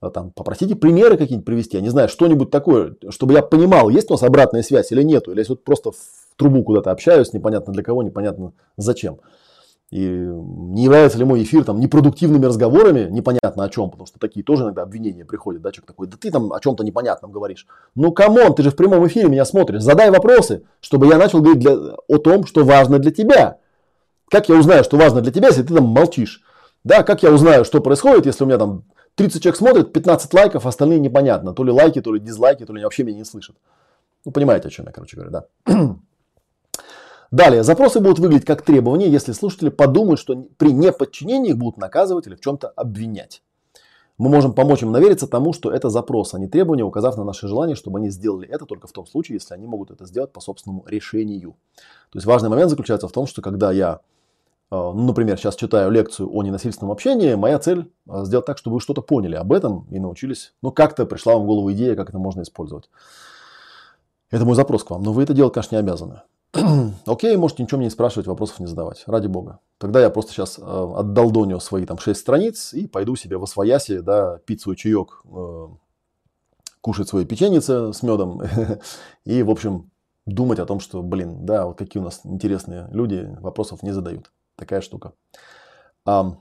А 0.00 0.10
там, 0.10 0.30
попросите 0.30 0.76
примеры 0.76 1.16
какие-нибудь 1.16 1.46
привести, 1.46 1.78
я 1.78 1.82
не 1.82 1.88
знаю, 1.88 2.10
что-нибудь 2.10 2.50
такое, 2.50 2.96
чтобы 3.08 3.32
я 3.32 3.42
понимал, 3.42 3.88
есть 3.88 4.10
у 4.10 4.12
нас 4.12 4.22
обратная 4.22 4.62
связь 4.62 4.92
или 4.92 5.02
нету, 5.02 5.32
или 5.32 5.40
если 5.40 5.54
вот 5.54 5.64
просто 5.64 5.90
в 5.90 5.96
трубу 6.36 6.62
куда-то 6.62 6.90
общаюсь, 6.90 7.32
непонятно 7.32 7.72
для 7.72 7.82
кого, 7.82 8.02
непонятно 8.02 8.52
зачем. 8.76 9.20
И 9.90 10.06
не 10.06 10.84
является 10.84 11.16
ли 11.16 11.24
мой 11.24 11.42
эфир 11.42 11.64
там 11.64 11.80
непродуктивными 11.80 12.44
разговорами, 12.44 13.08
непонятно 13.10 13.64
о 13.64 13.68
чем, 13.70 13.90
потому 13.90 14.06
что 14.06 14.18
такие 14.18 14.44
тоже 14.44 14.64
иногда 14.64 14.82
обвинения 14.82 15.24
приходят, 15.24 15.62
да, 15.62 15.72
человек 15.72 15.86
такой, 15.86 16.06
да 16.08 16.18
ты 16.20 16.30
там 16.30 16.52
о 16.52 16.60
чем-то 16.60 16.84
непонятном 16.84 17.32
говоришь. 17.32 17.66
Ну, 17.94 18.12
come 18.12 18.36
on, 18.36 18.54
ты 18.54 18.62
же 18.62 18.70
в 18.70 18.76
прямом 18.76 19.06
эфире 19.06 19.28
меня 19.28 19.46
смотришь, 19.46 19.80
задай 19.80 20.10
вопросы, 20.10 20.62
чтобы 20.80 21.06
я 21.06 21.16
начал 21.16 21.40
говорить 21.40 21.60
для, 21.60 21.72
о 21.72 22.18
том, 22.18 22.44
что 22.44 22.64
важно 22.64 22.98
для 22.98 23.12
тебя. 23.12 23.58
Как 24.30 24.50
я 24.50 24.56
узнаю, 24.56 24.84
что 24.84 24.98
важно 24.98 25.22
для 25.22 25.32
тебя, 25.32 25.48
если 25.48 25.62
ты 25.62 25.74
там 25.74 25.84
молчишь? 25.84 26.42
Да, 26.84 27.02
как 27.02 27.22
я 27.22 27.32
узнаю, 27.32 27.64
что 27.64 27.80
происходит, 27.80 28.26
если 28.26 28.44
у 28.44 28.46
меня 28.46 28.58
там 28.58 28.84
30 29.14 29.42
человек 29.42 29.56
смотрит, 29.56 29.92
15 29.94 30.34
лайков, 30.34 30.66
остальные 30.66 31.00
непонятно. 31.00 31.54
То 31.54 31.64
ли 31.64 31.72
лайки, 31.72 32.02
то 32.02 32.12
ли 32.12 32.20
дизлайки, 32.20 32.66
то 32.66 32.74
ли 32.74 32.84
вообще 32.84 33.04
меня 33.04 33.16
не 33.16 33.24
слышат. 33.24 33.56
Ну, 34.26 34.32
понимаете, 34.32 34.68
о 34.68 34.70
чем 34.70 34.84
я, 34.84 34.92
короче 34.92 35.16
говоря, 35.16 35.30
да. 35.30 35.96
Далее, 37.30 37.62
запросы 37.62 38.00
будут 38.00 38.18
выглядеть 38.18 38.46
как 38.46 38.62
требования, 38.62 39.08
если 39.08 39.32
слушатели 39.32 39.68
подумают, 39.68 40.18
что 40.18 40.34
при 40.56 40.72
неподчинении 40.72 41.50
их 41.50 41.58
будут 41.58 41.76
наказывать 41.76 42.26
или 42.26 42.34
в 42.34 42.40
чем-то 42.40 42.68
обвинять. 42.68 43.42
Мы 44.16 44.30
можем 44.30 44.52
помочь 44.52 44.82
им 44.82 44.90
навериться 44.90 45.28
тому, 45.28 45.52
что 45.52 45.70
это 45.70 45.90
запрос, 45.90 46.34
а 46.34 46.38
не 46.38 46.48
требования, 46.48 46.82
указав 46.82 47.16
на 47.16 47.24
наше 47.24 47.46
желание, 47.46 47.76
чтобы 47.76 48.00
они 48.00 48.10
сделали 48.10 48.48
это 48.48 48.64
только 48.66 48.88
в 48.88 48.92
том 48.92 49.06
случае, 49.06 49.36
если 49.36 49.54
они 49.54 49.66
могут 49.66 49.90
это 49.90 50.06
сделать 50.06 50.32
по 50.32 50.40
собственному 50.40 50.84
решению. 50.86 51.54
То 52.10 52.16
есть 52.16 52.26
важный 52.26 52.48
момент 52.48 52.70
заключается 52.70 53.06
в 53.06 53.12
том, 53.12 53.26
что 53.26 53.42
когда 53.42 53.70
я 53.70 54.00
а, 54.70 54.92
ну, 54.92 55.06
например, 55.06 55.38
сейчас 55.38 55.56
читаю 55.56 55.90
лекцию 55.90 56.28
о 56.30 56.42
ненасильственном 56.42 56.92
общении, 56.92 57.34
моя 57.34 57.58
цель 57.58 57.90
а, 58.08 58.24
сделать 58.24 58.46
так, 58.46 58.58
чтобы 58.58 58.74
вы 58.74 58.80
что-то 58.80 59.02
поняли 59.02 59.34
об 59.34 59.52
этом 59.52 59.86
и 59.90 59.98
научились, 59.98 60.52
ну, 60.62 60.72
как-то 60.72 61.06
пришла 61.06 61.34
вам 61.34 61.44
в 61.44 61.46
голову 61.46 61.72
идея, 61.72 61.94
как 61.94 62.10
это 62.10 62.18
можно 62.18 62.42
использовать. 62.42 62.90
Это 64.30 64.44
мой 64.44 64.56
запрос 64.56 64.84
к 64.84 64.90
вам, 64.90 65.02
но 65.02 65.12
вы 65.12 65.22
это 65.22 65.32
делать, 65.32 65.54
конечно, 65.54 65.76
не 65.76 65.80
обязаны. 65.80 66.22
Окей, 67.06 67.36
можете 67.36 67.62
ничего 67.62 67.78
мне 67.78 67.86
не 67.86 67.90
спрашивать, 67.90 68.26
вопросов 68.26 68.60
не 68.60 68.66
задавать, 68.66 69.04
ради 69.06 69.26
бога. 69.26 69.60
Тогда 69.78 70.00
я 70.00 70.10
просто 70.10 70.32
сейчас 70.32 70.58
э, 70.58 70.62
отдолдоню 70.62 71.60
свои 71.60 71.84
там 71.84 71.98
6 71.98 72.18
страниц 72.18 72.72
и 72.72 72.86
пойду 72.86 73.16
себе 73.16 73.36
в 73.36 73.42
освояси, 73.42 74.00
да, 74.00 74.38
пить 74.38 74.62
свой 74.62 74.76
чаек, 74.76 75.22
э, 75.24 75.66
кушать 76.80 77.08
свои 77.08 77.24
печеницы 77.24 77.92
с 77.92 78.02
медом 78.02 78.42
и, 79.24 79.42
в 79.42 79.50
общем, 79.50 79.90
думать 80.26 80.58
о 80.58 80.66
том, 80.66 80.80
что, 80.80 81.02
блин, 81.02 81.44
да, 81.44 81.66
вот 81.66 81.78
какие 81.78 82.00
у 82.00 82.04
нас 82.04 82.20
интересные 82.24 82.88
люди, 82.92 83.28
вопросов 83.40 83.82
не 83.82 83.92
задают. 83.92 84.32
Такая 84.56 84.80
штука. 84.80 85.12
А, 86.04 86.36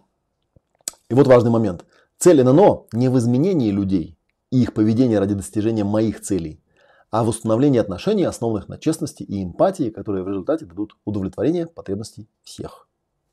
и 1.09 1.13
вот 1.13 1.27
важный 1.27 1.51
момент. 1.51 1.85
Цель 2.17 2.43
ННО 2.43 2.85
не 2.93 3.09
в 3.09 3.17
изменении 3.17 3.69
людей 3.71 4.17
и 4.51 4.61
их 4.61 4.73
поведения 4.73 5.19
ради 5.19 5.35
достижения 5.35 5.83
моих 5.83 6.21
целей, 6.21 6.61
а 7.09 7.23
в 7.23 7.29
установлении 7.29 7.79
отношений, 7.79 8.23
основанных 8.23 8.67
на 8.67 8.77
честности 8.77 9.23
и 9.23 9.43
эмпатии, 9.43 9.89
которые 9.89 10.23
в 10.23 10.27
результате 10.27 10.65
дадут 10.65 10.97
удовлетворение 11.05 11.67
потребностей 11.67 12.27
всех. 12.43 12.87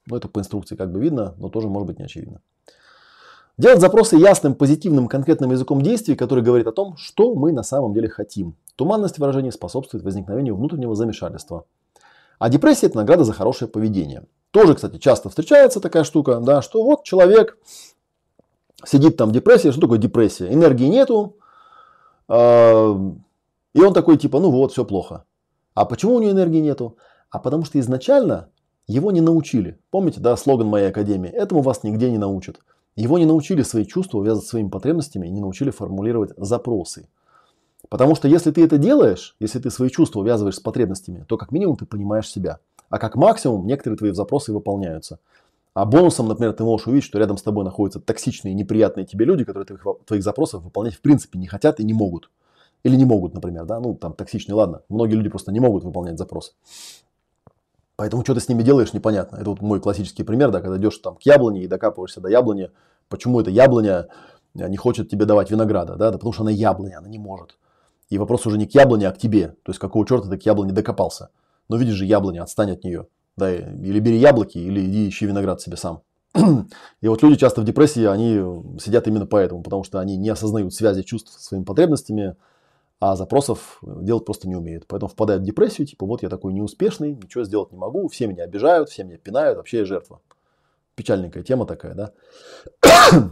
Ну, 0.07 0.17
это 0.17 0.29
по 0.29 0.39
инструкции 0.41 0.77
как 0.77 0.93
бы 0.93 1.01
видно, 1.01 1.35
но 1.39 1.49
тоже 1.49 1.69
может 1.69 1.87
быть 1.89 1.99
не 1.99 2.05
очевидно. 2.05 2.41
Делать 3.57 3.81
запросы 3.81 4.17
ясным, 4.17 4.55
позитивным, 4.55 5.07
конкретным 5.07 5.53
языком 5.53 5.81
действий, 5.81 6.17
который 6.17 6.43
говорит 6.43 6.67
о 6.67 6.73
том, 6.73 6.97
что 6.97 7.35
мы 7.35 7.53
на 7.53 7.63
самом 7.63 7.95
деле 7.95 8.09
хотим. 8.09 8.57
Туманность 8.75 9.19
выражений 9.19 9.53
способствует 9.53 10.05
возникновению 10.05 10.57
внутреннего 10.57 10.97
замешательства. 10.97 11.65
А 12.41 12.49
депрессия– 12.49 12.87
это 12.89 12.97
награда 12.97 13.23
за 13.23 13.33
хорошее 13.33 13.71
поведение. 13.71 14.25
Тоже, 14.51 14.75
кстати, 14.75 14.99
часто 14.99 15.29
встречается 15.29 15.81
такая 15.81 16.03
штука, 16.03 16.41
да, 16.41 16.63
что 16.63 16.83
вот 16.83 17.05
человек 17.05 17.57
сидит 18.85 19.17
там 19.17 19.29
в 19.31 19.33
депрессии. 19.33 19.71
Что 19.71 19.83
такое 19.83 19.99
депрессия? 19.99 20.53
Энергии 20.53 20.87
нету. 20.87 21.37
И 23.75 23.81
он 23.81 23.93
такой 23.93 24.17
типа, 24.17 24.41
ну 24.41 24.51
вот, 24.51 24.73
все 24.73 24.85
плохо. 24.85 25.25
А 25.75 25.85
почему 25.85 26.15
у 26.15 26.21
него 26.21 26.31
энергии 26.31 26.61
нету? 26.61 26.97
А 27.31 27.39
потому 27.39 27.65
что 27.65 27.79
изначально 27.81 28.49
его 28.87 29.11
не 29.11 29.21
научили. 29.21 29.79
Помните, 29.91 30.21
да, 30.21 30.37
слоган 30.37 30.69
моей 30.69 30.89
академии? 30.89 31.31
Этому 31.31 31.63
вас 31.63 31.83
нигде 31.83 32.11
не 32.11 32.19
научат. 32.19 32.61
Его 32.97 33.19
не 33.19 33.27
научили 33.27 33.63
свои 33.63 33.85
чувства 33.85 34.19
увязать 34.19 34.45
своими 34.45 34.69
потребностями, 34.69 35.27
не 35.27 35.41
научили 35.41 35.71
формулировать 35.71 36.33
запросы. 36.37 37.09
Потому 37.89 38.15
что 38.15 38.29
если 38.29 38.53
ты 38.53 38.65
это 38.65 38.79
делаешь, 38.79 39.37
если 39.41 39.59
ты 39.59 39.71
свои 39.71 39.91
чувства 39.91 40.21
увязываешь 40.21 40.57
с 40.57 40.61
потребностями, 40.61 41.25
то 41.29 41.37
как 41.37 41.51
минимум 41.51 41.77
ты 41.77 41.87
понимаешь 41.87 42.29
себя. 42.29 42.61
А 42.89 42.99
как 42.99 43.17
максимум 43.17 43.67
некоторые 43.67 43.99
твои 43.99 44.13
запросы 44.13 44.53
выполняются. 44.53 45.19
А 45.75 45.85
бонусом, 45.85 46.29
например, 46.29 46.53
ты 46.53 46.63
можешь 46.63 46.87
увидеть, 46.87 47.05
что 47.05 47.19
рядом 47.19 47.37
с 47.37 47.43
тобой 47.43 47.65
находятся 47.65 47.99
токсичные, 47.99 48.55
неприятные 48.55 49.05
тебе 49.05 49.25
люди, 49.25 49.45
которые 49.45 49.67
твоих, 49.67 50.05
твоих 50.07 50.23
запросов 50.23 50.63
выполнять 50.63 50.95
в 50.95 51.01
принципе 51.01 51.39
не 51.39 51.49
хотят 51.49 51.81
и 51.81 51.85
не 51.85 51.93
могут. 51.93 52.31
Или 52.85 52.97
не 52.97 53.07
могут, 53.07 53.35
например, 53.35 53.65
да, 53.65 53.81
ну 53.81 53.95
там 53.95 54.13
токсичные, 54.13 54.55
ладно. 54.55 54.83
Многие 54.89 55.15
люди 55.15 55.31
просто 55.31 55.53
не 55.53 55.61
могут 55.61 55.85
выполнять 55.85 56.19
запросы. 56.19 56.53
Поэтому 57.97 58.23
что 58.25 58.35
ты 58.35 58.41
с 58.41 58.49
ними 58.49 58.63
делаешь, 58.63 58.93
непонятно. 58.93 59.37
Это 59.37 59.51
вот 59.51 59.63
мой 59.63 59.81
классический 59.81 60.23
пример, 60.23 60.51
да, 60.51 60.61
когда 60.61 60.77
идешь 60.77 60.99
там 60.99 61.17
к 61.17 61.23
яблоне 61.23 61.63
и 61.63 61.67
докапываешься 61.67 62.21
до 62.21 62.29
яблони. 62.29 62.71
Почему 63.09 63.41
эта 63.41 63.51
яблоня 63.51 64.09
не 64.55 64.77
хочет 64.77 65.09
тебе 65.09 65.25
давать 65.25 65.51
винограда, 65.51 65.97
да, 65.97 66.11
да 66.11 66.19
потому 66.19 66.33
что 66.33 66.43
она 66.43 66.51
яблоня, 66.51 66.99
она 66.99 67.09
не 67.09 67.19
может. 67.19 67.57
И 68.11 68.19
вопрос 68.19 68.47
уже 68.47 68.59
не 68.59 68.67
к 68.67 68.75
яблоне, 68.75 69.09
а 69.09 69.13
к 69.13 69.19
тебе. 69.19 69.49
То 69.63 69.71
есть 69.71 69.79
какого 69.79 70.07
черта 70.07 70.29
ты 70.29 70.37
к 70.37 70.43
яблоне 70.45 70.73
докопался. 70.73 71.31
Но 71.69 71.77
видишь 71.77 71.95
же 71.95 72.05
яблоня, 72.05 72.43
отстань 72.43 72.73
от 72.73 72.85
нее. 72.85 73.07
Да, 73.37 73.53
или 73.53 73.99
бери 73.99 74.19
яблоки, 74.19 74.59
или 74.59 74.85
иди 74.85 75.09
ищи 75.09 75.27
виноград 75.27 75.61
себе 75.61 75.77
сам. 75.77 76.03
И 77.01 77.09
вот 77.09 77.23
люди 77.23 77.37
часто 77.37 77.61
в 77.61 77.65
депрессии, 77.65 78.05
они 78.05 78.79
сидят 78.79 79.09
именно 79.09 79.27
поэтому, 79.27 79.63
потому 79.63 79.85
что 79.85 79.99
они 79.99 80.17
не 80.17 80.29
осознают 80.29 80.75
связи 80.75 81.03
чувств 81.03 81.33
со 81.33 81.43
своими 81.43 81.65
потребностями, 81.65 82.37
а 83.07 83.17
запросов 83.17 83.81
делать 83.83 84.25
просто 84.25 84.49
не 84.49 84.57
умеют. 84.57 84.87
Поэтому 84.87 85.11
впадают 85.11 85.43
в 85.43 85.47
депрессию, 85.47 85.87
типа 85.87 86.07
вот 86.07 86.23
я 86.23 86.31
такой 86.31 86.55
неуспешный, 86.55 87.13
ничего 87.15 87.45
сделать 87.45 87.71
не 87.71 87.77
могу, 87.77 88.09
все 88.09 88.27
меня 88.27 88.45
обижают, 88.45 88.89
все 88.89 89.05
меня 89.05 89.19
пинают, 89.19 89.59
вообще 89.59 89.79
я 89.79 89.85
жертва. 89.85 90.23
Печальненькая 90.95 91.43
тема 91.43 91.67
такая, 91.67 91.95
да. 91.95 92.13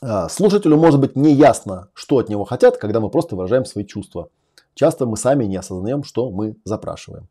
А, 0.00 0.28
слушателю 0.28 0.76
может 0.76 1.00
быть 1.00 1.16
не 1.16 1.32
ясно, 1.32 1.88
что 1.92 2.18
от 2.18 2.28
него 2.28 2.44
хотят, 2.44 2.76
когда 2.76 3.00
мы 3.00 3.10
просто 3.10 3.34
выражаем 3.34 3.64
свои 3.64 3.84
чувства. 3.84 4.28
Часто 4.74 5.06
мы 5.06 5.16
сами 5.16 5.42
не 5.44 5.56
осознаем, 5.56 6.04
что 6.04 6.30
мы 6.30 6.56
запрашиваем. 6.62 7.26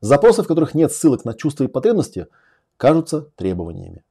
Запросы, 0.00 0.42
в 0.42 0.46
которых 0.46 0.72
нет 0.72 0.92
ссылок 0.92 1.26
на 1.26 1.34
чувства 1.34 1.64
и 1.64 1.68
потребности, 1.68 2.28
кажутся 2.78 3.28
требованиями. 3.36 4.02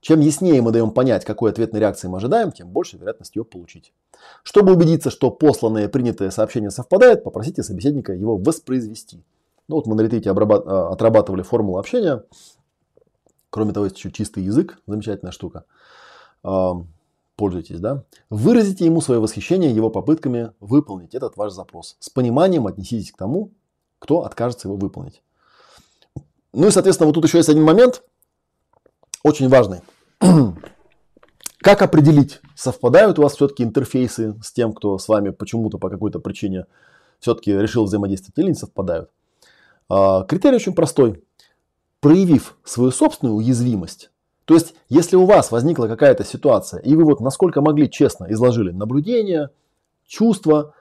Чем 0.00 0.20
яснее 0.20 0.62
мы 0.62 0.72
даем 0.72 0.92
понять, 0.92 1.24
какой 1.24 1.50
ответной 1.50 1.80
реакции 1.80 2.08
мы 2.08 2.18
ожидаем, 2.18 2.52
тем 2.52 2.68
больше 2.68 2.96
вероятность 2.96 3.36
ее 3.36 3.44
получить. 3.44 3.92
Чтобы 4.42 4.72
убедиться, 4.72 5.10
что 5.10 5.30
посланное 5.30 5.88
принятое 5.88 6.30
сообщение 6.30 6.70
совпадает, 6.70 7.22
попросите 7.22 7.62
собеседника 7.62 8.12
его 8.12 8.36
воспроизвести. 8.36 9.22
Ну 9.68 9.76
вот 9.76 9.86
мы 9.86 9.94
на 9.94 10.00
ретрите 10.00 10.30
а, 10.30 10.92
отрабатывали 10.92 11.42
формулу 11.42 11.78
общения. 11.78 12.24
Кроме 13.50 13.72
того, 13.72 13.86
есть 13.86 13.98
еще 13.98 14.10
чистый 14.10 14.42
язык, 14.44 14.78
замечательная 14.86 15.32
штука 15.32 15.64
пользуетесь, 17.40 17.80
да, 17.80 18.04
выразите 18.28 18.84
ему 18.84 19.00
свое 19.00 19.18
восхищение 19.18 19.74
его 19.74 19.88
попытками 19.88 20.52
выполнить 20.60 21.14
этот 21.14 21.38
ваш 21.38 21.52
запрос. 21.52 21.96
С 21.98 22.10
пониманием 22.10 22.66
отнеситесь 22.66 23.12
к 23.12 23.16
тому, 23.16 23.50
кто 23.98 24.26
откажется 24.26 24.68
его 24.68 24.76
выполнить. 24.76 25.22
Ну 26.52 26.66
и, 26.66 26.70
соответственно, 26.70 27.06
вот 27.06 27.14
тут 27.14 27.24
еще 27.24 27.38
есть 27.38 27.48
один 27.48 27.62
момент, 27.62 28.02
очень 29.22 29.48
важный. 29.48 29.80
Как 31.58 31.82
определить 31.82 32.40
совпадают 32.54 33.18
у 33.18 33.22
вас 33.22 33.34
все-таки 33.34 33.62
интерфейсы 33.62 34.34
с 34.42 34.52
тем, 34.52 34.72
кто 34.72 34.98
с 34.98 35.08
вами 35.08 35.30
почему-то 35.30 35.78
по 35.78 35.90
какой-то 35.90 36.18
причине 36.18 36.66
все-таки 37.18 37.52
решил 37.52 37.84
взаимодействовать 37.84 38.38
или 38.38 38.48
не 38.48 38.54
совпадают. 38.54 39.10
А, 39.88 40.24
критерий 40.24 40.56
очень 40.56 40.74
простой. 40.74 41.22
Проявив 42.00 42.56
свою 42.64 42.90
собственную 42.92 43.36
уязвимость, 43.36 44.10
то 44.50 44.54
есть, 44.54 44.74
если 44.88 45.14
у 45.14 45.26
вас 45.26 45.52
возникла 45.52 45.86
какая-то 45.86 46.24
ситуация, 46.24 46.80
и 46.80 46.96
вы 46.96 47.04
вот 47.04 47.20
насколько 47.20 47.60
могли 47.60 47.88
честно 47.88 48.26
изложили 48.30 48.72
наблюдения, 48.72 49.50
чувства, 50.08 50.74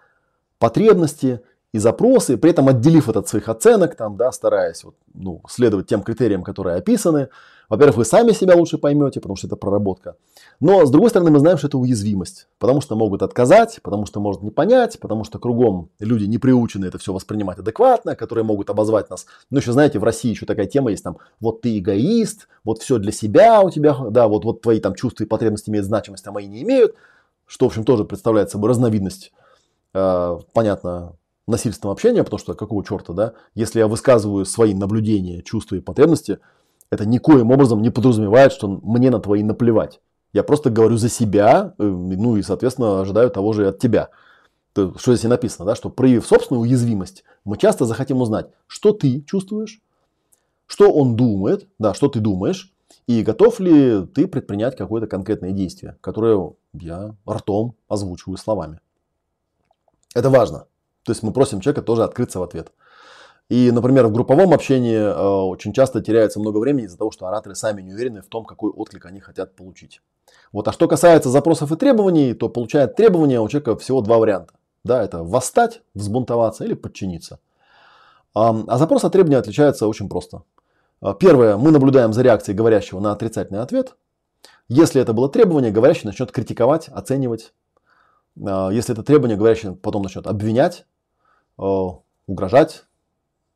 потребности 0.58 1.42
и 1.72 1.78
запросы, 1.78 2.38
при 2.38 2.50
этом 2.50 2.68
отделив 2.68 3.10
это 3.10 3.20
от 3.20 3.28
своих 3.28 3.48
оценок, 3.48 3.96
там, 3.96 4.18
да, 4.18 4.32
стараясь 4.32 4.84
вот, 4.84 4.96
ну, 5.14 5.44
следовать 5.48 5.86
тем 5.86 6.02
критериям, 6.02 6.42
которые 6.42 6.78
описаны, 6.78 7.30
во-первых, 7.70 7.98
вы 7.98 8.06
сами 8.06 8.32
себя 8.32 8.56
лучше 8.56 8.80
поймете, 8.80 9.20
потому 9.20 9.36
что 9.36 9.46
это 9.46 9.56
проработка. 9.56 10.16
Но, 10.60 10.86
с 10.86 10.90
другой 10.92 11.12
стороны, 11.12 11.30
мы 11.30 11.38
знаем, 11.38 11.60
что 11.60 11.68
это 11.68 11.78
уязвимость. 11.78 12.48
Потому 12.58 12.82
что 12.82 12.96
могут 12.96 13.22
отказать, 13.22 13.80
потому 13.84 14.08
что 14.08 14.20
может 14.20 14.42
не 14.42 14.50
понять, 14.50 15.00
потому 15.00 15.24
что 15.24 15.38
кругом 15.38 15.92
люди 16.00 16.26
не 16.26 16.40
приучены 16.40 16.88
это 16.88 16.98
все 16.98 17.14
воспринимать 17.14 17.60
адекватно, 17.60 18.16
которые 18.16 18.44
могут 18.44 18.72
обозвать 18.72 19.12
нас. 19.12 19.28
Ну, 19.52 19.60
еще, 19.60 19.72
знаете, 19.72 20.00
в 20.00 20.04
России 20.04 20.32
еще 20.32 20.48
такая 20.48 20.66
тема 20.66 20.90
есть, 20.90 21.04
там, 21.04 21.20
вот 21.40 21.62
ты 21.62 21.78
эгоист, 21.78 22.48
вот 22.64 22.82
все 22.82 22.98
для 22.98 23.12
себя 23.12 23.62
у 23.62 23.70
тебя, 23.70 23.96
да, 24.10 24.28
вот, 24.28 24.46
вот 24.46 24.62
твои 24.62 24.80
там 24.80 24.96
чувства 24.96 25.24
и 25.24 25.28
потребности 25.28 25.70
имеют 25.70 25.86
значимость, 25.86 26.26
а 26.26 26.32
мои 26.32 26.48
не 26.48 26.64
имеют. 26.64 26.96
Что, 27.46 27.66
в 27.66 27.70
общем, 27.70 27.84
тоже 27.84 28.04
представляет 28.04 28.50
собой 28.50 28.72
разновидность, 28.72 29.32
э, 29.94 30.38
понятно, 30.54 31.14
насильственного 31.48 31.94
общения, 31.94 32.24
потому 32.24 32.40
что 32.40 32.56
какого 32.56 32.84
черта, 32.84 33.14
да, 33.14 33.34
если 33.54 33.80
я 33.80 33.88
высказываю 33.88 34.46
свои 34.46 34.74
наблюдения, 34.74 35.44
чувства 35.44 35.76
и 35.76 35.82
потребности– 35.82 36.40
это 36.92 37.06
никоим 37.06 37.52
образом 37.52 37.82
не 37.82 37.90
подразумевает, 37.90 38.52
что 38.52 38.68
мне 38.68 39.10
на 39.10 39.20
твои 39.20 39.44
наплевать. 39.44 40.00
Я 40.34 40.44
просто 40.44 40.70
говорю 40.70 40.98
за 40.98 41.10
себя, 41.10 41.74
э, 41.78 41.84
ну 41.84 42.38
и, 42.38 42.42
соответственно, 42.42 43.02
ожидаю 43.02 43.30
того 43.30 43.54
же 43.54 43.64
и 43.64 43.68
от 43.68 43.80
тебя. 43.80 44.10
Что 44.74 45.14
здесь 45.14 45.26
и 45.26 45.28
написано, 45.28 45.66
да, 45.66 45.76
что 45.76 45.90
проявив 45.90 46.26
собственную 46.26 46.62
уязвимость, 46.62 47.24
мы 47.44 47.58
часто 47.58 47.86
захотим 47.86 48.22
узнать, 48.22 48.48
что 48.68 48.94
ты 48.94 49.22
чувствуешь, 49.24 49.82
что 50.68 50.92
он 50.92 51.16
думает, 51.16 51.68
да, 51.80 51.94
что 51.94 52.08
ты 52.08 52.20
думаешь, 52.20 52.72
и 53.08 53.24
готов 53.24 53.60
ли 53.60 54.06
ты 54.06 54.28
предпринять 54.28 54.78
какое-то 54.78 55.08
конкретное 55.08 55.52
действие, 55.52 55.98
которое 56.02 56.54
я 56.74 57.16
ртом 57.28 57.76
озвучиваю 57.88 58.38
словами. 58.38 58.80
Это 60.14 60.30
важно. 60.30 60.68
То 61.04 61.12
есть 61.12 61.24
мы 61.24 61.34
просим 61.34 61.60
человека 61.60 61.82
тоже 61.82 62.04
открыться 62.04 62.40
в 62.40 62.44
ответ. 62.44 62.72
И, 63.50 63.72
например, 63.72 64.06
в 64.06 64.12
групповом 64.12 64.54
общении 64.54 64.96
э, 64.96 65.12
очень 65.12 65.74
часто 65.74 66.02
теряется 66.02 66.40
много 66.40 66.60
времени 66.60 66.86
из-за 66.86 66.98
того, 67.00 67.10
что 67.10 67.26
ораторы 67.26 67.56
сами 67.56 67.82
не 67.82 67.94
уверены 67.94 68.22
в 68.22 68.28
том, 68.28 68.46
какой 68.46 68.72
отклик 68.72 69.08
они 69.08 69.20
хотят 69.20 69.56
получить. 69.56 70.02
Вот. 70.52 70.68
А 70.68 70.72
что 70.72 70.88
касается 70.88 71.30
запросов 71.30 71.72
и 71.72 71.76
требований, 71.76 72.36
то 72.36 72.48
получает 72.48 72.96
требования 72.96 73.42
у 73.42 73.48
человека 73.50 73.76
всего 73.78 74.02
два 74.02 74.20
варианта. 74.20 74.54
Да, 74.84 75.04
это 75.04 75.24
восстать, 75.24 75.82
взбунтоваться 75.96 76.64
или 76.64 76.76
подчиниться. 76.76 77.40
А, 78.36 78.56
а 78.68 78.78
запрос 78.78 79.04
от 79.04 79.14
требования 79.14 79.38
отличается 79.38 79.88
очень 79.88 80.10
просто. 80.10 80.44
А, 81.02 81.16
первое, 81.16 81.58
мы 81.58 81.72
наблюдаем 81.72 82.14
за 82.14 82.22
реакцией 82.22 82.56
говорящего 82.56 83.00
на 83.00 83.12
отрицательный 83.12 83.62
ответ. 83.62 83.96
Если 84.68 85.02
это 85.02 85.14
было 85.14 85.28
требование, 85.28 85.72
говорящий 85.72 86.06
начнет 86.06 86.32
критиковать, 86.32 86.88
оценивать. 86.90 87.54
А, 88.46 88.70
если 88.70 88.94
это 88.94 89.02
требование, 89.02 89.38
говорящий 89.38 89.72
потом 89.72 90.04
начнет 90.04 90.28
обвинять, 90.28 90.86
э, 91.58 91.64
угрожать, 92.28 92.86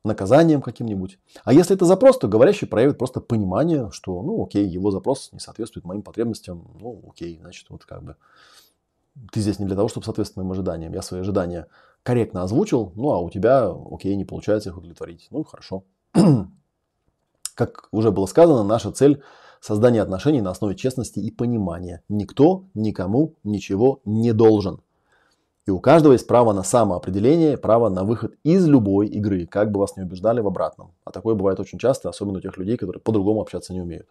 наказанием 0.04 0.60
каким-нибудь. 0.62 1.18
А 1.44 1.52
если 1.52 1.74
это 1.74 1.86
запрос, 1.86 2.18
то 2.18 2.28
говорящий 2.28 2.66
проявит 2.66 2.98
просто 2.98 3.20
понимание, 3.20 3.90
что, 3.90 4.22
ну, 4.22 4.44
окей, 4.44 4.66
его 4.66 4.90
запрос 4.90 5.30
не 5.32 5.40
соответствует 5.40 5.84
моим 5.84 6.02
потребностям, 6.02 6.68
ну, 6.80 7.02
окей, 7.10 7.38
значит, 7.40 7.66
вот 7.70 7.84
как 7.84 8.02
бы 8.02 8.16
ты 9.32 9.40
здесь 9.40 9.58
не 9.58 9.66
для 9.66 9.76
того, 9.76 9.88
чтобы 9.88 10.04
соответствовать 10.04 10.44
моим 10.44 10.52
ожиданиям. 10.52 10.92
Я 10.92 11.02
свои 11.02 11.20
ожидания 11.20 11.68
корректно 12.02 12.42
озвучил, 12.42 12.92
ну, 12.96 13.10
а 13.10 13.20
у 13.20 13.30
тебя, 13.30 13.72
окей, 13.90 14.14
не 14.16 14.24
получается 14.24 14.70
их 14.70 14.76
удовлетворить. 14.76 15.28
Ну, 15.30 15.44
хорошо. 15.44 15.84
Как 17.54 17.88
уже 17.92 18.10
было 18.10 18.26
сказано, 18.26 18.62
наша 18.62 18.92
цель– 18.92 19.22
создание 19.64 20.02
отношений 20.02 20.42
на 20.42 20.50
основе 20.50 20.74
честности 20.74 21.20
и 21.20 21.30
понимания. 21.30 22.02
Никто 22.10 22.64
никому 22.74 23.36
ничего 23.44 24.00
не 24.04 24.32
должен. 24.32 24.82
И 25.66 25.70
у 25.70 25.80
каждого 25.80 26.12
есть 26.12 26.26
право 26.26 26.52
на 26.52 26.62
самоопределение, 26.62 27.56
право 27.56 27.88
на 27.88 28.04
выход 28.04 28.34
из 28.44 28.66
любой 28.66 29.06
игры, 29.06 29.46
как 29.46 29.70
бы 29.70 29.80
вас 29.80 29.96
не 29.96 30.02
убеждали 30.02 30.40
в 30.40 30.46
обратном. 30.46 30.92
А 31.04 31.10
такое 31.10 31.34
бывает 31.34 31.58
очень 31.58 31.78
часто, 31.78 32.10
особенно 32.10 32.38
у 32.38 32.40
тех 32.42 32.58
людей, 32.58 32.76
которые 32.76 33.00
по-другому 33.00 33.40
общаться 33.40 33.72
не 33.72 33.80
умеют. 33.80 34.06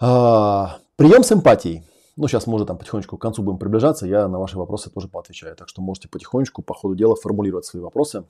А, 0.00 0.78
прием 0.96 1.22
с 1.22 1.32
эмпатией. 1.32 1.82
Ну, 2.16 2.26
сейчас 2.26 2.46
мы 2.46 2.54
уже 2.54 2.64
там 2.64 2.78
потихонечку 2.78 3.18
к 3.18 3.20
концу 3.20 3.42
будем 3.42 3.58
приближаться, 3.58 4.06
я 4.06 4.26
на 4.28 4.38
ваши 4.38 4.56
вопросы 4.56 4.88
тоже 4.88 5.08
поотвечаю. 5.08 5.54
Так 5.56 5.68
что 5.68 5.82
можете 5.82 6.08
потихонечку 6.08 6.62
по 6.62 6.72
ходу 6.72 6.94
дела 6.94 7.14
формулировать 7.14 7.66
свои 7.66 7.82
вопросы. 7.82 8.24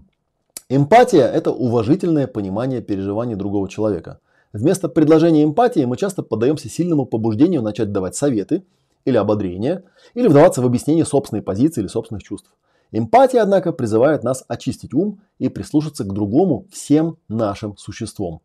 Эмпатия– 0.70 1.26
это 1.32 1.50
уважительное 1.50 2.26
понимание 2.26 2.80
переживаний 2.80 3.34
другого 3.34 3.68
человека. 3.68 4.20
Вместо 4.54 4.88
предложения 4.88 5.44
эмпатии 5.44 5.84
мы 5.84 5.98
часто 5.98 6.22
поддаемся 6.22 6.70
сильному 6.70 7.04
побуждению 7.04 7.60
начать 7.60 7.92
давать 7.92 8.16
советы– 8.16 8.64
или 9.04 9.16
ободрения, 9.16 9.84
или 10.14 10.28
вдаваться 10.28 10.62
в 10.62 10.66
объяснение 10.66 11.04
собственной 11.04 11.42
позиции 11.42 11.80
или 11.80 11.88
собственных 11.88 12.22
чувств. 12.22 12.52
Эмпатия, 12.90 13.42
однако, 13.42 13.72
призывает 13.72 14.24
нас 14.24 14.44
очистить 14.48 14.94
ум 14.94 15.20
и 15.38 15.48
прислушаться 15.48 16.04
к 16.04 16.12
другому 16.12 16.66
всем 16.72 17.18
нашим 17.28 17.76
существом. 17.76 18.40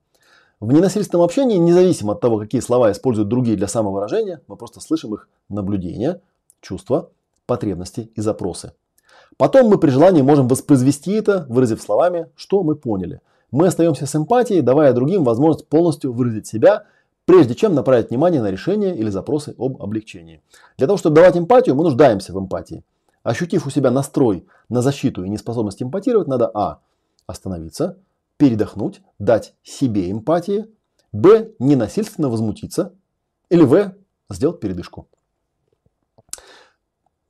В 0.59 0.71
ненасильственном 0.71 1.25
общении, 1.25 1.57
независимо 1.57 2.13
от 2.13 2.21
того, 2.21 2.39
какие 2.39 2.61
слова 2.61 2.91
используют 2.91 3.29
другие 3.29 3.57
для 3.57 3.67
самовыражения, 3.67 4.41
мы 4.47 4.55
просто 4.55 4.79
слышим 4.79 5.13
их 5.13 5.27
наблюдения, 5.49 6.21
чувства, 6.61 7.09
потребности 7.45 8.11
и 8.15 8.21
запросы. 8.21 8.73
Потом 9.37 9.67
мы 9.67 9.77
при 9.77 9.89
желании 9.89 10.21
можем 10.21 10.47
воспроизвести 10.47 11.13
это, 11.13 11.45
выразив 11.49 11.81
словами, 11.81 12.27
что 12.35 12.63
мы 12.63 12.75
поняли. 12.75 13.19
Мы 13.51 13.67
остаемся 13.67 14.05
с 14.05 14.15
эмпатией, 14.15 14.61
давая 14.61 14.93
другим 14.93 15.23
возможность 15.23 15.67
полностью 15.67 16.13
выразить 16.13 16.47
себя 16.47 16.85
прежде 17.25 17.55
чем 17.55 17.73
направить 17.73 18.09
внимание 18.09 18.41
на 18.41 18.51
решения 18.51 18.95
или 18.95 19.09
запросы 19.09 19.55
об 19.57 19.81
облегчении. 19.81 20.41
Для 20.77 20.87
того, 20.87 20.97
чтобы 20.97 21.15
давать 21.15 21.37
эмпатию, 21.37 21.75
мы 21.75 21.83
нуждаемся 21.83 22.33
в 22.33 22.39
эмпатии. 22.39 22.83
Ощутив 23.23 23.65
у 23.65 23.69
себя 23.69 23.91
настрой 23.91 24.45
на 24.69 24.81
защиту 24.81 25.23
и 25.23 25.29
неспособность 25.29 25.81
эмпатировать, 25.81 26.27
надо 26.27 26.51
а. 26.53 26.79
остановиться, 27.25 27.97
передохнуть, 28.37 29.01
дать 29.19 29.55
себе 29.63 30.11
эмпатии, 30.11 30.65
б. 31.13 31.51
ненасильственно 31.59 32.29
возмутиться, 32.29 32.93
или 33.49 33.63
в. 33.63 33.95
сделать 34.29 34.59
передышку. 34.59 35.07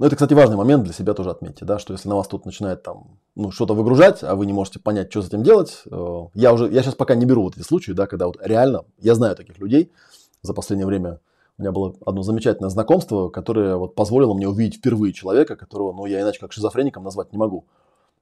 Но 0.03 0.07
это, 0.07 0.17
кстати, 0.17 0.33
важный 0.33 0.57
момент 0.57 0.83
для 0.83 0.91
себя 0.91 1.13
тоже 1.13 1.29
отметьте, 1.29 1.63
да, 1.63 1.79
что 1.79 1.93
если 1.93 2.09
на 2.09 2.17
вас 2.17 2.27
тут 2.27 2.45
начинает 2.45 2.83
там 2.83 3.21
ну, 3.35 3.51
что-то 3.51 3.73
выгружать, 3.73 4.21
а 4.21 4.35
вы 4.35 4.45
не 4.45 4.51
можете 4.51 4.77
понять, 4.79 5.09
что 5.09 5.21
с 5.21 5.29
этим 5.29 5.43
делать, 5.43 5.83
э, 5.89 6.25
я 6.33 6.51
уже, 6.51 6.69
я 6.69 6.83
сейчас 6.83 6.95
пока 6.95 7.15
не 7.15 7.23
беру 7.23 7.43
вот 7.43 7.55
эти 7.55 7.65
случаи, 7.65 7.93
да, 7.93 8.05
когда 8.05 8.27
вот 8.27 8.35
реально, 8.43 8.83
я 8.99 9.15
знаю 9.15 9.37
таких 9.37 9.59
людей, 9.59 9.93
за 10.41 10.53
последнее 10.53 10.87
время 10.87 11.21
у 11.57 11.61
меня 11.61 11.71
было 11.71 11.95
одно 12.05 12.21
замечательное 12.21 12.69
знакомство, 12.69 13.29
которое 13.29 13.77
вот 13.77 13.95
позволило 13.95 14.33
мне 14.33 14.45
увидеть 14.45 14.79
впервые 14.79 15.13
человека, 15.13 15.55
которого, 15.55 15.93
ну, 15.93 16.05
я 16.05 16.19
иначе 16.19 16.41
как 16.41 16.51
шизофреником 16.51 17.05
назвать 17.05 17.31
не 17.31 17.37
могу. 17.37 17.63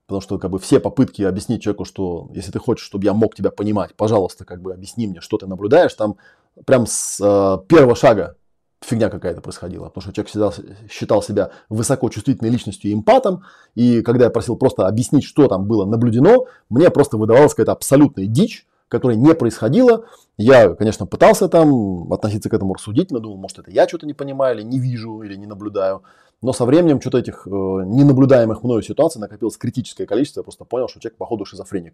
Потому 0.05 0.21
что 0.21 0.37
как 0.37 0.51
бы 0.51 0.59
все 0.59 0.79
попытки 0.79 1.23
объяснить 1.23 1.63
человеку, 1.63 1.85
что 1.85 2.29
если 2.35 2.51
ты 2.51 2.59
хочешь, 2.59 2.85
чтобы 2.85 3.05
я 3.05 3.13
мог 3.13 3.33
тебя 3.33 3.49
понимать, 3.49 3.95
пожалуйста, 3.95 4.45
как 4.45 4.61
бы 4.61 4.71
объясни 4.71 5.07
мне, 5.07 5.19
что 5.19 5.39
ты 5.39 5.47
наблюдаешь, 5.47 5.95
там 5.95 6.17
прям 6.63 6.85
с 6.85 7.19
э, 7.19 7.67
первого 7.67 7.95
шага 7.95 8.35
фигня 8.83 9.09
какая-то 9.09 9.41
происходила, 9.41 9.85
потому 9.85 10.01
что 10.01 10.13
человек 10.13 10.29
считал, 10.29 10.53
считал 10.89 11.23
себя 11.23 11.51
высокочувствительной 11.69 12.49
личностью 12.49 12.91
и 12.91 12.93
эмпатом, 12.93 13.43
и 13.75 14.01
когда 14.01 14.25
я 14.25 14.31
просил 14.31 14.55
просто 14.55 14.87
объяснить, 14.87 15.23
что 15.23 15.47
там 15.47 15.65
было 15.65 15.85
наблюдено, 15.85 16.45
мне 16.69 16.89
просто 16.89 17.17
выдавалась 17.17 17.53
какая-то 17.53 17.73
абсолютная 17.73 18.25
дичь, 18.25 18.65
которая 18.87 19.17
не 19.17 19.33
происходила. 19.33 20.05
Я, 20.37 20.73
конечно, 20.73 21.05
пытался 21.05 21.47
там 21.47 22.11
относиться 22.11 22.49
к 22.49 22.53
этому 22.53 22.73
рассудительно, 22.73 23.19
думал, 23.19 23.37
может, 23.37 23.59
это 23.59 23.71
я 23.71 23.87
что-то 23.87 24.05
не 24.05 24.13
понимаю, 24.13 24.57
или 24.57 24.63
не 24.63 24.79
вижу, 24.79 25.21
или 25.21 25.35
не 25.35 25.45
наблюдаю. 25.45 26.03
Но 26.41 26.51
со 26.51 26.65
временем 26.65 26.99
что-то 26.99 27.19
этих 27.19 27.45
э, 27.45 27.49
ненаблюдаемых 27.49 28.63
мною 28.63 28.81
ситуаций 28.81 29.21
накопилось 29.21 29.57
критическое 29.57 30.07
количество, 30.07 30.39
я 30.39 30.43
просто 30.43 30.65
понял, 30.65 30.89
что 30.89 30.99
человек, 30.99 31.17
походу, 31.17 31.45
шизофреник 31.45 31.93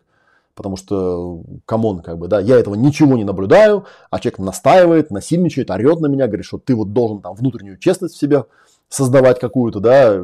потому 0.58 0.76
что, 0.76 1.44
come 1.66 1.86
on, 1.86 2.02
как 2.02 2.18
бы, 2.18 2.28
да, 2.28 2.40
я 2.40 2.58
этого 2.58 2.74
ничего 2.74 3.16
не 3.16 3.24
наблюдаю, 3.24 3.86
а 4.10 4.20
человек 4.20 4.40
настаивает, 4.40 5.12
насильничает, 5.12 5.70
орет 5.70 6.02
на 6.02 6.08
меня, 6.08 6.26
говорит, 6.26 6.46
что 6.46 6.58
ты 6.58 6.76
вот 6.76 6.92
должен 6.92 7.22
там 7.22 7.36
внутреннюю 7.36 7.78
честность 7.78 8.16
в 8.16 8.20
себе 8.20 8.46
создавать 8.90 9.40
какую-то, 9.40 9.80
да, 9.80 10.20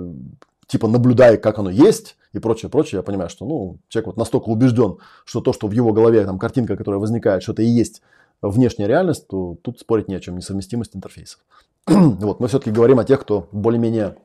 типа 0.68 0.88
наблюдай, 0.88 1.38
как 1.38 1.60
оно 1.60 1.70
есть 1.70 2.18
и 2.34 2.40
прочее, 2.40 2.70
прочее. 2.70 2.98
Я 2.98 3.04
понимаю, 3.04 3.30
что, 3.30 3.46
ну, 3.46 3.78
человек 3.90 4.08
вот 4.08 4.18
настолько 4.18 4.50
убежден, 4.50 4.98
что 5.24 5.40
то, 5.40 5.54
что 5.54 5.68
в 5.68 5.72
его 5.72 5.94
голове, 5.94 6.26
там, 6.26 6.40
картинка, 6.40 6.76
которая 6.76 7.00
возникает, 7.00 7.44
что 7.44 7.52
это 7.52 7.62
и 7.62 7.68
есть 7.68 8.02
внешняя 8.42 8.88
реальность, 8.88 9.28
то 9.28 9.56
тут 9.62 9.80
спорить 9.80 10.08
не 10.08 10.16
о 10.16 10.20
чем, 10.20 10.36
несовместимость 10.36 10.96
интерфейсов. 10.96 11.40
вот, 11.88 12.40
мы 12.40 12.48
все-таки 12.48 12.72
говорим 12.72 12.98
о 12.98 13.06
тех, 13.06 13.22
кто 13.22 13.48
более-менее 13.52 14.16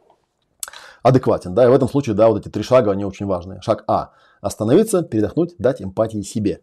адекватен, 1.02 1.54
да, 1.54 1.64
и 1.64 1.68
в 1.68 1.72
этом 1.72 1.88
случае, 1.88 2.14
да, 2.14 2.28
вот 2.28 2.40
эти 2.40 2.48
три 2.48 2.62
шага, 2.62 2.92
они 2.92 3.04
очень 3.04 3.26
важные. 3.26 3.60
Шаг 3.60 3.84
А– 3.86 4.12
Остановиться, 4.40 5.02
передохнуть, 5.02 5.54
дать 5.58 5.82
эмпатии 5.82 6.22
себе. 6.22 6.62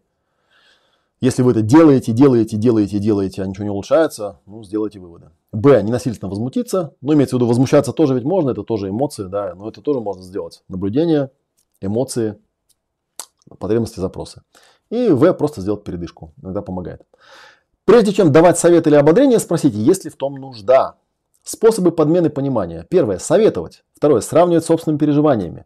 Если 1.20 1.42
вы 1.42 1.52
это 1.52 1.62
делаете, 1.62 2.12
делаете, 2.12 2.56
делаете, 2.56 2.98
делаете, 2.98 3.42
а 3.42 3.46
ничего 3.46 3.64
не 3.64 3.70
улучшается, 3.70 4.40
ну, 4.44 4.62
сделайте 4.62 4.98
выводы. 4.98 5.30
Б. 5.52 5.82
Ненасильственно 5.82 6.28
возмутиться. 6.28 6.94
Ну, 7.00 7.14
имеется 7.14 7.36
в 7.36 7.38
виду, 7.38 7.46
возмущаться 7.46 7.92
тоже 7.92 8.14
ведь 8.14 8.24
можно, 8.24 8.50
это 8.50 8.62
тоже 8.64 8.90
эмоции, 8.90 9.24
да, 9.24 9.54
но 9.54 9.68
это 9.68 9.80
тоже 9.80 10.00
можно 10.00 10.22
сделать. 10.22 10.62
Наблюдение, 10.68 11.30
эмоции, 11.80 12.38
потребности, 13.58 13.98
запросы. 13.98 14.42
И 14.90 15.08
В. 15.08 15.32
Просто 15.32 15.62
сделать 15.62 15.84
передышку. 15.84 16.32
Иногда 16.42 16.60
помогает. 16.60 17.02
Прежде 17.86 18.12
чем 18.12 18.30
давать 18.30 18.58
совет 18.58 18.86
или 18.86 18.94
ободрение, 18.94 19.38
спросите, 19.38 19.78
есть 19.78 20.04
ли 20.04 20.10
в 20.10 20.16
том 20.16 20.34
нужда. 20.34 20.96
Способы 21.44 21.92
подмены 21.92 22.28
понимания. 22.28 22.86
Первое. 22.90 23.18
Советовать. 23.18 23.84
Второе. 23.96 24.20
Сравнивать 24.20 24.64
с 24.64 24.66
собственными 24.66 24.98
переживаниями. 24.98 25.64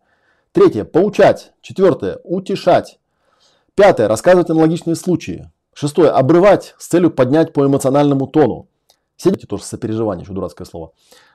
Третье. 0.53 0.85
Поучать. 0.85 1.53
Четвертое. 1.61 2.21
Утешать. 2.23 3.01
Пятое. 3.75 4.07
Рассказывать 4.07 4.51
аналогичные 4.51 4.95
случаи. 4.95 5.51
Шестое. 5.75 6.11
Обрывать 6.11 6.75
с 6.79 6.87
целью 6.87 7.11
поднять 7.11 7.53
по 7.53 7.67
эмоциональному 7.67 8.29
тону. 8.29 8.69
Сидите 9.17 9.47
тоже 9.47 9.65
сопереживание, 9.65 10.23
еще 10.23 10.33
дурацкое 10.33 10.67
слово. 10.67 10.93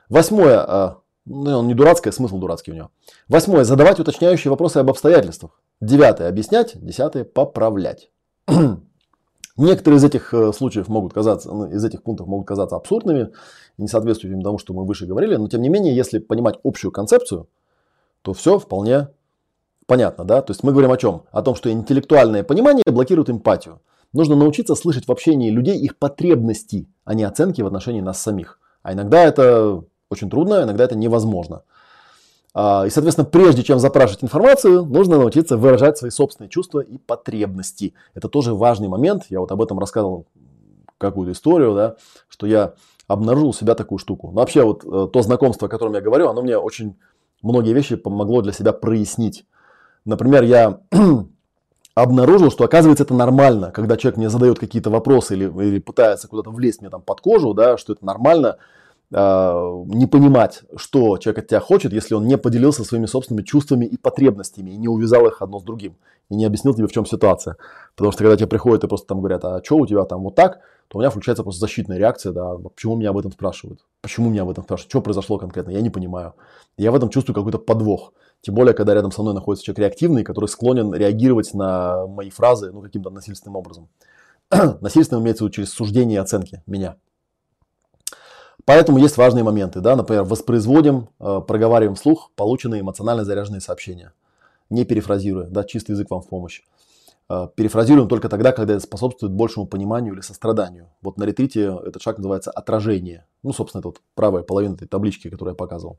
Восьмое. 0.08 0.64
Э, 0.66 0.94
ну, 1.26 1.58
он 1.58 1.68
не 1.68 1.74
дурацкое, 1.74 2.12
смысл 2.12 2.38
дурацкий 2.38 2.72
у 2.72 2.74
него. 2.74 2.90
Восьмое. 3.28 3.64
Задавать 3.64 4.00
уточняющие 4.00 4.50
вопросы 4.50 4.78
об 4.78 4.88
обстоятельствах. 4.90 5.60
Девятое. 5.80 6.28
Объяснять. 6.28 6.72
Десятое. 6.82 7.24
Поправлять. 7.24 8.10
Некоторые 9.56 9.98
из 9.98 10.04
этих 10.04 10.34
э, 10.34 10.52
случаев 10.52 10.88
могут 10.88 11.14
казаться, 11.14 11.50
ну, 11.50 11.66
из 11.70 11.82
этих 11.82 12.02
пунктов 12.02 12.26
могут 12.26 12.46
казаться 12.46 12.76
абсурдными, 12.76 13.32
не 13.78 13.88
соответствующими 13.88 14.42
тому, 14.42 14.58
что 14.58 14.74
мы 14.74 14.84
выше 14.84 15.06
говорили, 15.06 15.36
но 15.36 15.48
тем 15.48 15.62
не 15.62 15.70
менее, 15.70 15.96
если 15.96 16.18
понимать 16.18 16.58
общую 16.62 16.92
концепцию, 16.92 17.48
то 18.22 18.34
все 18.34 18.58
вполне 18.58 19.08
понятно, 19.86 20.24
да? 20.24 20.42
То 20.42 20.50
есть 20.50 20.62
мы 20.62 20.72
говорим 20.72 20.92
о 20.92 20.96
чем? 20.98 21.22
О 21.30 21.42
том, 21.42 21.54
что 21.54 21.70
интеллектуальное 21.70 22.42
понимание 22.42 22.84
блокирует 22.86 23.30
эмпатию. 23.30 23.80
Нужно 24.12 24.36
научиться 24.36 24.74
слышать 24.74 25.06
в 25.06 25.12
общении 25.12 25.50
людей 25.50 25.78
их 25.78 25.96
потребности, 25.96 26.88
а 27.04 27.14
не 27.14 27.24
оценки 27.24 27.62
в 27.62 27.66
отношении 27.66 28.00
нас 28.00 28.20
самих. 28.20 28.60
А 28.82 28.92
иногда 28.92 29.24
это 29.24 29.82
очень 30.10 30.30
трудно, 30.30 30.62
иногда 30.62 30.84
это 30.84 30.96
невозможно. 30.96 31.62
А, 32.58 32.86
и, 32.86 32.90
соответственно, 32.90 33.26
прежде 33.26 33.62
чем 33.62 33.78
запрашивать 33.78 34.24
информацию, 34.24 34.86
нужно 34.86 35.18
научиться 35.18 35.58
выражать 35.58 35.98
свои 35.98 36.10
собственные 36.10 36.48
чувства 36.48 36.80
и 36.80 36.96
потребности. 36.96 37.92
Это 38.14 38.30
тоже 38.30 38.54
важный 38.54 38.88
момент. 38.88 39.24
Я 39.28 39.40
вот 39.40 39.52
об 39.52 39.60
этом 39.60 39.78
рассказывал 39.78 40.24
какую-то 40.96 41.32
историю, 41.32 41.74
да, 41.74 41.96
что 42.28 42.46
я 42.46 42.72
обнаружил 43.08 43.50
у 43.50 43.52
себя 43.52 43.74
такую 43.74 43.98
штуку. 43.98 44.28
Но 44.28 44.40
вообще 44.40 44.62
вот 44.62 44.86
э, 44.86 45.08
то 45.12 45.20
знакомство, 45.20 45.68
о 45.68 45.70
котором 45.70 45.92
я 45.92 46.00
говорю, 46.00 46.30
оно 46.30 46.40
мне 46.40 46.56
очень 46.56 46.96
многие 47.42 47.74
вещи 47.74 47.94
помогло 47.94 48.40
для 48.40 48.54
себя 48.54 48.72
прояснить. 48.72 49.44
Например, 50.06 50.42
я 50.42 50.80
обнаружил, 51.94 52.50
что 52.50 52.64
оказывается 52.64 53.04
это 53.04 53.12
нормально, 53.12 53.70
когда 53.70 53.98
человек 53.98 54.16
мне 54.16 54.30
задает 54.30 54.58
какие-то 54.58 54.88
вопросы 54.88 55.34
или, 55.34 55.44
или 55.44 55.78
пытается 55.78 56.26
куда-то 56.26 56.50
влезть 56.50 56.80
мне 56.80 56.88
там 56.88 57.02
под 57.02 57.20
кожу, 57.20 57.52
да, 57.52 57.76
что 57.76 57.92
это 57.92 58.06
нормально 58.06 58.56
не 59.10 60.06
понимать, 60.06 60.62
что 60.76 61.16
человек 61.18 61.44
от 61.44 61.48
тебя 61.48 61.60
хочет, 61.60 61.92
если 61.92 62.14
он 62.14 62.26
не 62.26 62.36
поделился 62.36 62.84
своими 62.84 63.06
собственными 63.06 63.44
чувствами 63.44 63.86
и 63.86 63.96
потребностями, 63.96 64.70
и 64.70 64.76
не 64.76 64.88
увязал 64.88 65.26
их 65.26 65.42
одно 65.42 65.60
с 65.60 65.62
другим, 65.62 65.96
и 66.28 66.34
не 66.34 66.44
объяснил 66.44 66.74
тебе, 66.74 66.88
в 66.88 66.92
чем 66.92 67.06
ситуация. 67.06 67.56
Потому 67.94 68.12
что 68.12 68.24
когда 68.24 68.36
тебе 68.36 68.48
приходят 68.48 68.82
и 68.82 68.88
просто 68.88 69.06
там 69.06 69.20
говорят, 69.20 69.44
а 69.44 69.62
что 69.62 69.76
у 69.76 69.86
тебя 69.86 70.04
там 70.04 70.22
вот 70.22 70.34
так, 70.34 70.60
то 70.88 70.98
у 70.98 71.00
меня 71.00 71.10
включается 71.10 71.42
просто 71.42 71.60
защитная 71.60 71.98
реакция, 71.98 72.32
да, 72.32 72.56
почему 72.56 72.96
меня 72.96 73.10
об 73.10 73.18
этом 73.18 73.32
спрашивают, 73.32 73.80
почему 74.02 74.30
меня 74.30 74.42
об 74.42 74.50
этом 74.50 74.64
спрашивают, 74.64 74.90
что 74.90 75.00
произошло 75.00 75.38
конкретно, 75.38 75.70
я 75.70 75.80
не 75.80 75.90
понимаю. 75.90 76.34
Я 76.76 76.90
в 76.90 76.96
этом 76.96 77.08
чувствую 77.08 77.34
какой-то 77.34 77.58
подвох. 77.58 78.12
Тем 78.42 78.54
более, 78.54 78.74
когда 78.74 78.94
рядом 78.94 79.12
со 79.12 79.22
мной 79.22 79.34
находится 79.34 79.64
человек 79.64 79.80
реактивный, 79.80 80.22
который 80.22 80.46
склонен 80.46 80.92
реагировать 80.94 81.54
на 81.54 82.06
мои 82.06 82.30
фразы 82.30 82.70
ну, 82.72 82.82
каким-то 82.82 83.10
насильственным 83.10 83.56
образом. 83.56 83.88
Насильственным 84.80 85.24
имеется 85.24 85.44
в 85.44 85.46
виду 85.46 85.54
через 85.54 85.70
суждение 85.70 86.16
и 86.16 86.20
оценки 86.20 86.62
меня. 86.66 86.96
Поэтому 88.66 88.98
есть 88.98 89.16
важные 89.16 89.44
моменты. 89.44 89.80
Да? 89.80 89.96
Например, 89.96 90.24
воспроизводим, 90.24 91.08
э, 91.20 91.40
проговариваем 91.46 91.94
вслух 91.94 92.30
полученные 92.34 92.82
эмоционально 92.82 93.24
заряженные 93.24 93.60
сообщения. 93.60 94.12
Не 94.70 94.84
перефразируя, 94.84 95.46
да, 95.46 95.62
чистый 95.62 95.92
язык 95.92 96.10
вам 96.10 96.20
в 96.20 96.28
помощь. 96.28 96.62
Э, 97.30 97.48
перефразируем 97.54 98.08
только 98.08 98.28
тогда, 98.28 98.50
когда 98.50 98.74
это 98.74 98.82
способствует 98.82 99.32
большему 99.32 99.66
пониманию 99.66 100.14
или 100.14 100.20
состраданию. 100.20 100.88
Вот 101.00 101.16
на 101.16 101.24
ретрите 101.24 101.78
этот 101.86 102.02
шаг 102.02 102.18
называется 102.18 102.50
отражение. 102.50 103.24
Ну, 103.44 103.52
собственно, 103.52 103.80
это 103.80 103.88
вот 103.88 104.00
правая 104.16 104.42
половина 104.42 104.74
этой 104.74 104.88
таблички, 104.88 105.30
которую 105.30 105.52
я 105.52 105.56
показывал. 105.56 105.98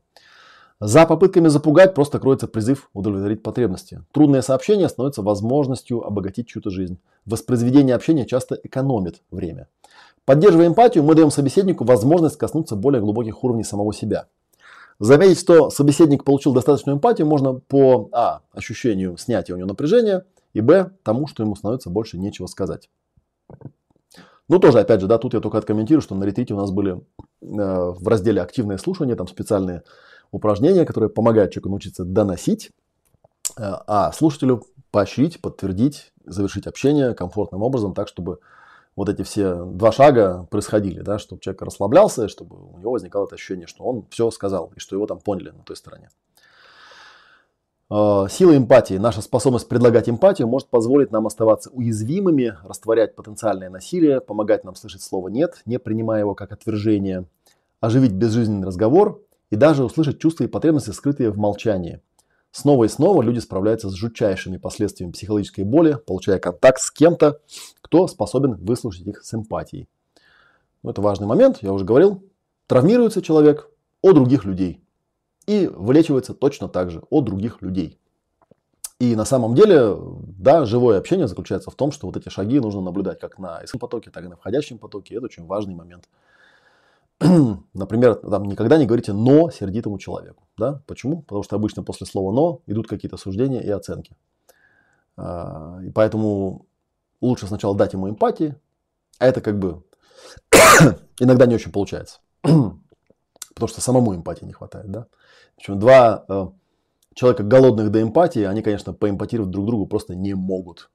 За 0.78 1.06
попытками 1.06 1.48
запугать 1.48 1.94
просто 1.94 2.20
кроется 2.20 2.46
призыв 2.46 2.88
удовлетворить 2.92 3.42
потребности. 3.42 4.04
Трудное 4.12 4.42
сообщение 4.42 4.88
становится 4.88 5.22
возможностью 5.22 6.06
обогатить 6.06 6.48
чью-то 6.48 6.70
жизнь. 6.70 6.98
Воспроизведение 7.24 7.96
общения 7.96 8.26
часто 8.26 8.54
экономит 8.62 9.22
время. 9.30 9.68
Поддерживая 10.28 10.66
эмпатию, 10.66 11.04
мы 11.04 11.14
даем 11.14 11.30
собеседнику 11.30 11.84
возможность 11.84 12.36
коснуться 12.36 12.76
более 12.76 13.00
глубоких 13.00 13.42
уровней 13.44 13.64
самого 13.64 13.94
себя. 13.94 14.26
Заметить, 14.98 15.38
что 15.38 15.70
собеседник 15.70 16.22
получил 16.22 16.52
достаточную 16.52 16.98
эмпатию, 16.98 17.26
можно 17.26 17.54
по 17.54 18.10
а. 18.12 18.42
ощущению 18.52 19.16
снятия 19.16 19.54
у 19.54 19.58
него 19.58 19.68
напряжения, 19.68 20.26
и 20.52 20.60
б. 20.60 20.90
тому, 21.02 21.28
что 21.28 21.44
ему 21.44 21.56
становится 21.56 21.88
больше 21.88 22.18
нечего 22.18 22.46
сказать. 22.46 22.90
Ну, 24.50 24.58
тоже, 24.58 24.80
опять 24.80 25.00
же, 25.00 25.06
да, 25.06 25.16
тут 25.16 25.32
я 25.32 25.40
только 25.40 25.56
откомментирую, 25.56 26.02
что 26.02 26.14
на 26.14 26.24
ретрите 26.24 26.52
у 26.52 26.58
нас 26.58 26.72
были 26.72 26.96
э, 26.96 26.98
в 27.40 28.06
разделе 28.06 28.42
«Активное 28.42 28.76
слушание» 28.76 29.16
там 29.16 29.28
специальные 29.28 29.82
упражнения, 30.30 30.84
которые 30.84 31.08
помогают 31.08 31.52
человеку 31.52 31.70
научиться 31.70 32.04
доносить, 32.04 32.70
э, 33.56 33.62
а 33.62 34.12
слушателю 34.12 34.66
поощрить, 34.90 35.40
подтвердить, 35.40 36.12
завершить 36.26 36.66
общение 36.66 37.14
комфортным 37.14 37.62
образом, 37.62 37.94
так, 37.94 38.08
чтобы 38.08 38.40
вот 38.98 39.08
эти 39.08 39.22
все 39.22 39.64
два 39.64 39.92
шага 39.92 40.48
происходили, 40.50 41.02
да, 41.02 41.20
чтобы 41.20 41.40
человек 41.40 41.62
расслаблялся, 41.62 42.26
чтобы 42.26 42.56
у 42.56 42.78
него 42.78 42.90
возникало 42.90 43.26
это 43.26 43.36
ощущение, 43.36 43.68
что 43.68 43.84
он 43.84 44.04
все 44.10 44.28
сказал 44.32 44.72
и 44.74 44.80
что 44.80 44.96
его 44.96 45.06
там 45.06 45.20
поняли 45.20 45.50
на 45.50 45.62
той 45.62 45.76
стороне. 45.76 46.10
А, 47.88 48.26
сила 48.28 48.56
эмпатии, 48.56 48.94
наша 48.94 49.22
способность 49.22 49.68
предлагать 49.68 50.08
эмпатию 50.08 50.48
может 50.48 50.66
позволить 50.66 51.12
нам 51.12 51.28
оставаться 51.28 51.70
уязвимыми, 51.70 52.56
растворять 52.64 53.14
потенциальное 53.14 53.70
насилие, 53.70 54.20
помогать 54.20 54.64
нам 54.64 54.74
слышать 54.74 55.02
слово 55.02 55.28
«нет», 55.28 55.62
не 55.64 55.78
принимая 55.78 56.22
его 56.22 56.34
как 56.34 56.50
отвержение, 56.50 57.24
оживить 57.78 58.14
безжизненный 58.14 58.66
разговор 58.66 59.22
и 59.50 59.54
даже 59.54 59.84
услышать 59.84 60.18
чувства 60.18 60.42
и 60.42 60.48
потребности, 60.48 60.90
скрытые 60.90 61.30
в 61.30 61.38
молчании. 61.38 62.00
Снова 62.50 62.84
и 62.84 62.88
снова 62.88 63.22
люди 63.22 63.38
справляются 63.38 63.90
с 63.90 63.94
жутчайшими 63.94 64.56
последствиями 64.56 65.12
психологической 65.12 65.64
боли, 65.64 65.98
получая 66.06 66.38
контакт 66.38 66.80
с 66.80 66.90
кем-то, 66.90 67.40
кто 67.80 68.08
способен 68.08 68.54
выслушать 68.54 69.06
их 69.06 69.22
с 69.22 69.34
эмпатией. 69.34 69.88
Ну, 70.82 70.90
это 70.90 71.02
важный 71.02 71.26
момент, 71.26 71.58
я 71.62 71.72
уже 71.72 71.84
говорил. 71.84 72.22
Травмируется 72.66 73.22
человек 73.22 73.68
о 74.02 74.12
других 74.12 74.44
людей 74.44 74.82
и 75.46 75.66
вылечивается 75.66 76.34
точно 76.34 76.68
так 76.68 76.90
же 76.90 77.02
о 77.10 77.20
других 77.20 77.62
людей. 77.62 77.98
И 78.98 79.14
на 79.14 79.24
самом 79.24 79.54
деле, 79.54 79.96
да, 80.38 80.64
живое 80.64 80.98
общение 80.98 81.28
заключается 81.28 81.70
в 81.70 81.74
том, 81.74 81.92
что 81.92 82.06
вот 82.06 82.16
эти 82.16 82.28
шаги 82.28 82.58
нужно 82.58 82.80
наблюдать 82.80 83.20
как 83.20 83.38
на 83.38 83.64
исходном 83.64 83.88
потоке, 83.88 84.10
так 84.10 84.24
и 84.24 84.28
на 84.28 84.36
входящем 84.36 84.78
потоке. 84.78 85.14
Это 85.14 85.26
очень 85.26 85.46
важный 85.46 85.74
момент. 85.74 86.08
Например, 87.74 88.14
там 88.14 88.44
никогда 88.44 88.78
не 88.78 88.86
говорите 88.86 89.12
«но» 89.12 89.50
сердитому 89.50 89.98
человеку. 89.98 90.44
Да? 90.56 90.82
Почему? 90.86 91.22
Потому 91.22 91.42
что 91.42 91.56
обычно 91.56 91.82
после 91.82 92.06
слова 92.06 92.32
«но» 92.32 92.62
идут 92.66 92.86
какие-то 92.86 93.16
суждения 93.16 93.60
и 93.60 93.70
оценки. 93.70 94.16
А, 95.16 95.80
и 95.82 95.90
поэтому 95.90 96.66
лучше 97.20 97.46
сначала 97.46 97.76
дать 97.76 97.92
ему 97.92 98.08
эмпатии, 98.08 98.54
а 99.18 99.26
это 99.26 99.40
как 99.40 99.58
бы 99.58 99.82
иногда 101.18 101.46
не 101.46 101.56
очень 101.56 101.72
получается. 101.72 102.20
Потому 102.42 103.68
что 103.68 103.80
самому 103.80 104.14
эмпатии 104.14 104.44
не 104.44 104.52
хватает. 104.52 104.90
Да? 104.90 105.06
Причем 105.56 105.80
два 105.80 106.24
э, 106.28 106.46
человека 107.14 107.42
голодных 107.42 107.90
до 107.90 108.00
эмпатии, 108.00 108.44
они, 108.44 108.62
конечно, 108.62 108.92
поэмпатировать 108.92 109.50
друг 109.50 109.66
другу 109.66 109.86
просто 109.86 110.14
не 110.14 110.34
могут. 110.34 110.88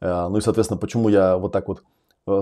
Э, 0.00 0.28
ну 0.30 0.38
и, 0.38 0.40
соответственно, 0.40 0.80
почему 0.80 1.10
я 1.10 1.36
вот 1.36 1.52
так 1.52 1.68
вот 1.68 1.82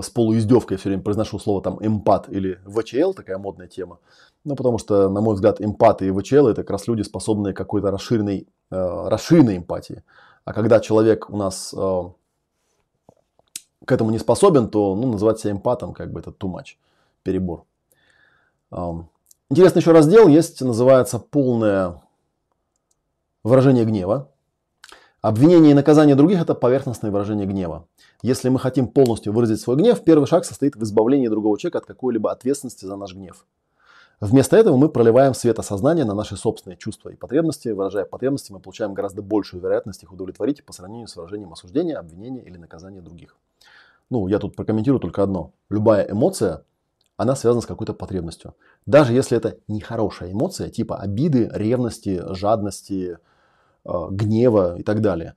с 0.01 0.09
полуиздевкой 0.09 0.77
все 0.77 0.89
время 0.89 1.03
произношу 1.03 1.39
слово 1.39 1.61
там 1.61 1.77
эмпат 1.79 2.29
или 2.29 2.59
ВЧЛ, 2.65 3.13
такая 3.13 3.37
модная 3.37 3.67
тема. 3.67 3.99
Ну, 4.43 4.55
потому 4.55 4.77
что, 4.77 5.09
на 5.09 5.21
мой 5.21 5.35
взгляд, 5.35 5.61
эмпаты 5.61 6.07
и 6.07 6.11
ВЧЛ 6.11 6.47
это 6.47 6.63
как 6.63 6.71
раз 6.71 6.87
люди, 6.87 7.01
способные 7.01 7.53
к 7.53 7.57
какой-то 7.57 7.91
расширенной, 7.91 8.47
э, 8.71 9.07
расширенной 9.09 9.57
эмпатии. 9.57 10.03
А 10.45 10.53
когда 10.53 10.79
человек 10.79 11.29
у 11.29 11.37
нас 11.37 11.73
э, 11.77 12.01
к 13.85 13.91
этому 13.91 14.11
не 14.11 14.19
способен, 14.19 14.69
то 14.69 14.95
ну, 14.95 15.11
называть 15.11 15.39
себя 15.39 15.51
эмпатом 15.51 15.93
как 15.93 16.11
бы 16.11 16.19
это 16.19 16.31
too 16.31 16.51
much, 16.51 16.75
перебор. 17.23 17.65
Э, 18.71 18.91
интересный 19.49 19.79
еще 19.79 19.91
раздел 19.91 20.27
есть, 20.27 20.61
называется 20.61 21.19
полное 21.19 22.01
выражение 23.43 23.85
гнева. 23.85 24.29
Обвинение 25.21 25.71
и 25.71 25.75
наказание 25.75 26.15
других– 26.15 26.41
это 26.41 26.53
поверхностное 26.53 27.11
выражение 27.11 27.47
гнева. 27.47 27.87
Если 28.23 28.49
мы 28.49 28.59
хотим 28.59 28.87
полностью 28.87 29.31
выразить 29.31 29.61
свой 29.61 29.77
гнев, 29.77 30.03
первый 30.03 30.25
шаг 30.25 30.43
состоит 30.43 30.75
в 30.75 30.83
избавлении 30.83 31.27
другого 31.27 31.57
человека 31.59 31.79
от 31.79 31.85
какой-либо 31.85 32.31
ответственности 32.31 32.85
за 32.85 32.95
наш 32.95 33.13
гнев. 33.13 33.45
Вместо 34.19 34.57
этого 34.57 34.75
мы 34.77 34.89
проливаем 34.89 35.35
свет 35.35 35.59
осознания 35.59 36.03
на 36.03 36.15
наши 36.15 36.35
собственные 36.35 36.77
чувства 36.77 37.09
и 37.09 37.15
потребности. 37.15 37.69
Выражая 37.69 38.05
потребности, 38.05 38.51
мы 38.51 38.59
получаем 38.59 38.95
гораздо 38.95 39.21
большую 39.21 39.61
вероятность 39.61 40.01
их 40.01 40.11
удовлетворить 40.11 40.65
по 40.65 40.73
сравнению 40.73 41.07
с 41.07 41.15
выражением 41.15 41.53
осуждения, 41.53 41.97
обвинения 41.97 42.41
или 42.41 42.57
наказания 42.57 43.01
других. 43.01 43.37
ну, 44.09 44.27
я 44.27 44.39
тут 44.39 44.55
прокомментирую 44.55 44.99
только 44.99 45.21
одно. 45.21 45.51
Любая 45.69 46.09
эмоция, 46.09 46.63
она 47.17 47.35
связана 47.35 47.61
с 47.61 47.67
какой-то 47.67 47.93
потребностью. 47.93 48.55
Даже 48.87 49.13
если 49.13 49.37
это 49.37 49.57
нехорошая 49.67 50.31
эмоция, 50.31 50.71
типа 50.71 50.97
обиды, 50.97 51.51
ревности, 51.53 52.23
жадности, 52.33 53.19
э, 53.85 54.07
гнева 54.09 54.79
и 54.79 54.83
так 54.83 55.01
далее. 55.01 55.35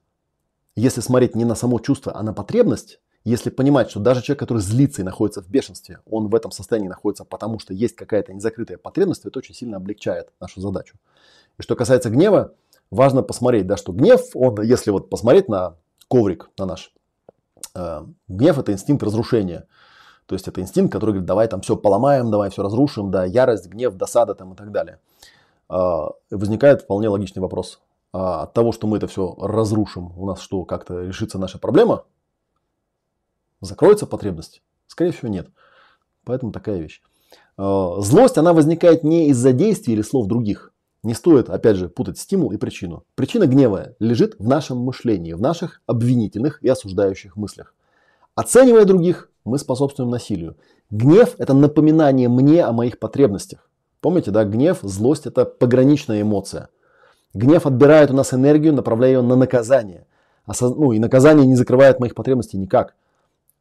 Если 0.76 1.00
смотреть 1.00 1.34
не 1.34 1.44
на 1.44 1.54
само 1.54 1.78
чувство, 1.78 2.16
а 2.16 2.22
на 2.22 2.32
потребность, 2.32 3.00
если 3.24 3.50
понимать, 3.50 3.90
что 3.90 4.00
даже 4.00 4.22
человек, 4.22 4.40
который 4.40 4.58
злится 4.58 5.02
и 5.02 5.04
находится 5.04 5.42
в 5.42 5.48
бешенстве, 5.48 6.00
он 6.08 6.28
в 6.28 6.34
этом 6.34 6.52
состоянии 6.52 6.88
находится, 6.88 7.24
потому 7.24 7.58
что 7.58 7.74
есть 7.74 7.94
какая-то 7.94 8.32
незакрытая 8.32 8.78
потребность, 8.78 9.26
это 9.26 9.38
очень 9.38 9.54
сильно 9.54 9.76
облегчает 9.76 10.30
нашу 10.40 10.60
задачу. 10.60 10.96
И 11.58 11.62
что 11.62 11.76
касается 11.76 12.08
гнева, 12.08 12.54
важно 12.90 13.22
посмотреть, 13.22 13.66
да, 13.66 13.76
что 13.76 13.92
гнев, 13.92 14.22
он, 14.34 14.62
если 14.62 14.90
вот 14.90 15.10
посмотреть 15.10 15.48
на 15.48 15.76
коврик, 16.08 16.50
на 16.58 16.64
наш, 16.64 16.94
э, 17.74 18.06
гнев 18.28 18.58
это 18.58 18.72
инстинкт 18.72 19.02
разрушения. 19.02 19.66
То 20.24 20.34
есть 20.34 20.48
это 20.48 20.60
инстинкт, 20.60 20.92
который 20.92 21.10
говорит, 21.10 21.26
давай 21.26 21.48
там 21.48 21.60
все 21.60 21.76
поломаем, 21.76 22.30
давай 22.30 22.50
все 22.50 22.62
разрушим, 22.62 23.10
да, 23.10 23.24
ярость, 23.24 23.66
гнев, 23.66 23.94
досада 23.96 24.34
там 24.34 24.54
и 24.54 24.56
так 24.56 24.72
далее. 24.72 24.98
Э, 25.68 26.06
возникает 26.30 26.82
вполне 26.82 27.08
логичный 27.08 27.42
вопрос. 27.42 27.80
А 28.12 28.42
от 28.42 28.54
того, 28.54 28.72
что 28.72 28.86
мы 28.86 28.96
это 28.96 29.06
все 29.06 29.34
разрушим, 29.38 30.12
у 30.18 30.26
нас 30.26 30.40
что, 30.40 30.64
как-то 30.64 31.02
решится 31.02 31.38
наша 31.38 31.58
проблема? 31.58 32.04
Закроется 33.60 34.06
потребность? 34.06 34.62
Скорее 34.86 35.12
всего, 35.12 35.28
нет. 35.28 35.48
Поэтому 36.24 36.50
такая 36.50 36.78
вещь. 36.78 37.02
Э, 37.56 37.96
злость, 37.98 38.38
она 38.38 38.52
возникает 38.52 39.04
не 39.04 39.28
из-за 39.28 39.52
действий 39.52 39.94
или 39.94 40.02
слов 40.02 40.26
других. 40.26 40.72
Не 41.02 41.14
стоит, 41.14 41.48
опять 41.48 41.76
же, 41.76 41.88
путать 41.88 42.18
стимул 42.18 42.52
и 42.52 42.56
причину. 42.56 43.04
Причина 43.14 43.46
гнева 43.46 43.94
лежит 44.00 44.36
в 44.38 44.46
нашем 44.46 44.78
мышлении, 44.78 45.32
в 45.32 45.40
наших 45.40 45.80
обвинительных 45.86 46.62
и 46.62 46.68
осуждающих 46.68 47.36
мыслях. 47.36 47.74
Оценивая 48.34 48.84
других, 48.84 49.30
мы 49.44 49.58
способствуем 49.58 50.10
насилию. 50.10 50.56
Гнев– 50.90 51.36
это 51.38 51.54
напоминание 51.54 52.28
мне 52.28 52.64
о 52.64 52.72
моих 52.72 52.98
потребностях. 52.98 53.70
Помните, 54.00 54.30
да, 54.30 54.44
гнев, 54.44 54.80
злость– 54.82 55.26
это 55.26 55.44
пограничная 55.44 56.22
эмоция. 56.22 56.68
Гнев 57.34 57.66
отбирает 57.66 58.10
у 58.10 58.14
нас 58.14 58.34
энергию, 58.34 58.72
направляя 58.72 59.12
ее 59.12 59.22
на 59.22 59.36
наказание. 59.36 60.06
Ну 60.60 60.92
и 60.92 60.98
наказание 60.98 61.46
не 61.46 61.56
закрывает 61.56 62.00
моих 62.00 62.14
потребностей 62.14 62.58
никак 62.58 62.94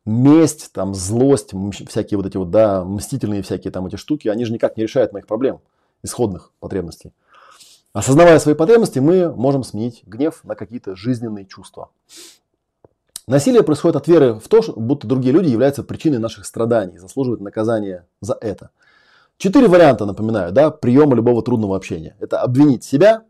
месть, 0.05 0.71
там, 0.73 0.93
злость, 0.93 1.51
всякие 1.87 2.17
вот 2.17 2.25
эти 2.25 2.37
вот, 2.37 2.49
да, 2.49 2.83
мстительные 2.83 3.41
всякие 3.43 3.71
там 3.71 3.85
эти 3.85 3.95
штуки, 3.95 4.27
они 4.27 4.45
же 4.45 4.53
никак 4.53 4.75
не 4.77 4.83
решают 4.83 5.13
моих 5.13 5.27
проблем, 5.27 5.59
исходных 6.03 6.51
потребностей. 6.59 7.13
Осознавая 7.93 8.39
свои 8.39 8.55
потребности, 8.55 8.99
мы 8.99 9.33
можем 9.33 9.63
сменить 9.63 10.03
гнев 10.05 10.41
на 10.43 10.55
какие-то 10.55 10.95
жизненные 10.95 11.45
чувства. 11.45 11.89
Насилие 13.27 13.63
происходит 13.63 13.95
от 13.95 14.07
веры 14.07 14.33
в 14.35 14.47
то, 14.47 14.61
будто 14.75 15.07
другие 15.07 15.33
люди 15.33 15.49
являются 15.49 15.83
причиной 15.83 16.17
наших 16.17 16.45
страданий, 16.45 16.97
заслуживают 16.97 17.41
наказания 17.41 18.07
за 18.21 18.37
это. 18.39 18.71
Четыре 19.37 19.67
варианта, 19.67 20.05
напоминаю, 20.05 20.51
да, 20.51 20.71
приема 20.71 21.15
любого 21.15 21.43
трудного 21.43 21.75
общения. 21.75 22.15
Это 22.19 22.41
обвинить 22.41 22.83
себя, 22.83 23.23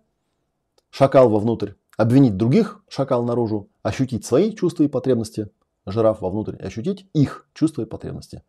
шакал 0.89 1.29
вовнутрь, 1.29 1.71
обвинить 1.97 2.37
других, 2.37 2.81
шакал 2.87 3.23
наружу, 3.23 3.67
ощутить 3.83 4.25
свои 4.25 4.53
чувства 4.53 4.83
и 4.83 4.87
потребности, 4.87 5.49
жираф 5.85 6.21
вовнутрь 6.21 6.55
ощутить 6.57 7.07
их 7.13 7.45
чувства 7.53 7.83
и 7.83 7.85
потребности. 7.85 8.43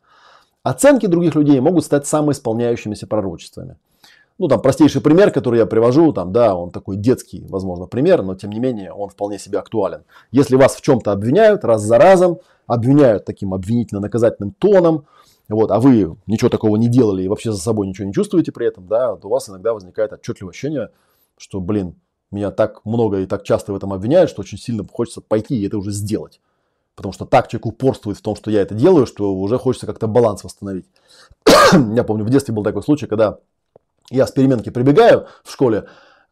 Оценки 0.62 1.06
других 1.06 1.34
людей 1.34 1.58
могут 1.60 1.84
стать 1.84 2.06
самоисполняющимися 2.06 3.06
пророчествами. 3.06 3.76
Ну, 4.38 4.48
там, 4.48 4.62
простейший 4.62 5.02
пример, 5.02 5.32
который 5.32 5.58
я 5.58 5.66
привожу, 5.66 6.12
там, 6.12 6.32
да, 6.32 6.54
он 6.54 6.70
такой 6.70 6.96
детский, 6.96 7.44
возможно, 7.48 7.86
пример, 7.86 8.22
но, 8.22 8.34
тем 8.34 8.50
не 8.50 8.58
менее, 8.58 8.92
он 8.92 9.10
вполне 9.10 9.38
себе 9.38 9.58
актуален. 9.58 10.04
Если 10.32 10.56
вас 10.56 10.76
в 10.76 10.80
чем-то 10.80 11.12
обвиняют 11.12 11.64
раз 11.64 11.82
за 11.82 11.98
разом, 11.98 12.38
обвиняют 12.66 13.26
таким 13.26 13.52
обвинительно-наказательным 13.52 14.52
тоном, 14.52 15.04
вот, 15.48 15.70
а 15.70 15.78
вы 15.78 16.16
ничего 16.26 16.48
такого 16.48 16.76
не 16.76 16.88
делали 16.88 17.22
и 17.22 17.28
вообще 17.28 17.52
за 17.52 17.58
собой 17.58 17.86
ничего 17.86 18.06
не 18.06 18.14
чувствуете 18.14 18.50
при 18.50 18.66
этом, 18.66 18.86
да, 18.86 19.14
то 19.16 19.28
у 19.28 19.30
вас 19.30 19.48
иногда 19.50 19.74
возникает 19.74 20.12
отчетливое 20.12 20.52
ощущение, 20.52 20.88
что, 21.36 21.60
блин, 21.60 21.96
меня 22.30 22.50
так 22.50 22.84
много 22.84 23.20
и 23.20 23.26
так 23.26 23.42
часто 23.44 23.72
в 23.72 23.76
этом 23.76 23.92
обвиняют, 23.92 24.30
что 24.30 24.42
очень 24.42 24.58
сильно 24.58 24.86
хочется 24.86 25.20
пойти 25.20 25.56
и 25.56 25.66
это 25.66 25.78
уже 25.78 25.90
сделать. 25.90 26.40
Потому 26.94 27.12
что 27.12 27.24
так 27.24 27.48
человек 27.48 27.66
упорствует 27.66 28.18
в 28.18 28.22
том, 28.22 28.36
что 28.36 28.50
я 28.50 28.60
это 28.60 28.74
делаю, 28.74 29.06
что 29.06 29.34
уже 29.34 29.58
хочется 29.58 29.86
как-то 29.86 30.06
баланс 30.06 30.44
восстановить. 30.44 30.86
я 31.94 32.04
помню, 32.04 32.24
в 32.24 32.30
детстве 32.30 32.54
был 32.54 32.62
такой 32.62 32.82
случай, 32.82 33.06
когда 33.06 33.38
я 34.10 34.26
с 34.26 34.32
переменки 34.32 34.70
прибегаю 34.70 35.26
в 35.44 35.52
школе, 35.52 35.86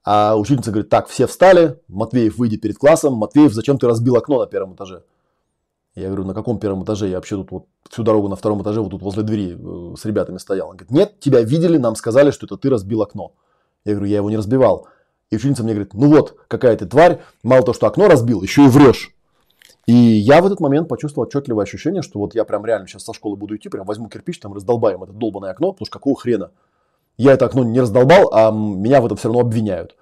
а 0.05 0.37
учительница 0.37 0.71
говорит, 0.71 0.91
так, 0.91 1.09
все 1.09 1.27
встали, 1.27 1.81
Матвеев, 1.89 2.39
выйди 2.39 2.57
перед 2.57 2.79
классом. 2.79 3.15
Матвеев, 3.15 3.53
зачем 3.53 3.79
ты 3.79 3.87
разбил 3.87 4.17
окно 4.17 4.41
на 4.41 4.47
первом 4.47 4.75
этаже? 4.75 5.03
Я 5.95 6.07
говорю, 6.07 6.25
на 6.25 6.35
каком 6.35 6.59
первом 6.61 6.85
этаже? 6.85 7.09
Я 7.09 7.17
вообще 7.17 7.37
тут 7.37 7.51
вот 7.51 7.67
всю 7.91 8.05
дорогу 8.05 8.29
на 8.29 8.37
втором 8.37 8.63
этаже 8.63 8.81
вот 8.81 8.91
тут 8.91 9.03
возле 9.03 9.23
двери 9.23 9.59
э, 9.59 9.97
с 9.97 10.05
ребятами 10.05 10.39
стоял. 10.39 10.69
Он 10.69 10.77
говорит, 10.77 10.91
нет, 10.93 11.21
тебя 11.21 11.43
видели, 11.43 11.77
нам 11.77 11.97
сказали, 11.97 12.31
что 12.31 12.47
это 12.47 12.57
ты 12.57 12.71
разбил 12.71 13.03
окно. 13.03 13.33
Я 13.85 13.95
говорю, 13.95 14.09
я 14.09 14.17
его 14.17 14.31
не 14.31 14.37
разбивал. 14.37 14.89
И 15.31 15.37
ученица 15.37 15.63
мне 15.63 15.75
говорит, 15.75 15.95
ну 15.95 16.09
вот, 16.09 16.37
какая 16.49 16.77
ты 16.77 16.87
тварь, 16.87 17.21
мало 17.43 17.63
того, 17.63 17.75
что 17.75 17.87
окно 17.87 18.09
разбил, 18.09 18.43
еще 18.43 18.65
и 18.65 18.69
врешь. 18.69 19.15
И 19.87 19.93
я 19.95 20.43
в 20.43 20.47
этот 20.47 20.61
момент 20.61 20.89
почувствовал 20.89 21.27
отчетливое 21.27 21.65
ощущение, 21.65 22.03
что 22.03 22.19
вот 22.19 22.35
я 22.35 22.45
прям 22.45 22.65
реально 22.65 22.87
сейчас 22.87 23.05
со 23.05 23.15
школы 23.15 23.37
буду 23.37 23.57
идти, 23.57 23.69
прям 23.69 23.87
возьму 23.87 24.09
кирпич, 24.09 24.39
там 24.39 24.53
раздолбаем 24.53 25.03
это 25.03 25.13
долбанное 25.13 25.51
окно, 25.51 25.73
потому 25.73 25.87
что 25.87 25.93
какого 25.93 26.17
хрена? 26.17 26.51
Я 27.17 27.33
это 27.33 27.47
окно 27.47 27.65
не 27.65 27.81
раздолбал, 27.81 28.29
а 28.33 28.51
меня 28.51 29.01
в 29.01 29.07
этом 29.07 29.17
все 29.17 29.29
равно 29.29 29.41
обвиняют. 29.41 29.97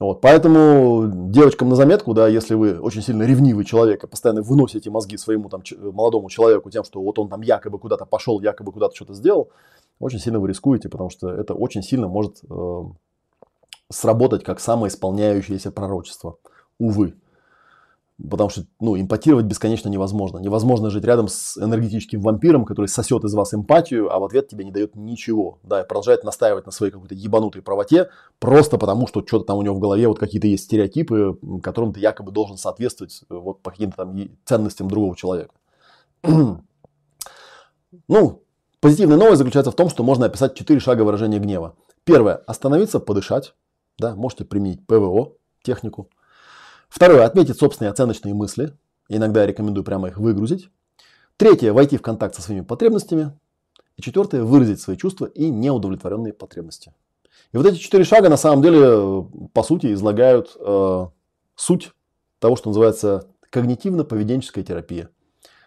Вот, 0.00 0.20
поэтому 0.20 1.10
девочкам 1.30 1.68
на 1.68 1.76
заметку, 1.76 2.14
да, 2.14 2.26
если 2.26 2.54
вы 2.54 2.80
очень 2.80 3.02
сильно 3.02 3.22
ревнивый 3.22 3.64
человек 3.64 4.02
и 4.02 4.06
постоянно 4.06 4.42
выносите 4.42 4.90
мозги 4.90 5.16
своему 5.16 5.48
там 5.48 5.62
молодому 5.78 6.30
человеку 6.30 6.70
тем, 6.70 6.84
что 6.84 7.02
вот 7.02 7.18
он 7.18 7.28
там 7.28 7.42
якобы 7.42 7.78
куда-то 7.78 8.06
пошел, 8.06 8.40
якобы 8.40 8.72
куда-то 8.72 8.96
что-то 8.96 9.14
сделал, 9.14 9.50
очень 9.98 10.18
сильно 10.18 10.40
вы 10.40 10.48
рискуете, 10.48 10.88
потому 10.88 11.10
что 11.10 11.28
это 11.28 11.54
очень 11.54 11.82
сильно 11.82 12.08
может 12.08 12.38
э, 12.48 12.82
сработать 13.90 14.44
как 14.44 14.60
самоисполняющееся 14.60 15.70
пророчество. 15.70 16.38
Увы. 16.78 17.14
Потому 18.28 18.50
что 18.50 18.66
ну, 18.80 19.00
импотировать 19.00 19.46
бесконечно 19.46 19.88
невозможно. 19.88 20.38
Невозможно 20.38 20.90
жить 20.90 21.04
рядом 21.04 21.28
с 21.28 21.56
энергетическим 21.56 22.20
вампиром, 22.20 22.66
который 22.66 22.86
сосет 22.86 23.24
из 23.24 23.32
вас 23.32 23.54
эмпатию, 23.54 24.14
а 24.14 24.18
в 24.18 24.24
ответ 24.24 24.48
тебе 24.48 24.64
не 24.64 24.70
дает 24.70 24.94
ничего. 24.94 25.58
Да, 25.62 25.80
и 25.80 25.86
продолжает 25.86 26.22
настаивать 26.22 26.66
на 26.66 26.72
своей 26.72 26.92
какой-то 26.92 27.14
ебанутой 27.14 27.62
правоте, 27.62 28.10
просто 28.38 28.76
потому 28.76 29.06
что 29.06 29.24
что-то 29.26 29.46
там 29.46 29.58
у 29.58 29.62
него 29.62 29.74
в 29.74 29.78
голове, 29.78 30.06
вот 30.06 30.18
какие-то 30.18 30.48
есть 30.48 30.64
стереотипы, 30.64 31.38
которым 31.62 31.94
ты 31.94 32.00
якобы 32.00 32.30
должен 32.30 32.58
соответствовать 32.58 33.22
э, 33.30 33.34
вот 33.34 33.62
по 33.62 33.70
каким-то 33.70 33.96
там 33.96 34.16
ценностям 34.44 34.88
другого 34.88 35.16
человека. 35.16 35.54
ну, 38.08 38.42
позитивная 38.80 39.16
новость 39.16 39.38
заключается 39.38 39.70
в 39.70 39.76
том, 39.76 39.88
что 39.88 40.02
можно 40.02 40.26
описать 40.26 40.54
четыре 40.54 40.80
шага 40.80 41.02
выражения 41.02 41.38
гнева. 41.38 41.74
Первое. 42.04 42.36
Остановиться, 42.46 43.00
подышать. 43.00 43.54
Да, 44.00 44.16
можете 44.16 44.46
применить 44.46 44.84
ПВО, 44.86 45.34
технику. 45.62 46.08
Второе. 46.88 47.24
Отметить 47.24 47.58
собственные 47.58 47.90
оценочные 47.90 48.34
мысли. 48.34 48.76
Иногда 49.08 49.42
я 49.42 49.46
рекомендую 49.46 49.84
прямо 49.84 50.08
их 50.08 50.16
выгрузить. 50.16 50.70
Третье. 51.36 51.72
Войти 51.72 51.98
в 51.98 52.02
контакт 52.02 52.34
со 52.34 52.42
своими 52.42 52.62
потребностями. 52.62 53.38
И 53.96 54.02
четвертое. 54.02 54.42
Выразить 54.42 54.80
свои 54.80 54.96
чувства 54.96 55.26
и 55.26 55.50
неудовлетворенные 55.50 56.32
потребности. 56.32 56.94
И 57.52 57.58
вот 57.58 57.66
эти 57.66 57.76
четыре 57.76 58.04
шага 58.04 58.30
на 58.30 58.36
самом 58.38 58.62
деле, 58.62 59.28
по 59.52 59.62
сути, 59.62 59.92
излагают 59.92 60.56
э, 60.58 61.06
суть 61.54 61.92
того, 62.38 62.56
что 62.56 62.70
называется 62.70 63.28
когнитивно-поведенческая 63.52 64.62
терапия. 64.62 65.10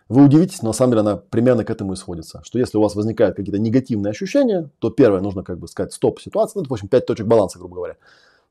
Вы 0.10 0.26
удивитесь, 0.26 0.62
но 0.62 0.70
на 0.70 0.74
самом 0.74 0.92
деле 0.92 1.02
она 1.02 1.18
примерно 1.18 1.64
к 1.64 1.70
этому 1.70 1.94
и 1.94 1.96
сводится. 1.96 2.42
Что 2.44 2.60
если 2.60 2.78
у 2.78 2.82
вас 2.82 2.96
возникают 2.96 3.36
какие-то 3.36 3.60
негативные 3.60 4.12
ощущения, 4.12 4.70
то 4.80 4.90
первое, 4.90 5.22
нужно 5.22 5.44
как 5.44 5.60
бы 5.60 5.68
сказать 5.68 5.94
стоп 5.94 6.20
ситуация. 6.20 6.60
Ну, 6.60 6.62
это, 6.64 6.70
в 6.70 6.74
общем, 6.74 6.88
пять 6.88 7.06
точек 7.06 7.26
баланса, 7.26 7.60
грубо 7.60 7.76
говоря. 7.76 7.98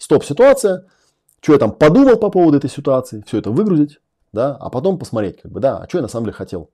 Стоп 0.03 0.25
ситуация 0.25 0.87
что 1.43 1.53
я 1.53 1.59
там 1.59 1.73
подумал 1.73 2.17
по 2.17 2.31
поводу 2.31 2.57
этой 2.57 2.71
ситуации, 2.71 3.23
все 3.27 3.39
это 3.39 3.51
выгрузить, 3.51 4.01
да, 4.33 4.57
а 4.57 4.71
потом 4.71 4.97
посмотреть, 4.97 5.43
как 5.43 5.51
бы, 5.51 5.61
да, 5.61 5.79
а 5.79 5.89
что 5.89 5.99
я 5.99 6.03
на 6.03 6.09
самом 6.09 6.27
деле 6.27 6.35
хотел, 6.35 6.71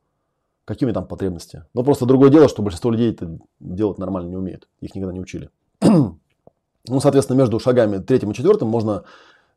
меня 0.83 0.93
там 0.93 1.07
потребности. 1.07 1.65
Но 1.73 1.83
просто 1.83 2.05
другое 2.05 2.29
дело, 2.29 2.49
что 2.49 2.63
большинство 2.63 2.91
людей 2.91 3.11
это 3.11 3.39
делать 3.59 3.97
нормально 3.97 4.29
не 4.29 4.37
умеют, 4.37 4.69
их 4.81 4.95
никогда 4.95 5.15
не 5.15 5.21
учили. 5.21 5.49
ну, 5.81 7.01
соответственно, 7.01 7.39
между 7.39 7.59
шагами 7.59 7.97
третьим 7.97 8.31
и 8.31 8.35
четвертым 8.35 8.69
можно 8.69 9.05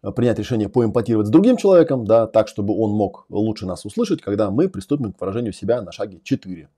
э, 0.02 0.12
принять 0.12 0.40
решение 0.40 0.70
поэмпатировать 0.70 1.28
с 1.28 1.30
другим 1.30 1.58
человеком, 1.58 2.06
да, 2.06 2.28
так, 2.28 2.48
чтобы 2.48 2.74
он 2.74 2.92
мог 2.92 3.26
лучше 3.28 3.66
нас 3.66 3.84
услышать, 3.84 4.22
когда 4.22 4.50
мы 4.50 4.70
приступим 4.70 5.12
к 5.12 5.20
выражению 5.20 5.52
себя 5.52 5.82
на 5.82 5.92
шаге 5.92 6.22
4. 6.24 6.70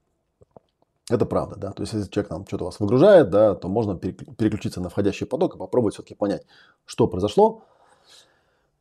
Это 1.09 1.25
правда, 1.25 1.57
да. 1.57 1.71
То 1.71 1.83
есть, 1.83 1.93
если 1.93 2.09
человек 2.09 2.29
там 2.29 2.47
что-то 2.47 2.65
вас 2.65 2.79
выгружает, 2.79 3.29
да, 3.29 3.55
то 3.55 3.67
можно 3.67 3.97
переключиться 3.97 4.79
на 4.79 4.89
входящий 4.89 5.25
поток 5.25 5.55
и 5.55 5.57
попробовать 5.57 5.95
все-таки 5.95 6.15
понять, 6.15 6.45
что 6.85 7.07
произошло, 7.07 7.65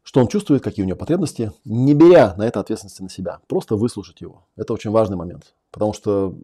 что 0.02 0.20
он 0.20 0.28
чувствует, 0.28 0.62
какие 0.62 0.84
у 0.84 0.88
него 0.88 0.98
потребности, 0.98 1.52
не 1.64 1.94
беря 1.94 2.34
на 2.36 2.46
это 2.46 2.60
ответственности 2.60 3.02
на 3.02 3.08
себя. 3.08 3.40
Просто 3.48 3.76
выслушать 3.76 4.20
его. 4.20 4.46
Это 4.56 4.72
очень 4.72 4.90
важный 4.90 5.16
момент. 5.16 5.54
Потому 5.70 5.92
что, 5.92 6.36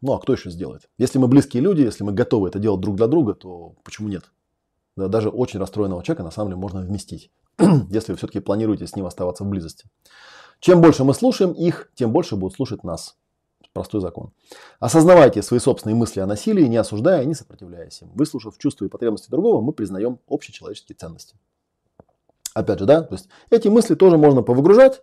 ну 0.00 0.12
а 0.12 0.18
кто 0.18 0.32
еще 0.32 0.50
сделает? 0.50 0.88
Если 0.96 1.18
мы 1.18 1.28
близкие 1.28 1.62
люди, 1.62 1.82
если 1.82 2.04
мы 2.04 2.12
готовы 2.12 2.48
это 2.48 2.58
делать 2.58 2.80
друг 2.80 2.96
для 2.96 3.06
друга, 3.06 3.34
то 3.34 3.74
почему 3.84 4.08
нет? 4.08 4.24
Да, 4.96 5.08
даже 5.08 5.28
очень 5.28 5.60
расстроенного 5.60 6.02
человека 6.02 6.24
на 6.24 6.30
самом 6.30 6.50
деле 6.50 6.60
можно 6.60 6.80
вместить, 6.80 7.30
если 7.90 8.12
вы 8.12 8.18
все-таки 8.18 8.40
планируете 8.40 8.86
с 8.86 8.96
ним 8.96 9.06
оставаться 9.06 9.44
в 9.44 9.48
близости. 9.48 9.86
Чем 10.60 10.82
больше 10.82 11.04
мы 11.04 11.14
слушаем 11.14 11.52
их, 11.52 11.90
тем 11.94 12.12
больше 12.12 12.36
будут 12.36 12.54
слушать 12.54 12.84
нас. 12.84 13.16
Простой 13.80 14.02
закон. 14.02 14.32
Осознавайте 14.78 15.42
свои 15.42 15.58
собственные 15.58 15.96
мысли 15.96 16.20
о 16.20 16.26
насилии, 16.26 16.64
не 16.64 16.76
осуждая, 16.76 17.24
не 17.24 17.34
сопротивляясь 17.34 18.02
им. 18.02 18.10
Выслушав 18.14 18.58
чувства 18.58 18.84
и 18.84 18.88
потребности 18.88 19.30
другого, 19.30 19.62
мы 19.62 19.72
признаем 19.72 20.18
общечеловеческие 20.28 20.96
ценности. 20.96 21.36
Опять 22.54 22.78
же, 22.80 22.84
да, 22.84 23.02
то 23.02 23.14
есть 23.14 23.28
эти 23.48 23.68
мысли 23.68 23.94
тоже 23.94 24.18
можно 24.18 24.42
повыгружать, 24.42 25.00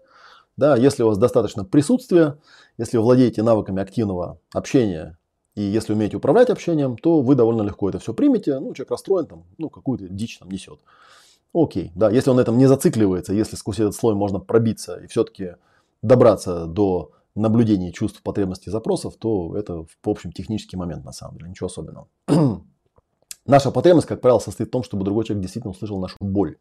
да, 0.58 0.76
если 0.76 1.02
у 1.02 1.08
вас 1.08 1.18
достаточно 1.18 1.66
присутствия, 1.66 2.38
если 2.78 2.98
вы 2.98 3.04
владеете 3.04 3.42
навыками 3.42 3.82
активного 3.82 4.40
общения 4.54 5.18
и 5.56 5.62
если 5.62 5.94
умеете 5.94 6.18
управлять 6.18 6.52
общением, 6.52 6.98
то 6.98 7.22
вы 7.22 7.34
довольно 7.34 7.64
легко 7.64 7.90
это 7.90 7.98
все 7.98 8.14
примете. 8.14 8.60
Ну, 8.60 8.76
человек 8.76 8.92
расстроен, 8.92 9.26
там, 9.26 9.46
ну, 9.58 9.72
какую-то 9.72 10.08
дичь 10.08 10.38
там 10.38 10.52
несет. 10.52 10.80
Окей, 11.52 11.92
да, 11.96 12.12
если 12.12 12.30
он 12.30 12.36
на 12.36 12.42
этом 12.42 12.60
не 12.60 12.68
зацикливается, 12.68 13.34
если 13.34 13.56
сквозь 13.56 13.80
этот 13.80 13.96
слой 13.96 14.14
можно 14.14 14.40
пробиться 14.40 14.98
и 14.98 15.08
все-таки 15.08 15.56
добраться 16.04 16.68
до 16.68 17.12
наблюдения 17.38 17.92
чувств, 17.92 18.22
потребностей, 18.22 18.72
запросов, 18.72 19.16
то 19.18 19.56
это, 19.56 19.84
в 19.84 20.10
общем, 20.10 20.32
технический 20.32 20.78
момент 20.78 21.06
на 21.06 21.12
самом 21.12 21.38
деле, 21.38 21.50
ничего 21.50 21.68
особенного. 21.68 22.08
Наша 23.46 23.72
потребность, 23.72 24.08
как 24.08 24.22
правило, 24.22 24.40
состоит 24.40 24.70
в 24.70 24.72
том, 24.72 24.84
чтобы 24.84 25.06
другой 25.06 25.24
человек 25.24 25.44
действительно 25.44 25.72
услышал 25.72 26.00
нашу 26.00 26.18
боль. 26.20 26.58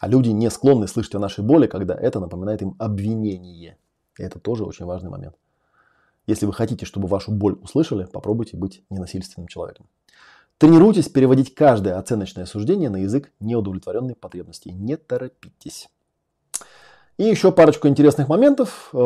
А 0.00 0.08
люди 0.08 0.30
не 0.30 0.50
склонны 0.50 0.88
слышать 0.88 1.14
о 1.14 1.18
нашей 1.18 1.44
боли, 1.44 1.66
когда 1.66 1.94
это 1.94 2.20
напоминает 2.20 2.62
им 2.62 2.74
обвинение. 2.78 3.78
И 4.18 4.22
это 4.22 4.38
тоже 4.38 4.64
очень 4.64 4.84
важный 4.84 5.10
момент. 5.10 5.36
Если 6.26 6.44
вы 6.44 6.52
хотите, 6.52 6.86
чтобы 6.86 7.08
вашу 7.08 7.30
боль 7.30 7.58
услышали, 7.62 8.04
попробуйте 8.04 8.56
быть 8.56 8.82
ненасильственным 8.90 9.48
человеком. 9.48 9.86
Тренируйтесь 10.58 11.08
переводить 11.08 11.54
каждое 11.54 11.96
оценочное 11.96 12.44
суждение 12.44 12.90
на 12.90 12.96
язык 12.96 13.32
неудовлетворенной 13.38 14.16
потребности. 14.16 14.70
Не 14.70 14.96
торопитесь. 14.96 15.88
И 17.18 17.24
еще 17.24 17.52
парочку 17.52 17.88
интересных 17.88 18.28
моментов. 18.28 18.90
Э, 18.92 18.96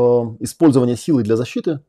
использование 0.41 0.97
силы 0.97 1.23
для 1.23 1.37
защиты. 1.37 1.81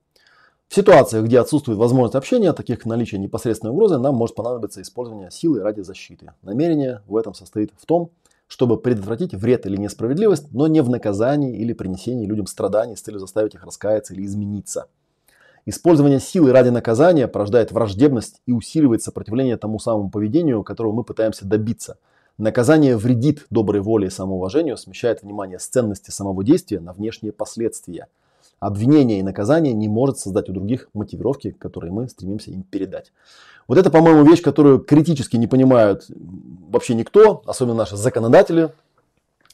В 0.69 0.75
ситуациях, 0.75 1.25
где 1.25 1.39
отсутствует 1.39 1.77
возможность 1.77 2.15
общения, 2.15 2.51
таких 2.53 2.79
как 2.79 2.85
наличие 2.87 3.19
непосредственной 3.19 3.73
угрозы, 3.73 3.97
нам 3.99 4.15
может 4.15 4.35
понадобиться 4.35 4.81
использование 4.81 5.29
силы 5.29 5.61
ради 5.61 5.81
защиты. 5.81 6.31
Намерение 6.41 7.01
в 7.05 7.15
этом 7.17 7.33
состоит 7.33 7.71
в 7.77 7.85
том, 7.85 8.09
чтобы 8.47 8.77
предотвратить 8.77 9.33
вред 9.33 9.65
или 9.65 9.77
несправедливость, 9.77 10.51
но 10.51 10.67
не 10.67 10.81
в 10.81 10.89
наказании 10.89 11.57
или 11.57 11.73
принесении 11.73 12.25
людям 12.25 12.47
страданий 12.47 12.95
с 12.95 13.01
целью 13.01 13.19
заставить 13.19 13.53
их 13.53 13.63
раскаяться 13.63 14.13
или 14.13 14.25
измениться– 14.25 14.87
Использование 15.65 16.19
силы 16.19 16.51
ради 16.51 16.69
наказания 16.69 17.27
порождает 17.27 17.71
враждебность 17.71 18.41
и 18.45 18.51
усиливает 18.51 19.01
сопротивление 19.01 19.55
тому 19.55 19.79
самому 19.79 20.09
поведению, 20.09 20.61
которого 20.63 20.91
мы 20.91 21.03
пытаемся 21.05 21.45
добиться. 21.45 21.97
Наказание 22.37 22.97
вредит 22.97 23.45
доброй 23.49 23.81
воле 23.81 24.07
и 24.07 24.09
самоуважению, 24.09 24.77
смещает 24.77 25.21
внимание 25.21 25.59
с 25.59 25.67
ценности 25.67 26.09
самого 26.09 26.43
действия 26.43 26.79
на 26.79 26.91
внешние 26.93 27.31
последствия. 27.31 28.07
Обвинение 28.59 29.19
и 29.19 29.23
наказание 29.23 29.73
не 29.73 29.87
может 29.87 30.19
создать 30.19 30.49
у 30.49 30.53
других 30.53 30.89
мотивировки, 30.93 31.51
которые 31.51 31.91
мы 31.91 32.07
стремимся 32.07 32.51
им 32.51 32.63
передать. 32.63 33.11
Вот 33.67 33.77
это, 33.77 33.91
по-моему, 33.91 34.23
вещь, 34.23 34.41
которую 34.41 34.79
критически 34.79 35.37
не 35.37 35.47
понимают 35.47 36.05
вообще 36.09 36.95
никто, 36.95 37.43
особенно 37.45 37.75
наши 37.75 37.97
законодатели, 37.97 38.71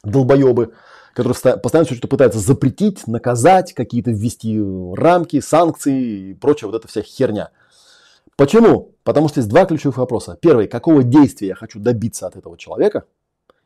долбоебы 0.04 0.74
который 1.14 1.34
постоянно 1.58 1.86
все 1.86 1.96
что-то 1.96 2.08
пытается 2.08 2.40
запретить, 2.40 3.08
наказать, 3.08 3.74
какие-то 3.74 4.12
ввести 4.12 4.58
рамки, 4.94 5.42
санкции 5.42 6.30
и 6.30 6.34
прочая 6.34 6.70
вот 6.70 6.78
эта 6.78 6.88
вся 6.88 7.02
херня. 7.02 7.50
Почему? 8.40 8.96
Потому 9.04 9.28
что 9.28 9.42
есть 9.42 9.50
два 9.50 9.66
ключевых 9.66 9.98
вопроса. 9.98 10.38
Первый, 10.40 10.70
какого 10.70 11.04
действия 11.04 11.50
я 11.50 11.56
хочу 11.56 11.78
добиться 11.78 12.26
от 12.26 12.38
этого 12.38 12.58
человека? 12.58 13.04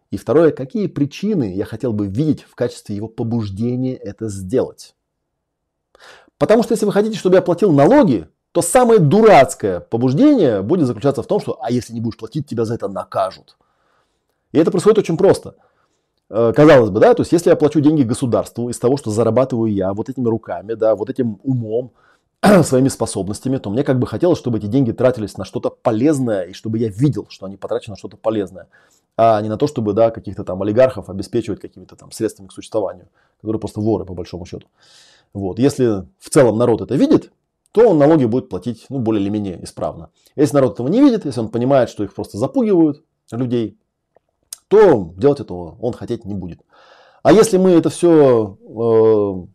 И 0.09 0.17
второе, 0.17 0.49
какие 0.49 0.87
причины 0.87 1.53
я 1.53 1.63
хотел 1.63 1.93
бы 1.93 2.07
видеть 2.07 2.41
в 2.41 2.55
качестве 2.55 2.95
его 2.95 3.07
побуждения 3.07 3.93
это 3.93 4.29
сделать? 4.29 4.95
Потому 6.39 6.63
что 6.63 6.73
если 6.73 6.87
вы 6.87 6.91
хотите, 6.91 7.19
чтобы 7.19 7.35
я 7.35 7.43
платил 7.43 7.71
налоги, 7.71 8.27
то 8.51 8.63
самое 8.63 8.99
дурацкое 8.99 9.79
побуждение 9.79 10.63
будет 10.63 10.87
заключаться 10.87 11.21
в 11.21 11.27
том, 11.27 11.39
что 11.39 11.59
а 11.61 11.69
если 11.69 11.93
не 11.93 12.01
будешь 12.01 12.17
платить, 12.17 12.47
тебя 12.47 12.65
за 12.65 12.73
это 12.73 12.87
накажут. 12.87 13.57
И 14.53 14.57
это 14.57 14.71
происходит 14.71 14.97
очень 14.97 15.17
просто– 15.17 15.55
Э, 16.35 16.51
казалось 16.55 16.89
бы, 16.89 16.99
да, 16.99 17.13
то 17.13 17.21
есть 17.21 17.31
если 17.31 17.51
я 17.51 17.55
плачу 17.55 17.79
деньги 17.79 18.01
государству 18.01 18.67
из 18.69 18.79
того, 18.79 18.97
что 18.97 19.11
зарабатываю 19.11 19.71
я 19.71 19.93
вот 19.93 20.09
этими 20.09 20.27
руками, 20.27 20.73
да, 20.73 20.95
вот 20.95 21.11
этим 21.11 21.39
умом, 21.43 21.91
своими 22.63 22.89
способностями, 22.89 23.57
то 23.57 23.69
мне 23.69 23.83
как 23.83 23.99
бы 23.99 24.05
хотелось, 24.07 24.37
чтобы 24.37 24.57
эти 24.57 24.65
деньги 24.65 24.91
тратились 24.91 25.37
на 25.37 25.45
что-то 25.45 25.69
полезное, 25.69 26.43
и 26.43 26.53
чтобы 26.53 26.77
я 26.77 26.89
видел, 26.89 27.27
что 27.29 27.45
они 27.45 27.55
потрачены 27.55 27.93
на 27.93 27.97
что-то 27.97 28.17
полезное, 28.17 28.67
а 29.15 29.41
не 29.41 29.47
на 29.47 29.57
то, 29.57 29.65
чтобы, 29.65 29.93
да, 29.93 30.11
каких-то 30.11 30.43
там 30.43 30.61
олигархов 30.61 31.09
обеспечивать 31.09 31.61
какими-то 31.61 31.95
там 31.95 32.11
средствами 32.11 32.47
к 32.47 32.51
существованию, 32.51 33.07
которые 33.39 33.59
просто 33.59 33.79
воры 33.79 34.05
по 34.05 34.13
большому 34.13 34.45
счету. 34.45 34.67
Вот. 35.33 35.57
Если 35.57 36.05
в 36.19 36.29
целом 36.29 36.57
народ 36.57 36.81
это 36.81 36.95
видит, 36.95 37.31
то 37.71 37.89
он 37.89 37.97
налоги 37.97 38.25
будет 38.25 38.49
платить, 38.49 38.85
ну, 38.89 38.99
более 38.99 39.21
или 39.21 39.29
менее 39.29 39.63
исправно. 39.63 40.09
Если 40.35 40.55
народ 40.55 40.73
этого 40.73 40.89
не 40.89 40.99
видит, 40.99 41.25
если 41.25 41.39
он 41.39 41.49
понимает, 41.49 41.89
что 41.89 42.03
их 42.03 42.13
просто 42.13 42.37
запугивают, 42.37 43.03
людей, 43.31 43.77
то 44.67 45.13
делать 45.17 45.39
этого 45.39 45.77
он 45.79 45.93
хотеть 45.93 46.25
не 46.25 46.33
будет. 46.33 46.59
А 47.23 47.31
если 47.31 47.57
мы 47.57 47.71
это 47.71 47.89
все 47.89 48.57
э, 48.61 49.47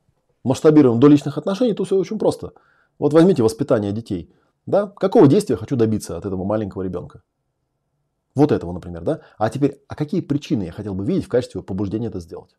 масштабируем 0.43 1.01
до 1.01 1.09
личных 1.09 1.39
отношений, 1.39 1.75
то 1.75 1.85
все 1.85 1.97
очень 1.97 2.19
просто. 2.19 2.53
Вот 2.99 3.13
возьмите 3.13 3.43
воспитание 3.43 3.93
детей. 3.93 4.33
Да? 4.67 4.87
Какого 4.87 5.29
действия 5.29 5.57
хочу 5.57 5.77
добиться 5.77 6.17
от 6.17 6.27
этого 6.27 6.45
маленького 6.45 6.83
ребенка? 6.83 7.23
Вот 8.35 8.53
этого, 8.53 8.73
например. 8.73 9.03
Да? 9.03 9.21
А 9.37 9.51
теперь, 9.51 9.83
а 9.89 9.95
какие 9.95 10.21
причины 10.21 10.65
я 10.65 10.73
хотел 10.73 10.95
бы 10.95 11.05
видеть 11.05 11.25
в 11.25 11.29
качестве 11.29 11.63
побуждения 11.63 12.09
это 12.09 12.21
сделать? 12.21 12.57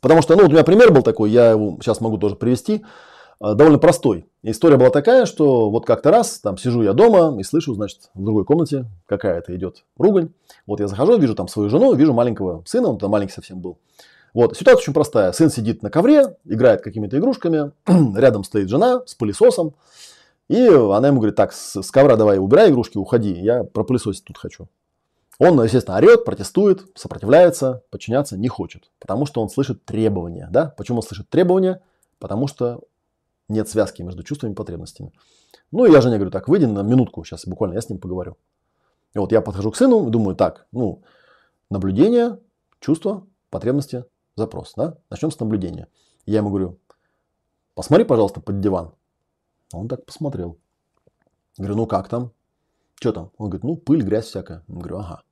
Потому 0.00 0.22
что, 0.22 0.34
ну, 0.34 0.42
вот 0.42 0.50
у 0.50 0.52
меня 0.52 0.64
пример 0.64 0.92
был 0.92 1.02
такой, 1.02 1.30
я 1.30 1.50
его 1.50 1.78
сейчас 1.80 2.00
могу 2.00 2.16
тоже 2.18 2.36
привести. 2.36 2.84
А, 3.38 3.54
довольно 3.54 3.78
простой. 3.78 4.26
История 4.42 4.76
была 4.76 4.90
такая, 4.90 5.26
что 5.26 5.70
вот 5.70 5.86
как-то 5.86 6.10
раз 6.10 6.40
там 6.40 6.58
сижу 6.58 6.82
я 6.82 6.92
дома 6.92 7.38
и 7.38 7.42
слышу, 7.42 7.74
значит, 7.74 8.10
в 8.14 8.22
другой 8.22 8.44
комнате 8.44 8.86
какая-то 9.06 9.54
идет 9.56 9.84
ругань. 9.96 10.30
Вот 10.66 10.80
я 10.80 10.88
захожу, 10.88 11.18
вижу 11.18 11.34
там 11.34 11.48
свою 11.48 11.70
жену, 11.70 11.94
вижу 11.94 12.12
маленького 12.12 12.62
сына, 12.66 12.88
он 12.88 12.98
там 12.98 13.10
маленький 13.10 13.32
совсем 13.32 13.60
был. 13.60 13.78
Вот, 14.32 14.56
ситуация 14.56 14.82
очень 14.82 14.94
простая. 14.94 15.32
Сын 15.32 15.50
сидит 15.50 15.82
на 15.82 15.90
ковре, 15.90 16.36
играет 16.44 16.82
какими-то 16.82 17.18
игрушками, 17.18 17.72
рядом 18.16 18.44
стоит 18.44 18.68
жена 18.68 19.02
с 19.06 19.14
пылесосом, 19.14 19.74
и 20.48 20.66
она 20.66 21.08
ему 21.08 21.18
говорит, 21.18 21.36
так, 21.36 21.52
с, 21.52 21.80
с 21.82 21.90
ковра 21.90 22.16
давай 22.16 22.38
убирай 22.38 22.70
игрушки, 22.70 22.98
уходи, 22.98 23.32
я 23.32 23.64
пропылесосить 23.64 24.24
тут 24.24 24.38
хочу. 24.38 24.68
Он, 25.38 25.62
естественно, 25.62 25.96
орет, 25.96 26.24
протестует, 26.24 26.82
сопротивляется, 26.94 27.82
подчиняться 27.90 28.36
не 28.36 28.48
хочет, 28.48 28.90
потому 28.98 29.24
что 29.24 29.40
он 29.40 29.48
слышит 29.48 29.84
требования. 29.84 30.48
Да? 30.50 30.74
Почему 30.76 30.98
он 30.98 31.02
слышит 31.02 31.30
требования? 31.30 31.80
Потому 32.18 32.46
что 32.46 32.80
нет 33.48 33.68
связки 33.68 34.02
между 34.02 34.22
чувствами 34.22 34.52
и 34.52 34.54
потребностями. 34.54 35.12
Ну, 35.72 35.86
и 35.86 35.92
я 35.92 36.00
жене 36.00 36.16
говорю, 36.16 36.30
так, 36.30 36.48
выйди 36.48 36.66
на 36.66 36.82
минутку, 36.82 37.24
сейчас 37.24 37.46
буквально 37.46 37.74
я 37.74 37.80
с 37.80 37.88
ним 37.88 37.98
поговорю. 37.98 38.36
И 39.14 39.18
вот 39.18 39.32
я 39.32 39.40
подхожу 39.40 39.70
к 39.70 39.76
сыну 39.76 40.10
думаю, 40.10 40.36
так, 40.36 40.66
ну, 40.72 41.02
наблюдение, 41.70 42.38
чувство, 42.80 43.26
потребности, 43.50 44.04
запрос, 44.40 44.74
да? 44.76 44.96
Начнем 45.10 45.30
с 45.30 45.38
наблюдения. 45.38 45.88
Я 46.26 46.38
ему 46.38 46.50
говорю, 46.50 46.78
посмотри, 47.74 48.04
пожалуйста, 48.04 48.40
под 48.40 48.60
диван. 48.60 48.92
Он 49.72 49.88
так 49.88 50.04
посмотрел. 50.04 50.58
Говорю, 51.56 51.76
ну 51.76 51.86
как 51.86 52.08
там? 52.08 52.32
Что 52.96 53.12
там? 53.12 53.30
Он 53.38 53.50
говорит, 53.50 53.64
ну 53.64 53.76
пыль, 53.76 54.02
грязь 54.02 54.26
всякая. 54.26 54.64
Я 54.68 54.74
говорю, 54.74 54.98
ага. 54.98 55.22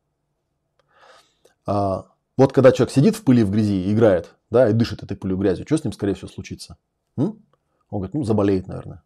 А, 1.67 2.07
вот 2.37 2.53
когда 2.53 2.73
человек 2.73 2.93
сидит 2.93 3.17
в 3.17 3.25
пыли, 3.25 3.43
в 3.43 3.51
грязи, 3.51 3.93
играет, 3.93 4.35
да, 4.51 4.71
и 4.71 4.73
дышит 4.73 5.03
этой 5.03 5.17
пылью, 5.17 5.37
грязью, 5.37 5.67
что 5.67 5.77
с 5.77 5.85
ним, 5.85 5.93
скорее 5.93 6.15
всего, 6.15 6.29
случится? 6.29 6.79
М? 7.17 7.43
Он 7.91 7.99
говорит, 7.99 8.15
ну, 8.15 8.23
заболеет, 8.23 8.69
наверное. 8.69 9.03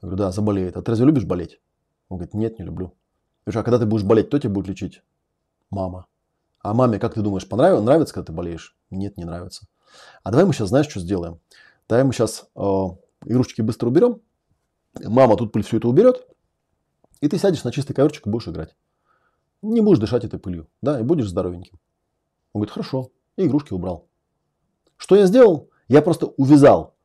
Я 0.00 0.08
говорю, 0.08 0.16
да, 0.16 0.30
заболеет. 0.30 0.76
А 0.76 0.82
ты 0.82 0.90
разве 0.90 1.06
любишь 1.06 1.24
болеть? 1.24 1.60
Он 2.08 2.18
говорит, 2.18 2.34
нет, 2.34 2.58
не 2.58 2.64
люблю. 2.64 2.94
Я 3.44 3.52
говорю, 3.52 3.60
а 3.60 3.64
когда 3.64 3.78
ты 3.78 3.86
будешь 3.86 4.04
болеть, 4.04 4.28
кто 4.28 4.38
тебя 4.38 4.50
будет 4.50 4.68
лечить? 4.68 5.02
Мама. 5.70 6.06
А 6.60 6.74
маме, 6.74 6.98
как 6.98 7.14
ты 7.14 7.22
думаешь, 7.22 7.48
понравится, 7.48 7.84
нравится, 7.84 8.14
когда 8.14 8.26
ты 8.26 8.32
болеешь? 8.32 8.76
Нет, 8.90 9.16
не 9.16 9.24
нравится. 9.24 9.66
А 10.22 10.30
давай 10.30 10.46
мы 10.46 10.52
сейчас, 10.52 10.68
знаешь, 10.68 10.88
что 10.88 11.00
сделаем? 11.00 11.40
Давай 11.88 12.04
мы 12.04 12.12
сейчас 12.12 12.46
э, 12.54 12.60
игрушечки 13.24 13.62
быстро 13.62 13.88
уберем. 13.88 14.20
Мама 14.94 15.36
тут 15.36 15.52
пыль 15.52 15.62
все 15.62 15.78
это 15.78 15.88
уберет. 15.88 16.26
И 17.20 17.28
ты 17.28 17.38
сядешь 17.38 17.64
на 17.64 17.72
чистый 17.72 17.94
коверчик 17.94 18.26
и 18.26 18.30
будешь 18.30 18.48
играть. 18.48 18.76
Не 19.62 19.80
будешь 19.80 19.98
дышать 19.98 20.24
этой 20.24 20.38
пылью. 20.38 20.68
Да, 20.82 21.00
и 21.00 21.02
будешь 21.02 21.28
здоровеньким. 21.28 21.78
Он 22.52 22.60
говорит, 22.60 22.72
хорошо. 22.72 23.10
И 23.36 23.46
игрушки 23.46 23.72
убрал. 23.72 24.06
Что 24.96 25.16
я 25.16 25.26
сделал? 25.26 25.70
Я 25.88 26.02
просто 26.02 26.26
увязал 26.26 26.96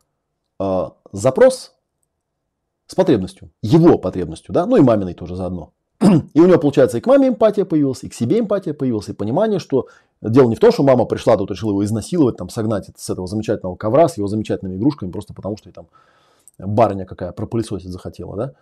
э, 0.59 0.89
запрос 1.11 1.75
с 2.87 2.95
потребностью, 2.95 3.51
его 3.61 3.97
потребностью, 3.97 4.53
да, 4.53 4.65
ну 4.65 4.75
и 4.75 4.81
маминой 4.81 5.13
тоже 5.13 5.35
заодно. 5.35 5.73
И 6.33 6.39
у 6.39 6.45
него, 6.45 6.59
получается, 6.59 6.97
и 6.97 7.01
к 7.01 7.07
маме 7.07 7.29
эмпатия 7.29 7.65
появилась, 7.65 8.03
и 8.03 8.09
к 8.09 8.13
себе 8.13 8.39
эмпатия 8.39 8.73
появилась, 8.73 9.09
и 9.09 9.13
понимание, 9.13 9.59
что 9.59 9.87
дело 10.21 10.49
не 10.49 10.55
в 10.55 10.59
том, 10.59 10.71
что 10.71 10.83
мама 10.83 11.05
пришла, 11.05 11.37
тут 11.37 11.51
решила 11.51 11.71
его 11.71 11.83
изнасиловать, 11.83 12.37
там, 12.37 12.49
согнать 12.49 12.89
с 12.95 13.09
этого 13.09 13.27
замечательного 13.27 13.75
ковра, 13.75 14.07
с 14.07 14.17
его 14.17 14.27
замечательными 14.27 14.77
игрушками, 14.77 15.11
просто 15.11 15.33
потому 15.33 15.57
что 15.57 15.69
и 15.69 15.71
там 15.71 15.87
барыня 16.57 17.05
какая 17.05 17.31
пропылесосить 17.31 17.89
захотела, 17.89 18.35
да. 18.35 18.53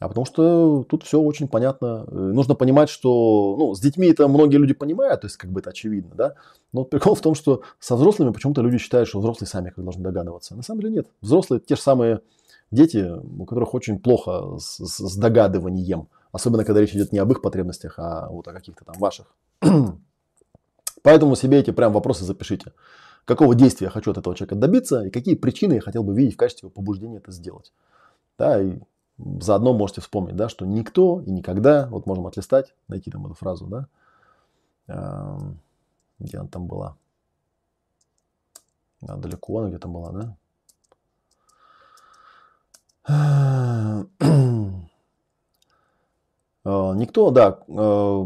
А 0.00 0.08
потому 0.08 0.26
что 0.26 0.84
тут 0.88 1.02
все 1.02 1.20
очень 1.20 1.48
понятно. 1.48 2.04
Э, 2.06 2.14
нужно 2.14 2.54
понимать, 2.54 2.88
что 2.88 3.56
ну, 3.58 3.74
с 3.74 3.80
детьми 3.80 4.06
это 4.06 4.28
многие 4.28 4.56
люди 4.56 4.72
понимают, 4.72 5.22
то 5.22 5.26
есть 5.26 5.36
как 5.36 5.50
бы 5.50 5.58
это 5.58 5.70
очевидно, 5.70 6.14
да. 6.14 6.34
Но 6.72 6.84
прикол 6.84 7.16
в 7.16 7.20
том, 7.20 7.34
что 7.34 7.62
со 7.80 7.96
взрослыми 7.96 8.30
почему-то 8.30 8.62
люди 8.62 8.78
считают, 8.78 9.08
что 9.08 9.18
взрослые 9.18 9.48
сами 9.48 9.70
как 9.70 9.82
должны 9.82 10.04
догадываться. 10.04 10.54
На 10.54 10.62
самом 10.62 10.82
деле 10.82 10.94
нет. 10.94 11.08
Взрослые 11.20 11.60
те 11.60 11.74
же 11.74 11.82
самые 11.82 12.20
дети, 12.70 13.10
у 13.40 13.44
которых 13.44 13.74
очень 13.74 13.98
плохо 13.98 14.58
с, 14.58 14.78
с 14.84 15.16
догадыванием. 15.16 16.06
Особенно, 16.32 16.64
когда 16.64 16.80
речь 16.80 16.94
идет 16.94 17.12
не 17.12 17.18
об 17.18 17.30
их 17.32 17.42
потребностях, 17.42 17.94
а 17.98 18.28
вот 18.28 18.46
о 18.48 18.52
каких-то 18.52 18.84
там 18.84 18.96
ваших. 18.98 19.34
Поэтому 21.02 21.36
себе 21.36 21.58
эти 21.58 21.70
прям 21.70 21.92
вопросы 21.92 22.24
запишите. 22.24 22.72
Какого 23.24 23.54
действия 23.54 23.86
я 23.86 23.90
хочу 23.90 24.10
от 24.10 24.18
этого 24.18 24.34
человека 24.34 24.54
добиться 24.54 25.04
и 25.04 25.10
какие 25.10 25.34
причины 25.34 25.74
я 25.74 25.80
хотел 25.80 26.02
бы 26.02 26.14
видеть 26.14 26.34
в 26.34 26.38
качестве 26.38 26.70
побуждения 26.70 27.18
это 27.18 27.30
сделать. 27.30 27.72
Да, 28.38 28.60
и 28.60 28.78
заодно 29.18 29.74
можете 29.74 30.00
вспомнить, 30.00 30.36
да, 30.36 30.48
что 30.48 30.64
никто 30.64 31.20
и 31.20 31.30
никогда, 31.30 31.88
вот 31.88 32.06
можем 32.06 32.26
отлистать, 32.26 32.74
найти 32.86 33.10
там 33.10 33.26
эту 33.26 33.34
фразу, 33.34 33.66
да, 33.66 33.88
эм, 34.86 35.58
где 36.18 36.38
она 36.38 36.48
там 36.48 36.66
была, 36.66 36.96
а, 39.06 39.16
далеко 39.16 39.58
она 39.58 39.68
где-то 39.68 39.88
была, 39.88 40.12
да, 40.12 40.36
Никто, 46.68 47.30
да, 47.30 47.60
э, 47.66 48.24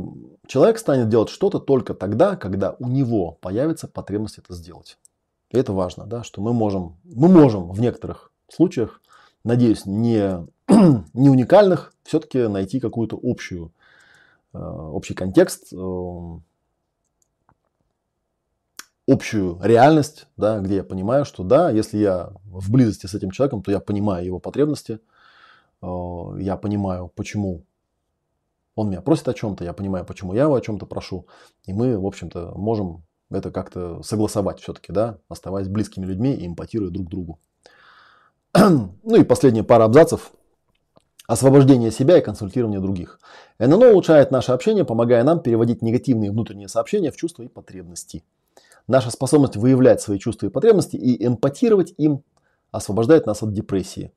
человек 0.49 0.79
станет 0.79 1.09
делать 1.09 1.29
что-то 1.29 1.61
только 1.61 1.95
тогда, 1.95 2.35
когда 2.35 2.75
у 2.79 2.89
него 2.89 3.39
появится 3.41 3.87
потребность 3.87 4.39
это 4.39 4.53
сделать. 4.55 4.99
И 5.51 5.59
это 5.59 5.73
важно, 5.73 6.07
да, 6.07 6.25
что 6.25 6.41
мы 6.41 6.53
можем, 6.53 6.99
мы 7.05 7.29
можем 7.29 7.71
в 7.71 7.81
некоторых 7.81 8.33
случаях, 8.49 9.01
надеюсь, 9.45 9.87
не 9.87 10.47
не 11.15 11.29
уникальных, 11.29 11.93
все-таки 12.03 12.49
найти 12.49 12.81
какую-то 12.81 13.19
общую, 13.23 13.73
э, 14.55 14.59
общий 14.59 15.15
контекст, 15.15 15.73
э, 15.73 16.39
общую 19.07 19.61
реальность, 19.63 20.27
да, 20.37 20.59
где 20.59 20.77
я 20.77 20.85
понимаю, 20.85 21.25
что 21.25 21.45
да, 21.45 21.71
если 21.71 21.99
я 21.99 22.33
в 22.45 22.73
близости 22.73 23.07
с 23.07 23.15
этим 23.15 23.31
человеком, 23.31 23.63
то 23.63 23.71
я 23.71 23.79
понимаю 23.79 24.27
его 24.27 24.39
потребности, 24.41 25.01
э, 25.81 25.87
я 26.39 26.57
понимаю, 26.57 27.09
почему 27.15 27.63
он 28.75 28.89
меня 28.89 29.01
просит 29.01 29.29
о 29.29 29.35
чем-то, 29.35 29.65
я 29.65 29.73
понимаю, 29.73 30.05
почему 30.05 30.35
я 30.35 30.43
его 30.43 30.55
о 30.55 30.61
чем-то 30.61 30.87
прошу, 30.87 31.27
и 31.67 31.73
мы, 31.73 31.99
в 31.99 32.07
общем-то, 32.07 32.53
можем 32.57 33.05
это 33.31 33.51
как-то 33.51 34.03
согласовать 34.03 34.61
все-таки, 34.61 34.93
да, 34.93 35.19
оставаясь 35.29 35.69
близкими 35.69 36.05
людьми 36.05 36.35
и 36.35 36.47
эмпатируя 36.47 36.91
друг 36.91 37.09
другу. 37.09 37.41
ну 38.55 39.17
и 39.17 39.25
последняя 39.25 39.63
пара 39.63 39.85
абзацев 39.85 40.33
освобождение 41.27 41.91
себя 41.91 42.19
и 42.19 42.23
консультирование 42.23 42.81
других. 42.81 43.21
ННО 43.59 43.93
улучшает 43.93 44.31
наше 44.31 44.53
общение, 44.53 44.85
помогая 44.85 45.25
нам 45.25 45.41
переводить 45.41 45.81
негативные 45.81 46.31
внутренние 46.31 46.69
сообщения 46.69 47.11
в 47.11 47.17
чувства 47.17 47.45
и 47.45 47.49
потребности. 47.49 48.25
Наша 48.89 49.11
способность 49.11 49.57
выявлять 49.57 50.01
свои 50.01 50.19
чувства 50.19 50.47
и 50.47 50.51
потребности 50.51 50.97
и 50.97 51.25
эмпатировать 51.25 51.95
им 51.97 52.25
освобождает 52.71 53.27
нас 53.27 53.43
от 53.43 53.53
депрессии. 53.53 54.13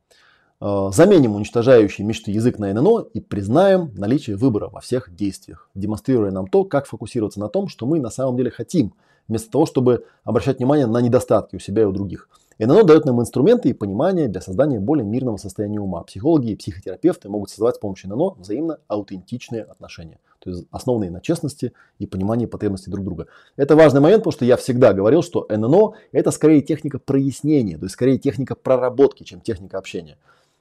Э, 0.62 0.90
заменим 0.94 1.36
уничтожающий 1.36 2.04
мечты 2.04 2.32
язык 2.32 2.60
на 2.60 2.74
ННО 2.74 3.08
и 3.14 3.20
признаем 3.20 3.92
наличие 3.96 4.38
выбора 4.38 4.70
во 4.70 4.80
всех 4.80 5.14
действиях, 5.14 5.70
демонстрируя 5.76 6.32
нам 6.32 6.48
то, 6.48 6.64
как 6.64 6.86
фокусироваться 6.86 7.40
на 7.40 7.50
том, 7.50 7.68
что 7.68 7.86
мы 7.86 8.00
на 8.00 8.10
самом 8.10 8.38
деле 8.38 8.52
хотим, 8.52 8.94
вместо 9.28 9.52
того, 9.52 9.66
чтобы 9.66 10.06
обращать 10.24 10.60
внимание 10.60 10.86
на 10.86 11.02
недостатки 11.02 11.56
у 11.56 11.60
себя 11.60 11.84
и 11.84 11.86
у 11.86 11.92
других– 11.92 12.30
ННО 12.58 12.84
дает 12.84 13.06
нам 13.06 13.20
инструменты 13.20 13.70
и 13.70 13.74
понимание 13.74 14.30
для 14.30 14.40
создания 14.40 14.80
более 14.80 15.06
мирного 15.06 15.36
состояния 15.36 15.82
ума. 15.82 16.04
Психологи 16.04 16.52
и 16.52 16.56
психотерапевты 16.56 17.28
могут 17.28 17.50
создавать 17.50 17.76
с 17.76 17.80
помощью 17.80 18.10
ННО 18.10 18.36
взаимно 18.36 18.80
аутентичные 18.88 19.64
отношения, 19.64 20.20
то 20.40 20.50
есть 20.50 20.66
основанные 20.72 21.12
на 21.12 21.20
честности 21.20 21.74
и 22.00 22.06
понимании 22.06 22.46
потребностей 22.46 22.90
друг 22.90 23.04
друга. 23.04 23.28
Это 23.58 23.76
важный 23.76 24.00
момент, 24.00 24.22
потому 24.22 24.32
что 24.32 24.46
я 24.46 24.56
всегда 24.56 24.94
говорил, 24.94 25.22
что 25.22 25.46
ННО 25.50 25.96
это 26.14 26.32
скорее 26.32 26.62
техника 26.62 26.98
прояснения, 26.98 27.78
то 27.78 27.86
есть 27.86 27.94
скорее 27.94 28.18
техника 28.18 28.56
проработки, 28.56 29.24
чем 29.24 29.42
техника 29.42 29.78
общения. 29.78 30.18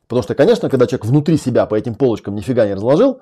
Потому 0.08 0.22
что, 0.22 0.34
конечно, 0.34 0.68
когда 0.68 0.86
человек 0.86 1.06
внутри 1.06 1.36
себя 1.36 1.66
по 1.66 1.74
этим 1.74 1.94
полочкам 1.94 2.34
нифига 2.34 2.66
не 2.66 2.74
разложил, 2.74 3.20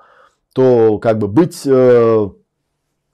то 0.53 0.99
как 0.99 1.17
бы 1.17 1.27
быть 1.27 1.65
э, 1.65 2.29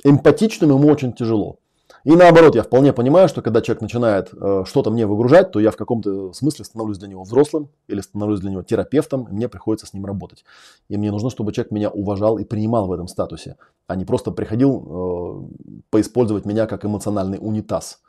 эмпатичным 0.04 0.72
ему 0.72 0.88
очень 0.88 1.14
тяжело. 1.14 1.60
И 2.06 2.16
наоборот, 2.16 2.56
я 2.56 2.64
вполне 2.64 2.94
понимаю, 2.94 3.28
что 3.28 3.42
когда 3.42 3.62
человек 3.62 3.82
начинает 3.82 4.30
э, 4.34 4.64
что-то 4.66 4.90
мне 4.90 5.06
выгружать, 5.06 5.52
то 5.52 5.60
я 5.60 5.70
в 5.72 5.76
каком-то 5.76 6.32
смысле 6.34 6.64
становлюсь 6.64 6.98
для 6.98 7.10
него 7.10 7.24
взрослым 7.24 7.70
или 7.88 8.00
становлюсь 8.00 8.40
для 8.40 8.52
него 8.52 8.64
терапевтом, 8.64 9.26
и 9.26 9.34
мне 9.34 9.50
приходится 9.50 9.86
с 9.86 9.94
ним 9.94 10.06
работать. 10.06 10.46
И 10.88 10.98
мне 10.98 11.12
нужно, 11.12 11.30
чтобы 11.30 11.52
человек 11.52 11.72
меня 11.72 11.90
уважал 11.90 12.38
и 12.38 12.46
принимал 12.46 12.88
в 12.88 12.94
этом 12.94 13.08
статусе, 13.08 13.58
а 13.88 13.96
не 13.96 14.06
просто 14.06 14.32
приходил 14.32 15.50
э, 15.52 15.82
поиспользовать 15.90 16.46
меня 16.46 16.68
как 16.68 16.86
эмоциональный 16.86 17.38
унитаз. 17.40 18.02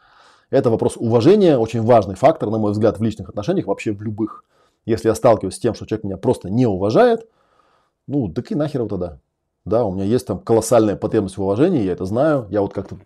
Это 0.51 0.71
вопрос 0.71 0.95
уважения, 0.97 1.59
очень 1.59 1.83
важный 1.83 2.15
фактор, 2.15 2.51
на 2.51 2.59
мой 2.59 2.73
взгляд, 2.73 2.99
в 2.99 3.03
личных 3.03 3.29
отношениях, 3.29 3.67
вообще 3.67 3.93
в 3.93 4.03
любых. 4.03 4.45
Если 4.85 5.09
я 5.09 5.15
сталкиваюсь 5.15 5.57
с 5.57 5.59
тем, 5.59 5.75
что 5.75 5.87
человек 5.87 6.05
меня 6.05 6.17
просто 6.17 6.51
не 6.51 6.67
уважает, 6.67 7.29
ну, 8.07 8.29
так 8.33 8.51
и 8.51 8.55
нахер 8.55 8.81
его 8.81 8.89
тогда. 8.89 9.19
Да, 9.65 9.85
у 9.85 9.93
меня 9.93 10.05
есть 10.05 10.27
там 10.27 10.41
колоссальная 10.41 10.97
потребность 10.97 11.37
в 11.37 11.43
уважении, 11.43 11.83
я 11.83 11.93
это 11.93 12.05
знаю. 12.07 12.47
Я 12.51 12.63
вот 12.63 12.73
как-то 12.73 12.99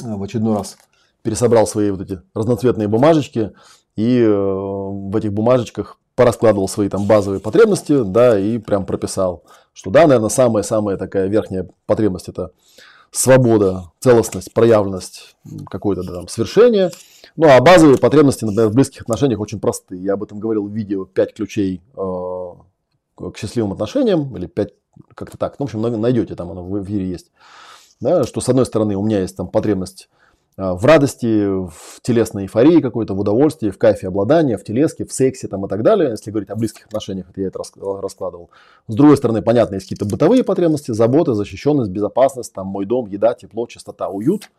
в 0.00 0.22
очередной 0.22 0.56
раз 0.56 0.76
пересобрал 1.22 1.66
свои 1.66 1.90
вот 1.90 2.00
эти 2.00 2.20
разноцветные 2.34 2.88
бумажечки 2.88 3.52
и 3.96 4.20
э, 4.20 4.28
в 4.28 5.16
этих 5.16 5.32
бумажечках 5.32 5.98
пораскладывал 6.16 6.68
свои 6.68 6.88
там 6.88 7.06
базовые 7.06 7.40
потребности, 7.40 8.02
да, 8.04 8.38
и 8.38 8.58
прям 8.58 8.86
прописал, 8.86 9.44
что 9.72 9.90
да, 9.90 10.06
наверное, 10.06 10.28
самая-самая 10.28 10.96
такая 10.96 11.26
верхняя 11.28 11.68
потребность 11.86 12.28
это 12.28 12.50
свобода, 13.10 13.92
целостность, 14.00 14.52
проявленность, 14.52 15.36
какое-то 15.70 16.02
да, 16.02 16.14
там 16.14 16.28
свершение. 16.28 16.90
Ну, 17.36 17.48
а 17.48 17.60
базовые 17.60 17.98
потребности, 17.98 18.44
например, 18.44 18.68
в 18.68 18.74
близких 18.74 19.02
отношениях 19.02 19.40
очень 19.40 19.60
простые. 19.60 20.02
Я 20.02 20.12
об 20.14 20.22
этом 20.22 20.38
говорил 20.38 20.68
в 20.68 20.72
видео 20.72 21.04
«5 21.04 21.32
ключей 21.34 21.82
э, 21.96 22.00
к 23.16 23.36
счастливым 23.36 23.72
отношениям» 23.72 24.36
или 24.36 24.48
«5, 24.48 24.68
как-то 25.14 25.36
так. 25.36 25.58
Ну, 25.58 25.66
в 25.66 25.74
общем, 25.74 26.00
найдете, 26.00 26.36
там 26.36 26.50
оно 26.52 26.64
в 26.64 26.82
эфире 26.84 27.08
есть. 27.08 27.32
Да, 28.00 28.24
что 28.24 28.40
с 28.40 28.48
одной 28.48 28.66
стороны 28.66 28.96
у 28.96 29.04
меня 29.04 29.20
есть 29.20 29.36
там 29.36 29.48
потребность 29.48 30.08
а, 30.56 30.74
в 30.74 30.84
радости, 30.84 31.46
в 31.46 32.00
телесной 32.02 32.44
эйфории 32.44 32.80
какой-то, 32.80 33.14
в 33.14 33.20
удовольствии, 33.20 33.70
в 33.70 33.78
кайфе 33.78 34.08
обладания, 34.08 34.56
в 34.56 34.64
телеске, 34.64 35.04
в 35.04 35.12
сексе 35.12 35.48
там 35.48 35.66
и 35.66 35.68
так 35.68 35.82
далее. 35.82 36.10
Если 36.10 36.30
говорить 36.30 36.50
о 36.50 36.56
близких 36.56 36.86
отношениях, 36.86 37.30
это 37.30 37.40
я 37.40 37.48
это 37.48 37.60
раскладывал. 37.82 38.50
С 38.86 38.94
другой 38.94 39.16
стороны, 39.16 39.42
понятно, 39.42 39.74
есть 39.74 39.86
какие-то 39.88 40.04
бытовые 40.04 40.44
потребности, 40.44 40.92
забота, 40.92 41.34
защищенность, 41.34 41.90
безопасность, 41.90 42.52
там 42.52 42.68
мой 42.68 42.84
дом, 42.86 43.06
еда, 43.06 43.34
тепло, 43.34 43.66
чистота, 43.66 44.08
уют. 44.08 44.50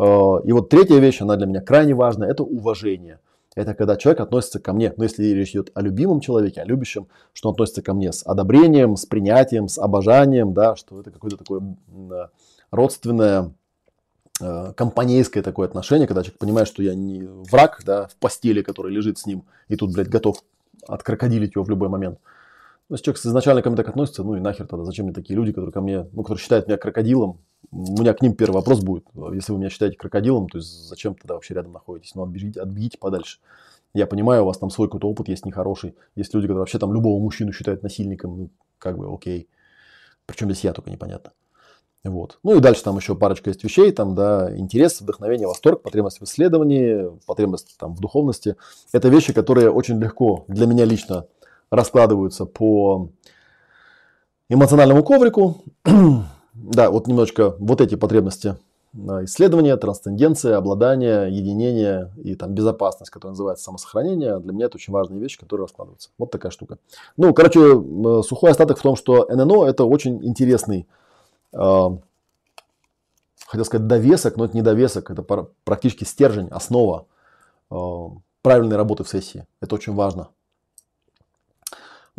А, 0.00 0.38
и 0.44 0.52
вот 0.52 0.70
третья 0.70 0.98
вещь, 0.98 1.20
она 1.20 1.36
для 1.36 1.46
меня 1.46 1.60
крайне 1.60 1.94
важна, 1.94 2.26
это 2.26 2.42
уважение. 2.42 3.20
Это 3.54 3.74
когда 3.74 3.96
человек 3.96 4.20
относится 4.20 4.58
ко 4.58 4.72
мне, 4.72 4.94
ну 4.96 5.02
если 5.02 5.24
речь 5.24 5.50
идет 5.50 5.70
о 5.74 5.82
любимом 5.82 6.20
человеке, 6.20 6.62
о 6.62 6.64
любящем, 6.64 7.08
что 7.34 7.48
он 7.48 7.54
относится 7.54 7.82
ко 7.82 7.92
мне 7.92 8.12
с 8.12 8.24
одобрением, 8.24 8.96
с 8.96 9.04
принятием, 9.04 9.68
с 9.68 9.76
обожанием, 9.76 10.54
да, 10.54 10.76
что 10.76 11.00
это 11.00 11.10
какое-то 11.10 11.36
такое 11.36 11.60
родственное, 12.70 13.52
э, 14.40 14.72
компанейское 14.74 15.42
такое 15.42 15.66
отношение, 15.66 16.06
когда 16.06 16.22
человек 16.22 16.38
понимает, 16.38 16.68
что 16.68 16.82
я 16.82 16.94
не 16.94 17.24
враг, 17.24 17.82
да, 17.84 18.06
в 18.06 18.16
постели, 18.16 18.62
который 18.62 18.92
лежит 18.92 19.18
с 19.18 19.26
ним, 19.26 19.44
и 19.68 19.76
тут, 19.76 19.92
блядь, 19.92 20.08
готов 20.08 20.42
открокодилить 20.86 21.56
его 21.56 21.64
в 21.64 21.68
любой 21.68 21.88
момент. 21.88 22.20
Ну, 22.90 22.94
если 22.94 23.04
человек 23.04 23.24
изначально 23.24 23.62
ко 23.62 23.70
мне 23.70 23.76
так 23.76 23.88
относится, 23.88 24.24
ну 24.24 24.34
и 24.34 24.40
нахер 24.40 24.66
тогда, 24.66 24.84
зачем 24.84 25.06
мне 25.06 25.14
такие 25.14 25.36
люди, 25.36 25.52
которые 25.52 25.72
ко 25.72 25.80
мне, 25.80 26.08
ну, 26.10 26.22
которые 26.22 26.42
считают 26.42 26.66
меня 26.66 26.76
крокодилом, 26.76 27.38
у 27.70 28.00
меня 28.00 28.12
к 28.14 28.20
ним 28.20 28.34
первый 28.34 28.56
вопрос 28.56 28.80
будет, 28.80 29.04
если 29.32 29.52
вы 29.52 29.58
меня 29.58 29.70
считаете 29.70 29.96
крокодилом, 29.96 30.48
то 30.48 30.58
есть 30.58 30.88
зачем 30.88 31.14
тогда 31.14 31.34
вообще 31.34 31.54
рядом 31.54 31.72
находитесь? 31.72 32.16
Ну, 32.16 32.24
отбегите, 32.24 32.60
отбегите 32.60 32.98
подальше. 32.98 33.38
Я 33.94 34.08
понимаю, 34.08 34.42
у 34.42 34.46
вас 34.46 34.58
там 34.58 34.70
свой 34.70 34.88
какой-то 34.88 35.08
опыт 35.08 35.28
есть 35.28 35.46
нехороший. 35.46 35.94
Есть 36.16 36.34
люди, 36.34 36.48
которые 36.48 36.62
вообще 36.62 36.80
там 36.80 36.92
любого 36.92 37.22
мужчину 37.22 37.52
считают 37.52 37.84
насильником, 37.84 38.36
ну, 38.36 38.50
как 38.78 38.98
бы 38.98 39.14
окей. 39.14 39.48
Причем 40.26 40.50
здесь 40.50 40.64
я 40.64 40.72
только 40.72 40.90
непонятно. 40.90 41.30
Вот. 42.02 42.40
Ну 42.42 42.56
и 42.56 42.60
дальше 42.60 42.82
там 42.82 42.96
еще 42.96 43.14
парочка 43.14 43.50
есть 43.50 43.62
вещей, 43.62 43.92
там, 43.92 44.16
да, 44.16 44.56
интерес, 44.56 45.00
вдохновение, 45.00 45.46
восторг, 45.46 45.82
потребность 45.82 46.20
в 46.20 46.24
исследовании, 46.24 47.08
потребность 47.24 47.76
там 47.78 47.94
в 47.94 48.00
духовности. 48.00 48.56
Это 48.92 49.08
вещи, 49.08 49.32
которые 49.32 49.70
очень 49.70 50.00
легко 50.00 50.44
для 50.48 50.66
меня 50.66 50.84
лично 50.84 51.26
раскладываются 51.70 52.46
по 52.46 53.10
эмоциональному 54.48 55.02
коврику. 55.04 55.62
да, 56.54 56.90
вот 56.90 57.06
немножечко 57.06 57.54
вот 57.58 57.80
эти 57.80 57.94
потребности 57.94 58.56
исследования, 58.92 59.76
трансценденция, 59.76 60.56
обладание, 60.56 61.28
единение 61.30 62.12
и 62.24 62.34
там 62.34 62.52
безопасность, 62.52 63.12
которая 63.12 63.32
называется 63.32 63.64
самосохранение, 63.64 64.40
для 64.40 64.52
меня 64.52 64.66
это 64.66 64.76
очень 64.76 64.92
важные 64.92 65.20
вещи, 65.20 65.38
которые 65.38 65.66
раскладываются. 65.66 66.10
Вот 66.18 66.32
такая 66.32 66.50
штука. 66.50 66.78
Ну, 67.16 67.32
короче, 67.32 67.60
сухой 68.24 68.50
остаток 68.50 68.78
в 68.78 68.82
том, 68.82 68.96
что 68.96 69.28
ННО 69.30 69.64
это 69.66 69.84
очень 69.84 70.26
интересный 70.26 70.88
хотел 73.50 73.64
сказать 73.64 73.86
довесок, 73.88 74.36
но 74.36 74.44
это 74.44 74.56
не 74.56 74.62
довесок, 74.62 75.10
это 75.10 75.22
практически 75.64 76.04
стержень, 76.04 76.48
основа 76.48 77.06
правильной 78.42 78.76
работы 78.76 79.02
в 79.04 79.08
сессии. 79.08 79.46
Это 79.60 79.74
очень 79.74 79.94
важно. 79.94 80.28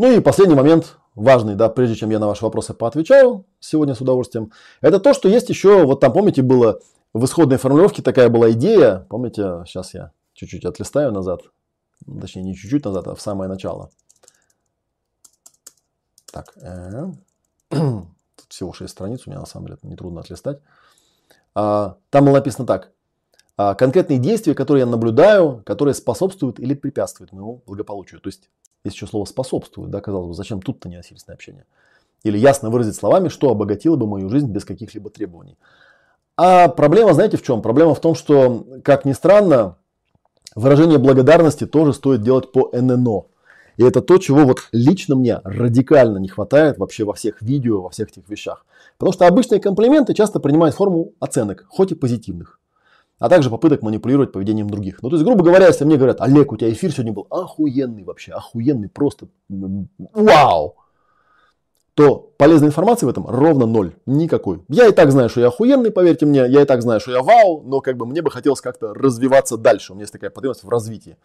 Ну 0.02 0.12
и 0.12 0.20
последний 0.20 0.56
момент, 0.56 0.98
важный, 1.14 1.54
да, 1.54 1.70
прежде 1.70 1.94
чем 1.94 2.10
я 2.10 2.18
на 2.18 2.26
ваши 2.26 2.44
вопросы 2.44 2.74
поотвечаю 2.74 3.46
сегодня 3.60 3.94
с 3.94 4.02
удовольствием, 4.02 4.52
это 4.82 5.00
то, 5.00 5.14
что 5.14 5.30
есть 5.30 5.48
еще, 5.50 5.86
вот 5.86 6.00
там, 6.00 6.12
помните, 6.12 6.42
было 6.42 6.80
в 7.14 7.24
исходной 7.24 7.60
формулировке 7.60 8.02
такая 8.02 8.28
была 8.30 8.50
идея, 8.54 9.06
помните, 9.12 9.62
сейчас 9.68 9.94
я 9.94 10.12
чуть-чуть 10.34 10.66
отлистаю 10.66 11.12
назад, 11.12 11.42
точнее 12.20 12.42
не 12.42 12.56
чуть-чуть 12.56 12.84
назад, 12.84 13.10
а 13.10 13.14
в 13.14 13.22
самое 13.22 13.48
начало. 13.48 13.92
Так, 16.34 16.52
э, 16.56 17.12
тут 17.70 18.46
всего 18.48 18.74
6 18.74 18.92
страниц, 18.92 19.28
у 19.28 19.30
меня 19.30 19.42
на 19.42 19.46
самом 19.46 19.68
деле 19.68 19.78
нетрудно 19.84 20.22
отлистать. 20.22 20.62
А, 21.54 21.98
там 22.10 22.26
было 22.26 22.38
написано 22.38 22.66
так. 22.66 22.90
А, 23.56 23.76
конкретные 23.76 24.18
действия, 24.18 24.56
которые 24.56 24.80
я 24.80 24.88
наблюдаю, 24.88 25.62
которые 25.64 25.94
способствуют 25.94 26.60
или 26.60 26.74
препятствуют 26.74 27.34
моему 27.34 27.62
благополучию. 27.68 28.20
То 28.20 28.30
есть, 28.30 28.50
есть 28.84 28.96
еще 28.96 29.08
слово 29.08 29.26
способствует, 29.26 29.90
да, 29.92 30.02
казалось 30.02 30.28
бы, 30.28 30.34
зачем 30.34 30.62
тут-то 30.62 30.90
ненасильственное 30.90 31.36
общение? 31.36 31.66
Или 32.24 32.38
ясно 32.38 32.70
выразить 32.70 32.96
словами, 32.96 33.30
что 33.30 33.50
обогатило 33.50 33.96
бы 33.96 34.08
мою 34.08 34.30
жизнь 34.30 34.48
без 34.48 34.66
каких-либо 34.66 35.10
требований. 35.10 35.58
А 36.38 36.68
проблема, 36.68 37.14
знаете, 37.14 37.38
в 37.38 37.44
чем? 37.44 37.62
Проблема 37.62 37.94
в 37.94 38.00
том, 38.00 38.16
что, 38.16 38.66
как 38.84 39.06
ни 39.06 39.14
странно, 39.14 39.78
выражение 40.56 40.98
благодарности 40.98 41.66
тоже 41.66 41.94
стоит 41.94 42.22
делать 42.22 42.52
по 42.52 42.70
ННО. 42.74 43.26
И 43.78 43.84
это 43.84 44.02
то, 44.02 44.18
чего 44.18 44.46
вот 44.46 44.68
лично 44.72 45.16
мне 45.16 45.40
радикально 45.44 46.18
не 46.20 46.28
хватает 46.28 46.78
вообще 46.78 47.04
во 47.04 47.14
всех 47.14 47.42
видео, 47.42 47.82
во 47.82 47.90
всех 47.90 48.10
этих 48.10 48.30
вещах. 48.30 48.66
Потому 48.98 49.14
что 49.14 49.28
обычные 49.28 49.60
комплименты 49.60 50.14
часто 50.14 50.40
принимают 50.40 50.76
форму 50.76 51.14
оценок, 51.20 51.66
хоть 51.70 51.92
и 51.92 51.96
позитивных. 51.96 52.61
А 53.22 53.30
также 53.30 53.52
попыток 53.52 53.84
манипулировать 53.84 54.32
поведением 54.32 54.68
других. 54.68 55.04
Ну, 55.04 55.10
то 55.10 55.16
есть, 55.16 55.24
грубо 55.24 55.44
говоря, 55.44 55.68
если 55.68 55.86
мне 55.86 55.96
говорят, 55.96 56.20
Олег, 56.22 56.52
у 56.52 56.58
тебя 56.58 56.72
эфир 56.72 56.92
сегодня 56.92 57.14
был 57.14 57.28
охуенный 57.30 58.04
вообще, 58.04 58.32
охуенный, 58.34 58.90
просто 58.90 59.28
вау 59.48 60.76
то 61.94 62.34
полезной 62.38 62.70
информации 62.70 63.06
в 63.06 63.10
этом 63.10 63.28
ровно 63.28 63.68
ноль. 63.68 63.94
Никакой. 64.08 64.64
Я 64.70 64.88
и 64.88 64.92
так 64.92 65.12
знаю, 65.12 65.30
что 65.30 65.42
я 65.42 65.50
охуенный, 65.50 65.92
поверьте 65.92 66.26
мне. 66.26 66.48
Я 66.48 66.62
и 66.62 66.66
так 66.66 66.82
знаю, 66.82 67.00
что 67.00 67.12
я 67.12 67.22
вау, 67.22 67.62
но 67.62 67.82
как 67.82 67.98
бы 67.98 68.08
мне 68.08 68.24
бы 68.24 68.32
хотелось 68.32 68.62
как-то 68.62 68.94
развиваться 68.94 69.56
дальше. 69.56 69.92
У 69.92 69.96
меня 69.96 70.04
есть 70.04 70.14
такая 70.14 70.32
потребность 70.32 70.64
в 70.64 70.70
развитии. 70.70 71.18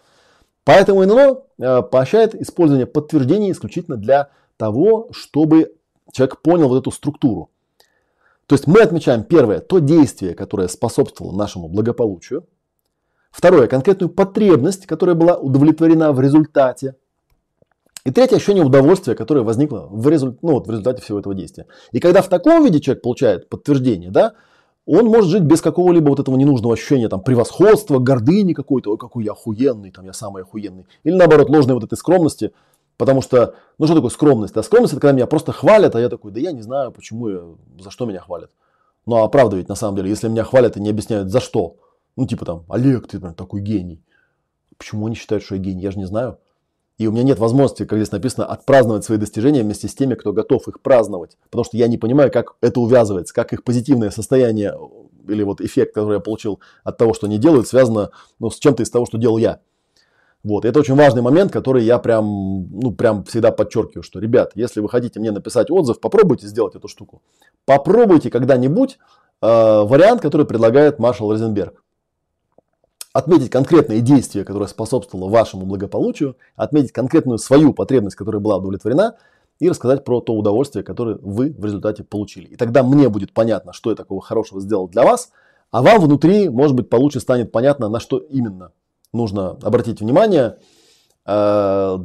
Поэтому 0.65 1.03
НЛО 1.07 1.45
э, 1.59 1.83
поощряет 1.83 2.35
использование 2.35 2.87
подтверждений 2.87 3.53
исключительно 3.53 3.97
для 3.97 4.29
того, 4.57 5.09
чтобы 5.13 5.77
человек 6.13 6.43
понял 6.43 6.69
вот 6.69 6.81
эту 6.81 6.91
структуру. 6.91 7.51
То 8.47 8.55
есть 8.55 8.67
мы 8.67 8.81
отмечаем 8.81 9.25
первое, 9.25 9.61
то 9.61 9.79
действие, 9.79 10.35
которое 10.35 10.69
способствовало 10.69 11.37
нашему 11.37 11.69
благополучию. 11.69 12.47
Второе, 13.31 13.67
конкретную 13.67 14.09
потребность, 14.09 14.87
которая 14.87 15.15
была 15.15 15.37
удовлетворена 15.37 16.13
в 16.13 16.21
результате 16.21 16.95
и 18.07 18.13
третье 18.13 18.37
ощущение 18.37 18.65
удовольствия, 18.65 19.17
которое 19.17 19.41
возникло 19.41 19.89
в, 19.91 20.09
результ, 20.09 20.39
ну, 20.41 20.53
вот 20.53 20.69
в 20.69 20.71
результате 20.71 21.03
всего 21.03 21.19
этого 21.19 21.35
действия. 21.35 21.67
И 21.91 21.99
когда 21.99 22.23
в 22.23 22.29
таком 22.29 22.65
виде 22.65 22.79
человек 22.81 23.03
получает 23.03 23.49
подтверждение, 23.49 24.13
да, 24.13 24.35
он 24.87 25.07
может 25.07 25.33
жить 25.33 25.43
без 25.43 25.61
какого-либо 25.61 26.11
вот 26.11 26.21
этого 26.21 26.37
ненужного 26.37 26.75
ощущения 26.75 27.09
там, 27.09 27.21
превосходства, 27.21 27.99
гордыни 27.99 28.53
какой-то, 28.53 28.93
ой, 28.93 28.97
какой 28.97 29.25
я 29.25 29.33
охуенный, 29.33 29.91
там, 29.91 30.05
я 30.05 30.13
самый 30.13 30.45
охуенный. 30.45 30.87
Или 31.03 31.15
наоборот, 31.15 31.51
ложной 31.51 31.75
вот 31.75 31.83
этой 31.83 31.99
скромности, 31.99 32.53
потому 32.97 33.23
что, 33.23 33.55
ну 33.79 33.87
что 33.87 33.95
такое 33.95 34.11
скромность? 34.11 34.55
Да, 34.55 34.63
скромность 34.63 34.93
это 34.93 35.01
когда 35.01 35.13
меня 35.13 35.27
просто 35.27 35.53
хвалят, 35.53 35.95
а 35.95 36.01
я 36.01 36.09
такой, 36.09 36.33
да 36.33 36.41
я 36.41 36.53
не 36.53 36.63
знаю, 36.63 36.93
почему, 36.93 37.29
я, 37.29 37.43
за 37.79 37.91
что 37.91 38.07
меня 38.07 38.21
хвалят. 38.21 38.51
Ну 39.07 39.17
а 39.17 39.29
правда 39.29 39.57
ведь 39.57 39.69
на 39.69 39.75
самом 39.75 39.97
деле, 39.97 40.11
если 40.11 40.29
меня 40.29 40.45
хвалят 40.45 40.77
и 40.77 40.81
не 40.81 40.91
объясняют 40.91 41.31
за 41.31 41.41
что, 41.41 41.77
ну 42.17 42.27
типа 42.27 42.45
там, 42.45 42.65
Олег, 42.69 43.07
ты 43.07 43.21
прям 43.21 43.35
такой 43.35 43.61
гений. 43.61 44.03
Почему 44.79 45.07
они 45.07 45.15
считают, 45.15 45.45
что 45.45 45.55
я 45.55 45.61
гений? 45.61 45.83
Я 45.83 45.91
же 45.91 45.99
не 45.99 46.07
знаю. 46.07 46.39
И 46.99 47.07
у 47.07 47.13
меня 47.13 47.23
нет 47.25 47.39
возможности, 47.39 47.85
как 47.85 47.99
здесь 47.99 48.11
написано, 48.11 48.47
отпраздновать 48.47 49.05
свои 49.05 49.19
достижения 49.19 49.63
вместе 49.63 49.87
с 49.87 49.95
теми, 49.95 50.15
кто 50.15 50.33
готов 50.33 50.67
их 50.67 50.81
праздновать. 50.81 51.37
Потому 51.51 51.65
что 51.65 51.77
я 51.77 51.89
не 51.89 51.99
понимаю, 51.99 52.33
как 52.33 52.57
это 52.63 52.81
увязывается, 52.81 53.35
как 53.35 53.53
их 53.53 53.65
позитивное 53.65 54.11
состояние 54.11 54.75
или 55.29 55.43
вот 55.43 55.61
эффект, 55.61 55.95
который 55.95 56.15
я 56.15 56.21
получил 56.21 56.61
от 56.85 56.97
того, 56.97 57.13
что 57.13 57.27
они 57.27 57.37
делают, 57.37 57.69
связано 57.69 58.11
ну, 58.39 58.51
с 58.51 58.59
чем-то 58.59 58.83
из 58.83 58.91
того, 58.91 59.05
что 59.05 59.19
делал 59.19 59.37
я. 59.37 59.61
Вот. 60.47 60.65
Это 60.65 60.79
очень 60.79 60.95
важный 60.95 61.23
момент, 61.23 61.51
который 61.51 61.83
я 61.83 61.99
прям, 61.99 62.69
ну, 62.71 62.93
прям 62.93 63.25
всегда 63.25 63.51
подчеркиваю, 63.51 64.05
что, 64.05 64.21
ребят, 64.21 64.53
если 64.55 64.79
вы 64.79 64.89
хотите 64.89 65.19
мне 65.19 65.33
написать 65.33 65.73
отзыв, 65.73 65.99
попробуйте 65.99 66.47
сделать 66.47 66.77
эту 66.77 66.87
штуку. 66.87 67.21
Попробуйте 67.65 68.31
когда-нибудь 68.31 68.97
э, 69.43 69.47
вариант, 69.49 70.21
который 70.21 70.47
предлагает 70.47 71.01
Маршал 71.01 71.33
Розенберг 71.33 71.83
отметить 73.13 73.51
конкретные 73.51 74.01
действия, 74.01 74.45
которое 74.45 74.69
способствовало 74.69 75.29
вашему 75.29 75.67
благополучию, 75.67 76.37
отметить 76.55 76.93
конкретную 76.93 77.39
свою 77.39 77.73
потребность, 77.73 78.15
которая 78.15 78.41
была 78.41 78.59
удовлетворена, 78.59 79.17
и 79.59 79.69
рассказать 79.69 80.05
про 80.05 80.21
то 80.21 80.33
удовольствие, 80.33 80.85
которое 80.85 81.19
вы 81.23 81.57
в 81.59 81.65
результате 81.65 82.05
получили. 82.05 82.47
И 82.47 82.57
тогда 82.57 82.85
мне 82.85 83.09
будет 83.09 83.33
понятно, 83.33 83.73
что 83.73 83.91
я 83.91 83.97
такого 83.97 84.23
хорошего 84.23 84.61
сделал 84.61 84.87
для 84.87 85.03
вас, 85.03 85.31
а 85.73 85.83
вам 85.83 86.03
внутри, 86.03 86.49
может 86.49 86.77
быть, 86.77 86.89
получше 86.89 87.19
станет 87.19 87.51
понятно, 87.51 87.89
на 87.89 87.99
что 87.99 88.19
именно 88.19 88.71
нужно 89.13 89.51
обратить 89.63 90.01
внимание, 90.01 90.59
э, 91.27 91.99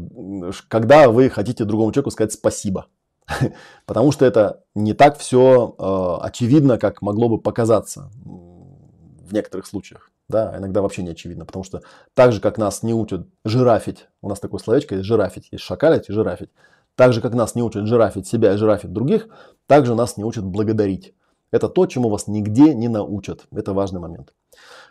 когда 0.68 1.10
вы 1.10 1.30
хотите 1.30 1.66
другому 1.66 1.92
человеку 1.92 2.12
сказать 2.12 2.34
спасибо. 2.34 2.88
Потому 3.86 4.12
что 4.12 4.26
это 4.26 4.64
не 4.76 4.94
так 4.94 5.18
все 5.18 5.76
э, 5.78 6.26
очевидно, 6.26 6.78
как 6.78 7.02
могло 7.02 7.30
бы 7.30 7.38
показаться 7.40 8.12
в 8.24 9.34
некоторых 9.34 9.66
случаях 9.66 10.12
да, 10.32 10.58
иногда 10.58 10.82
вообще 10.82 11.04
не 11.04 11.12
очевидно, 11.12 11.46
потому 11.46 11.64
что 11.64 11.82
так 12.16 12.32
же, 12.32 12.42
как 12.42 12.58
нас 12.58 12.82
не 12.82 12.94
учат 12.94 13.28
жирафить, 13.46 14.08
у 14.22 14.30
нас 14.30 14.40
такое 14.40 14.60
словечко 14.60 14.96
есть 14.96 15.06
жирафить, 15.06 15.50
есть 15.52 15.64
шакалить 15.64 16.10
и 16.10 16.14
жирафить, 16.14 16.50
так 16.96 17.14
же, 17.14 17.22
как 17.22 17.34
нас 17.36 17.54
не 17.54 17.62
учат 17.62 17.86
жирафить 17.86 18.28
себя 18.28 18.54
и 18.54 18.58
жирафить 18.58 18.92
других, 18.92 19.28
так 19.68 19.86
же 19.86 19.94
нас 19.94 20.18
не 20.18 20.24
учат 20.24 20.44
благодарить. 20.44 21.14
Это 21.52 21.70
то, 21.70 21.86
чему 21.86 22.10
вас 22.10 22.28
нигде 22.28 22.74
не 22.74 22.88
научат. 22.88 23.42
Это 23.52 23.74
важный 23.74 24.00
момент. 24.00 24.34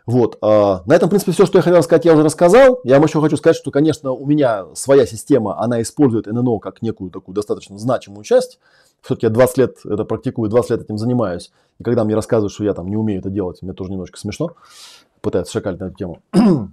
Вот. 0.06 0.38
А, 0.42 0.82
на 0.86 0.94
этом, 0.94 1.08
в 1.08 1.10
принципе, 1.10 1.32
все, 1.32 1.46
что 1.46 1.58
я 1.58 1.62
хотел 1.62 1.82
сказать, 1.82 2.04
я 2.04 2.12
уже 2.12 2.22
рассказал. 2.22 2.80
Я 2.84 2.96
вам 2.96 3.04
еще 3.04 3.20
хочу 3.20 3.36
сказать, 3.36 3.56
что, 3.56 3.70
конечно, 3.70 4.12
у 4.12 4.26
меня 4.26 4.66
своя 4.74 5.06
система, 5.06 5.58
она 5.58 5.80
использует 5.82 6.26
ННО 6.26 6.58
как 6.58 6.82
некую 6.82 7.10
такую 7.10 7.34
достаточно 7.34 7.78
значимую 7.78 8.24
часть. 8.24 8.58
Все-таки 9.02 9.26
я 9.26 9.30
20 9.30 9.58
лет 9.58 9.76
это 9.84 10.04
практикую, 10.04 10.50
20 10.50 10.70
лет 10.70 10.82
этим 10.82 10.98
занимаюсь. 10.98 11.50
И 11.78 11.84
когда 11.84 12.04
мне 12.04 12.14
рассказывают, 12.14 12.52
что 12.52 12.64
я 12.64 12.74
там 12.74 12.88
не 12.88 12.96
умею 12.96 13.20
это 13.20 13.30
делать, 13.30 13.62
мне 13.62 13.72
тоже 13.72 13.92
немножко 13.92 14.18
смешно 14.18 14.50
пытается 15.20 15.52
шакалить 15.52 15.80
на 15.80 15.84
эту 15.84 15.96
тему. 15.96 16.18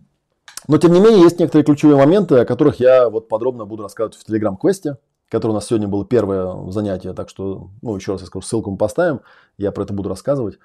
Но, 0.68 0.78
тем 0.78 0.92
не 0.92 1.00
менее, 1.00 1.22
есть 1.22 1.40
некоторые 1.40 1.64
ключевые 1.64 1.98
моменты, 1.98 2.40
о 2.40 2.46
которых 2.46 2.80
я 2.80 3.10
вот 3.10 3.30
подробно 3.30 3.66
буду 3.66 3.84
рассказывать 3.84 4.18
в 4.18 4.30
Telegram-квесте, 4.30 4.98
который 5.30 5.52
у 5.52 5.56
нас 5.56 5.68
сегодня 5.68 5.88
было 5.88 6.06
первое 6.06 6.72
занятие. 6.72 7.14
Так 7.14 7.30
что, 7.30 7.70
ну, 7.82 7.96
еще 7.96 8.14
раз 8.14 8.22
я 8.22 8.28
скажу, 8.28 8.46
ссылку 8.46 8.72
мы 8.72 8.78
поставим, 8.78 9.22
я 9.58 9.72
про 9.72 9.84
это 9.84 9.94
буду 9.94 10.10
рассказывать 10.10 10.60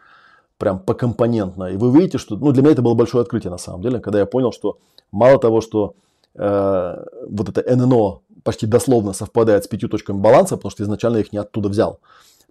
прям 0.59 0.79
покомпонентно. 0.79 1.65
И 1.65 1.77
вы 1.77 1.89
увидите, 1.89 2.19
что, 2.19 2.37
ну, 2.37 2.53
для 2.53 2.63
меня 2.63 2.73
это 2.73 2.83
было 2.83 2.95
большое 2.95 3.23
открытие 3.23 3.51
на 3.51 3.59
самом 3.59 3.83
деле, 3.83 3.99
когда 3.99 4.21
я 4.21 4.27
понял, 4.27 4.53
что 4.53 4.79
мало 5.11 5.39
того, 5.41 5.61
что 5.61 5.95
э, 6.37 7.05
вот 7.29 7.49
это 7.49 7.77
ННО 7.77 8.21
почти 8.45 8.67
дословно 8.67 9.13
совпадает 9.13 9.65
с 9.65 9.69
пятью 9.69 9.89
точками 9.89 10.19
баланса, 10.19 10.57
потому 10.57 10.71
что 10.71 10.85
изначально 10.85 11.17
я 11.17 11.23
их 11.23 11.33
не 11.33 11.39
оттуда 11.39 11.69
взял, 11.69 11.99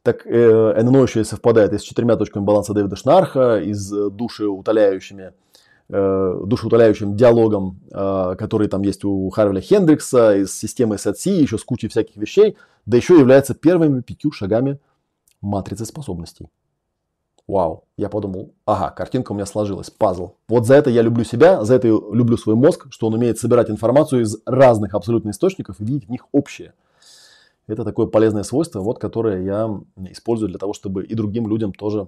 так 0.03 0.25
э, 0.25 0.83
ННО 0.83 1.03
еще 1.03 1.21
и 1.21 1.23
совпадает 1.23 1.73
и 1.73 1.77
с 1.77 1.81
четырьмя 1.81 2.17
точками 2.17 2.43
баланса 2.43 2.73
Дэвида 2.73 2.95
Шнарха, 2.95 3.59
и 3.59 3.73
с 3.73 3.91
э, 3.93 4.09
душеутоляющими, 4.09 5.33
душеутоляющим 5.91 7.15
диалогом, 7.17 7.81
э, 7.91 8.35
который 8.37 8.67
там 8.67 8.81
есть 8.81 9.03
у 9.03 9.29
Харвеля 9.29 9.59
Хендрикса, 9.59 10.37
и 10.37 10.45
с 10.45 10.53
системой 10.53 10.97
SATC, 10.97 11.31
еще 11.31 11.57
с 11.57 11.63
кучей 11.63 11.89
всяких 11.89 12.15
вещей, 12.15 12.57
да 12.85 12.97
еще 12.97 13.19
является 13.19 13.53
первыми 13.53 14.01
пятью 14.01 14.31
шагами 14.31 14.79
матрицы 15.41 15.85
способностей. 15.85 16.47
Вау, 17.47 17.83
я 17.97 18.07
подумал, 18.07 18.53
ага, 18.65 18.91
картинка 18.91 19.33
у 19.33 19.35
меня 19.35 19.45
сложилась, 19.45 19.89
пазл. 19.89 20.35
Вот 20.47 20.65
за 20.65 20.75
это 20.75 20.89
я 20.89 21.01
люблю 21.01 21.25
себя, 21.25 21.65
за 21.65 21.75
это 21.75 21.87
я 21.87 21.93
люблю 21.93 22.37
свой 22.37 22.55
мозг, 22.55 22.87
что 22.91 23.07
он 23.07 23.15
умеет 23.15 23.39
собирать 23.39 23.69
информацию 23.69 24.21
из 24.21 24.37
разных 24.45 24.93
абсолютно 24.93 25.31
источников 25.31 25.81
и 25.81 25.83
видеть 25.83 26.07
в 26.07 26.09
них 26.11 26.27
общее. 26.31 26.73
Это 27.67 27.83
такое 27.83 28.07
полезное 28.07 28.43
свойство, 28.43 28.79
вот, 28.79 28.99
которое 28.99 29.43
я 29.43 29.81
использую 30.09 30.49
для 30.49 30.59
того, 30.59 30.71
чтобы 30.71 31.03
и 31.03 31.13
другим 31.13 31.47
людям 31.47 31.73
тоже 31.73 32.07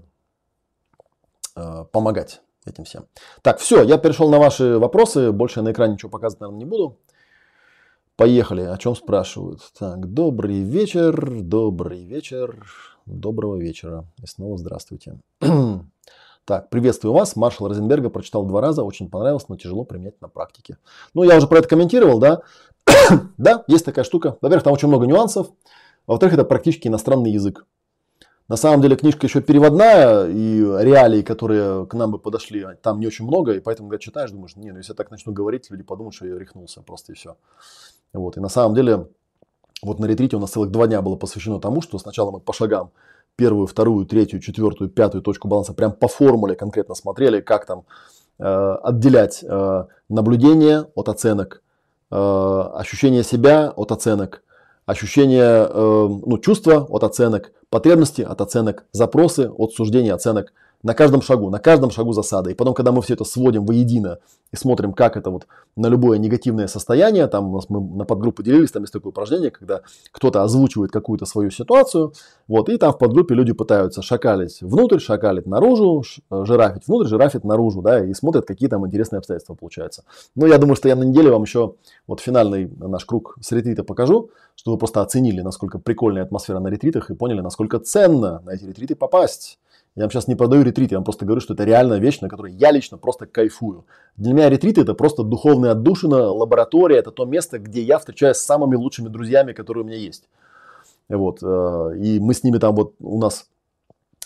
э, 1.58 1.86
помогать 1.92 2.42
этим 2.68 2.84
всем. 2.84 3.06
Так, 3.42 3.60
все, 3.60 3.84
я 3.84 3.98
перешел 3.98 4.30
на 4.30 4.40
ваши 4.40 4.78
вопросы. 4.78 5.32
Больше 5.32 5.60
я 5.60 5.64
на 5.64 5.72
экране 5.72 5.94
ничего 5.94 6.10
показывать, 6.10 6.42
наверное, 6.42 6.60
не 6.60 6.66
буду. 6.66 6.98
Поехали. 8.16 8.62
О 8.62 8.78
чем 8.78 8.96
спрашивают? 8.96 9.62
Так, 9.78 10.14
добрый 10.14 10.62
вечер, 10.62 11.42
добрый 11.42 12.04
вечер, 12.04 12.66
доброго 13.06 13.58
вечера. 13.58 14.06
И 14.22 14.28
снова 14.28 14.58
здравствуйте. 14.58 15.20
Так, 16.46 16.70
приветствую 16.70 17.14
вас. 17.14 17.38
Маршал 17.38 17.70
Розенберга 17.70 18.10
прочитал 18.10 18.46
два 18.46 18.60
раза, 18.60 18.84
очень 18.84 19.10
понравилось, 19.10 19.48
но 19.48 19.56
тяжело 19.56 19.86
применять 19.86 20.20
на 20.20 20.28
практике. 20.28 20.78
Ну, 21.14 21.24
я 21.24 21.38
уже 21.38 21.48
про 21.48 21.60
это 21.60 21.70
комментировал, 21.70 22.20
да. 22.20 22.42
да, 23.38 23.64
есть 23.68 23.86
такая 23.86 24.04
штука. 24.04 24.38
Во-первых, 24.42 24.64
там 24.66 24.74
очень 24.74 24.90
много 24.90 25.06
нюансов. 25.06 25.48
Во-вторых, 26.06 26.34
это 26.34 26.44
практически 26.44 26.90
иностранный 26.90 27.32
язык. 27.32 27.66
На 28.50 28.58
самом 28.58 28.82
деле 28.82 28.96
книжка 28.96 29.26
еще 29.26 29.42
переводная, 29.42 30.28
и 30.28 30.60
реалий, 30.60 31.24
которые 31.24 31.86
к 31.86 31.94
нам 31.94 32.12
бы 32.12 32.20
подошли, 32.20 32.66
там 32.82 33.00
не 33.00 33.08
очень 33.08 33.26
много, 33.26 33.54
и 33.54 33.60
поэтому, 33.60 33.90
когда 33.90 34.04
читаешь, 34.04 34.32
думаешь, 34.32 34.56
не, 34.56 34.72
ну 34.72 34.78
если 34.78 34.92
я 34.92 34.96
так 34.96 35.12
начну 35.12 35.32
говорить, 35.32 35.72
люди 35.72 35.84
подумают, 35.84 36.14
что 36.14 36.28
я 36.28 36.38
рехнулся 36.38 36.82
просто 36.82 37.14
и 37.14 37.16
все. 37.16 37.38
Вот. 38.14 38.38
И 38.38 38.40
на 38.42 38.50
самом 38.50 38.76
деле 38.76 39.08
Вот 39.84 40.00
на 40.00 40.06
ретрите 40.06 40.38
у 40.38 40.40
нас 40.40 40.52
целых 40.52 40.72
два 40.72 40.88
дня 40.88 41.02
было 41.02 41.16
посвящено 41.16 41.60
тому, 41.60 41.82
что 41.82 42.00
сначала 42.00 42.32
мы 42.32 42.40
по 42.40 42.54
шагам 42.54 42.92
первую, 43.36 43.68
вторую, 43.68 44.06
третью, 44.06 44.40
четвертую, 44.40 44.90
пятую 44.90 45.22
точку 45.22 45.48
баланса 45.48 45.74
прям 45.74 45.92
по 45.92 46.08
формуле 46.08 46.56
конкретно 46.56 46.96
смотрели, 46.96 47.42
как 47.42 47.66
там 47.66 47.84
э, 48.40 48.76
отделять 48.84 49.44
э, 49.44 49.86
наблюдение 50.08 50.86
от 50.96 51.10
оценок, 51.10 51.62
э, 52.12 52.16
ощущение 52.16 53.24
себя 53.24 53.72
от 53.76 53.92
оценок, 53.92 54.44
ощущение, 54.86 55.68
э, 55.70 56.08
ну, 56.26 56.38
чувства 56.38 56.86
от 56.90 57.04
оценок, 57.04 57.52
потребности 57.70 58.22
от 58.22 58.42
оценок, 58.42 58.86
запросы 58.92 59.50
от 59.50 59.74
суждений 59.74 60.12
оценок– 60.12 60.54
на 60.84 60.94
каждом 60.94 61.22
шагу, 61.22 61.50
на 61.50 61.60
каждом 61.60 61.90
шагу 61.92 62.14
засада. 62.14 62.50
И 62.50 62.54
потом, 62.54 62.74
когда 62.74 62.92
мы 62.92 63.02
все 63.02 63.14
это 63.14 63.24
сводим 63.24 63.66
воедино 63.66 64.20
и 64.52 64.58
смотрим, 64.58 64.94
как 64.94 65.18
это 65.18 65.30
вот 65.30 65.48
на 65.76 65.88
любое 65.88 66.18
негативное 66.18 66.68
состояние, 66.68 67.26
там 67.28 67.50
у 67.50 67.56
нас 67.56 67.70
мы 67.70 67.80
на 67.80 68.06
подгруппы 68.06 68.44
делились, 68.44 68.72
там 68.72 68.84
есть 68.84 68.94
такое 68.94 69.10
упражнение, 69.10 69.50
когда 69.50 69.82
кто-то 70.12 70.44
озвучивает 70.44 70.92
какую-то 70.92 71.26
свою 71.26 71.50
ситуацию, 71.50 72.14
вот, 72.48 72.70
и 72.70 72.78
там 72.78 72.92
в 72.92 72.98
подгруппе 72.98 73.34
люди 73.34 73.54
пытаются 73.54 74.02
шакалить 74.02 74.62
внутрь, 74.62 75.00
шакалить 75.00 75.48
наружу, 75.48 76.04
э, 76.30 76.46
жирафить 76.46 76.88
внутрь, 76.88 77.08
жирафить 77.08 77.46
наружу, 77.46 77.82
да, 77.82 78.06
и 78.06 78.14
смотрят, 78.14 78.46
какие 78.46 78.68
там 78.70 78.86
интересные 78.86 79.20
обстоятельства 79.20 79.56
получаются. 79.56 80.04
Но 80.36 80.46
я 80.46 80.58
думаю, 80.58 80.76
что 80.76 80.90
я 80.90 80.96
на 80.96 81.04
неделе 81.04 81.32
вам 81.32 81.44
еще 81.44 81.76
вот 82.08 82.20
финальный 82.20 82.70
наш 82.78 83.06
круг 83.06 83.38
с 83.42 83.52
ретрита 83.54 83.84
покажу, 83.84 84.30
чтобы 84.56 84.76
вы 84.76 84.80
просто 84.80 85.02
оценили, 85.02 85.42
насколько 85.42 85.80
прикольная 85.80 86.24
атмосфера 86.24 86.60
на 86.60 86.68
ретритах 86.68 87.10
и 87.10 87.16
поняли, 87.16 87.40
насколько 87.40 87.80
ценно 87.80 88.42
на 88.46 88.52
эти 88.52 88.66
ретриты 88.66 88.96
попасть. 88.96 89.60
Я 89.96 90.04
вам 90.04 90.12
сейчас 90.12 90.28
не 90.28 90.36
продаю 90.36 90.64
ретрит, 90.64 90.92
я 90.92 90.98
вам 90.98 91.06
просто 91.06 91.26
говорю, 91.26 91.40
что 91.40 91.54
это 91.54 91.66
реальная 91.66 92.00
вещь, 92.00 92.20
на 92.20 92.28
которой 92.28 92.52
я 92.54 92.72
лично 92.72 92.98
просто 92.98 93.28
кайфую. 93.28 93.86
Для 94.18 94.34
меня 94.34 94.50
ретрит 94.50 94.80
это 94.80 94.96
просто 94.96 95.24
духовная 95.24 95.72
отдушина, 95.72 96.32
лаборатория, 96.32 96.98
это 96.98 97.12
то 97.12 97.26
место, 97.26 97.60
где 97.60 97.82
я 97.82 98.00
встречаюсь 98.00 98.38
с 98.38 98.44
самыми 98.44 98.76
лучшими 98.76 99.08
друзьями, 99.08 99.54
которые 99.54 99.84
у 99.84 99.88
меня 99.88 99.98
есть. 99.98 100.28
Вот. 101.10 101.44
Э, 101.44 101.96
и 101.96 102.20
мы 102.20 102.34
с 102.34 102.44
ними 102.44 102.58
там 102.58 102.76
вот, 102.76 102.96
у 103.00 103.20
нас 103.20 103.46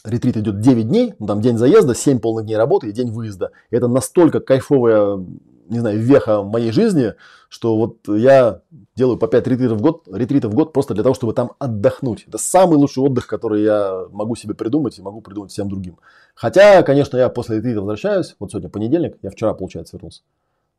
ретрит 0.05 0.37
идет 0.37 0.61
9 0.61 0.87
дней, 0.87 1.15
ну, 1.19 1.27
там 1.27 1.41
день 1.41 1.57
заезда, 1.57 1.93
7 1.93 2.19
полных 2.19 2.45
дней 2.45 2.55
работы 2.55 2.87
и 2.87 2.93
день 2.93 3.11
выезда. 3.11 3.51
Это 3.69 3.89
настолько 3.89 4.39
кайфовая 4.39 5.23
не 5.69 5.79
знаю, 5.79 5.99
веха 5.99 6.43
моей 6.43 6.71
жизни, 6.71 7.13
что 7.49 7.77
вот 7.77 8.07
я 8.07 8.61
делаю 8.95 9.17
по 9.17 9.27
5 9.27 9.47
ретритов 9.47 9.77
в 9.77 9.81
год, 9.81 10.07
ретритов 10.11 10.51
в 10.51 10.55
год 10.55 10.73
просто 10.73 10.93
для 10.93 11.03
того, 11.03 11.15
чтобы 11.15 11.33
там 11.33 11.51
отдохнуть. 11.59 12.25
Это 12.27 12.37
самый 12.37 12.77
лучший 12.77 13.03
отдых, 13.03 13.27
который 13.27 13.63
я 13.63 14.05
могу 14.11 14.35
себе 14.35 14.53
придумать 14.53 14.97
и 14.97 15.01
могу 15.01 15.21
придумать 15.21 15.51
всем 15.51 15.69
другим. 15.69 15.99
Хотя, 16.35 16.83
конечно, 16.83 17.17
я 17.17 17.29
после 17.29 17.57
ретрита 17.57 17.79
возвращаюсь. 17.79 18.35
Вот 18.39 18.51
сегодня 18.51 18.69
понедельник, 18.69 19.17
я 19.21 19.29
вчера, 19.29 19.53
получается, 19.53 19.97
вернулся. 19.97 20.21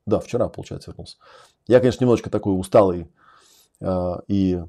Да, 0.07 0.21
вчера, 0.21 0.49
получается, 0.49 0.91
вернулся. 0.91 1.17
Я, 1.67 1.81
конечно, 1.81 2.05
немножечко 2.05 2.31
такой 2.31 2.59
усталый 2.59 3.09
э, 3.81 4.15
и 4.27 4.63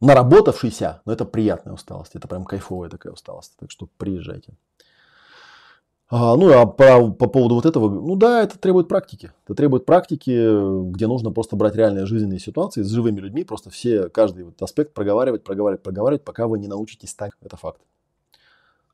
наработавшийся, 0.00 1.00
но 1.04 1.12
это 1.12 1.24
приятная 1.24 1.74
усталость. 1.74 2.14
Это 2.14 2.28
прям 2.28 2.44
кайфовая 2.44 2.90
такая 2.90 3.12
усталость. 3.12 3.54
Так 3.58 3.70
что 3.70 3.88
приезжайте. 3.98 4.54
А, 6.08 6.36
ну, 6.36 6.52
а 6.52 6.66
по, 6.66 7.10
по 7.10 7.26
поводу 7.26 7.56
вот 7.56 7.66
этого, 7.66 7.88
ну 7.88 8.14
да, 8.14 8.42
это 8.42 8.58
требует 8.58 8.86
практики. 8.86 9.32
Это 9.44 9.56
требует 9.56 9.86
практики, 9.86 10.90
где 10.90 11.08
нужно 11.08 11.32
просто 11.32 11.56
брать 11.56 11.74
реальные 11.74 12.06
жизненные 12.06 12.38
ситуации 12.38 12.82
с 12.82 12.90
живыми 12.90 13.18
людьми, 13.18 13.42
просто 13.42 13.70
все, 13.70 14.08
каждый 14.08 14.44
вот 14.44 14.62
аспект 14.62 14.94
проговаривать, 14.94 15.42
проговаривать, 15.42 15.82
проговаривать, 15.82 16.24
пока 16.24 16.46
вы 16.46 16.60
не 16.60 16.68
научитесь 16.68 17.14
так. 17.14 17.36
Это 17.42 17.56
факт. 17.56 17.80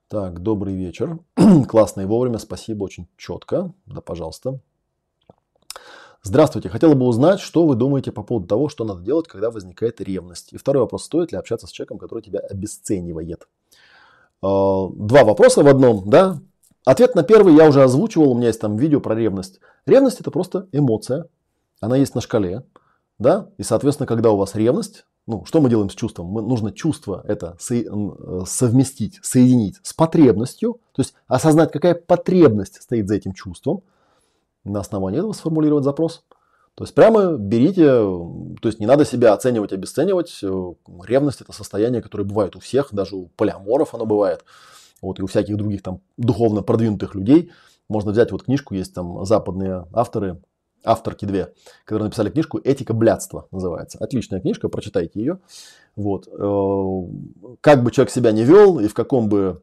Так, 0.09 0.41
добрый 0.41 0.75
вечер. 0.75 1.19
Классно 1.69 2.01
и 2.03 2.07
вовремя, 2.07 2.39
спасибо, 2.39 2.85
очень 2.85 3.07
четко. 3.19 3.75
Да, 3.85 4.01
пожалуйста. 4.01 4.61
Здравствуйте. 6.23 6.71
Хотела 6.71 6.95
бы 6.95 7.07
узнать, 7.07 7.41
что 7.41 7.67
вы 7.67 7.75
думаете 7.75 8.13
по 8.13 8.23
поводу 8.23 8.47
того, 8.47 8.69
что 8.69 8.85
надо 8.85 9.03
делать, 9.03 9.27
когда 9.27 9.51
возникает 9.51 10.01
ревность. 10.01 10.53
И 10.53 10.57
второй 10.57 10.83
вопрос, 10.83 11.05
стоит 11.05 11.33
ли 11.33 11.37
общаться 11.37 11.67
с 11.67 11.73
человеком, 11.73 11.99
который 11.99 12.23
тебя 12.23 12.39
обесценивает? 12.39 13.49
А, 14.41 14.89
два 14.89 15.25
вопроса 15.25 15.63
в 15.63 15.69
одном, 15.69 16.09
да? 16.09 16.39
Ответ 16.85 17.15
на 17.15 17.23
первый 17.23 17.55
я 17.55 17.69
уже 17.69 17.83
озвучивал, 17.83 18.33
у 18.33 18.35
меня 18.35 18.49
есть 18.49 18.61
там 18.61 18.77
видео 18.77 19.01
про 19.01 19.15
ревность. 19.15 19.61
Ревность 19.87 20.21
это 20.21 20.31
просто 20.31 20.69
эмоция, 20.73 21.27
она 21.81 21.97
есть 21.97 22.15
на 22.15 22.21
шкале, 22.21 22.65
да, 23.19 23.49
и 23.57 23.63
соответственно, 23.63 24.07
когда 24.07 24.31
у 24.31 24.37
вас 24.37 24.57
ревность, 24.57 25.07
ну, 25.27 25.45
что 25.45 25.61
мы 25.61 25.71
делаем 25.71 25.91
с 25.91 25.95
чувством? 25.95 26.27
Мы, 26.27 26.43
нужно 26.43 26.73
чувство 26.73 27.25
это 27.27 27.57
со, 27.61 27.77
совместить, 28.47 29.21
соединить 29.23 29.77
с 29.85 29.93
потребностью, 29.93 30.81
то 30.93 31.03
есть 31.03 31.15
осознать, 31.29 31.71
какая 31.71 31.95
потребность 31.95 32.83
стоит 32.83 33.07
за 33.07 33.15
этим 33.15 33.33
чувством, 33.33 33.83
на 34.65 34.81
основании 34.81 35.19
этого 35.19 35.33
сформулировать 35.33 35.85
запрос. 35.85 36.25
То 36.75 36.85
есть 36.85 36.95
прямо 36.95 37.35
берите, 37.35 37.85
то 37.85 38.69
есть 38.69 38.81
не 38.81 38.87
надо 38.87 39.05
себя 39.05 39.35
оценивать, 39.35 39.73
обесценивать. 39.73 40.41
Ревность 41.05 41.43
это 41.43 41.53
состояние, 41.53 42.01
которое 42.01 42.25
бывает 42.25 42.57
у 42.57 42.61
всех, 42.61 42.89
даже 42.93 43.15
у 43.15 43.27
полиаморов 43.37 43.95
оно 43.95 44.07
бывает 44.07 44.45
вот, 45.03 45.19
и 45.19 45.23
у 45.23 45.27
всяких 45.27 45.57
других 45.57 45.83
там 45.83 46.01
духовно 46.17 46.63
продвинутых 46.63 47.15
людей. 47.15 47.51
Можно 47.89 48.13
взять 48.13 48.33
вот 48.33 48.45
книжку, 48.45 48.75
есть 48.75 48.95
там 48.95 49.25
западные 49.27 49.87
авторы, 49.93 50.41
авторки 50.85 51.25
две, 51.25 51.53
которые 51.85 52.07
написали 52.07 52.31
книжку 52.31 52.59
«Этика 52.63 52.95
блядства» 52.95 53.47
называется. 53.51 53.99
Отличная 53.99 54.41
книжка, 54.41 54.69
прочитайте 54.69 55.21
ее. 55.21 55.39
Вот. 55.97 56.29
Э, 56.29 57.57
как 57.61 57.83
бы 57.83 57.91
человек 57.91 58.11
себя 58.11 58.33
не 58.33 58.45
вел 58.45 58.79
и 58.79 58.89
в 58.89 58.95
каком 58.95 59.29
бы 59.29 59.61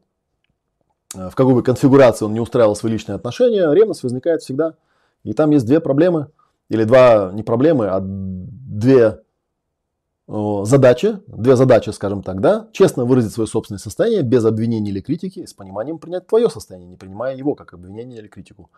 э, 1.14 1.28
в 1.28 1.34
какой 1.34 1.54
бы 1.54 1.62
конфигурации 1.62 2.24
он 2.24 2.34
не 2.34 2.40
устраивал 2.40 2.76
свои 2.76 2.92
личные 2.92 3.16
отношения, 3.16 3.72
ревность 3.72 4.02
возникает 4.02 4.42
всегда. 4.42 4.74
И 5.24 5.32
там 5.32 5.50
есть 5.50 5.66
две 5.66 5.80
проблемы, 5.80 6.28
или 6.68 6.84
два, 6.84 7.32
не 7.32 7.42
проблемы, 7.42 7.88
а 7.88 8.00
две 8.00 9.20
задачи, 10.30 11.18
две 11.26 11.56
задачи, 11.56 11.90
скажем 11.90 12.22
так, 12.22 12.40
да, 12.40 12.68
честно 12.72 13.04
выразить 13.04 13.32
свое 13.32 13.48
собственное 13.48 13.80
состояние 13.80 14.22
без 14.22 14.44
обвинения 14.44 14.90
или 14.90 15.00
критики, 15.00 15.44
с 15.44 15.52
пониманием 15.52 15.98
принять 15.98 16.28
твое 16.28 16.48
состояние, 16.48 16.88
не 16.88 16.96
принимая 16.96 17.34
его 17.34 17.56
как 17.56 17.74
обвинение 17.74 18.20
или 18.20 18.28
критику. 18.28 18.70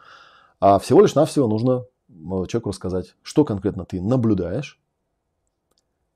А 0.60 0.78
всего 0.78 1.02
лишь 1.02 1.14
навсего 1.14 1.46
нужно 1.48 1.84
человеку 2.08 2.70
рассказать, 2.70 3.14
что 3.22 3.44
конкретно 3.44 3.84
ты 3.84 4.00
наблюдаешь, 4.00 4.80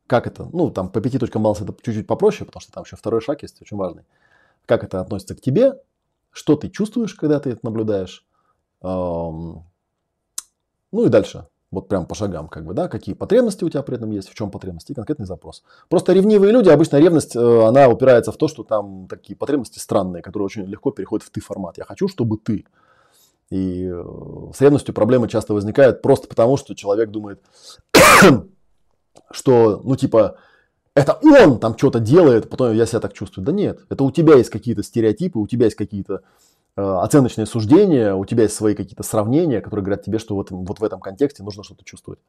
как 0.06 0.26
это, 0.26 0.48
ну, 0.52 0.70
там 0.70 0.88
по 0.88 1.00
пяти 1.00 1.18
точкам 1.18 1.42
баланса 1.42 1.64
это 1.64 1.74
чуть-чуть 1.82 2.06
попроще, 2.06 2.46
потому 2.46 2.60
что 2.60 2.72
там 2.72 2.84
еще 2.84 2.96
второй 2.96 3.20
шаг 3.20 3.42
есть, 3.42 3.60
очень 3.60 3.76
важный. 3.76 4.04
Как 4.64 4.84
это 4.84 5.00
относится 5.00 5.34
к 5.34 5.40
тебе, 5.40 5.80
что 6.30 6.56
ты 6.56 6.70
чувствуешь, 6.70 7.14
когда 7.14 7.40
ты 7.40 7.50
это 7.50 7.60
наблюдаешь, 7.62 8.24
ну 8.80 9.64
и 10.92 11.08
дальше 11.08 11.48
вот 11.76 11.88
прям 11.88 12.06
по 12.06 12.14
шагам, 12.14 12.48
как 12.48 12.64
бы, 12.64 12.74
да, 12.74 12.88
какие 12.88 13.14
потребности 13.14 13.62
у 13.62 13.68
тебя 13.68 13.82
при 13.82 13.96
этом 13.96 14.10
есть, 14.10 14.28
в 14.28 14.34
чем 14.34 14.50
потребности 14.50 14.92
и 14.92 14.94
конкретный 14.94 15.26
запрос. 15.26 15.62
Просто 15.88 16.14
ревнивые 16.14 16.50
люди, 16.50 16.70
обычно 16.70 16.96
ревность, 16.96 17.36
э, 17.36 17.66
она 17.66 17.88
упирается 17.88 18.32
в 18.32 18.36
то, 18.36 18.48
что 18.48 18.64
там 18.64 19.06
такие 19.08 19.36
потребности 19.36 19.78
странные, 19.78 20.22
которые 20.22 20.46
очень 20.46 20.64
легко 20.64 20.90
переходят 20.90 21.26
в 21.26 21.30
ты 21.30 21.40
формат. 21.40 21.76
Я 21.78 21.84
хочу, 21.84 22.08
чтобы 22.08 22.38
ты. 22.38 22.64
И 23.50 23.88
э, 23.92 24.04
с 24.54 24.60
ревностью 24.60 24.94
проблемы 24.94 25.28
часто 25.28 25.52
возникают 25.52 26.00
просто 26.00 26.28
потому, 26.28 26.56
что 26.56 26.74
человек 26.74 27.10
думает, 27.10 27.40
что, 29.30 29.82
ну, 29.84 29.96
типа, 29.96 30.38
это 30.94 31.18
он 31.22 31.58
там 31.60 31.76
что-то 31.76 32.00
делает, 32.00 32.48
потом 32.48 32.72
я 32.72 32.86
себя 32.86 33.00
так 33.00 33.12
чувствую. 33.12 33.44
Да 33.44 33.52
нет, 33.52 33.80
это 33.90 34.02
у 34.02 34.10
тебя 34.10 34.36
есть 34.36 34.48
какие-то 34.48 34.82
стереотипы, 34.82 35.38
у 35.38 35.46
тебя 35.46 35.66
есть 35.66 35.76
какие-то 35.76 36.22
оценочные 36.76 37.46
суждения, 37.46 38.14
у 38.14 38.24
тебя 38.26 38.44
есть 38.44 38.54
свои 38.54 38.74
какие-то 38.74 39.02
сравнения, 39.02 39.60
которые 39.60 39.84
говорят 39.84 40.04
тебе, 40.04 40.18
что 40.18 40.34
вот, 40.34 40.50
вот 40.50 40.78
в 40.78 40.84
этом 40.84 41.00
контексте 41.00 41.42
нужно 41.42 41.64
что-то 41.64 41.84
чувствовать. 41.84 42.20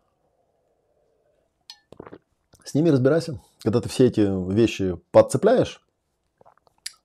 С 2.64 2.74
ними 2.74 2.90
разбирайся. 2.90 3.42
Когда 3.62 3.82
ты 3.82 3.90
все 3.90 4.08
эти 4.08 4.22
вещи 4.52 4.98
подцепляешь, 5.12 5.82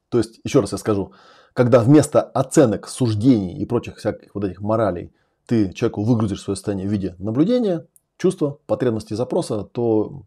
то 0.08 0.18
есть, 0.18 0.40
еще 0.44 0.60
раз 0.60 0.72
я 0.72 0.78
скажу, 0.78 1.12
когда 1.52 1.80
вместо 1.80 2.22
оценок, 2.22 2.88
суждений 2.88 3.58
и 3.58 3.64
прочих 3.64 3.96
всяких 3.96 4.34
вот 4.34 4.44
этих 4.44 4.60
моралей 4.60 5.12
ты 5.46 5.72
человеку 5.72 6.04
выгрузишь 6.04 6.42
свое 6.42 6.56
состояние 6.56 6.86
в 6.86 6.92
виде 6.92 7.16
наблюдения, 7.18 7.86
чувства, 8.18 8.58
потребности, 8.66 9.14
запроса, 9.14 9.64
то 9.64 10.22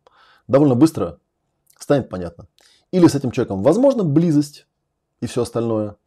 довольно 0.48 0.76
быстро 0.76 1.20
станет 1.80 2.10
понятно. 2.10 2.48
Или 2.92 3.08
с 3.08 3.16
этим 3.16 3.32
человеком 3.32 3.64
возможно 3.64 4.04
близость 4.04 4.68
и 5.22 5.28
все 5.28 5.44
остальное, 5.44 5.96
Э, 5.96 6.05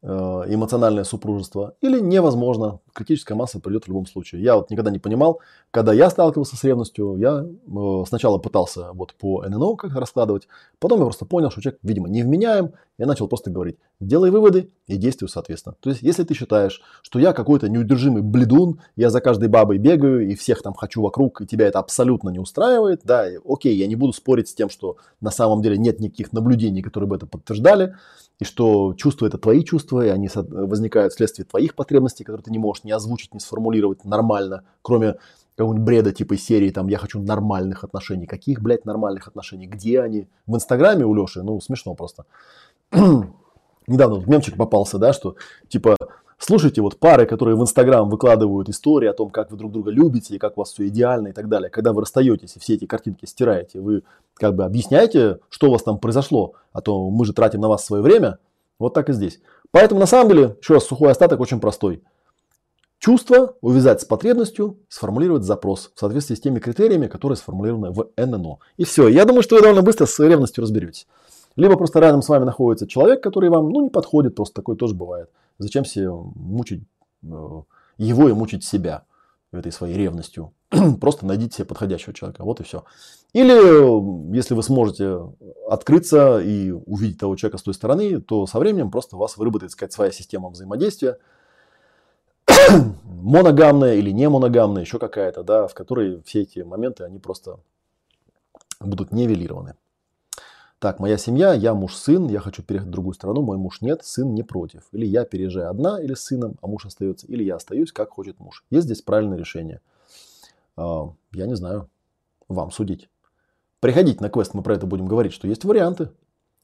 эмоциональное 0.00 1.02
супружество, 1.02 1.74
или 1.80 1.98
невозможно. 1.98 2.80
Критическая 2.94 3.34
масса 3.34 3.58
придет 3.58 3.84
в 3.84 3.88
любом 3.88 4.06
случае. 4.06 4.42
Я 4.42 4.56
вот 4.56 4.70
никогда 4.70 4.90
не 4.90 5.00
понимал, 5.00 5.40
когда 5.70 5.92
я 5.92 6.08
сталкивался 6.08 6.56
с 6.56 6.64
ревностью, 6.64 7.16
я 7.16 7.44
э, 7.44 8.04
сначала 8.06 8.38
пытался 8.38 8.92
вот 8.92 9.14
по 9.14 9.44
ННО 9.44 9.76
как 9.76 9.94
раскладывать, 9.96 10.48
потом 10.78 11.00
я 11.00 11.04
просто 11.04 11.24
понял, 11.24 11.50
что 11.50 11.60
человек, 11.60 11.80
видимо, 11.82 12.08
не 12.08 12.22
вменяем, 12.22 12.72
я 12.96 13.06
начал 13.06 13.28
просто 13.28 13.50
говорить, 13.50 13.76
делай 14.00 14.30
выводы 14.30 14.70
и 14.86 14.96
действуй 14.96 15.28
соответственно. 15.28 15.76
То 15.80 15.90
есть, 15.90 16.02
если 16.02 16.24
ты 16.24 16.34
считаешь, 16.34 16.80
что 17.02 17.18
я 17.18 17.32
какой-то 17.32 17.68
неудержимый 17.68 18.22
бледун, 18.22 18.80
я 18.96 19.10
за 19.10 19.20
каждой 19.20 19.48
бабой 19.48 19.78
бегаю 19.78 20.28
и 20.28 20.34
всех 20.34 20.62
там 20.62 20.74
хочу 20.74 21.02
вокруг, 21.02 21.40
и 21.40 21.46
тебя 21.46 21.66
это 21.66 21.78
абсолютно 21.78 22.30
не 22.30 22.38
устраивает, 22.38 23.02
да, 23.04 23.26
окей, 23.46 23.76
я 23.76 23.86
не 23.86 23.96
буду 23.96 24.12
спорить 24.12 24.48
с 24.48 24.54
тем, 24.54 24.70
что 24.70 24.96
на 25.20 25.30
самом 25.30 25.62
деле 25.62 25.76
нет 25.76 26.00
никаких 26.00 26.32
наблюдений, 26.32 26.82
которые 26.82 27.08
бы 27.08 27.16
это 27.16 27.26
подтверждали, 27.26 27.94
и 28.38 28.44
что 28.44 28.94
чувства 28.94 29.26
это 29.26 29.38
твои 29.38 29.64
чувства, 29.64 30.06
и 30.06 30.08
они 30.08 30.28
возникают 30.34 31.12
вследствие 31.12 31.44
твоих 31.44 31.74
потребностей, 31.74 32.24
которые 32.24 32.44
ты 32.44 32.50
не 32.50 32.58
можешь 32.58 32.84
ни 32.84 32.90
озвучить, 32.90 33.34
ни 33.34 33.38
сформулировать 33.38 34.04
нормально, 34.04 34.64
кроме 34.82 35.16
какого-нибудь 35.56 35.84
бреда 35.84 36.12
типа 36.12 36.36
серии, 36.36 36.70
там, 36.70 36.86
я 36.86 36.98
хочу 36.98 37.20
нормальных 37.20 37.82
отношений. 37.82 38.26
Каких, 38.26 38.62
блядь, 38.62 38.84
нормальных 38.84 39.26
отношений? 39.26 39.66
Где 39.66 40.00
они? 40.00 40.28
В 40.46 40.54
Инстаграме 40.54 41.04
у 41.04 41.12
Леши? 41.14 41.42
Ну, 41.42 41.60
смешно 41.60 41.94
просто. 41.94 42.26
Недавно 42.92 44.16
вот 44.16 44.28
мемчик 44.28 44.56
попался, 44.56 44.98
да, 44.98 45.12
что, 45.12 45.34
типа, 45.66 45.96
слушайте 46.38 46.80
вот 46.80 46.98
пары, 46.98 47.26
которые 47.26 47.56
в 47.56 47.62
Инстаграм 47.62 48.08
выкладывают 48.08 48.68
истории 48.68 49.08
о 49.08 49.12
том, 49.12 49.30
как 49.30 49.50
вы 49.50 49.56
друг 49.56 49.72
друга 49.72 49.90
любите, 49.90 50.34
и 50.34 50.38
как 50.38 50.56
у 50.56 50.60
вас 50.60 50.72
все 50.72 50.88
идеально 50.88 51.28
и 51.28 51.32
так 51.32 51.48
далее. 51.48 51.70
Когда 51.70 51.92
вы 51.92 52.00
расстаетесь 52.00 52.56
и 52.56 52.60
все 52.60 52.74
эти 52.74 52.86
картинки 52.86 53.26
стираете, 53.26 53.80
вы 53.80 54.04
как 54.34 54.54
бы 54.54 54.64
объясняете, 54.64 55.40
что 55.50 55.68
у 55.68 55.72
вас 55.72 55.82
там 55.82 55.98
произошло, 55.98 56.54
а 56.72 56.80
то 56.80 57.10
мы 57.10 57.24
же 57.26 57.32
тратим 57.32 57.60
на 57.60 57.68
вас 57.68 57.84
свое 57.84 58.02
время. 58.02 58.38
Вот 58.78 58.94
так 58.94 59.08
и 59.10 59.12
здесь. 59.12 59.40
Поэтому 59.70 60.00
на 60.00 60.06
самом 60.06 60.30
деле, 60.30 60.56
еще 60.60 60.74
раз, 60.74 60.84
сухой 60.84 61.10
остаток 61.10 61.40
очень 61.40 61.60
простой. 61.60 62.02
Чувство 62.98 63.54
увязать 63.60 64.00
с 64.00 64.04
потребностью, 64.04 64.78
сформулировать 64.88 65.44
запрос 65.44 65.92
в 65.94 66.00
соответствии 66.00 66.34
с 66.34 66.40
теми 66.40 66.58
критериями, 66.58 67.06
которые 67.06 67.36
сформулированы 67.36 67.90
в 67.90 68.08
ННО. 68.16 68.58
И 68.76 68.84
все. 68.84 69.06
Я 69.08 69.24
думаю, 69.24 69.42
что 69.42 69.54
вы 69.56 69.62
довольно 69.62 69.82
быстро 69.82 70.06
с 70.06 70.18
ревностью 70.18 70.62
разберетесь. 70.62 71.06
Либо 71.54 71.76
просто 71.76 72.00
рядом 72.00 72.22
с 72.22 72.28
вами 72.28 72.44
находится 72.44 72.88
человек, 72.88 73.22
который 73.22 73.50
вам 73.50 73.70
ну, 73.70 73.82
не 73.82 73.90
подходит, 73.90 74.34
просто 74.34 74.54
такое 74.56 74.76
тоже 74.76 74.94
бывает. 74.94 75.30
Зачем 75.58 75.84
себе 75.84 76.10
мучить 76.10 76.84
э, 77.22 77.62
его 77.98 78.28
и 78.28 78.32
мучить 78.32 78.64
себя 78.64 79.04
этой 79.52 79.72
своей 79.72 79.96
ревностью? 79.96 80.52
просто 81.00 81.26
найдите 81.26 81.56
себе 81.56 81.64
подходящего 81.66 82.12
человека. 82.14 82.44
Вот 82.44 82.60
и 82.60 82.64
все. 82.64 82.84
Или, 83.32 84.34
если 84.34 84.54
вы 84.54 84.62
сможете 84.62 85.20
открыться 85.68 86.40
и 86.40 86.70
увидеть 86.70 87.18
того 87.18 87.36
человека 87.36 87.58
с 87.58 87.62
той 87.62 87.74
стороны, 87.74 88.20
то 88.20 88.46
со 88.46 88.58
временем 88.58 88.90
просто 88.90 89.16
у 89.16 89.18
вас 89.18 89.36
выработает 89.36 89.72
сказать, 89.72 89.92
своя 89.92 90.12
система 90.12 90.50
взаимодействия, 90.50 91.18
моногамная 93.04 93.94
или 93.94 94.10
не 94.10 94.28
моногамная, 94.28 94.82
еще 94.82 94.98
какая-то, 94.98 95.42
да, 95.42 95.66
в 95.66 95.74
которой 95.74 96.22
все 96.22 96.42
эти 96.42 96.60
моменты, 96.60 97.04
они 97.04 97.18
просто 97.18 97.60
будут 98.80 99.12
нивелированы. 99.12 99.74
Так, 100.78 101.00
моя 101.00 101.18
семья, 101.18 101.54
я 101.54 101.74
муж, 101.74 101.96
сын, 101.96 102.28
я 102.28 102.38
хочу 102.38 102.62
переехать 102.62 102.88
в 102.88 102.92
другую 102.92 103.14
страну, 103.14 103.42
мой 103.42 103.56
муж 103.56 103.80
нет, 103.80 104.04
сын 104.04 104.32
не 104.32 104.44
против. 104.44 104.84
Или 104.92 105.06
я 105.06 105.24
переезжаю 105.24 105.70
одна 105.70 106.00
или 106.00 106.14
с 106.14 106.20
сыном, 106.20 106.56
а 106.62 106.68
муж 106.68 106.86
остается, 106.86 107.26
или 107.26 107.42
я 107.42 107.56
остаюсь, 107.56 107.90
как 107.90 108.10
хочет 108.10 108.38
муж. 108.38 108.64
Есть 108.70 108.84
здесь 108.84 109.02
правильное 109.02 109.36
решение. 109.36 109.80
А, 110.76 111.12
я 111.32 111.46
не 111.46 111.56
знаю, 111.56 111.90
вам 112.46 112.70
судить. 112.70 113.08
Приходите 113.80 114.22
на 114.22 114.30
квест, 114.30 114.54
мы 114.54 114.62
про 114.62 114.74
это 114.74 114.86
будем 114.86 115.06
говорить, 115.06 115.32
что 115.32 115.48
есть 115.48 115.64
варианты. 115.64 116.10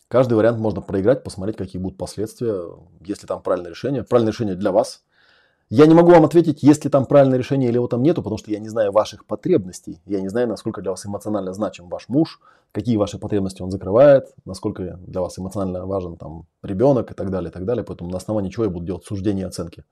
Каждый 0.06 0.34
вариант 0.34 0.58
можно 0.58 0.80
проиграть, 0.80 1.24
посмотреть, 1.24 1.56
какие 1.56 1.82
будут 1.82 1.98
последствия, 1.98 2.68
если 3.00 3.26
там 3.26 3.42
правильное 3.42 3.70
решение. 3.70 4.04
Правильное 4.04 4.32
решение 4.32 4.54
для 4.54 4.70
вас– 4.70 5.02
я 5.76 5.86
не 5.86 5.94
могу 5.94 6.12
вам 6.12 6.24
ответить, 6.24 6.62
есть 6.62 6.84
ли 6.84 6.90
там 6.90 7.04
правильное 7.04 7.36
решение 7.36 7.68
или 7.68 7.76
его 7.78 7.88
там 7.88 8.00
нету, 8.00 8.22
потому 8.22 8.38
что 8.38 8.48
я 8.52 8.60
не 8.60 8.68
знаю 8.68 8.92
ваших 8.92 9.26
потребностей. 9.26 10.00
Я 10.06 10.20
не 10.20 10.28
знаю, 10.28 10.46
насколько 10.46 10.80
для 10.80 10.92
вас 10.92 11.04
эмоционально 11.04 11.52
значим 11.52 11.88
ваш 11.88 12.08
муж, 12.08 12.40
какие 12.70 12.96
ваши 12.96 13.18
потребности 13.18 13.60
он 13.60 13.72
закрывает, 13.72 14.32
насколько 14.44 15.00
для 15.04 15.20
вас 15.20 15.36
эмоционально 15.36 15.84
важен 15.84 16.16
там 16.16 16.46
ребенок 16.62 17.10
и 17.10 17.14
так 17.14 17.28
далее, 17.28 17.50
и 17.50 17.52
так 17.52 17.64
далее. 17.64 17.82
Поэтому 17.82 18.08
на 18.08 18.18
основании 18.18 18.50
чего 18.50 18.66
я 18.66 18.70
буду 18.70 18.86
делать 18.86 19.04
суждения 19.04 19.42
и 19.42 19.48
оценки. 19.48 19.84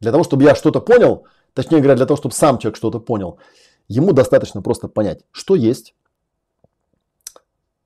Для 0.00 0.12
того, 0.12 0.22
чтобы 0.22 0.42
я 0.42 0.54
что-то 0.54 0.82
понял, 0.82 1.24
точнее 1.54 1.78
говоря, 1.78 1.96
для 1.96 2.04
того, 2.04 2.18
чтобы 2.18 2.34
сам 2.34 2.58
человек 2.58 2.76
что-то 2.76 3.00
понял, 3.00 3.38
ему 3.88 4.12
достаточно 4.12 4.60
просто 4.60 4.86
понять, 4.86 5.24
что 5.30 5.54
есть, 5.54 5.94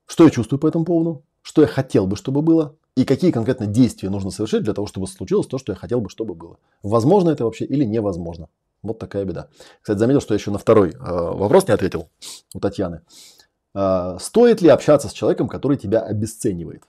что 0.07 0.25
я 0.25 0.31
чувствую 0.31 0.59
по 0.59 0.67
этому 0.67 0.85
поводу, 0.85 1.23
что 1.43 1.63
я 1.63 1.69
хотел 1.69 2.09
бы, 2.09 2.17
чтобы 2.17 2.43
было, 2.43 2.75
и 2.97 3.05
какие 3.05 3.33
конкретно 3.33 3.67
действия 3.67 4.09
нужно 4.09 4.31
совершить 4.31 4.63
для 4.63 4.73
того, 4.73 4.87
чтобы 4.87 5.07
случилось 5.07 5.47
то, 5.47 5.59
что 5.59 5.73
я 5.73 5.77
хотел 5.77 6.01
бы, 6.01 6.09
чтобы 6.09 6.35
было. 6.35 6.59
Возможно 6.83 7.31
это 7.31 7.45
вообще 7.45 7.65
или 7.65 7.85
невозможно. 7.85 8.49
Вот 8.83 8.99
такая 8.99 9.25
беда. 9.25 9.49
Кстати, 9.81 9.99
заметил, 9.99 10.21
что 10.21 10.35
я 10.35 10.39
еще 10.39 10.51
на 10.51 10.59
второй 10.59 10.91
э, 10.91 10.95
вопрос 10.99 11.67
не 11.67 11.75
ответил 11.75 12.09
у 12.55 12.61
Татьяны. 12.61 13.01
Э, 13.75 14.19
стоит 14.21 14.61
ли 14.61 14.69
общаться 14.69 15.09
с 15.09 15.13
человеком, 15.13 15.49
который 15.49 15.77
тебя 15.77 16.01
обесценивает? 16.01 16.85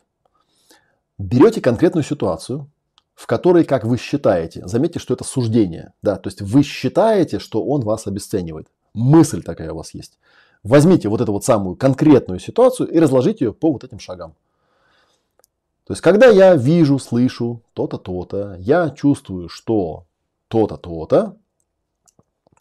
Берете 1.18 1.62
конкретную 1.62 2.04
ситуацию, 2.04 2.70
в 3.16 3.26
которой, 3.28 3.64
как 3.64 3.86
вы 3.86 3.98
считаете, 3.98 4.68
заметьте, 4.68 5.00
что 5.00 5.14
это 5.14 5.24
суждение, 5.24 5.94
да, 6.02 6.18
то 6.18 6.28
есть 6.28 6.42
вы 6.42 6.64
считаете, 6.64 7.40
что 7.40 7.64
он 7.64 7.82
вас 7.82 8.08
обесценивает. 8.08 8.68
Мысль 8.94 9.42
такая 9.42 9.72
у 9.72 9.78
вас 9.78 9.94
есть. 9.94 10.20
Возьмите 10.64 11.08
вот 11.08 11.22
эту 11.22 11.32
вот 11.32 11.46
самую 11.46 11.78
конкретную 11.78 12.40
ситуацию 12.40 12.90
и 12.90 13.00
разложите 13.00 13.46
ее 13.46 13.54
по 13.54 13.72
вот 13.72 13.84
этим 13.86 14.00
шагам. 14.00 14.36
То 15.86 15.94
есть, 15.94 16.02
когда 16.02 16.28
я 16.28 16.56
вижу, 16.56 16.98
слышу 16.98 17.62
то-то, 17.74 17.98
то-то, 17.98 18.56
я 18.60 18.90
чувствую, 18.90 19.50
что 19.50 20.06
то-то, 20.48 20.78
то-то, 20.78 21.38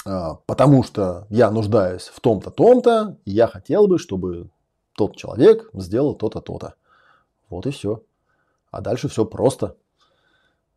а, 0.05 0.35
потому 0.47 0.83
что 0.83 1.27
я 1.31 1.51
нуждаюсь 1.51 2.11
в 2.15 2.21
том-то, 2.21 2.51
том-то, 2.51 3.17
и 3.25 3.31
я 3.31 3.47
хотел 3.47 3.87
бы, 3.87 3.99
чтобы 3.99 4.51
тот 4.95 5.17
человек 5.17 5.71
сделал 5.73 6.15
то-то, 6.15 6.41
то-то. 6.41 6.75
Вот 7.49 7.67
и 7.67 7.71
все. 7.71 8.03
А 8.71 8.83
дальше 8.83 9.09
все 9.09 9.25
просто. 9.25 9.77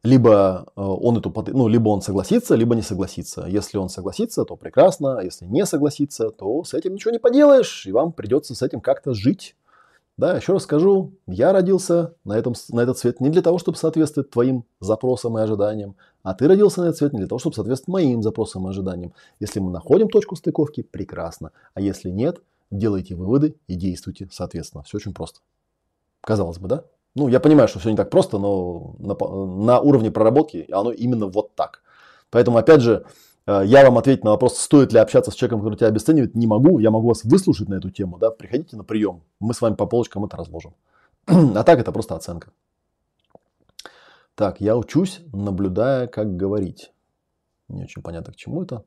Либо 0.04 0.68
э, 0.68 0.82
он 0.82 1.18
эту, 1.18 1.34
ну, 1.48 1.68
либо 1.68 1.90
он 1.90 2.02
согласится, 2.02 2.56
либо 2.56 2.76
не 2.76 2.82
согласится. 2.82 3.46
Если 3.46 3.78
он 3.78 3.90
согласится, 3.90 4.46
то 4.46 4.56
прекрасно. 4.56 5.20
Если 5.22 5.46
не 5.46 5.66
согласится, 5.66 6.30
то 6.30 6.64
с 6.64 6.74
этим 6.74 6.94
ничего 6.94 7.12
не 7.12 7.20
поделаешь, 7.20 7.86
и 7.86 7.92
вам 7.92 8.14
придется 8.14 8.56
с 8.56 8.62
этим 8.62 8.80
как-то 8.80 9.14
жить. 9.14 9.57
Да, 10.18 10.36
еще 10.36 10.54
раз 10.54 10.64
скажу, 10.64 11.14
я 11.28 11.54
родился 11.54 12.16
на, 12.24 12.34
этом, 12.34 12.56
на 12.70 12.80
этот 12.80 12.98
свет 12.98 13.22
не 13.22 13.30
для 13.30 13.44
того, 13.44 13.60
чтобы 13.60 13.78
соответствовать 13.78 14.32
твоим 14.32 14.66
запросам 14.80 15.38
и 15.38 15.42
ожиданиям, 15.42 15.96
а 16.24 16.34
ты 16.34 16.48
родился 16.48 16.82
на 16.82 16.86
этот 16.86 16.98
свет 16.98 17.14
не 17.14 17.20
для 17.20 17.28
того, 17.28 17.38
чтобы 17.38 17.56
соответствовать 17.56 17.94
моим 17.94 18.24
запросам 18.24 18.66
и 18.66 18.70
ожиданиям. 18.72 19.14
Если 19.40 19.60
мы 19.60 19.70
находим 19.70 20.10
точку 20.10 20.36
стыковки, 20.36 20.82
прекрасно. 20.82 21.52
А 21.76 21.82
если 21.82 22.10
нет, 22.10 22.42
делайте 22.72 23.14
выводы 23.14 23.58
и 23.68 23.76
действуйте 23.76 24.28
соответственно. 24.32 24.84
Все 24.84 24.98
очень 24.98 25.14
просто. 25.14 25.42
Казалось 26.22 26.58
бы, 26.58 26.68
да? 26.68 26.84
Ну, 27.14 27.28
я 27.28 27.40
понимаю, 27.40 27.68
что 27.68 27.78
все 27.78 27.92
не 27.92 27.96
так 27.96 28.10
просто, 28.10 28.40
но 28.40 28.96
на, 28.98 29.16
на 29.16 29.80
уровне 29.80 30.10
проработки 30.10 30.66
оно 30.72 30.92
именно 30.92 31.28
вот 31.28 31.54
так. 31.54 31.84
Поэтому, 32.32 32.58
опять 32.58 32.82
же, 32.82 33.06
я 33.48 33.86
вам 33.86 33.98
ответить 33.98 34.26
на 34.26 34.32
вопрос, 34.32 34.58
стоит 34.58 34.92
ли 34.92 35.00
общаться 35.00 35.32
с 35.32 35.36
человеком, 35.36 35.62
который 35.62 35.76
тебя 35.76 35.88
обесценивает, 35.88 36.36
не 36.36 36.48
могу. 36.48 36.80
Я 36.80 36.92
могу 36.92 37.08
вас 37.08 37.24
выслушать 37.24 37.70
на 37.70 37.76
эту 37.76 37.90
тему. 37.90 38.18
Да? 38.18 38.30
Приходите 38.30 38.76
на 38.76 38.84
прием. 38.84 39.22
Мы 39.40 39.54
с 39.54 39.62
вами 39.62 39.76
по 39.76 39.86
полочкам 39.86 40.26
это 40.26 40.36
разложим. 40.36 40.74
А 41.28 41.64
так 41.64 41.80
это 41.80 41.92
просто 41.94 42.16
оценка. 42.16 42.52
Так, 44.36 44.60
я 44.60 44.76
учусь, 44.78 45.22
наблюдая, 45.32 46.08
как 46.08 46.36
говорить. 46.36 46.92
Не 47.70 47.84
очень 47.84 48.02
понятно, 48.02 48.34
к 48.34 48.36
чему 48.36 48.64
это. 48.64 48.84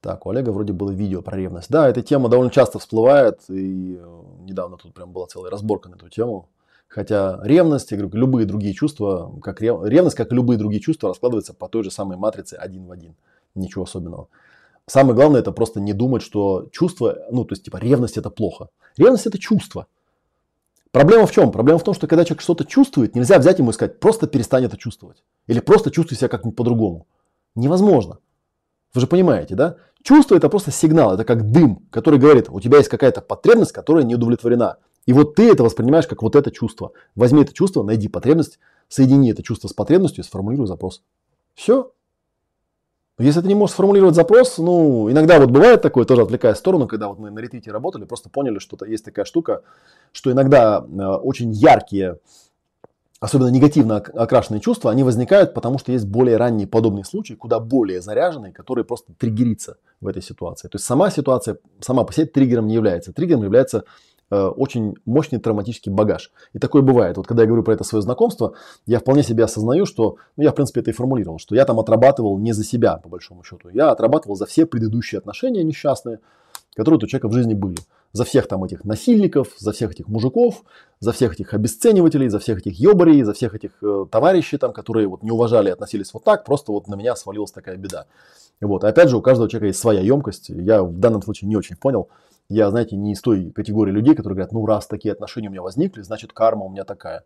Так, 0.00 0.26
у 0.26 0.30
Олега 0.30 0.50
вроде 0.50 0.72
было 0.72 0.90
видео 0.90 1.22
про 1.22 1.36
ревность. 1.36 1.70
Да, 1.70 1.88
эта 1.88 2.02
тема 2.02 2.28
довольно 2.28 2.50
часто 2.50 2.78
всплывает. 2.78 3.42
И 3.48 3.96
э, 4.00 4.22
недавно 4.40 4.78
тут 4.78 4.94
прям 4.94 5.12
была 5.12 5.26
целая 5.26 5.50
разборка 5.50 5.90
на 5.90 5.96
эту 5.96 6.08
тему. 6.08 6.48
Хотя 6.88 7.40
ревность, 7.42 7.90
я 7.90 7.98
говорю, 7.98 8.16
любые 8.18 8.46
другие 8.46 8.74
чувства, 8.74 9.32
как 9.42 9.60
ревность, 9.60 10.16
как 10.16 10.32
и 10.32 10.34
любые 10.34 10.58
другие 10.58 10.80
чувства, 10.80 11.10
раскладывается 11.10 11.54
по 11.54 11.68
той 11.68 11.84
же 11.84 11.90
самой 11.90 12.16
матрице 12.16 12.54
один 12.54 12.86
в 12.86 12.90
один 12.90 13.14
ничего 13.54 13.84
особенного. 13.84 14.28
Самое 14.86 15.14
главное 15.14 15.40
это 15.40 15.52
просто 15.52 15.80
не 15.80 15.92
думать, 15.92 16.22
что 16.22 16.68
чувство, 16.72 17.18
ну 17.30 17.44
то 17.44 17.52
есть 17.52 17.64
типа 17.64 17.76
ревность 17.76 18.16
это 18.16 18.30
плохо. 18.30 18.68
Ревность 18.96 19.26
это 19.26 19.38
чувство. 19.38 19.86
Проблема 20.90 21.26
в 21.26 21.32
чем? 21.32 21.52
Проблема 21.52 21.78
в 21.78 21.84
том, 21.84 21.94
что 21.94 22.06
когда 22.06 22.24
человек 22.24 22.42
что-то 22.42 22.64
чувствует, 22.64 23.14
нельзя 23.14 23.38
взять 23.38 23.58
ему 23.58 23.70
и 23.70 23.72
сказать, 23.72 23.98
просто 23.98 24.26
перестань 24.26 24.64
это 24.64 24.76
чувствовать. 24.76 25.22
Или 25.46 25.60
просто 25.60 25.90
чувствуй 25.90 26.18
себя 26.18 26.28
как-нибудь 26.28 26.56
по-другому. 26.56 27.06
Невозможно. 27.54 28.18
Вы 28.92 29.00
же 29.00 29.06
понимаете, 29.06 29.54
да? 29.54 29.76
Чувство 30.02 30.34
это 30.34 30.48
просто 30.48 30.70
сигнал, 30.70 31.14
это 31.14 31.24
как 31.24 31.50
дым, 31.50 31.86
который 31.90 32.18
говорит, 32.18 32.48
у 32.50 32.60
тебя 32.60 32.78
есть 32.78 32.90
какая-то 32.90 33.22
потребность, 33.22 33.72
которая 33.72 34.04
не 34.04 34.16
удовлетворена. 34.16 34.76
И 35.06 35.12
вот 35.12 35.34
ты 35.34 35.50
это 35.50 35.64
воспринимаешь 35.64 36.06
как 36.06 36.22
вот 36.22 36.36
это 36.36 36.50
чувство. 36.50 36.92
Возьми 37.14 37.42
это 37.42 37.54
чувство, 37.54 37.82
найди 37.82 38.08
потребность, 38.08 38.58
соедини 38.88 39.30
это 39.30 39.42
чувство 39.42 39.68
с 39.68 39.72
потребностью 39.72 40.22
и 40.22 40.26
сформулируй 40.26 40.66
запрос. 40.66 41.02
Все, 41.54 41.92
если 43.18 43.42
ты 43.42 43.48
не 43.48 43.54
можешь 43.54 43.74
сформулировать 43.74 44.14
запрос, 44.14 44.58
ну, 44.58 45.10
иногда 45.10 45.38
вот 45.38 45.50
бывает 45.50 45.82
такое, 45.82 46.04
тоже 46.04 46.22
отвлекая 46.22 46.54
сторону, 46.54 46.86
когда 46.86 47.08
вот 47.08 47.18
мы 47.18 47.30
на 47.30 47.40
ретрите 47.40 47.70
работали, 47.70 48.04
просто 48.04 48.30
поняли, 48.30 48.58
что 48.58 48.82
есть 48.86 49.04
такая 49.04 49.24
штука, 49.24 49.62
что 50.12 50.32
иногда 50.32 50.84
э, 50.86 51.04
очень 51.04 51.52
яркие, 51.52 52.18
особенно 53.20 53.48
негативно 53.48 53.98
окрашенные 53.98 54.60
чувства, 54.60 54.90
они 54.90 55.02
возникают, 55.02 55.52
потому 55.52 55.78
что 55.78 55.92
есть 55.92 56.06
более 56.06 56.38
ранние 56.38 56.66
подобные 56.66 57.04
случаи, 57.04 57.34
куда 57.34 57.60
более 57.60 58.00
заряженные, 58.00 58.52
которые 58.52 58.84
просто 58.84 59.12
триггерится 59.12 59.76
в 60.00 60.08
этой 60.08 60.22
ситуации. 60.22 60.68
То 60.68 60.76
есть 60.76 60.86
сама 60.86 61.10
ситуация 61.10 61.58
сама 61.80 62.04
по 62.04 62.12
себе 62.12 62.26
триггером 62.26 62.66
не 62.66 62.74
является. 62.74 63.12
Триггером 63.12 63.44
является 63.44 63.84
очень 64.36 64.94
мощный 65.04 65.38
травматический 65.38 65.92
багаж. 65.92 66.32
И 66.52 66.58
такое 66.58 66.82
бывает. 66.82 67.16
Вот 67.16 67.26
когда 67.26 67.42
я 67.42 67.46
говорю 67.46 67.62
про 67.62 67.74
это 67.74 67.84
свое 67.84 68.02
знакомство, 68.02 68.54
я 68.86 68.98
вполне 68.98 69.22
себе 69.22 69.44
осознаю, 69.44 69.86
что, 69.86 70.16
ну, 70.36 70.44
я 70.44 70.50
в 70.50 70.54
принципе 70.54 70.80
это 70.80 70.90
и 70.90 70.94
формулировал, 70.94 71.38
что 71.38 71.54
я 71.54 71.64
там 71.64 71.78
отрабатывал 71.78 72.38
не 72.38 72.52
за 72.52 72.64
себя, 72.64 72.96
по 72.96 73.08
большому 73.08 73.44
счету. 73.44 73.68
Я 73.68 73.90
отрабатывал 73.90 74.36
за 74.36 74.46
все 74.46 74.64
предыдущие 74.66 75.18
отношения 75.18 75.62
несчастные, 75.62 76.20
которые 76.74 76.98
у 76.98 77.06
человека 77.06 77.28
в 77.28 77.32
жизни 77.32 77.54
были. 77.54 77.78
за 78.12 78.24
всех 78.24 78.46
там 78.46 78.62
этих 78.64 78.84
насильников, 78.84 79.48
за 79.58 79.72
всех 79.72 79.92
этих 79.92 80.08
мужиков, 80.08 80.62
за 81.00 81.12
всех 81.12 81.32
этих 81.32 81.54
обесценивателей, 81.54 82.28
за 82.28 82.38
всех 82.38 82.58
этих 82.58 82.78
ебарей, 82.78 83.22
за 83.22 83.32
всех 83.32 83.54
этих 83.54 83.72
э, 83.82 84.06
товарищей, 84.10 84.58
там, 84.58 84.72
которые 84.72 85.08
вот 85.08 85.22
не 85.22 85.30
уважали 85.30 85.68
и 85.68 85.72
относились 85.72 86.12
вот 86.12 86.24
так, 86.24 86.44
просто 86.44 86.72
вот 86.72 86.88
на 86.88 86.94
меня 86.94 87.16
свалилась 87.16 87.52
такая 87.52 87.76
беда. 87.76 88.06
Вот. 88.60 88.84
И 88.84 88.86
опять 88.86 89.08
же, 89.08 89.16
у 89.16 89.22
каждого 89.22 89.48
человека 89.48 89.68
есть 89.68 89.80
своя 89.80 90.00
емкость. 90.00 90.50
Я 90.50 90.82
в 90.82 90.98
данном 90.98 91.22
случае 91.22 91.48
не 91.48 91.56
очень 91.56 91.76
понял. 91.76 92.08
Я, 92.52 92.70
знаете, 92.70 92.96
не 92.96 93.12
из 93.12 93.20
той 93.20 93.50
категории 93.50 93.92
людей, 93.92 94.14
которые 94.14 94.36
говорят, 94.36 94.52
ну 94.52 94.66
раз 94.66 94.86
такие 94.86 95.12
отношения 95.12 95.48
у 95.48 95.50
меня 95.50 95.62
возникли, 95.62 96.02
значит 96.02 96.32
карма 96.32 96.64
у 96.64 96.68
меня 96.68 96.84
такая. 96.84 97.24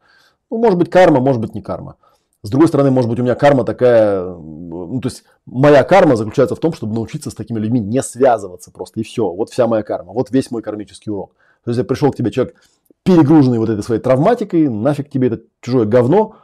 Ну, 0.50 0.58
может 0.58 0.78
быть 0.78 0.90
карма, 0.90 1.20
может 1.20 1.40
быть 1.40 1.54
не 1.54 1.62
карма. 1.62 1.96
С 2.42 2.50
другой 2.50 2.68
стороны, 2.68 2.92
может 2.92 3.10
быть, 3.10 3.18
у 3.18 3.24
меня 3.24 3.34
карма 3.34 3.64
такая, 3.64 4.22
ну, 4.22 5.00
то 5.00 5.08
есть 5.08 5.24
моя 5.46 5.82
карма 5.82 6.14
заключается 6.14 6.54
в 6.54 6.60
том, 6.60 6.72
чтобы 6.72 6.94
научиться 6.94 7.30
с 7.30 7.34
такими 7.34 7.58
людьми 7.58 7.80
не 7.80 8.00
связываться 8.02 8.70
просто, 8.70 9.00
и 9.00 9.02
все. 9.02 9.28
Вот 9.28 9.50
вся 9.50 9.66
моя 9.66 9.82
карма, 9.82 10.12
вот 10.12 10.30
весь 10.30 10.52
мой 10.52 10.62
кармический 10.62 11.10
урок. 11.10 11.34
То 11.64 11.70
есть, 11.70 11.78
я 11.78 11.84
пришел 11.84 12.12
к 12.12 12.16
тебе 12.16 12.30
человек, 12.30 12.54
перегруженный 13.02 13.58
вот 13.58 13.68
этой 13.68 13.82
своей 13.82 14.00
травматикой, 14.00 14.68
нафиг 14.68 15.10
тебе 15.10 15.28
это 15.28 15.40
чужое 15.60 15.86
говно, 15.86 16.36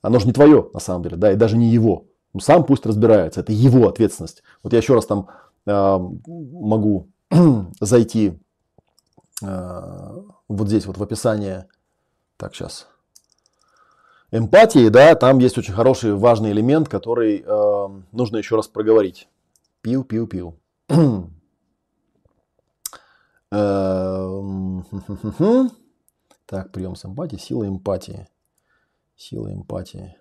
оно 0.00 0.20
же 0.20 0.26
не 0.26 0.32
твое, 0.32 0.68
на 0.72 0.80
самом 0.80 1.02
деле, 1.02 1.16
да, 1.16 1.32
и 1.32 1.36
даже 1.36 1.56
не 1.56 1.70
его. 1.70 2.04
Ну, 2.34 2.40
сам 2.40 2.64
пусть 2.64 2.86
разбирается, 2.86 3.40
это 3.40 3.52
его 3.52 3.88
ответственность. 3.88 4.44
Вот 4.62 4.72
я 4.72 4.78
еще 4.78 4.94
раз 4.94 5.06
там 5.06 5.28
э, 5.66 5.98
могу 6.28 7.08
зайти 7.80 8.38
э, 9.42 10.22
вот 10.48 10.68
здесь 10.68 10.86
вот 10.86 10.98
в 10.98 11.02
описание, 11.02 11.66
так, 12.36 12.54
сейчас, 12.54 12.88
эмпатии, 14.30 14.88
да, 14.88 15.14
там 15.14 15.38
есть 15.38 15.56
очень 15.58 15.74
хороший, 15.74 16.14
важный 16.14 16.52
элемент, 16.52 16.88
который 16.88 17.42
э, 17.44 17.88
нужно 18.12 18.36
еще 18.36 18.56
раз 18.56 18.68
проговорить. 18.68 19.28
Пил, 19.80 20.04
пил, 20.04 20.26
пил. 20.26 20.58
Эм, 23.50 24.86
так, 26.46 26.72
прием 26.72 26.96
с 26.96 27.04
эмпатией, 27.04 27.40
сила 27.40 27.68
эмпатии. 27.68 28.28
Сила 29.16 29.52
эмпатии. 29.52 30.16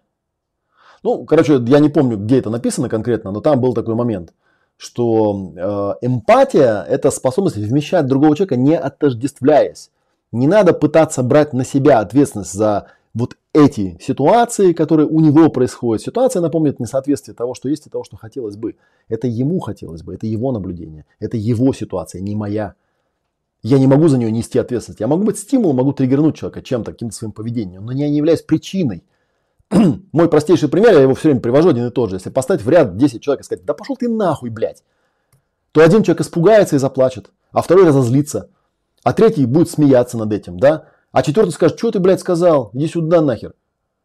Ну, 1.03 1.25
короче, 1.25 1.55
я 1.65 1.79
не 1.79 1.89
помню, 1.89 2.17
где 2.17 2.39
это 2.39 2.49
написано 2.49 2.89
конкретно, 2.89 3.31
но 3.31 3.39
там 3.39 3.59
был 3.61 3.73
такой 3.73 3.95
момент, 3.95 4.33
что 4.81 5.53
э, 6.01 6.07
эмпатия– 6.07 6.81
это 6.89 7.11
способность 7.11 7.55
вмещать 7.55 8.07
другого 8.07 8.35
человека, 8.35 8.55
не 8.55 8.75
отождествляясь. 8.75 9.91
Не 10.31 10.47
надо 10.47 10.73
пытаться 10.73 11.21
брать 11.21 11.53
на 11.53 11.63
себя 11.63 11.99
ответственность 11.99 12.53
за 12.53 12.87
вот 13.13 13.37
эти 13.53 13.99
ситуации, 14.01 14.73
которые 14.73 15.05
у 15.05 15.19
него 15.19 15.49
происходят. 15.51 16.01
Ситуация 16.01 16.41
напомнит 16.41 16.79
несоответствие 16.79 17.35
того, 17.35 17.53
что 17.53 17.69
есть 17.69 17.85
и 17.85 17.91
того, 17.91 18.03
что 18.03 18.17
хотелось 18.17 18.55
бы. 18.55 18.75
Это 19.07 19.27
ему 19.27 19.59
хотелось 19.59 20.01
бы, 20.01 20.15
это 20.15 20.25
его 20.25 20.51
наблюдение, 20.51 21.05
это 21.19 21.37
его 21.37 21.73
ситуация, 21.73 22.19
не 22.19 22.35
моя. 22.35 22.73
Я 23.61 23.77
не 23.77 23.85
могу 23.85 24.07
за 24.07 24.17
нее 24.17 24.31
нести 24.31 24.57
ответственность. 24.57 24.99
Я 24.99 25.05
могу 25.07 25.25
быть 25.25 25.37
стимулом, 25.37 25.75
могу 25.75 25.93
триггернуть 25.93 26.37
человека 26.37 26.63
чем-то, 26.63 26.93
каким-то 26.93 27.15
своим 27.15 27.33
поведением, 27.33 27.85
но 27.85 27.91
я 27.91 28.09
не 28.09 28.17
являюсь 28.17 28.41
причиной. 28.41 29.03
Мой 30.11 30.29
простейший 30.29 30.69
пример, 30.69 30.93
я 30.93 31.01
его 31.01 31.15
все 31.15 31.29
время 31.29 31.41
привожу 31.41 31.69
один 31.69 31.87
и 31.87 31.91
тот 31.91 32.09
же. 32.09 32.17
Если 32.17 32.29
поставить 32.29 32.61
в 32.61 32.69
ряд 32.69 32.97
10 32.97 33.21
человек 33.21 33.41
и 33.41 33.45
сказать, 33.45 33.65
да 33.65 33.73
пошел 33.73 33.95
ты 33.95 34.09
нахуй, 34.09 34.49
блядь, 34.49 34.83
то 35.71 35.81
один 35.81 36.03
человек 36.03 36.21
испугается 36.21 36.75
и 36.75 36.79
заплачет, 36.79 37.31
а 37.51 37.61
второй 37.61 37.87
разозлится, 37.87 38.49
а 39.03 39.13
третий 39.13 39.45
будет 39.45 39.69
смеяться 39.69 40.17
над 40.17 40.33
этим, 40.33 40.59
да? 40.59 40.85
А 41.11 41.23
четвертый 41.23 41.51
скажет, 41.51 41.77
что 41.77 41.91
ты, 41.91 41.99
блядь, 41.99 42.19
сказал? 42.19 42.71
Иди 42.73 42.87
сюда 42.87 43.21
нахер. 43.21 43.53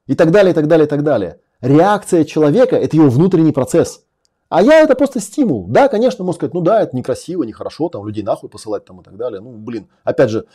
И 0.06 0.14
так 0.14 0.30
далее, 0.30 0.52
и 0.52 0.54
так 0.54 0.68
далее, 0.68 0.86
и 0.86 0.88
так 0.88 1.02
далее. 1.02 1.40
Реакция 1.60 2.24
человека– 2.24 2.76
это 2.76 2.96
его 2.96 3.08
внутренний 3.08 3.52
процесс. 3.52 4.04
А 4.48 4.62
я 4.62 4.80
это 4.80 4.94
просто 4.94 5.20
стимул. 5.20 5.66
Да, 5.66 5.88
конечно, 5.88 6.24
можно 6.24 6.38
сказать, 6.38 6.54
ну 6.54 6.60
да, 6.60 6.82
это 6.82 6.96
некрасиво, 6.96 7.42
нехорошо, 7.42 7.88
там 7.88 8.06
людей 8.06 8.22
нахуй 8.22 8.48
посылать 8.48 8.84
там 8.84 9.00
и 9.00 9.04
так 9.04 9.16
далее. 9.16 9.40
Ну, 9.40 9.52
блин, 9.52 9.88
опять 10.04 10.30
же, 10.30 10.46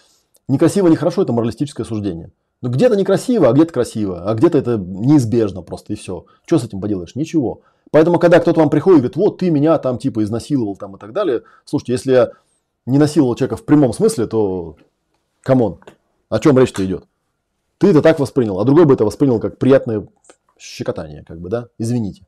некрасиво, 0.48 0.88
нехорошо– 0.88 1.22
это 1.24 1.34
моралистическое 1.34 1.86
суждение. 1.86 2.32
Но 2.62 2.70
где-то 2.70 2.96
некрасиво, 2.96 3.50
а 3.50 3.54
где-то 3.54 3.74
красиво, 3.74 4.30
а 4.30 4.34
где-то 4.36 4.58
это 4.58 4.78
неизбежно 4.78 5.64
просто 5.64 5.94
и 5.94 5.96
все. 5.96 6.26
Что 6.46 6.60
с 6.60 6.64
этим 6.64 6.80
поделаешь? 6.80 7.16
Ничего. 7.16 7.62
Поэтому, 7.90 8.20
когда 8.20 8.40
кто-то 8.40 8.60
вам 8.60 8.70
приходит 8.70 9.00
и 9.00 9.02
говорит, 9.02 9.16
вот 9.18 9.38
ты 9.40 9.50
меня 9.50 9.78
там 9.80 9.98
типа 9.98 10.24
изнасиловал 10.24 10.76
там 10.76 10.96
и 10.96 11.00
так 11.00 11.12
далее, 11.12 11.44
слушайте, 11.66 11.94
если 11.94 12.12
я 12.12 12.32
не 12.86 13.00
насиловал 13.00 13.36
человека 13.36 13.58
в 13.58 13.66
прямом 13.66 13.94
смысле, 13.94 14.28
то 14.28 14.78
come 15.42 15.64
on, 15.64 15.80
о 16.30 16.40
чем 16.40 16.58
речь-то 16.58 16.86
идет? 16.86 17.06
Ты 17.80 17.88
это 17.88 18.02
так 18.02 18.20
воспринял, 18.20 18.60
а 18.60 18.64
другой 18.64 18.86
бы 18.86 18.94
это 18.94 19.06
воспринял 19.06 19.40
как 19.40 19.58
приятное 19.58 20.08
щекотание, 20.58 21.24
как 21.28 21.40
бы, 21.40 21.50
да? 21.50 21.68
Извините. 21.80 22.28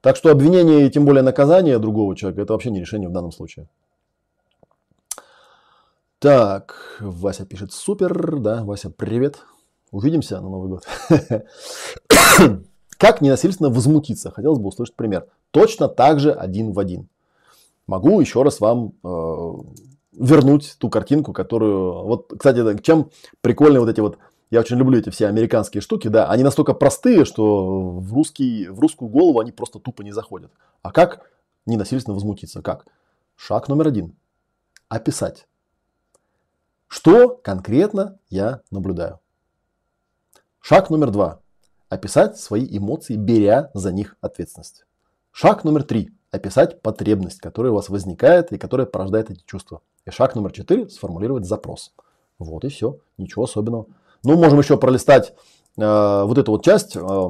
Так 0.00 0.16
что 0.16 0.30
обвинение 0.30 0.86
и 0.86 0.90
тем 0.90 1.04
более 1.04 1.22
наказание 1.22 1.78
другого 1.78 2.16
человека, 2.16 2.42
это 2.42 2.54
вообще 2.54 2.70
не 2.70 2.80
решение 2.80 3.08
в 3.08 3.12
данном 3.12 3.32
случае. 3.32 3.68
Так, 6.18 6.96
Вася 7.00 7.44
пишет 7.44 7.72
супер, 7.72 8.38
да, 8.38 8.64
Вася, 8.64 8.88
привет. 8.88 9.44
Увидимся 9.94 10.40
на 10.40 10.48
Новый 10.48 10.68
год. 10.70 10.84
Как 12.98 13.20
ненасильственно 13.20 13.70
возмутиться? 13.70 14.32
Хотелось 14.32 14.58
бы 14.58 14.66
услышать 14.66 14.96
пример. 14.96 15.28
Точно 15.52 15.86
так 15.86 16.18
же 16.18 16.32
один 16.32 16.72
в 16.72 16.80
один. 16.80 17.08
Могу 17.86 18.20
еще 18.20 18.42
раз 18.42 18.58
вам 18.58 18.94
э, 19.04 19.52
вернуть 20.14 20.74
ту 20.80 20.90
картинку, 20.90 21.32
которую... 21.32 22.06
Вот, 22.06 22.32
кстати, 22.36 22.76
чем 22.82 23.12
прикольны 23.40 23.78
вот 23.78 23.88
эти 23.88 24.00
вот... 24.00 24.18
Я 24.50 24.58
очень 24.58 24.78
люблю 24.78 24.98
эти 24.98 25.10
все 25.10 25.28
американские 25.28 25.80
штуки, 25.80 26.08
да, 26.08 26.28
они 26.28 26.42
настолько 26.42 26.74
простые, 26.74 27.24
что 27.24 27.90
в, 28.00 28.12
русский, 28.12 28.66
в 28.66 28.80
русскую 28.80 29.08
голову 29.08 29.38
они 29.38 29.52
просто 29.52 29.78
тупо 29.78 30.02
не 30.02 30.10
заходят. 30.10 30.50
А 30.82 30.90
как 30.90 31.30
ненасильственно 31.66 32.14
возмутиться? 32.14 32.62
Как? 32.62 32.86
Шаг 33.36 33.68
номер 33.68 33.86
один. 33.86 34.16
Описать. 34.88 35.46
Что 36.88 37.28
конкретно 37.28 38.18
я 38.28 38.60
наблюдаю? 38.72 39.20
Шаг 40.66 40.88
номер 40.88 41.10
два. 41.10 41.40
Описать 41.90 42.38
свои 42.38 42.66
эмоции, 42.66 43.16
беря 43.16 43.70
за 43.74 43.92
них 43.92 44.16
ответственность. 44.22 44.86
Шаг 45.30 45.62
номер 45.62 45.82
три. 45.82 46.08
Описать 46.30 46.80
потребность, 46.80 47.38
которая 47.38 47.70
у 47.70 47.74
вас 47.74 47.90
возникает 47.90 48.50
и 48.50 48.56
которая 48.56 48.86
порождает 48.86 49.30
эти 49.30 49.42
чувства. 49.44 49.82
И 50.06 50.10
шаг 50.10 50.34
номер 50.34 50.52
четыре– 50.52 50.88
сформулировать 50.88 51.44
запрос. 51.44 51.92
Вот 52.38 52.64
и 52.64 52.70
все. 52.70 52.98
Ничего 53.18 53.44
особенного. 53.44 53.88
Ну, 54.22 54.38
можем 54.38 54.58
еще 54.58 54.78
пролистать 54.78 55.34
э, 55.76 56.22
вот 56.24 56.38
эту 56.38 56.52
вот 56.52 56.64
часть, 56.64 56.96
э, 56.96 57.28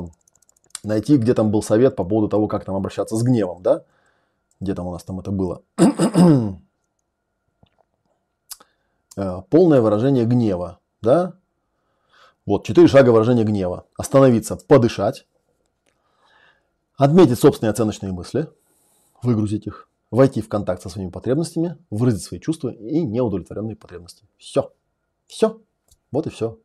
найти, 0.85 1.17
где 1.17 1.35
там 1.35 1.51
был 1.51 1.61
совет 1.61 1.97
по 1.97 2.05
поводу 2.05 2.29
того, 2.29 2.47
как 2.47 2.65
там 2.65 2.77
обращаться 2.77 3.17
с 3.17 3.23
гневом, 3.25 3.65
да? 3.65 3.83
Где 4.61 4.77
там 4.77 4.87
у 4.87 4.93
нас 4.93 5.03
там 5.03 5.19
это 5.19 5.33
было? 5.33 5.61
э, 9.17 9.43
полное 9.51 9.81
выражение 9.81 10.25
гнева, 10.25 10.79
да? 11.03 11.35
Вот, 12.47 12.67
четыре 12.67 12.89
шага 12.89 13.11
выражения 13.11 13.45
гнева. 13.45 13.87
Остановиться, 13.97 14.57
подышать, 14.57 15.27
отметить 16.97 17.39
собственные 17.39 17.71
оценочные 17.71 18.13
мысли, 18.13 18.49
выгрузить 19.23 19.67
их, 19.67 19.89
войти 20.11 20.43
в 20.43 20.49
контакт 20.49 20.83
со 20.83 20.91
своими 20.91 21.11
потребностями, 21.11 21.79
выразить 21.91 22.23
свои 22.23 22.41
чувства 22.41 22.69
и 22.69 23.01
неудовлетворенные 23.01 23.77
потребности. 23.77 24.25
Все. 24.37 24.73
Все. 25.27 25.61
Вот 26.13 26.27
и 26.27 26.31
все. 26.31 26.59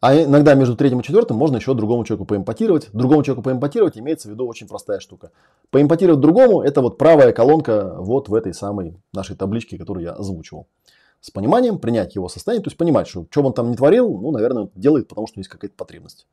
А 0.00 0.14
иногда 0.14 0.54
между 0.54 0.76
третьим 0.76 1.00
и 1.00 1.02
четвертым 1.02 1.38
можно 1.38 1.56
еще 1.56 1.72
другому 1.72 2.04
человеку 2.04 2.26
поэмпатировать. 2.26 2.90
Другому 2.92 3.22
человеку 3.22 3.42
поэмпатировать 3.42 3.96
имеется 3.96 4.28
в 4.28 4.32
виду 4.32 4.46
очень 4.46 4.68
простая 4.68 5.00
штука. 5.00 5.32
Поэмпатировать 5.70 6.20
другому– 6.20 6.60
это 6.62 6.82
вот 6.82 6.98
правая 6.98 7.32
колонка 7.32 7.94
вот 7.98 8.28
в 8.28 8.34
этой 8.34 8.52
самой 8.52 9.00
нашей 9.14 9.34
табличке, 9.34 9.78
которую 9.78 10.04
я 10.04 10.12
озвучивал. 10.12 10.68
С 11.26 11.30
пониманием 11.32 11.80
принять 11.80 12.14
его 12.14 12.28
состояние, 12.28 12.62
то 12.62 12.68
есть 12.68 12.78
понимать, 12.78 13.08
что 13.08 13.26
что 13.28 13.42
он 13.42 13.52
там 13.52 13.68
не 13.68 13.76
творил, 13.76 14.16
ну, 14.20 14.30
наверное, 14.30 14.70
делает, 14.76 15.08
потому 15.08 15.26
что 15.26 15.40
есть 15.40 15.48
какая-то 15.48 15.74
потребность. 15.74 16.28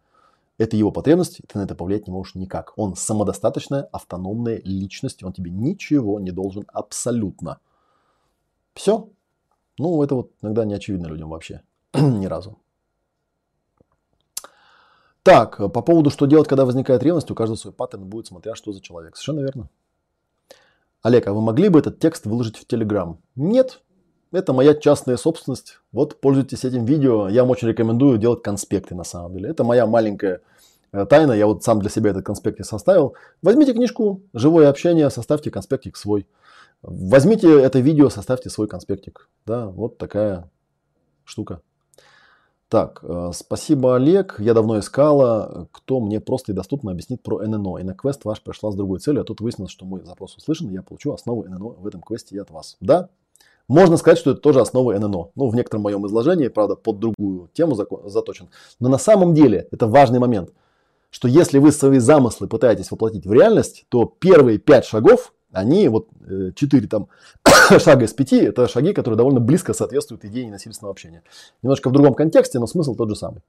Это 0.59 0.77
его 0.77 0.91
потребность, 0.91 1.39
ты 1.47 1.57
на 1.57 1.63
это 1.63 1.73
повлиять 1.73 2.05
не 2.05 2.13
можешь 2.13 2.35
никак. 2.35 2.73
Он 2.75 2.95
самодостаточная, 2.95 3.89
автономная 3.91 4.61
личность, 4.63 5.23
он 5.23 5.33
тебе 5.33 5.49
ничего 5.49 6.19
не 6.19 6.29
должен 6.29 6.65
абсолютно. 6.67 7.57
Все. 8.75 9.09
Ну, 9.79 10.03
это 10.03 10.13
вот 10.13 10.31
иногда 10.43 10.63
не 10.63 10.75
очевидно 10.75 11.07
людям 11.07 11.29
вообще. 11.29 11.63
Ни 11.95 12.27
разу. 12.27 12.59
Так, 15.23 15.57
по 15.57 15.81
поводу, 15.81 16.11
что 16.11 16.27
делать, 16.27 16.47
когда 16.47 16.65
возникает 16.65 17.01
ревность, 17.01 17.31
у 17.31 17.35
каждого 17.35 17.57
свой 17.57 17.73
паттерн 17.73 18.05
будет, 18.05 18.27
смотря 18.27 18.53
что 18.53 18.71
за 18.71 18.79
человек. 18.79 19.15
Совершенно 19.15 19.39
верно. 19.39 19.69
Олег, 21.01 21.25
а 21.25 21.33
вы 21.33 21.41
могли 21.41 21.69
бы 21.69 21.79
этот 21.79 21.97
текст 21.97 22.27
выложить 22.27 22.57
в 22.57 22.67
Телеграм? 22.67 23.19
Нет, 23.35 23.81
это 24.33 24.51
моя 24.51 24.73
частная 24.73 25.15
собственность. 25.15 25.79
Вот 25.91 26.19
пользуйтесь 26.19 26.65
этим 26.65 26.85
видео. 26.85 27.29
Я 27.29 27.43
вам 27.43 27.51
очень 27.51 27.67
рекомендую 27.67 28.17
делать 28.17 28.41
конспекты 28.41 28.95
на 28.95 29.03
самом 29.03 29.33
деле. 29.33 29.49
Это 29.49 29.63
моя 29.63 29.85
маленькая 29.85 30.41
э, 30.91 31.05
тайна. 31.05 31.33
Я 31.33 31.47
вот 31.47 31.63
сам 31.63 31.79
для 31.79 31.89
себя 31.89 32.09
этот 32.09 32.25
конспектик 32.25 32.65
составил. 32.65 33.15
Возьмите 33.41 33.73
книжку 33.73 34.23
«Живое 34.33 34.69
общение», 34.69 35.09
составьте 35.09 35.51
конспектик 35.51 35.95
свой. 35.95 36.27
Возьмите 36.81 37.61
это 37.61 37.79
видео, 37.79 38.09
составьте 38.09 38.49
свой 38.49 38.67
конспектик. 38.67 39.29
Да, 39.45 39.67
вот 39.67 39.97
такая 39.97 40.49
штука. 41.23 41.61
Так, 42.69 43.01
э, 43.03 43.29
спасибо, 43.35 43.95
Олег. 43.95 44.37
Я 44.39 44.55
давно 44.55 44.79
искала, 44.79 45.67
кто 45.71 45.99
мне 45.99 46.19
просто 46.19 46.53
и 46.53 46.55
доступно 46.55 46.91
объяснит 46.91 47.21
про 47.21 47.45
ННО. 47.45 47.77
И 47.77 47.83
на 47.83 47.93
квест 47.93 48.25
ваш 48.25 48.41
пришла 48.41 48.71
с 48.71 48.75
другой 48.75 48.97
целью, 48.97 49.21
а 49.21 49.25
тут 49.25 49.41
выяснилось, 49.41 49.71
что 49.71 49.85
мой 49.85 50.01
запрос 50.03 50.35
услышан, 50.37 50.69
и 50.69 50.73
я 50.73 50.81
получу 50.81 51.13
основу 51.13 51.43
ННО 51.43 51.75
в 51.77 51.85
этом 51.85 52.01
квесте 52.01 52.35
и 52.35 52.39
от 52.39 52.49
вас. 52.49 52.77
Да, 52.81 53.09
Можно 53.67 53.97
сказать, 53.97 54.19
что 54.19 54.31
это 54.31 54.41
тоже 54.41 54.59
основа 54.59 54.97
ННО. 54.97 55.31
Ну, 55.35 55.47
в 55.47 55.55
некотором 55.55 55.83
моем 55.83 56.05
изложении, 56.05 56.49
правда, 56.49 56.75
под 56.75 56.99
другую 56.99 57.49
тему 57.53 57.75
заточен. 57.75 58.49
Но 58.79 58.89
на 58.89 58.97
самом 58.97 59.33
деле 59.33 59.67
это 59.71 59.87
важный 59.87 60.19
момент, 60.19 60.51
что 61.09 61.27
если 61.27 61.59
вы 61.59 61.71
свои 61.71 61.99
замыслы 61.99 62.47
пытаетесь 62.47 62.91
воплотить 62.91 63.25
в 63.25 63.31
реальность, 63.31 63.85
то 63.89 64.05
первые 64.05 64.57
пять 64.57 64.85
шагов, 64.85 65.33
они 65.51 65.87
вот 65.87 66.07
э, 66.27 66.51
четыре 66.55 66.87
там 66.87 67.07
шага 67.79 68.05
из 68.05 68.13
пяти, 68.13 68.37
это 68.37 68.67
шаги, 68.67 68.93
которые 68.93 69.17
довольно 69.17 69.39
близко 69.39 69.73
соответствуют 69.73 70.25
идее 70.25 70.45
ненасильственного 70.45 70.91
общения. 70.91 71.23
Немножко 71.61 71.89
в 71.89 71.93
другом 71.93 72.15
контексте, 72.15 72.59
но 72.59 72.67
смысл 72.67 72.95
тот 72.95 73.09
же 73.09 73.15
самый. 73.15 73.43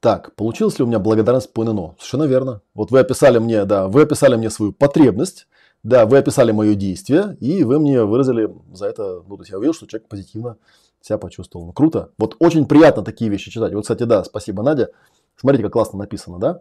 Так, 0.00 0.34
получилось 0.36 0.78
ли 0.78 0.84
у 0.84 0.86
меня 0.86 0.98
благодарность 0.98 1.52
по 1.52 1.64
ННО? 1.64 1.94
Совершенно 1.98 2.24
верно. 2.24 2.60
Вот 2.74 2.90
вы 2.90 3.00
описали 3.00 3.38
мне, 3.38 3.64
да, 3.64 3.88
вы 3.88 4.02
описали 4.02 4.36
мне 4.36 4.50
свою 4.50 4.72
потребность, 4.72 5.48
да, 5.82 6.06
вы 6.06 6.18
описали 6.18 6.52
мое 6.52 6.74
действие, 6.74 7.36
и 7.40 7.64
вы 7.64 7.78
мне 7.78 8.04
выразили 8.04 8.54
за 8.72 8.86
это, 8.86 9.22
ну, 9.26 9.36
то 9.36 9.42
есть 9.42 9.50
я 9.50 9.58
увидел, 9.58 9.74
что 9.74 9.86
человек 9.86 10.08
позитивно 10.08 10.56
себя 11.00 11.18
почувствовал. 11.18 11.66
Ну, 11.66 11.72
круто. 11.72 12.10
Вот 12.18 12.36
очень 12.40 12.66
приятно 12.66 13.02
такие 13.02 13.30
вещи 13.30 13.50
читать. 13.50 13.72
Вот, 13.72 13.82
кстати, 13.82 14.02
да, 14.02 14.24
спасибо, 14.24 14.62
Надя. 14.62 14.90
Смотрите, 15.36 15.62
как 15.64 15.72
классно 15.72 15.98
написано, 15.98 16.38
да? 16.38 16.60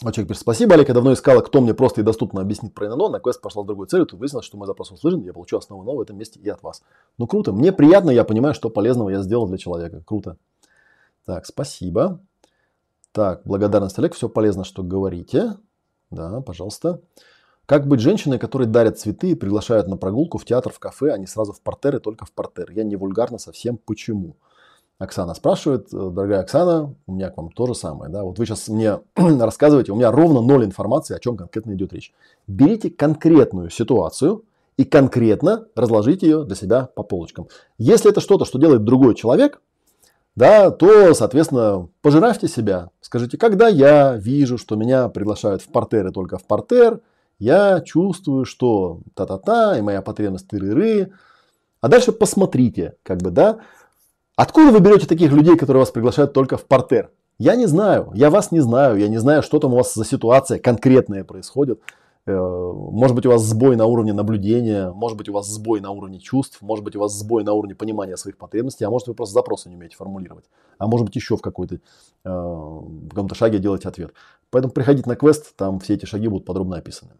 Вот 0.00 0.14
человек 0.14 0.28
пишет, 0.28 0.42
спасибо, 0.42 0.74
Олег, 0.74 0.88
я 0.88 0.94
давно 0.94 1.12
искала, 1.12 1.40
кто 1.40 1.60
мне 1.60 1.74
просто 1.74 2.02
и 2.02 2.04
доступно 2.04 2.40
объяснит 2.40 2.72
про 2.72 2.88
ННО. 2.88 3.08
На 3.08 3.20
квест 3.20 3.40
пошла 3.40 3.64
с 3.64 3.66
другой 3.66 3.88
целью, 3.88 4.06
тут 4.06 4.20
выяснилось, 4.20 4.46
что 4.46 4.56
мой 4.56 4.66
запрос 4.66 4.92
услышан, 4.92 5.22
я 5.22 5.32
получу 5.32 5.56
основу 5.56 5.82
НО 5.82 5.96
в 5.96 6.00
этом 6.00 6.16
месте 6.16 6.38
и 6.38 6.48
от 6.48 6.62
вас. 6.62 6.82
Ну, 7.18 7.26
круто. 7.26 7.52
Мне 7.52 7.72
приятно, 7.72 8.10
я 8.10 8.22
понимаю, 8.24 8.54
что 8.54 8.70
полезного 8.70 9.10
я 9.10 9.22
сделал 9.22 9.48
для 9.48 9.58
человека. 9.58 10.02
Круто. 10.04 10.36
Так, 11.24 11.46
спасибо. 11.46 12.20
Так, 13.10 13.42
благодарность, 13.44 13.98
Олег, 13.98 14.14
все 14.14 14.28
полезно, 14.28 14.62
что 14.62 14.84
говорите. 14.84 15.56
Да, 16.10 16.42
пожалуйста. 16.42 17.00
Как 17.68 17.86
быть 17.86 18.00
женщиной, 18.00 18.38
которые 18.38 18.66
дарят 18.66 18.98
цветы 18.98 19.32
и 19.32 19.34
приглашают 19.34 19.88
на 19.88 19.98
прогулку 19.98 20.38
в 20.38 20.44
театр, 20.46 20.72
в 20.72 20.78
кафе, 20.78 21.12
а 21.12 21.18
не 21.18 21.26
сразу 21.26 21.52
в 21.52 21.60
портер 21.60 21.96
и 21.96 21.98
только 21.98 22.24
в 22.24 22.32
портер? 22.32 22.70
Я 22.70 22.82
не 22.82 22.96
вульгарно 22.96 23.36
совсем. 23.36 23.76
Почему? 23.76 24.36
Оксана 24.98 25.34
спрашивает, 25.34 25.92
«Э, 25.92 26.08
дорогая 26.10 26.40
Оксана, 26.40 26.94
у 27.06 27.12
меня 27.12 27.28
к 27.28 27.36
вам 27.36 27.50
то 27.50 27.66
же 27.66 27.74
самое. 27.74 28.10
Да? 28.10 28.24
Вот 28.24 28.38
вы 28.38 28.46
сейчас 28.46 28.68
мне 28.68 29.00
рассказываете, 29.16 29.92
у 29.92 29.96
меня 29.96 30.10
ровно 30.10 30.40
ноль 30.40 30.64
информации, 30.64 31.14
о 31.14 31.18
чем 31.18 31.36
конкретно 31.36 31.74
идет 31.74 31.92
речь. 31.92 32.14
Берите 32.46 32.88
конкретную 32.88 33.68
ситуацию 33.68 34.44
и 34.78 34.86
конкретно 34.86 35.66
разложите 35.74 36.26
ее 36.26 36.44
для 36.44 36.56
себя 36.56 36.88
по 36.94 37.02
полочкам. 37.02 37.48
Если 37.76 38.10
это 38.10 38.22
что-то, 38.22 38.46
что 38.46 38.58
делает 38.58 38.84
другой 38.84 39.14
человек, 39.14 39.60
да, 40.34 40.70
то, 40.70 41.12
соответственно, 41.12 41.90
пожиравьте 42.00 42.48
себя. 42.48 42.88
Скажите, 43.02 43.36
когда 43.36 43.68
я 43.68 44.16
вижу, 44.16 44.56
что 44.56 44.74
меня 44.74 45.10
приглашают 45.10 45.60
в 45.60 45.68
портер 45.68 46.06
и 46.06 46.12
только 46.12 46.38
в 46.38 46.46
портер– 46.46 47.02
я 47.38 47.80
чувствую, 47.80 48.44
что 48.44 49.00
та-та-та, 49.14 49.78
и 49.78 49.82
моя 49.82 50.02
потребность 50.02 50.48
тыры-ры. 50.48 51.12
А 51.80 51.88
дальше 51.88 52.12
посмотрите, 52.12 52.96
как 53.02 53.18
бы, 53.18 53.30
да, 53.30 53.58
откуда 54.36 54.72
вы 54.72 54.80
берете 54.80 55.06
таких 55.06 55.32
людей, 55.32 55.56
которые 55.56 55.80
вас 55.80 55.90
приглашают 55.90 56.32
только 56.32 56.56
в 56.56 56.64
портер? 56.64 57.10
Я 57.38 57.54
не 57.54 57.66
знаю, 57.66 58.10
я 58.14 58.30
вас 58.30 58.50
не 58.50 58.60
знаю, 58.60 58.98
я 58.98 59.08
не 59.08 59.18
знаю, 59.18 59.42
что 59.44 59.60
там 59.60 59.72
у 59.72 59.76
вас 59.76 59.94
за 59.94 60.04
ситуация 60.04 60.58
конкретная 60.58 61.22
происходит. 61.22 61.80
Э, 62.28 62.72
может 62.72 63.16
быть, 63.16 63.24
у 63.24 63.30
вас 63.30 63.42
сбой 63.42 63.74
на 63.76 63.86
уровне 63.86 64.12
наблюдения, 64.12 64.90
может 64.90 65.16
быть, 65.16 65.30
у 65.30 65.32
вас 65.32 65.48
сбой 65.48 65.80
на 65.80 65.90
уровне 65.90 66.20
чувств, 66.20 66.58
может 66.60 66.84
быть, 66.84 66.94
у 66.94 67.00
вас 67.00 67.18
сбой 67.18 67.42
на 67.42 67.54
уровне 67.54 67.74
понимания 67.74 68.18
своих 68.18 68.36
потребностей, 68.36 68.84
а 68.84 68.90
может, 68.90 69.08
вы 69.08 69.14
просто 69.14 69.32
запросы 69.32 69.70
не 69.70 69.76
умеете 69.76 69.96
формулировать, 69.96 70.44
а 70.76 70.86
может 70.86 71.06
быть, 71.06 71.16
еще 71.16 71.38
в, 71.38 71.40
какой-то, 71.40 71.76
э, 71.76 71.78
в 72.24 73.08
каком-то 73.08 73.34
шаге 73.34 73.58
делаете 73.58 73.88
ответ. 73.88 74.12
Поэтому 74.50 74.74
приходите 74.74 75.08
на 75.08 75.16
квест, 75.16 75.56
там 75.56 75.80
все 75.80 75.94
эти 75.94 76.04
шаги 76.04 76.28
будут 76.28 76.44
подробно 76.44 76.76
описаны. 76.76 77.12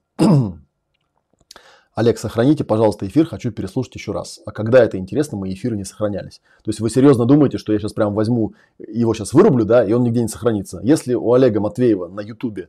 Олег, 1.95 2.19
сохраните, 2.19 2.65
пожалуйста, 2.65 3.07
эфир, 3.07 3.25
хочу 3.25 3.51
переслушать 3.51 3.95
еще 3.95 4.13
раз. 4.13 4.41
А 4.45 4.53
когда 4.53 4.85
это 4.85 4.99
интересно, 4.99 5.39
мои 5.39 5.55
эфиры 5.55 5.77
не 5.77 5.85
сохранялись. 5.85 6.43
То 6.63 6.69
есть 6.69 6.81
вы 6.81 6.91
серьезно 6.91 7.25
думаете, 7.25 7.57
что 7.57 7.73
я 7.73 7.79
сейчас 7.79 7.95
прям 7.95 8.15
возьму, 8.15 8.53
его 8.79 9.15
сейчас 9.15 9.33
вырублю, 9.33 9.65
да, 9.65 9.83
и 9.83 9.93
он 9.95 10.03
нигде 10.03 10.21
не 10.21 10.29
сохранится. 10.29 10.81
Если 10.85 11.15
у 11.15 11.33
Олега 11.33 11.61
Матвеева 11.61 12.09
на 12.09 12.21
ютубе 12.21 12.69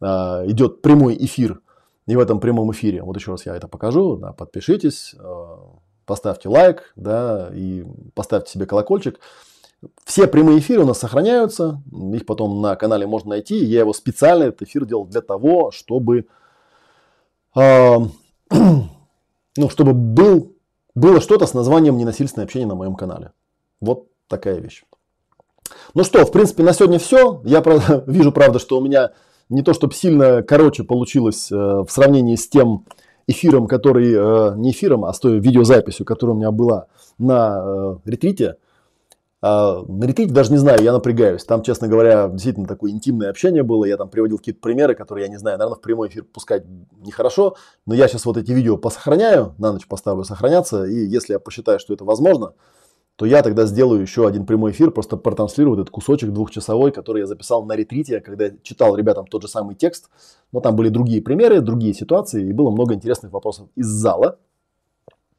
э, 0.00 0.06
идет 0.48 0.82
прямой 0.82 1.16
эфир, 1.18 1.62
и 2.08 2.16
в 2.16 2.20
этом 2.20 2.40
прямом 2.40 2.72
эфире, 2.72 3.02
вот 3.02 3.16
еще 3.16 3.32
раз 3.32 3.44
я 3.44 3.54
это 3.54 3.68
покажу, 3.68 4.16
да, 4.16 4.32
подпишитесь, 4.32 5.14
э, 5.14 5.56
поставьте 6.06 6.48
лайк, 6.48 6.94
да, 6.96 7.50
и 7.52 7.84
поставьте 8.14 8.50
себе 8.50 8.64
колокольчик. 8.64 9.20
Все 10.04 10.26
прямые 10.26 10.58
эфиры 10.58 10.82
у 10.82 10.86
нас 10.86 10.98
сохраняются, 10.98 11.82
их 12.14 12.24
потом 12.24 12.62
на 12.62 12.76
канале 12.76 13.06
можно 13.06 13.30
найти. 13.30 13.62
Я 13.62 13.80
его 13.80 13.92
специально, 13.92 14.44
этот 14.44 14.62
эфир 14.62 14.86
делал 14.86 15.04
для 15.04 15.20
того, 15.20 15.70
чтобы, 15.70 16.26
э, 17.54 17.96
ну, 18.50 19.68
чтобы 19.68 19.92
был, 19.92 20.56
было 20.94 21.20
что-то 21.20 21.46
с 21.46 21.52
названием 21.52 21.98
«Ненасильственное 21.98 22.46
общение» 22.46 22.66
на 22.66 22.74
моем 22.74 22.94
канале. 22.94 23.32
Вот 23.82 24.08
такая 24.28 24.56
вещь. 24.60 24.82
Ну 25.92 26.04
что, 26.04 26.24
в 26.24 26.32
принципе, 26.32 26.62
на 26.62 26.72
сегодня 26.72 26.98
все. 26.98 27.42
Я 27.44 27.60
правда, 27.60 28.02
вижу, 28.10 28.32
правда, 28.32 28.58
что 28.58 28.78
у 28.78 28.80
меня 28.80 29.12
не 29.48 29.62
то 29.62 29.72
чтобы 29.72 29.94
сильно 29.94 30.42
короче 30.42 30.84
получилось 30.84 31.50
э, 31.50 31.54
в 31.54 31.88
сравнении 31.88 32.36
с 32.36 32.48
тем 32.48 32.84
эфиром, 33.26 33.66
который, 33.66 34.12
э, 34.12 34.56
не 34.56 34.72
эфиром, 34.72 35.04
а 35.04 35.12
с 35.12 35.18
той 35.18 35.38
видеозаписью, 35.38 36.06
которая 36.06 36.34
у 36.34 36.38
меня 36.38 36.50
была 36.50 36.86
на 37.18 37.60
э, 37.62 37.96
ретрите. 38.04 38.56
А, 39.40 39.84
на 39.86 40.04
ретрите 40.04 40.32
даже 40.32 40.50
не 40.50 40.58
знаю, 40.58 40.82
я 40.82 40.92
напрягаюсь. 40.92 41.44
Там, 41.44 41.62
честно 41.62 41.86
говоря, 41.86 42.28
действительно 42.28 42.66
такое 42.66 42.90
интимное 42.90 43.30
общение 43.30 43.62
было. 43.62 43.84
Я 43.84 43.96
там 43.96 44.08
приводил 44.08 44.38
какие-то 44.38 44.60
примеры, 44.60 44.94
которые 44.94 45.26
я 45.26 45.30
не 45.30 45.38
знаю, 45.38 45.58
наверное, 45.58 45.78
в 45.78 45.80
прямой 45.80 46.08
эфир 46.08 46.24
пускать 46.24 46.64
нехорошо. 47.04 47.54
Но 47.86 47.94
я 47.94 48.08
сейчас 48.08 48.24
вот 48.24 48.36
эти 48.36 48.50
видео 48.50 48.76
посохраняю, 48.76 49.54
на 49.58 49.72
ночь 49.72 49.86
поставлю 49.86 50.24
сохраняться. 50.24 50.84
И 50.84 50.94
если 50.94 51.34
я 51.34 51.38
посчитаю, 51.38 51.78
что 51.78 51.94
это 51.94 52.04
возможно, 52.04 52.54
то 53.18 53.26
я 53.26 53.42
тогда 53.42 53.66
сделаю 53.66 54.00
еще 54.00 54.28
один 54.28 54.46
прямой 54.46 54.70
эфир, 54.70 54.92
просто 54.92 55.16
протранслирую 55.16 55.74
этот 55.74 55.90
кусочек 55.90 56.30
двухчасовой, 56.30 56.92
который 56.92 57.18
я 57.22 57.26
записал 57.26 57.64
на 57.64 57.74
ретрите, 57.74 58.20
когда 58.20 58.44
я 58.44 58.52
читал 58.62 58.94
ребятам 58.94 59.26
тот 59.26 59.42
же 59.42 59.48
самый 59.48 59.74
текст. 59.74 60.08
Но 60.52 60.60
там 60.60 60.76
были 60.76 60.88
другие 60.88 61.20
примеры, 61.20 61.60
другие 61.60 61.94
ситуации, 61.94 62.48
и 62.48 62.52
было 62.52 62.70
много 62.70 62.94
интересных 62.94 63.32
вопросов 63.32 63.70
из 63.74 63.86
зала 63.86 64.38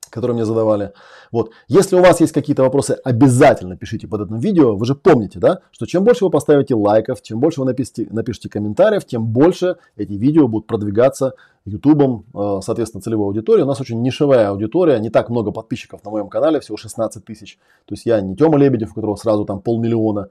которые 0.10 0.36
мне 0.36 0.46
задавали. 0.46 0.94
Вот. 1.32 1.52
Если 1.68 1.96
у 1.96 2.02
вас 2.02 2.20
есть 2.20 2.34
какие-то 2.34 2.64
вопросы, 2.64 2.98
обязательно 3.04 3.78
пишите 3.78 4.08
под 4.08 4.22
этим 4.22 4.40
видео. 4.40 4.76
Вы 4.76 4.86
же 4.86 4.96
помните, 4.96 5.40
да, 5.40 5.60
что 5.72 5.86
чем 5.86 6.04
больше 6.04 6.26
вы 6.26 6.32
поставите 6.32 6.76
лайков, 6.76 7.22
чем 7.22 7.40
больше 7.40 7.62
вы 7.62 7.68
напишите, 7.68 8.08
напишите 8.10 8.50
комментариев, 8.50 9.06
тем 9.06 9.26
больше 9.26 9.78
эти 9.96 10.14
видео 10.14 10.48
будут 10.48 10.68
продвигаться 10.68 11.34
YouTube, 11.66 12.26
э, 12.34 12.60
соответственно, 12.64 13.02
целевой 13.02 13.28
аудитории. 13.28 13.62
У 13.62 13.68
нас 13.68 13.80
очень 13.82 14.02
нишевая 14.02 14.50
аудитория, 14.50 15.00
не 15.00 15.10
так 15.10 15.30
много 15.30 15.52
подписчиков 15.52 16.04
на 16.04 16.12
моем 16.12 16.30
канале, 16.30 16.60
всего 16.60 16.78
16 16.78 17.24
тысяч. 17.24 17.60
То 17.86 17.94
есть 17.94 18.06
я 18.06 18.22
не 18.22 18.36
Тёма 18.36 18.58
Лебедев, 18.58 18.92
у 18.92 18.96
которого 18.96 19.16
сразу 19.16 19.46
там 19.46 19.62
полмиллиона. 19.62 20.30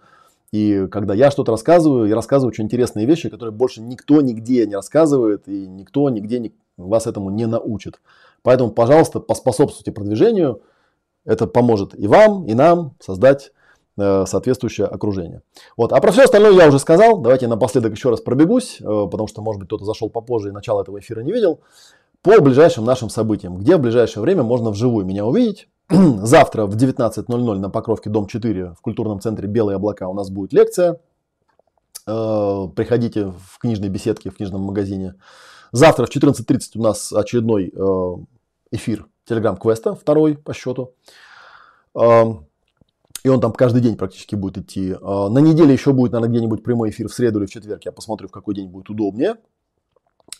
И 0.50 0.86
когда 0.90 1.14
я 1.14 1.30
что-то 1.30 1.52
рассказываю, 1.52 2.08
я 2.08 2.14
рассказываю 2.14 2.50
очень 2.50 2.64
интересные 2.64 3.06
вещи, 3.06 3.28
которые 3.28 3.52
больше 3.52 3.82
никто 3.82 4.20
нигде 4.20 4.66
не 4.66 4.74
рассказывает, 4.74 5.46
и 5.46 5.66
никто 5.66 6.08
нигде 6.08 6.38
не, 6.38 6.52
вас 6.78 7.06
этому 7.06 7.30
не 7.30 7.46
научит. 7.46 8.00
Поэтому, 8.42 8.70
пожалуйста, 8.70 9.20
поспособствуйте 9.20 9.92
продвижению. 9.92 10.62
Это 11.24 11.46
поможет 11.46 11.98
и 11.98 12.06
вам, 12.06 12.46
и 12.46 12.54
нам 12.54 12.94
создать 13.00 13.52
э, 13.98 14.24
соответствующее 14.26 14.86
окружение. 14.86 15.42
Вот. 15.76 15.92
А 15.92 16.00
про 16.00 16.12
все 16.12 16.24
остальное 16.24 16.52
я 16.52 16.68
уже 16.68 16.78
сказал. 16.78 17.18
Давайте 17.18 17.46
я 17.46 17.50
напоследок 17.50 17.92
еще 17.92 18.10
раз 18.10 18.20
пробегусь, 18.20 18.80
э, 18.80 18.84
потому 18.84 19.26
что, 19.26 19.42
может 19.42 19.60
быть, 19.60 19.68
кто-то 19.68 19.84
зашел 19.84 20.08
попозже 20.08 20.48
и 20.48 20.52
начало 20.52 20.82
этого 20.82 20.98
эфира 20.98 21.20
не 21.20 21.32
видел. 21.32 21.60
По 22.22 22.40
ближайшим 22.40 22.84
нашим 22.84 23.10
событиям, 23.10 23.56
где 23.56 23.76
в 23.76 23.80
ближайшее 23.80 24.22
время 24.22 24.42
можно 24.42 24.70
вживую 24.70 25.04
меня 25.04 25.24
увидеть. 25.24 25.68
Завтра 25.90 26.66
в 26.66 26.76
19.00 26.76 27.58
на 27.58 27.70
Покровке, 27.70 28.10
дом 28.10 28.26
4, 28.26 28.74
в 28.76 28.80
культурном 28.80 29.20
центре 29.20 29.48
«Белые 29.48 29.76
облака» 29.76 30.08
у 30.08 30.14
нас 30.14 30.30
будет 30.30 30.52
лекция. 30.52 31.00
Э, 32.06 32.68
приходите 32.74 33.26
в 33.26 33.58
книжной 33.58 33.88
беседке, 33.88 34.30
в 34.30 34.36
книжном 34.36 34.62
магазине. 34.62 35.14
Завтра 35.72 36.06
в 36.06 36.10
14.30 36.10 36.60
у 36.76 36.82
нас 36.82 37.12
очередной 37.12 37.72
э, 37.74 38.14
эфир 38.70 39.06
Telegram-квеста, 39.28 39.94
второй 39.94 40.36
по 40.36 40.54
счету. 40.54 40.94
Э, 41.94 42.24
и 43.24 43.28
он 43.28 43.40
там 43.40 43.52
каждый 43.52 43.82
день 43.82 43.96
практически 43.96 44.34
будет 44.34 44.58
идти. 44.58 44.92
Э, 44.92 45.28
на 45.28 45.38
неделе 45.38 45.72
еще 45.72 45.92
будет, 45.92 46.12
наверное, 46.12 46.34
где-нибудь 46.34 46.62
прямой 46.62 46.90
эфир 46.90 47.08
в 47.08 47.14
среду 47.14 47.40
или 47.40 47.46
в 47.46 47.50
четверг. 47.50 47.84
Я 47.84 47.92
посмотрю, 47.92 48.28
в 48.28 48.32
какой 48.32 48.54
день 48.54 48.68
будет 48.68 48.88
удобнее. 48.88 49.36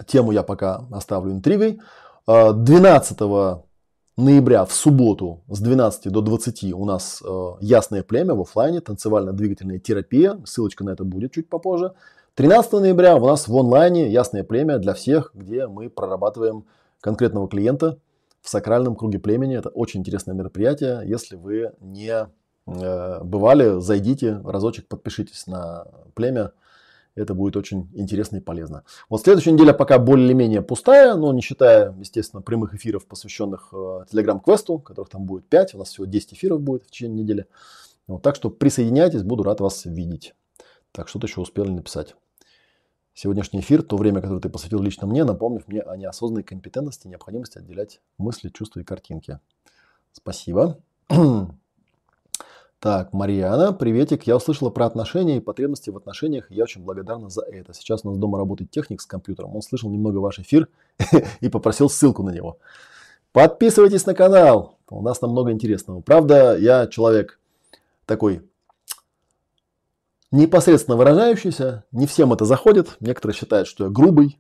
Тему 0.07 0.33
я 0.33 0.43
пока 0.43 0.87
оставлю 0.91 1.33
интригой. 1.33 1.81
12 2.27 3.19
ноября 4.19 4.67
в 4.67 4.73
субботу 4.73 5.41
с 5.49 5.61
12 5.61 6.13
до 6.13 6.21
20 6.21 6.75
у 6.75 6.85
нас 6.85 7.23
ясное 7.63 8.03
племя 8.03 8.35
в 8.35 8.43
офлайне, 8.43 8.83
танцевально-двигательная 8.83 9.79
терапия. 9.79 10.39
Ссылочка 10.45 10.85
на 10.85 10.91
это 10.91 11.05
будет 11.05 11.33
чуть 11.33 11.49
попозже. 11.49 11.95
13 12.39 12.73
ноября 12.75 13.17
у 13.17 13.27
нас 13.27 13.49
в 13.49 13.57
онлайне 13.57 14.13
ясное 14.13 14.45
племя 14.45 14.79
для 14.79 14.95
всех, 14.95 15.33
где 15.35 15.67
мы 15.67 15.91
прорабатываем 15.91 16.67
конкретного 17.01 17.49
клиента 17.49 17.99
в 18.41 18.49
сакральном 18.49 18.95
круге 18.95 19.19
племени. 19.19 19.57
Это 19.57 19.71
очень 19.71 19.99
интересное 20.03 20.37
мероприятие. 20.37 21.03
Если 21.05 21.35
вы 21.35 21.73
не 21.81 22.29
э, 22.69 23.25
бывали, 23.25 23.81
зайдите 23.81 24.41
разочек, 24.45 24.87
подпишитесь 24.87 25.49
на 25.49 25.89
племя. 26.15 26.53
Это 27.17 27.35
будет 27.35 27.57
очень 27.57 27.91
интересно 27.93 28.37
и 28.37 28.41
полезно. 28.41 28.85
Вот 29.09 29.23
следующая 29.23 29.51
неделя 29.51 29.73
пока 29.73 29.99
более-менее 29.99 30.63
пустая, 30.63 31.17
но 31.17 31.33
не 31.33 31.41
считая, 31.41 31.93
естественно, 31.99 32.41
прямых 32.41 32.73
эфиров, 32.73 33.09
посвященных 33.09 33.71
э, 33.73 34.05
Telegram-квесту, 34.13 34.79
которых 34.79 35.11
там 35.11 35.25
будет 35.25 35.49
5. 35.49 35.75
У 35.75 35.79
нас 35.79 35.89
всего 35.89 36.07
10 36.07 36.35
эфиров 36.35 36.61
будет 36.61 36.85
в 36.85 36.87
течение 36.87 37.25
недели. 37.25 37.47
Вот, 38.07 38.23
так 38.23 38.37
что 38.37 38.49
присоединяйтесь, 38.49 39.25
буду 39.25 39.43
рад 39.43 39.59
вас 39.59 39.87
видеть. 39.87 40.37
Так, 40.93 41.09
что-то 41.09 41.27
еще 41.27 41.41
успели 41.41 41.71
написать. 41.71 42.15
Сегодняшний 43.21 43.59
эфир, 43.59 43.83
то 43.83 43.97
время, 43.97 44.21
которое 44.21 44.39
ты 44.39 44.49
посвятил 44.49 44.81
лично 44.81 45.09
мне, 45.09 45.25
напомнив 45.25 45.67
мне 45.67 45.81
о 45.81 45.97
неосознанной 45.97 46.45
компетентности 46.45 47.09
необходимости 47.09 47.59
отделять 47.59 48.01
мысли, 48.17 48.49
чувства 48.49 48.79
и 48.79 48.85
картинки. 48.85 49.41
Спасибо. 50.13 50.79
Так, 52.79 53.13
Марьяна, 53.13 53.73
приветик. 53.73 54.23
Я 54.29 54.37
услышала 54.37 54.71
про 54.71 54.87
отношения 54.87 55.39
и 55.39 55.41
потребности 55.41 55.91
в 55.91 55.97
отношениях, 55.97 56.49
я 56.49 56.63
очень 56.63 56.85
благодарна 56.85 57.29
за 57.29 57.43
это. 57.43 57.75
Сейчас 57.75 58.05
у 58.05 58.11
нас 58.11 58.19
дома 58.19 58.39
работает 58.39 58.71
техник 58.71 59.01
с 59.01 59.07
компьютером. 59.07 59.57
Он 59.57 59.63
слышал 59.63 59.91
немного 59.91 60.19
ваш 60.19 60.39
эфир 60.39 60.69
и 61.41 61.49
попросил 61.49 61.91
ссылку 61.91 62.23
на 62.23 62.31
него. 62.31 62.59
Подписывайтесь 63.33 64.07
на 64.07 64.15
канал. 64.15 64.79
У 64.89 65.03
нас 65.03 65.19
там 65.19 65.31
много 65.31 65.51
интересного. 65.51 66.03
Правда, 66.03 66.57
я 66.57 66.87
человек 66.87 67.41
такой 68.07 68.49
непосредственно 70.31 70.97
выражающийся. 70.97 71.85
Не 71.93 72.07
всем 72.07 72.33
это 72.33 72.45
заходит. 72.45 72.97
Некоторые 73.01 73.37
считают, 73.37 73.69
что 73.69 73.85
я 73.85 73.91
грубый. 73.91 74.39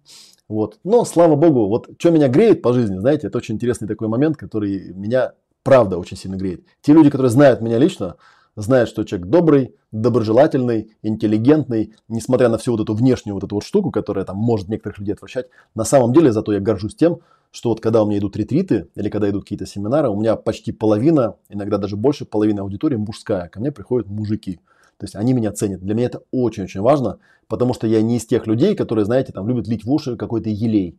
Вот. 0.48 0.78
Но, 0.84 1.04
слава 1.04 1.36
богу, 1.36 1.68
вот 1.68 1.88
что 1.98 2.10
меня 2.10 2.28
греет 2.28 2.62
по 2.62 2.72
жизни, 2.72 2.98
знаете, 2.98 3.26
это 3.26 3.38
очень 3.38 3.56
интересный 3.56 3.86
такой 3.86 4.08
момент, 4.08 4.36
который 4.36 4.92
меня 4.94 5.32
правда 5.62 5.98
очень 5.98 6.16
сильно 6.16 6.36
греет. 6.36 6.64
Те 6.80 6.94
люди, 6.94 7.10
которые 7.10 7.30
знают 7.30 7.60
меня 7.60 7.78
лично, 7.78 8.16
знают, 8.56 8.88
что 8.88 9.04
человек 9.04 9.28
добрый, 9.28 9.74
доброжелательный, 9.92 10.92
интеллигентный, 11.02 11.94
несмотря 12.08 12.48
на 12.48 12.58
всю 12.58 12.72
вот 12.72 12.80
эту 12.80 12.94
внешнюю 12.94 13.34
вот 13.34 13.44
эту 13.44 13.56
вот 13.56 13.64
штуку, 13.64 13.90
которая 13.90 14.24
там 14.24 14.36
может 14.38 14.68
некоторых 14.68 14.98
людей 14.98 15.14
отвращать, 15.14 15.48
на 15.74 15.84
самом 15.84 16.12
деле 16.12 16.32
зато 16.32 16.52
я 16.52 16.60
горжусь 16.60 16.96
тем, 16.96 17.18
что 17.50 17.70
вот 17.70 17.80
когда 17.80 18.02
у 18.02 18.06
меня 18.06 18.18
идут 18.18 18.36
ретриты 18.36 18.88
или 18.94 19.08
когда 19.08 19.28
идут 19.30 19.44
какие-то 19.44 19.66
семинары, 19.66 20.08
у 20.08 20.18
меня 20.18 20.36
почти 20.36 20.72
половина, 20.72 21.36
иногда 21.48 21.78
даже 21.78 21.96
больше 21.96 22.24
половины 22.24 22.60
аудитории 22.60 22.96
мужская. 22.96 23.48
Ко 23.48 23.60
мне 23.60 23.72
приходят 23.72 24.08
мужики. 24.08 24.60
То 24.98 25.04
есть 25.04 25.14
они 25.14 25.32
меня 25.32 25.52
ценят. 25.52 25.80
Для 25.80 25.94
меня 25.94 26.06
это 26.06 26.22
очень-очень 26.32 26.80
важно, 26.80 27.18
потому 27.46 27.72
что 27.72 27.86
я 27.86 28.02
не 28.02 28.16
из 28.16 28.26
тех 28.26 28.46
людей, 28.46 28.74
которые, 28.74 29.04
знаете, 29.04 29.32
там 29.32 29.48
любят 29.48 29.68
лить 29.68 29.84
в 29.84 29.92
уши 29.92 30.16
какой-то 30.16 30.50
елей. 30.50 30.98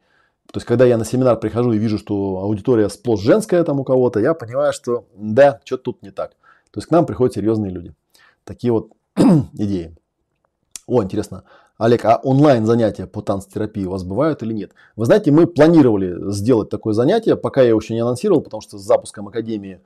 То 0.52 0.58
есть, 0.58 0.66
когда 0.66 0.86
я 0.86 0.98
на 0.98 1.06
семинар 1.06 1.38
прихожу 1.40 1.74
и 1.74 1.78
вижу, 1.78 2.00
что 2.00 2.40
аудитория 2.42 2.90
сплошь 2.90 3.22
женская 3.22 3.64
там 3.64 3.80
у 3.80 3.84
кого-то, 3.84 4.20
я 4.20 4.34
понимаю, 4.34 4.74
что 4.74 5.06
да, 5.16 5.60
что-то 5.64 5.84
тут 5.84 6.02
не 6.02 6.12
так. 6.12 6.32
То 6.72 6.80
есть, 6.80 6.88
к 6.88 6.92
нам 6.92 7.06
приходят 7.06 7.36
серьезные 7.36 7.72
люди. 7.72 7.94
Такие 8.46 8.72
вот 8.74 8.92
идеи. 9.54 9.96
О, 10.88 11.04
интересно. 11.04 11.44
Олег, 11.78 12.04
а 12.06 12.20
онлайн 12.24 12.66
занятия 12.66 13.06
по 13.06 13.22
танцтерапии 13.22 13.86
у 13.86 13.92
вас 13.92 14.04
бывают 14.04 14.42
или 14.42 14.54
нет? 14.54 14.72
Вы 14.96 15.06
знаете, 15.06 15.32
мы 15.32 15.46
планировали 15.46 16.32
сделать 16.32 16.70
такое 16.70 16.94
занятие, 16.94 17.36
пока 17.36 17.62
я 17.62 17.74
еще 17.74 17.94
не 17.94 18.00
анонсировал, 18.00 18.42
потому 18.42 18.62
что 18.62 18.78
с 18.78 18.82
запуском 18.82 19.28
Академии 19.28 19.82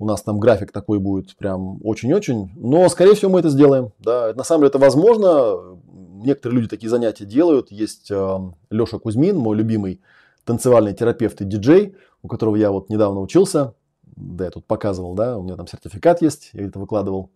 у 0.00 0.06
нас 0.06 0.22
там 0.22 0.40
график 0.40 0.72
такой 0.72 0.98
будет 0.98 1.36
прям 1.36 1.78
очень-очень. 1.84 2.50
Но, 2.56 2.88
скорее 2.88 3.14
всего, 3.14 3.30
мы 3.30 3.40
это 3.40 3.50
сделаем. 3.50 3.92
Да, 3.98 4.32
на 4.34 4.44
самом 4.44 4.62
деле 4.62 4.70
это 4.70 4.78
возможно. 4.78 5.78
Некоторые 6.24 6.56
люди 6.56 6.70
такие 6.70 6.88
занятия 6.88 7.26
делают. 7.26 7.70
Есть 7.70 8.10
э, 8.10 8.38
Леша 8.70 8.98
Кузьмин, 8.98 9.36
мой 9.36 9.56
любимый 9.56 10.00
танцевальный 10.44 10.94
терапевт 10.94 11.42
и 11.42 11.44
диджей, 11.44 11.96
у 12.22 12.28
которого 12.28 12.56
я 12.56 12.72
вот 12.72 12.88
недавно 12.88 13.20
учился. 13.20 13.74
Да, 14.16 14.46
я 14.46 14.50
тут 14.50 14.66
показывал, 14.66 15.14
да, 15.14 15.36
у 15.36 15.42
меня 15.42 15.56
там 15.56 15.66
сертификат 15.66 16.22
есть, 16.22 16.50
я 16.54 16.66
это 16.66 16.78
выкладывал. 16.78 17.30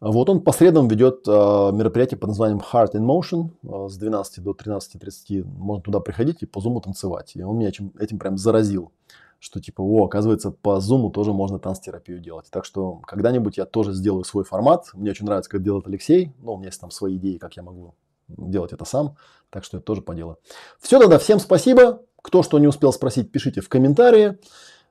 Вот 0.00 0.28
он 0.28 0.42
по 0.42 0.52
средам 0.52 0.86
ведет 0.86 1.26
э, 1.26 1.30
мероприятие 1.30 2.18
под 2.18 2.28
названием 2.28 2.60
Heart 2.60 2.92
in 2.92 3.04
Motion 3.04 3.50
э, 3.64 3.88
с 3.88 3.96
12 3.96 4.44
до 4.44 4.52
13.30. 4.52 5.44
Можно 5.44 5.82
туда 5.82 5.98
приходить 5.98 6.42
и 6.42 6.46
по 6.46 6.60
зуму 6.60 6.80
танцевать. 6.80 7.32
И 7.34 7.42
он 7.42 7.58
меня 7.58 7.70
этим, 7.70 7.92
этим 7.98 8.20
прям 8.20 8.38
заразил 8.38 8.92
что 9.44 9.60
типа, 9.60 9.82
о, 9.82 10.06
оказывается, 10.06 10.50
по 10.50 10.78
Zoom 10.78 11.10
тоже 11.12 11.34
можно 11.34 11.58
танцтерапию 11.58 12.18
делать. 12.18 12.46
Так 12.50 12.64
что 12.64 13.02
когда-нибудь 13.06 13.58
я 13.58 13.66
тоже 13.66 13.92
сделаю 13.92 14.24
свой 14.24 14.42
формат. 14.42 14.86
Мне 14.94 15.10
очень 15.10 15.26
нравится, 15.26 15.50
как 15.50 15.62
делает 15.62 15.86
Алексей. 15.86 16.32
Ну, 16.38 16.54
у 16.54 16.56
меня 16.56 16.68
есть 16.68 16.80
там 16.80 16.90
свои 16.90 17.16
идеи, 17.18 17.36
как 17.36 17.54
я 17.54 17.62
могу 17.62 17.94
делать 18.26 18.72
это 18.72 18.86
сам. 18.86 19.16
Так 19.50 19.62
что 19.64 19.76
я 19.76 19.82
тоже 19.82 20.00
поделаю. 20.00 20.38
Все 20.80 20.98
тогда, 20.98 21.18
всем 21.18 21.40
спасибо. 21.40 22.00
Кто 22.22 22.42
что 22.42 22.58
не 22.58 22.66
успел 22.66 22.90
спросить, 22.90 23.30
пишите 23.30 23.60
в 23.60 23.68
комментарии. 23.68 24.38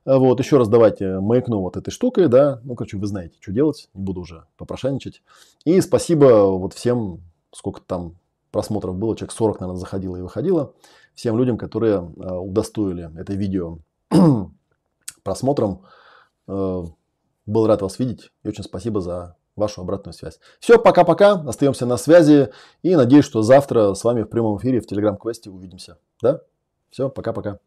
Вот, 0.04 0.38
еще 0.38 0.56
раз 0.58 0.68
давайте 0.68 1.18
маякну 1.18 1.58
вот 1.58 1.76
этой 1.76 1.90
штукой, 1.90 2.28
да. 2.28 2.60
Ну, 2.62 2.76
короче, 2.76 2.96
вы 2.96 3.08
знаете, 3.08 3.34
что 3.40 3.50
делать. 3.50 3.88
Не 3.92 4.02
буду 4.04 4.20
уже 4.20 4.44
попрошайничать. 4.56 5.20
И 5.64 5.80
спасибо 5.80 6.26
вот 6.56 6.74
всем, 6.74 7.22
сколько 7.52 7.80
там 7.80 8.14
просмотров 8.52 8.94
было, 8.94 9.16
человек 9.16 9.32
40, 9.32 9.60
наверное, 9.60 9.80
заходило 9.80 10.16
и 10.16 10.20
выходило. 10.20 10.74
Всем 11.16 11.36
людям, 11.36 11.58
которые 11.58 11.96
э, 11.96 12.34
удостоили 12.36 13.10
это 13.18 13.32
видео 13.32 13.78
просмотром. 15.22 15.84
Э, 16.46 16.84
был 17.46 17.66
рад 17.66 17.82
вас 17.82 17.98
видеть 17.98 18.32
и 18.42 18.48
очень 18.48 18.64
спасибо 18.64 19.00
за 19.00 19.36
вашу 19.56 19.80
обратную 19.82 20.14
связь. 20.14 20.40
Все, 20.60 20.78
пока-пока, 20.78 21.32
остаемся 21.46 21.86
на 21.86 21.96
связи 21.96 22.50
и 22.82 22.96
надеюсь, 22.96 23.24
что 23.24 23.42
завтра 23.42 23.94
с 23.94 24.02
вами 24.04 24.22
в 24.22 24.28
прямом 24.28 24.58
эфире 24.58 24.80
в 24.80 24.90
Telegram-квесте 24.90 25.50
увидимся. 25.50 25.98
Да? 26.20 26.40
Все, 26.90 27.08
пока-пока. 27.08 27.58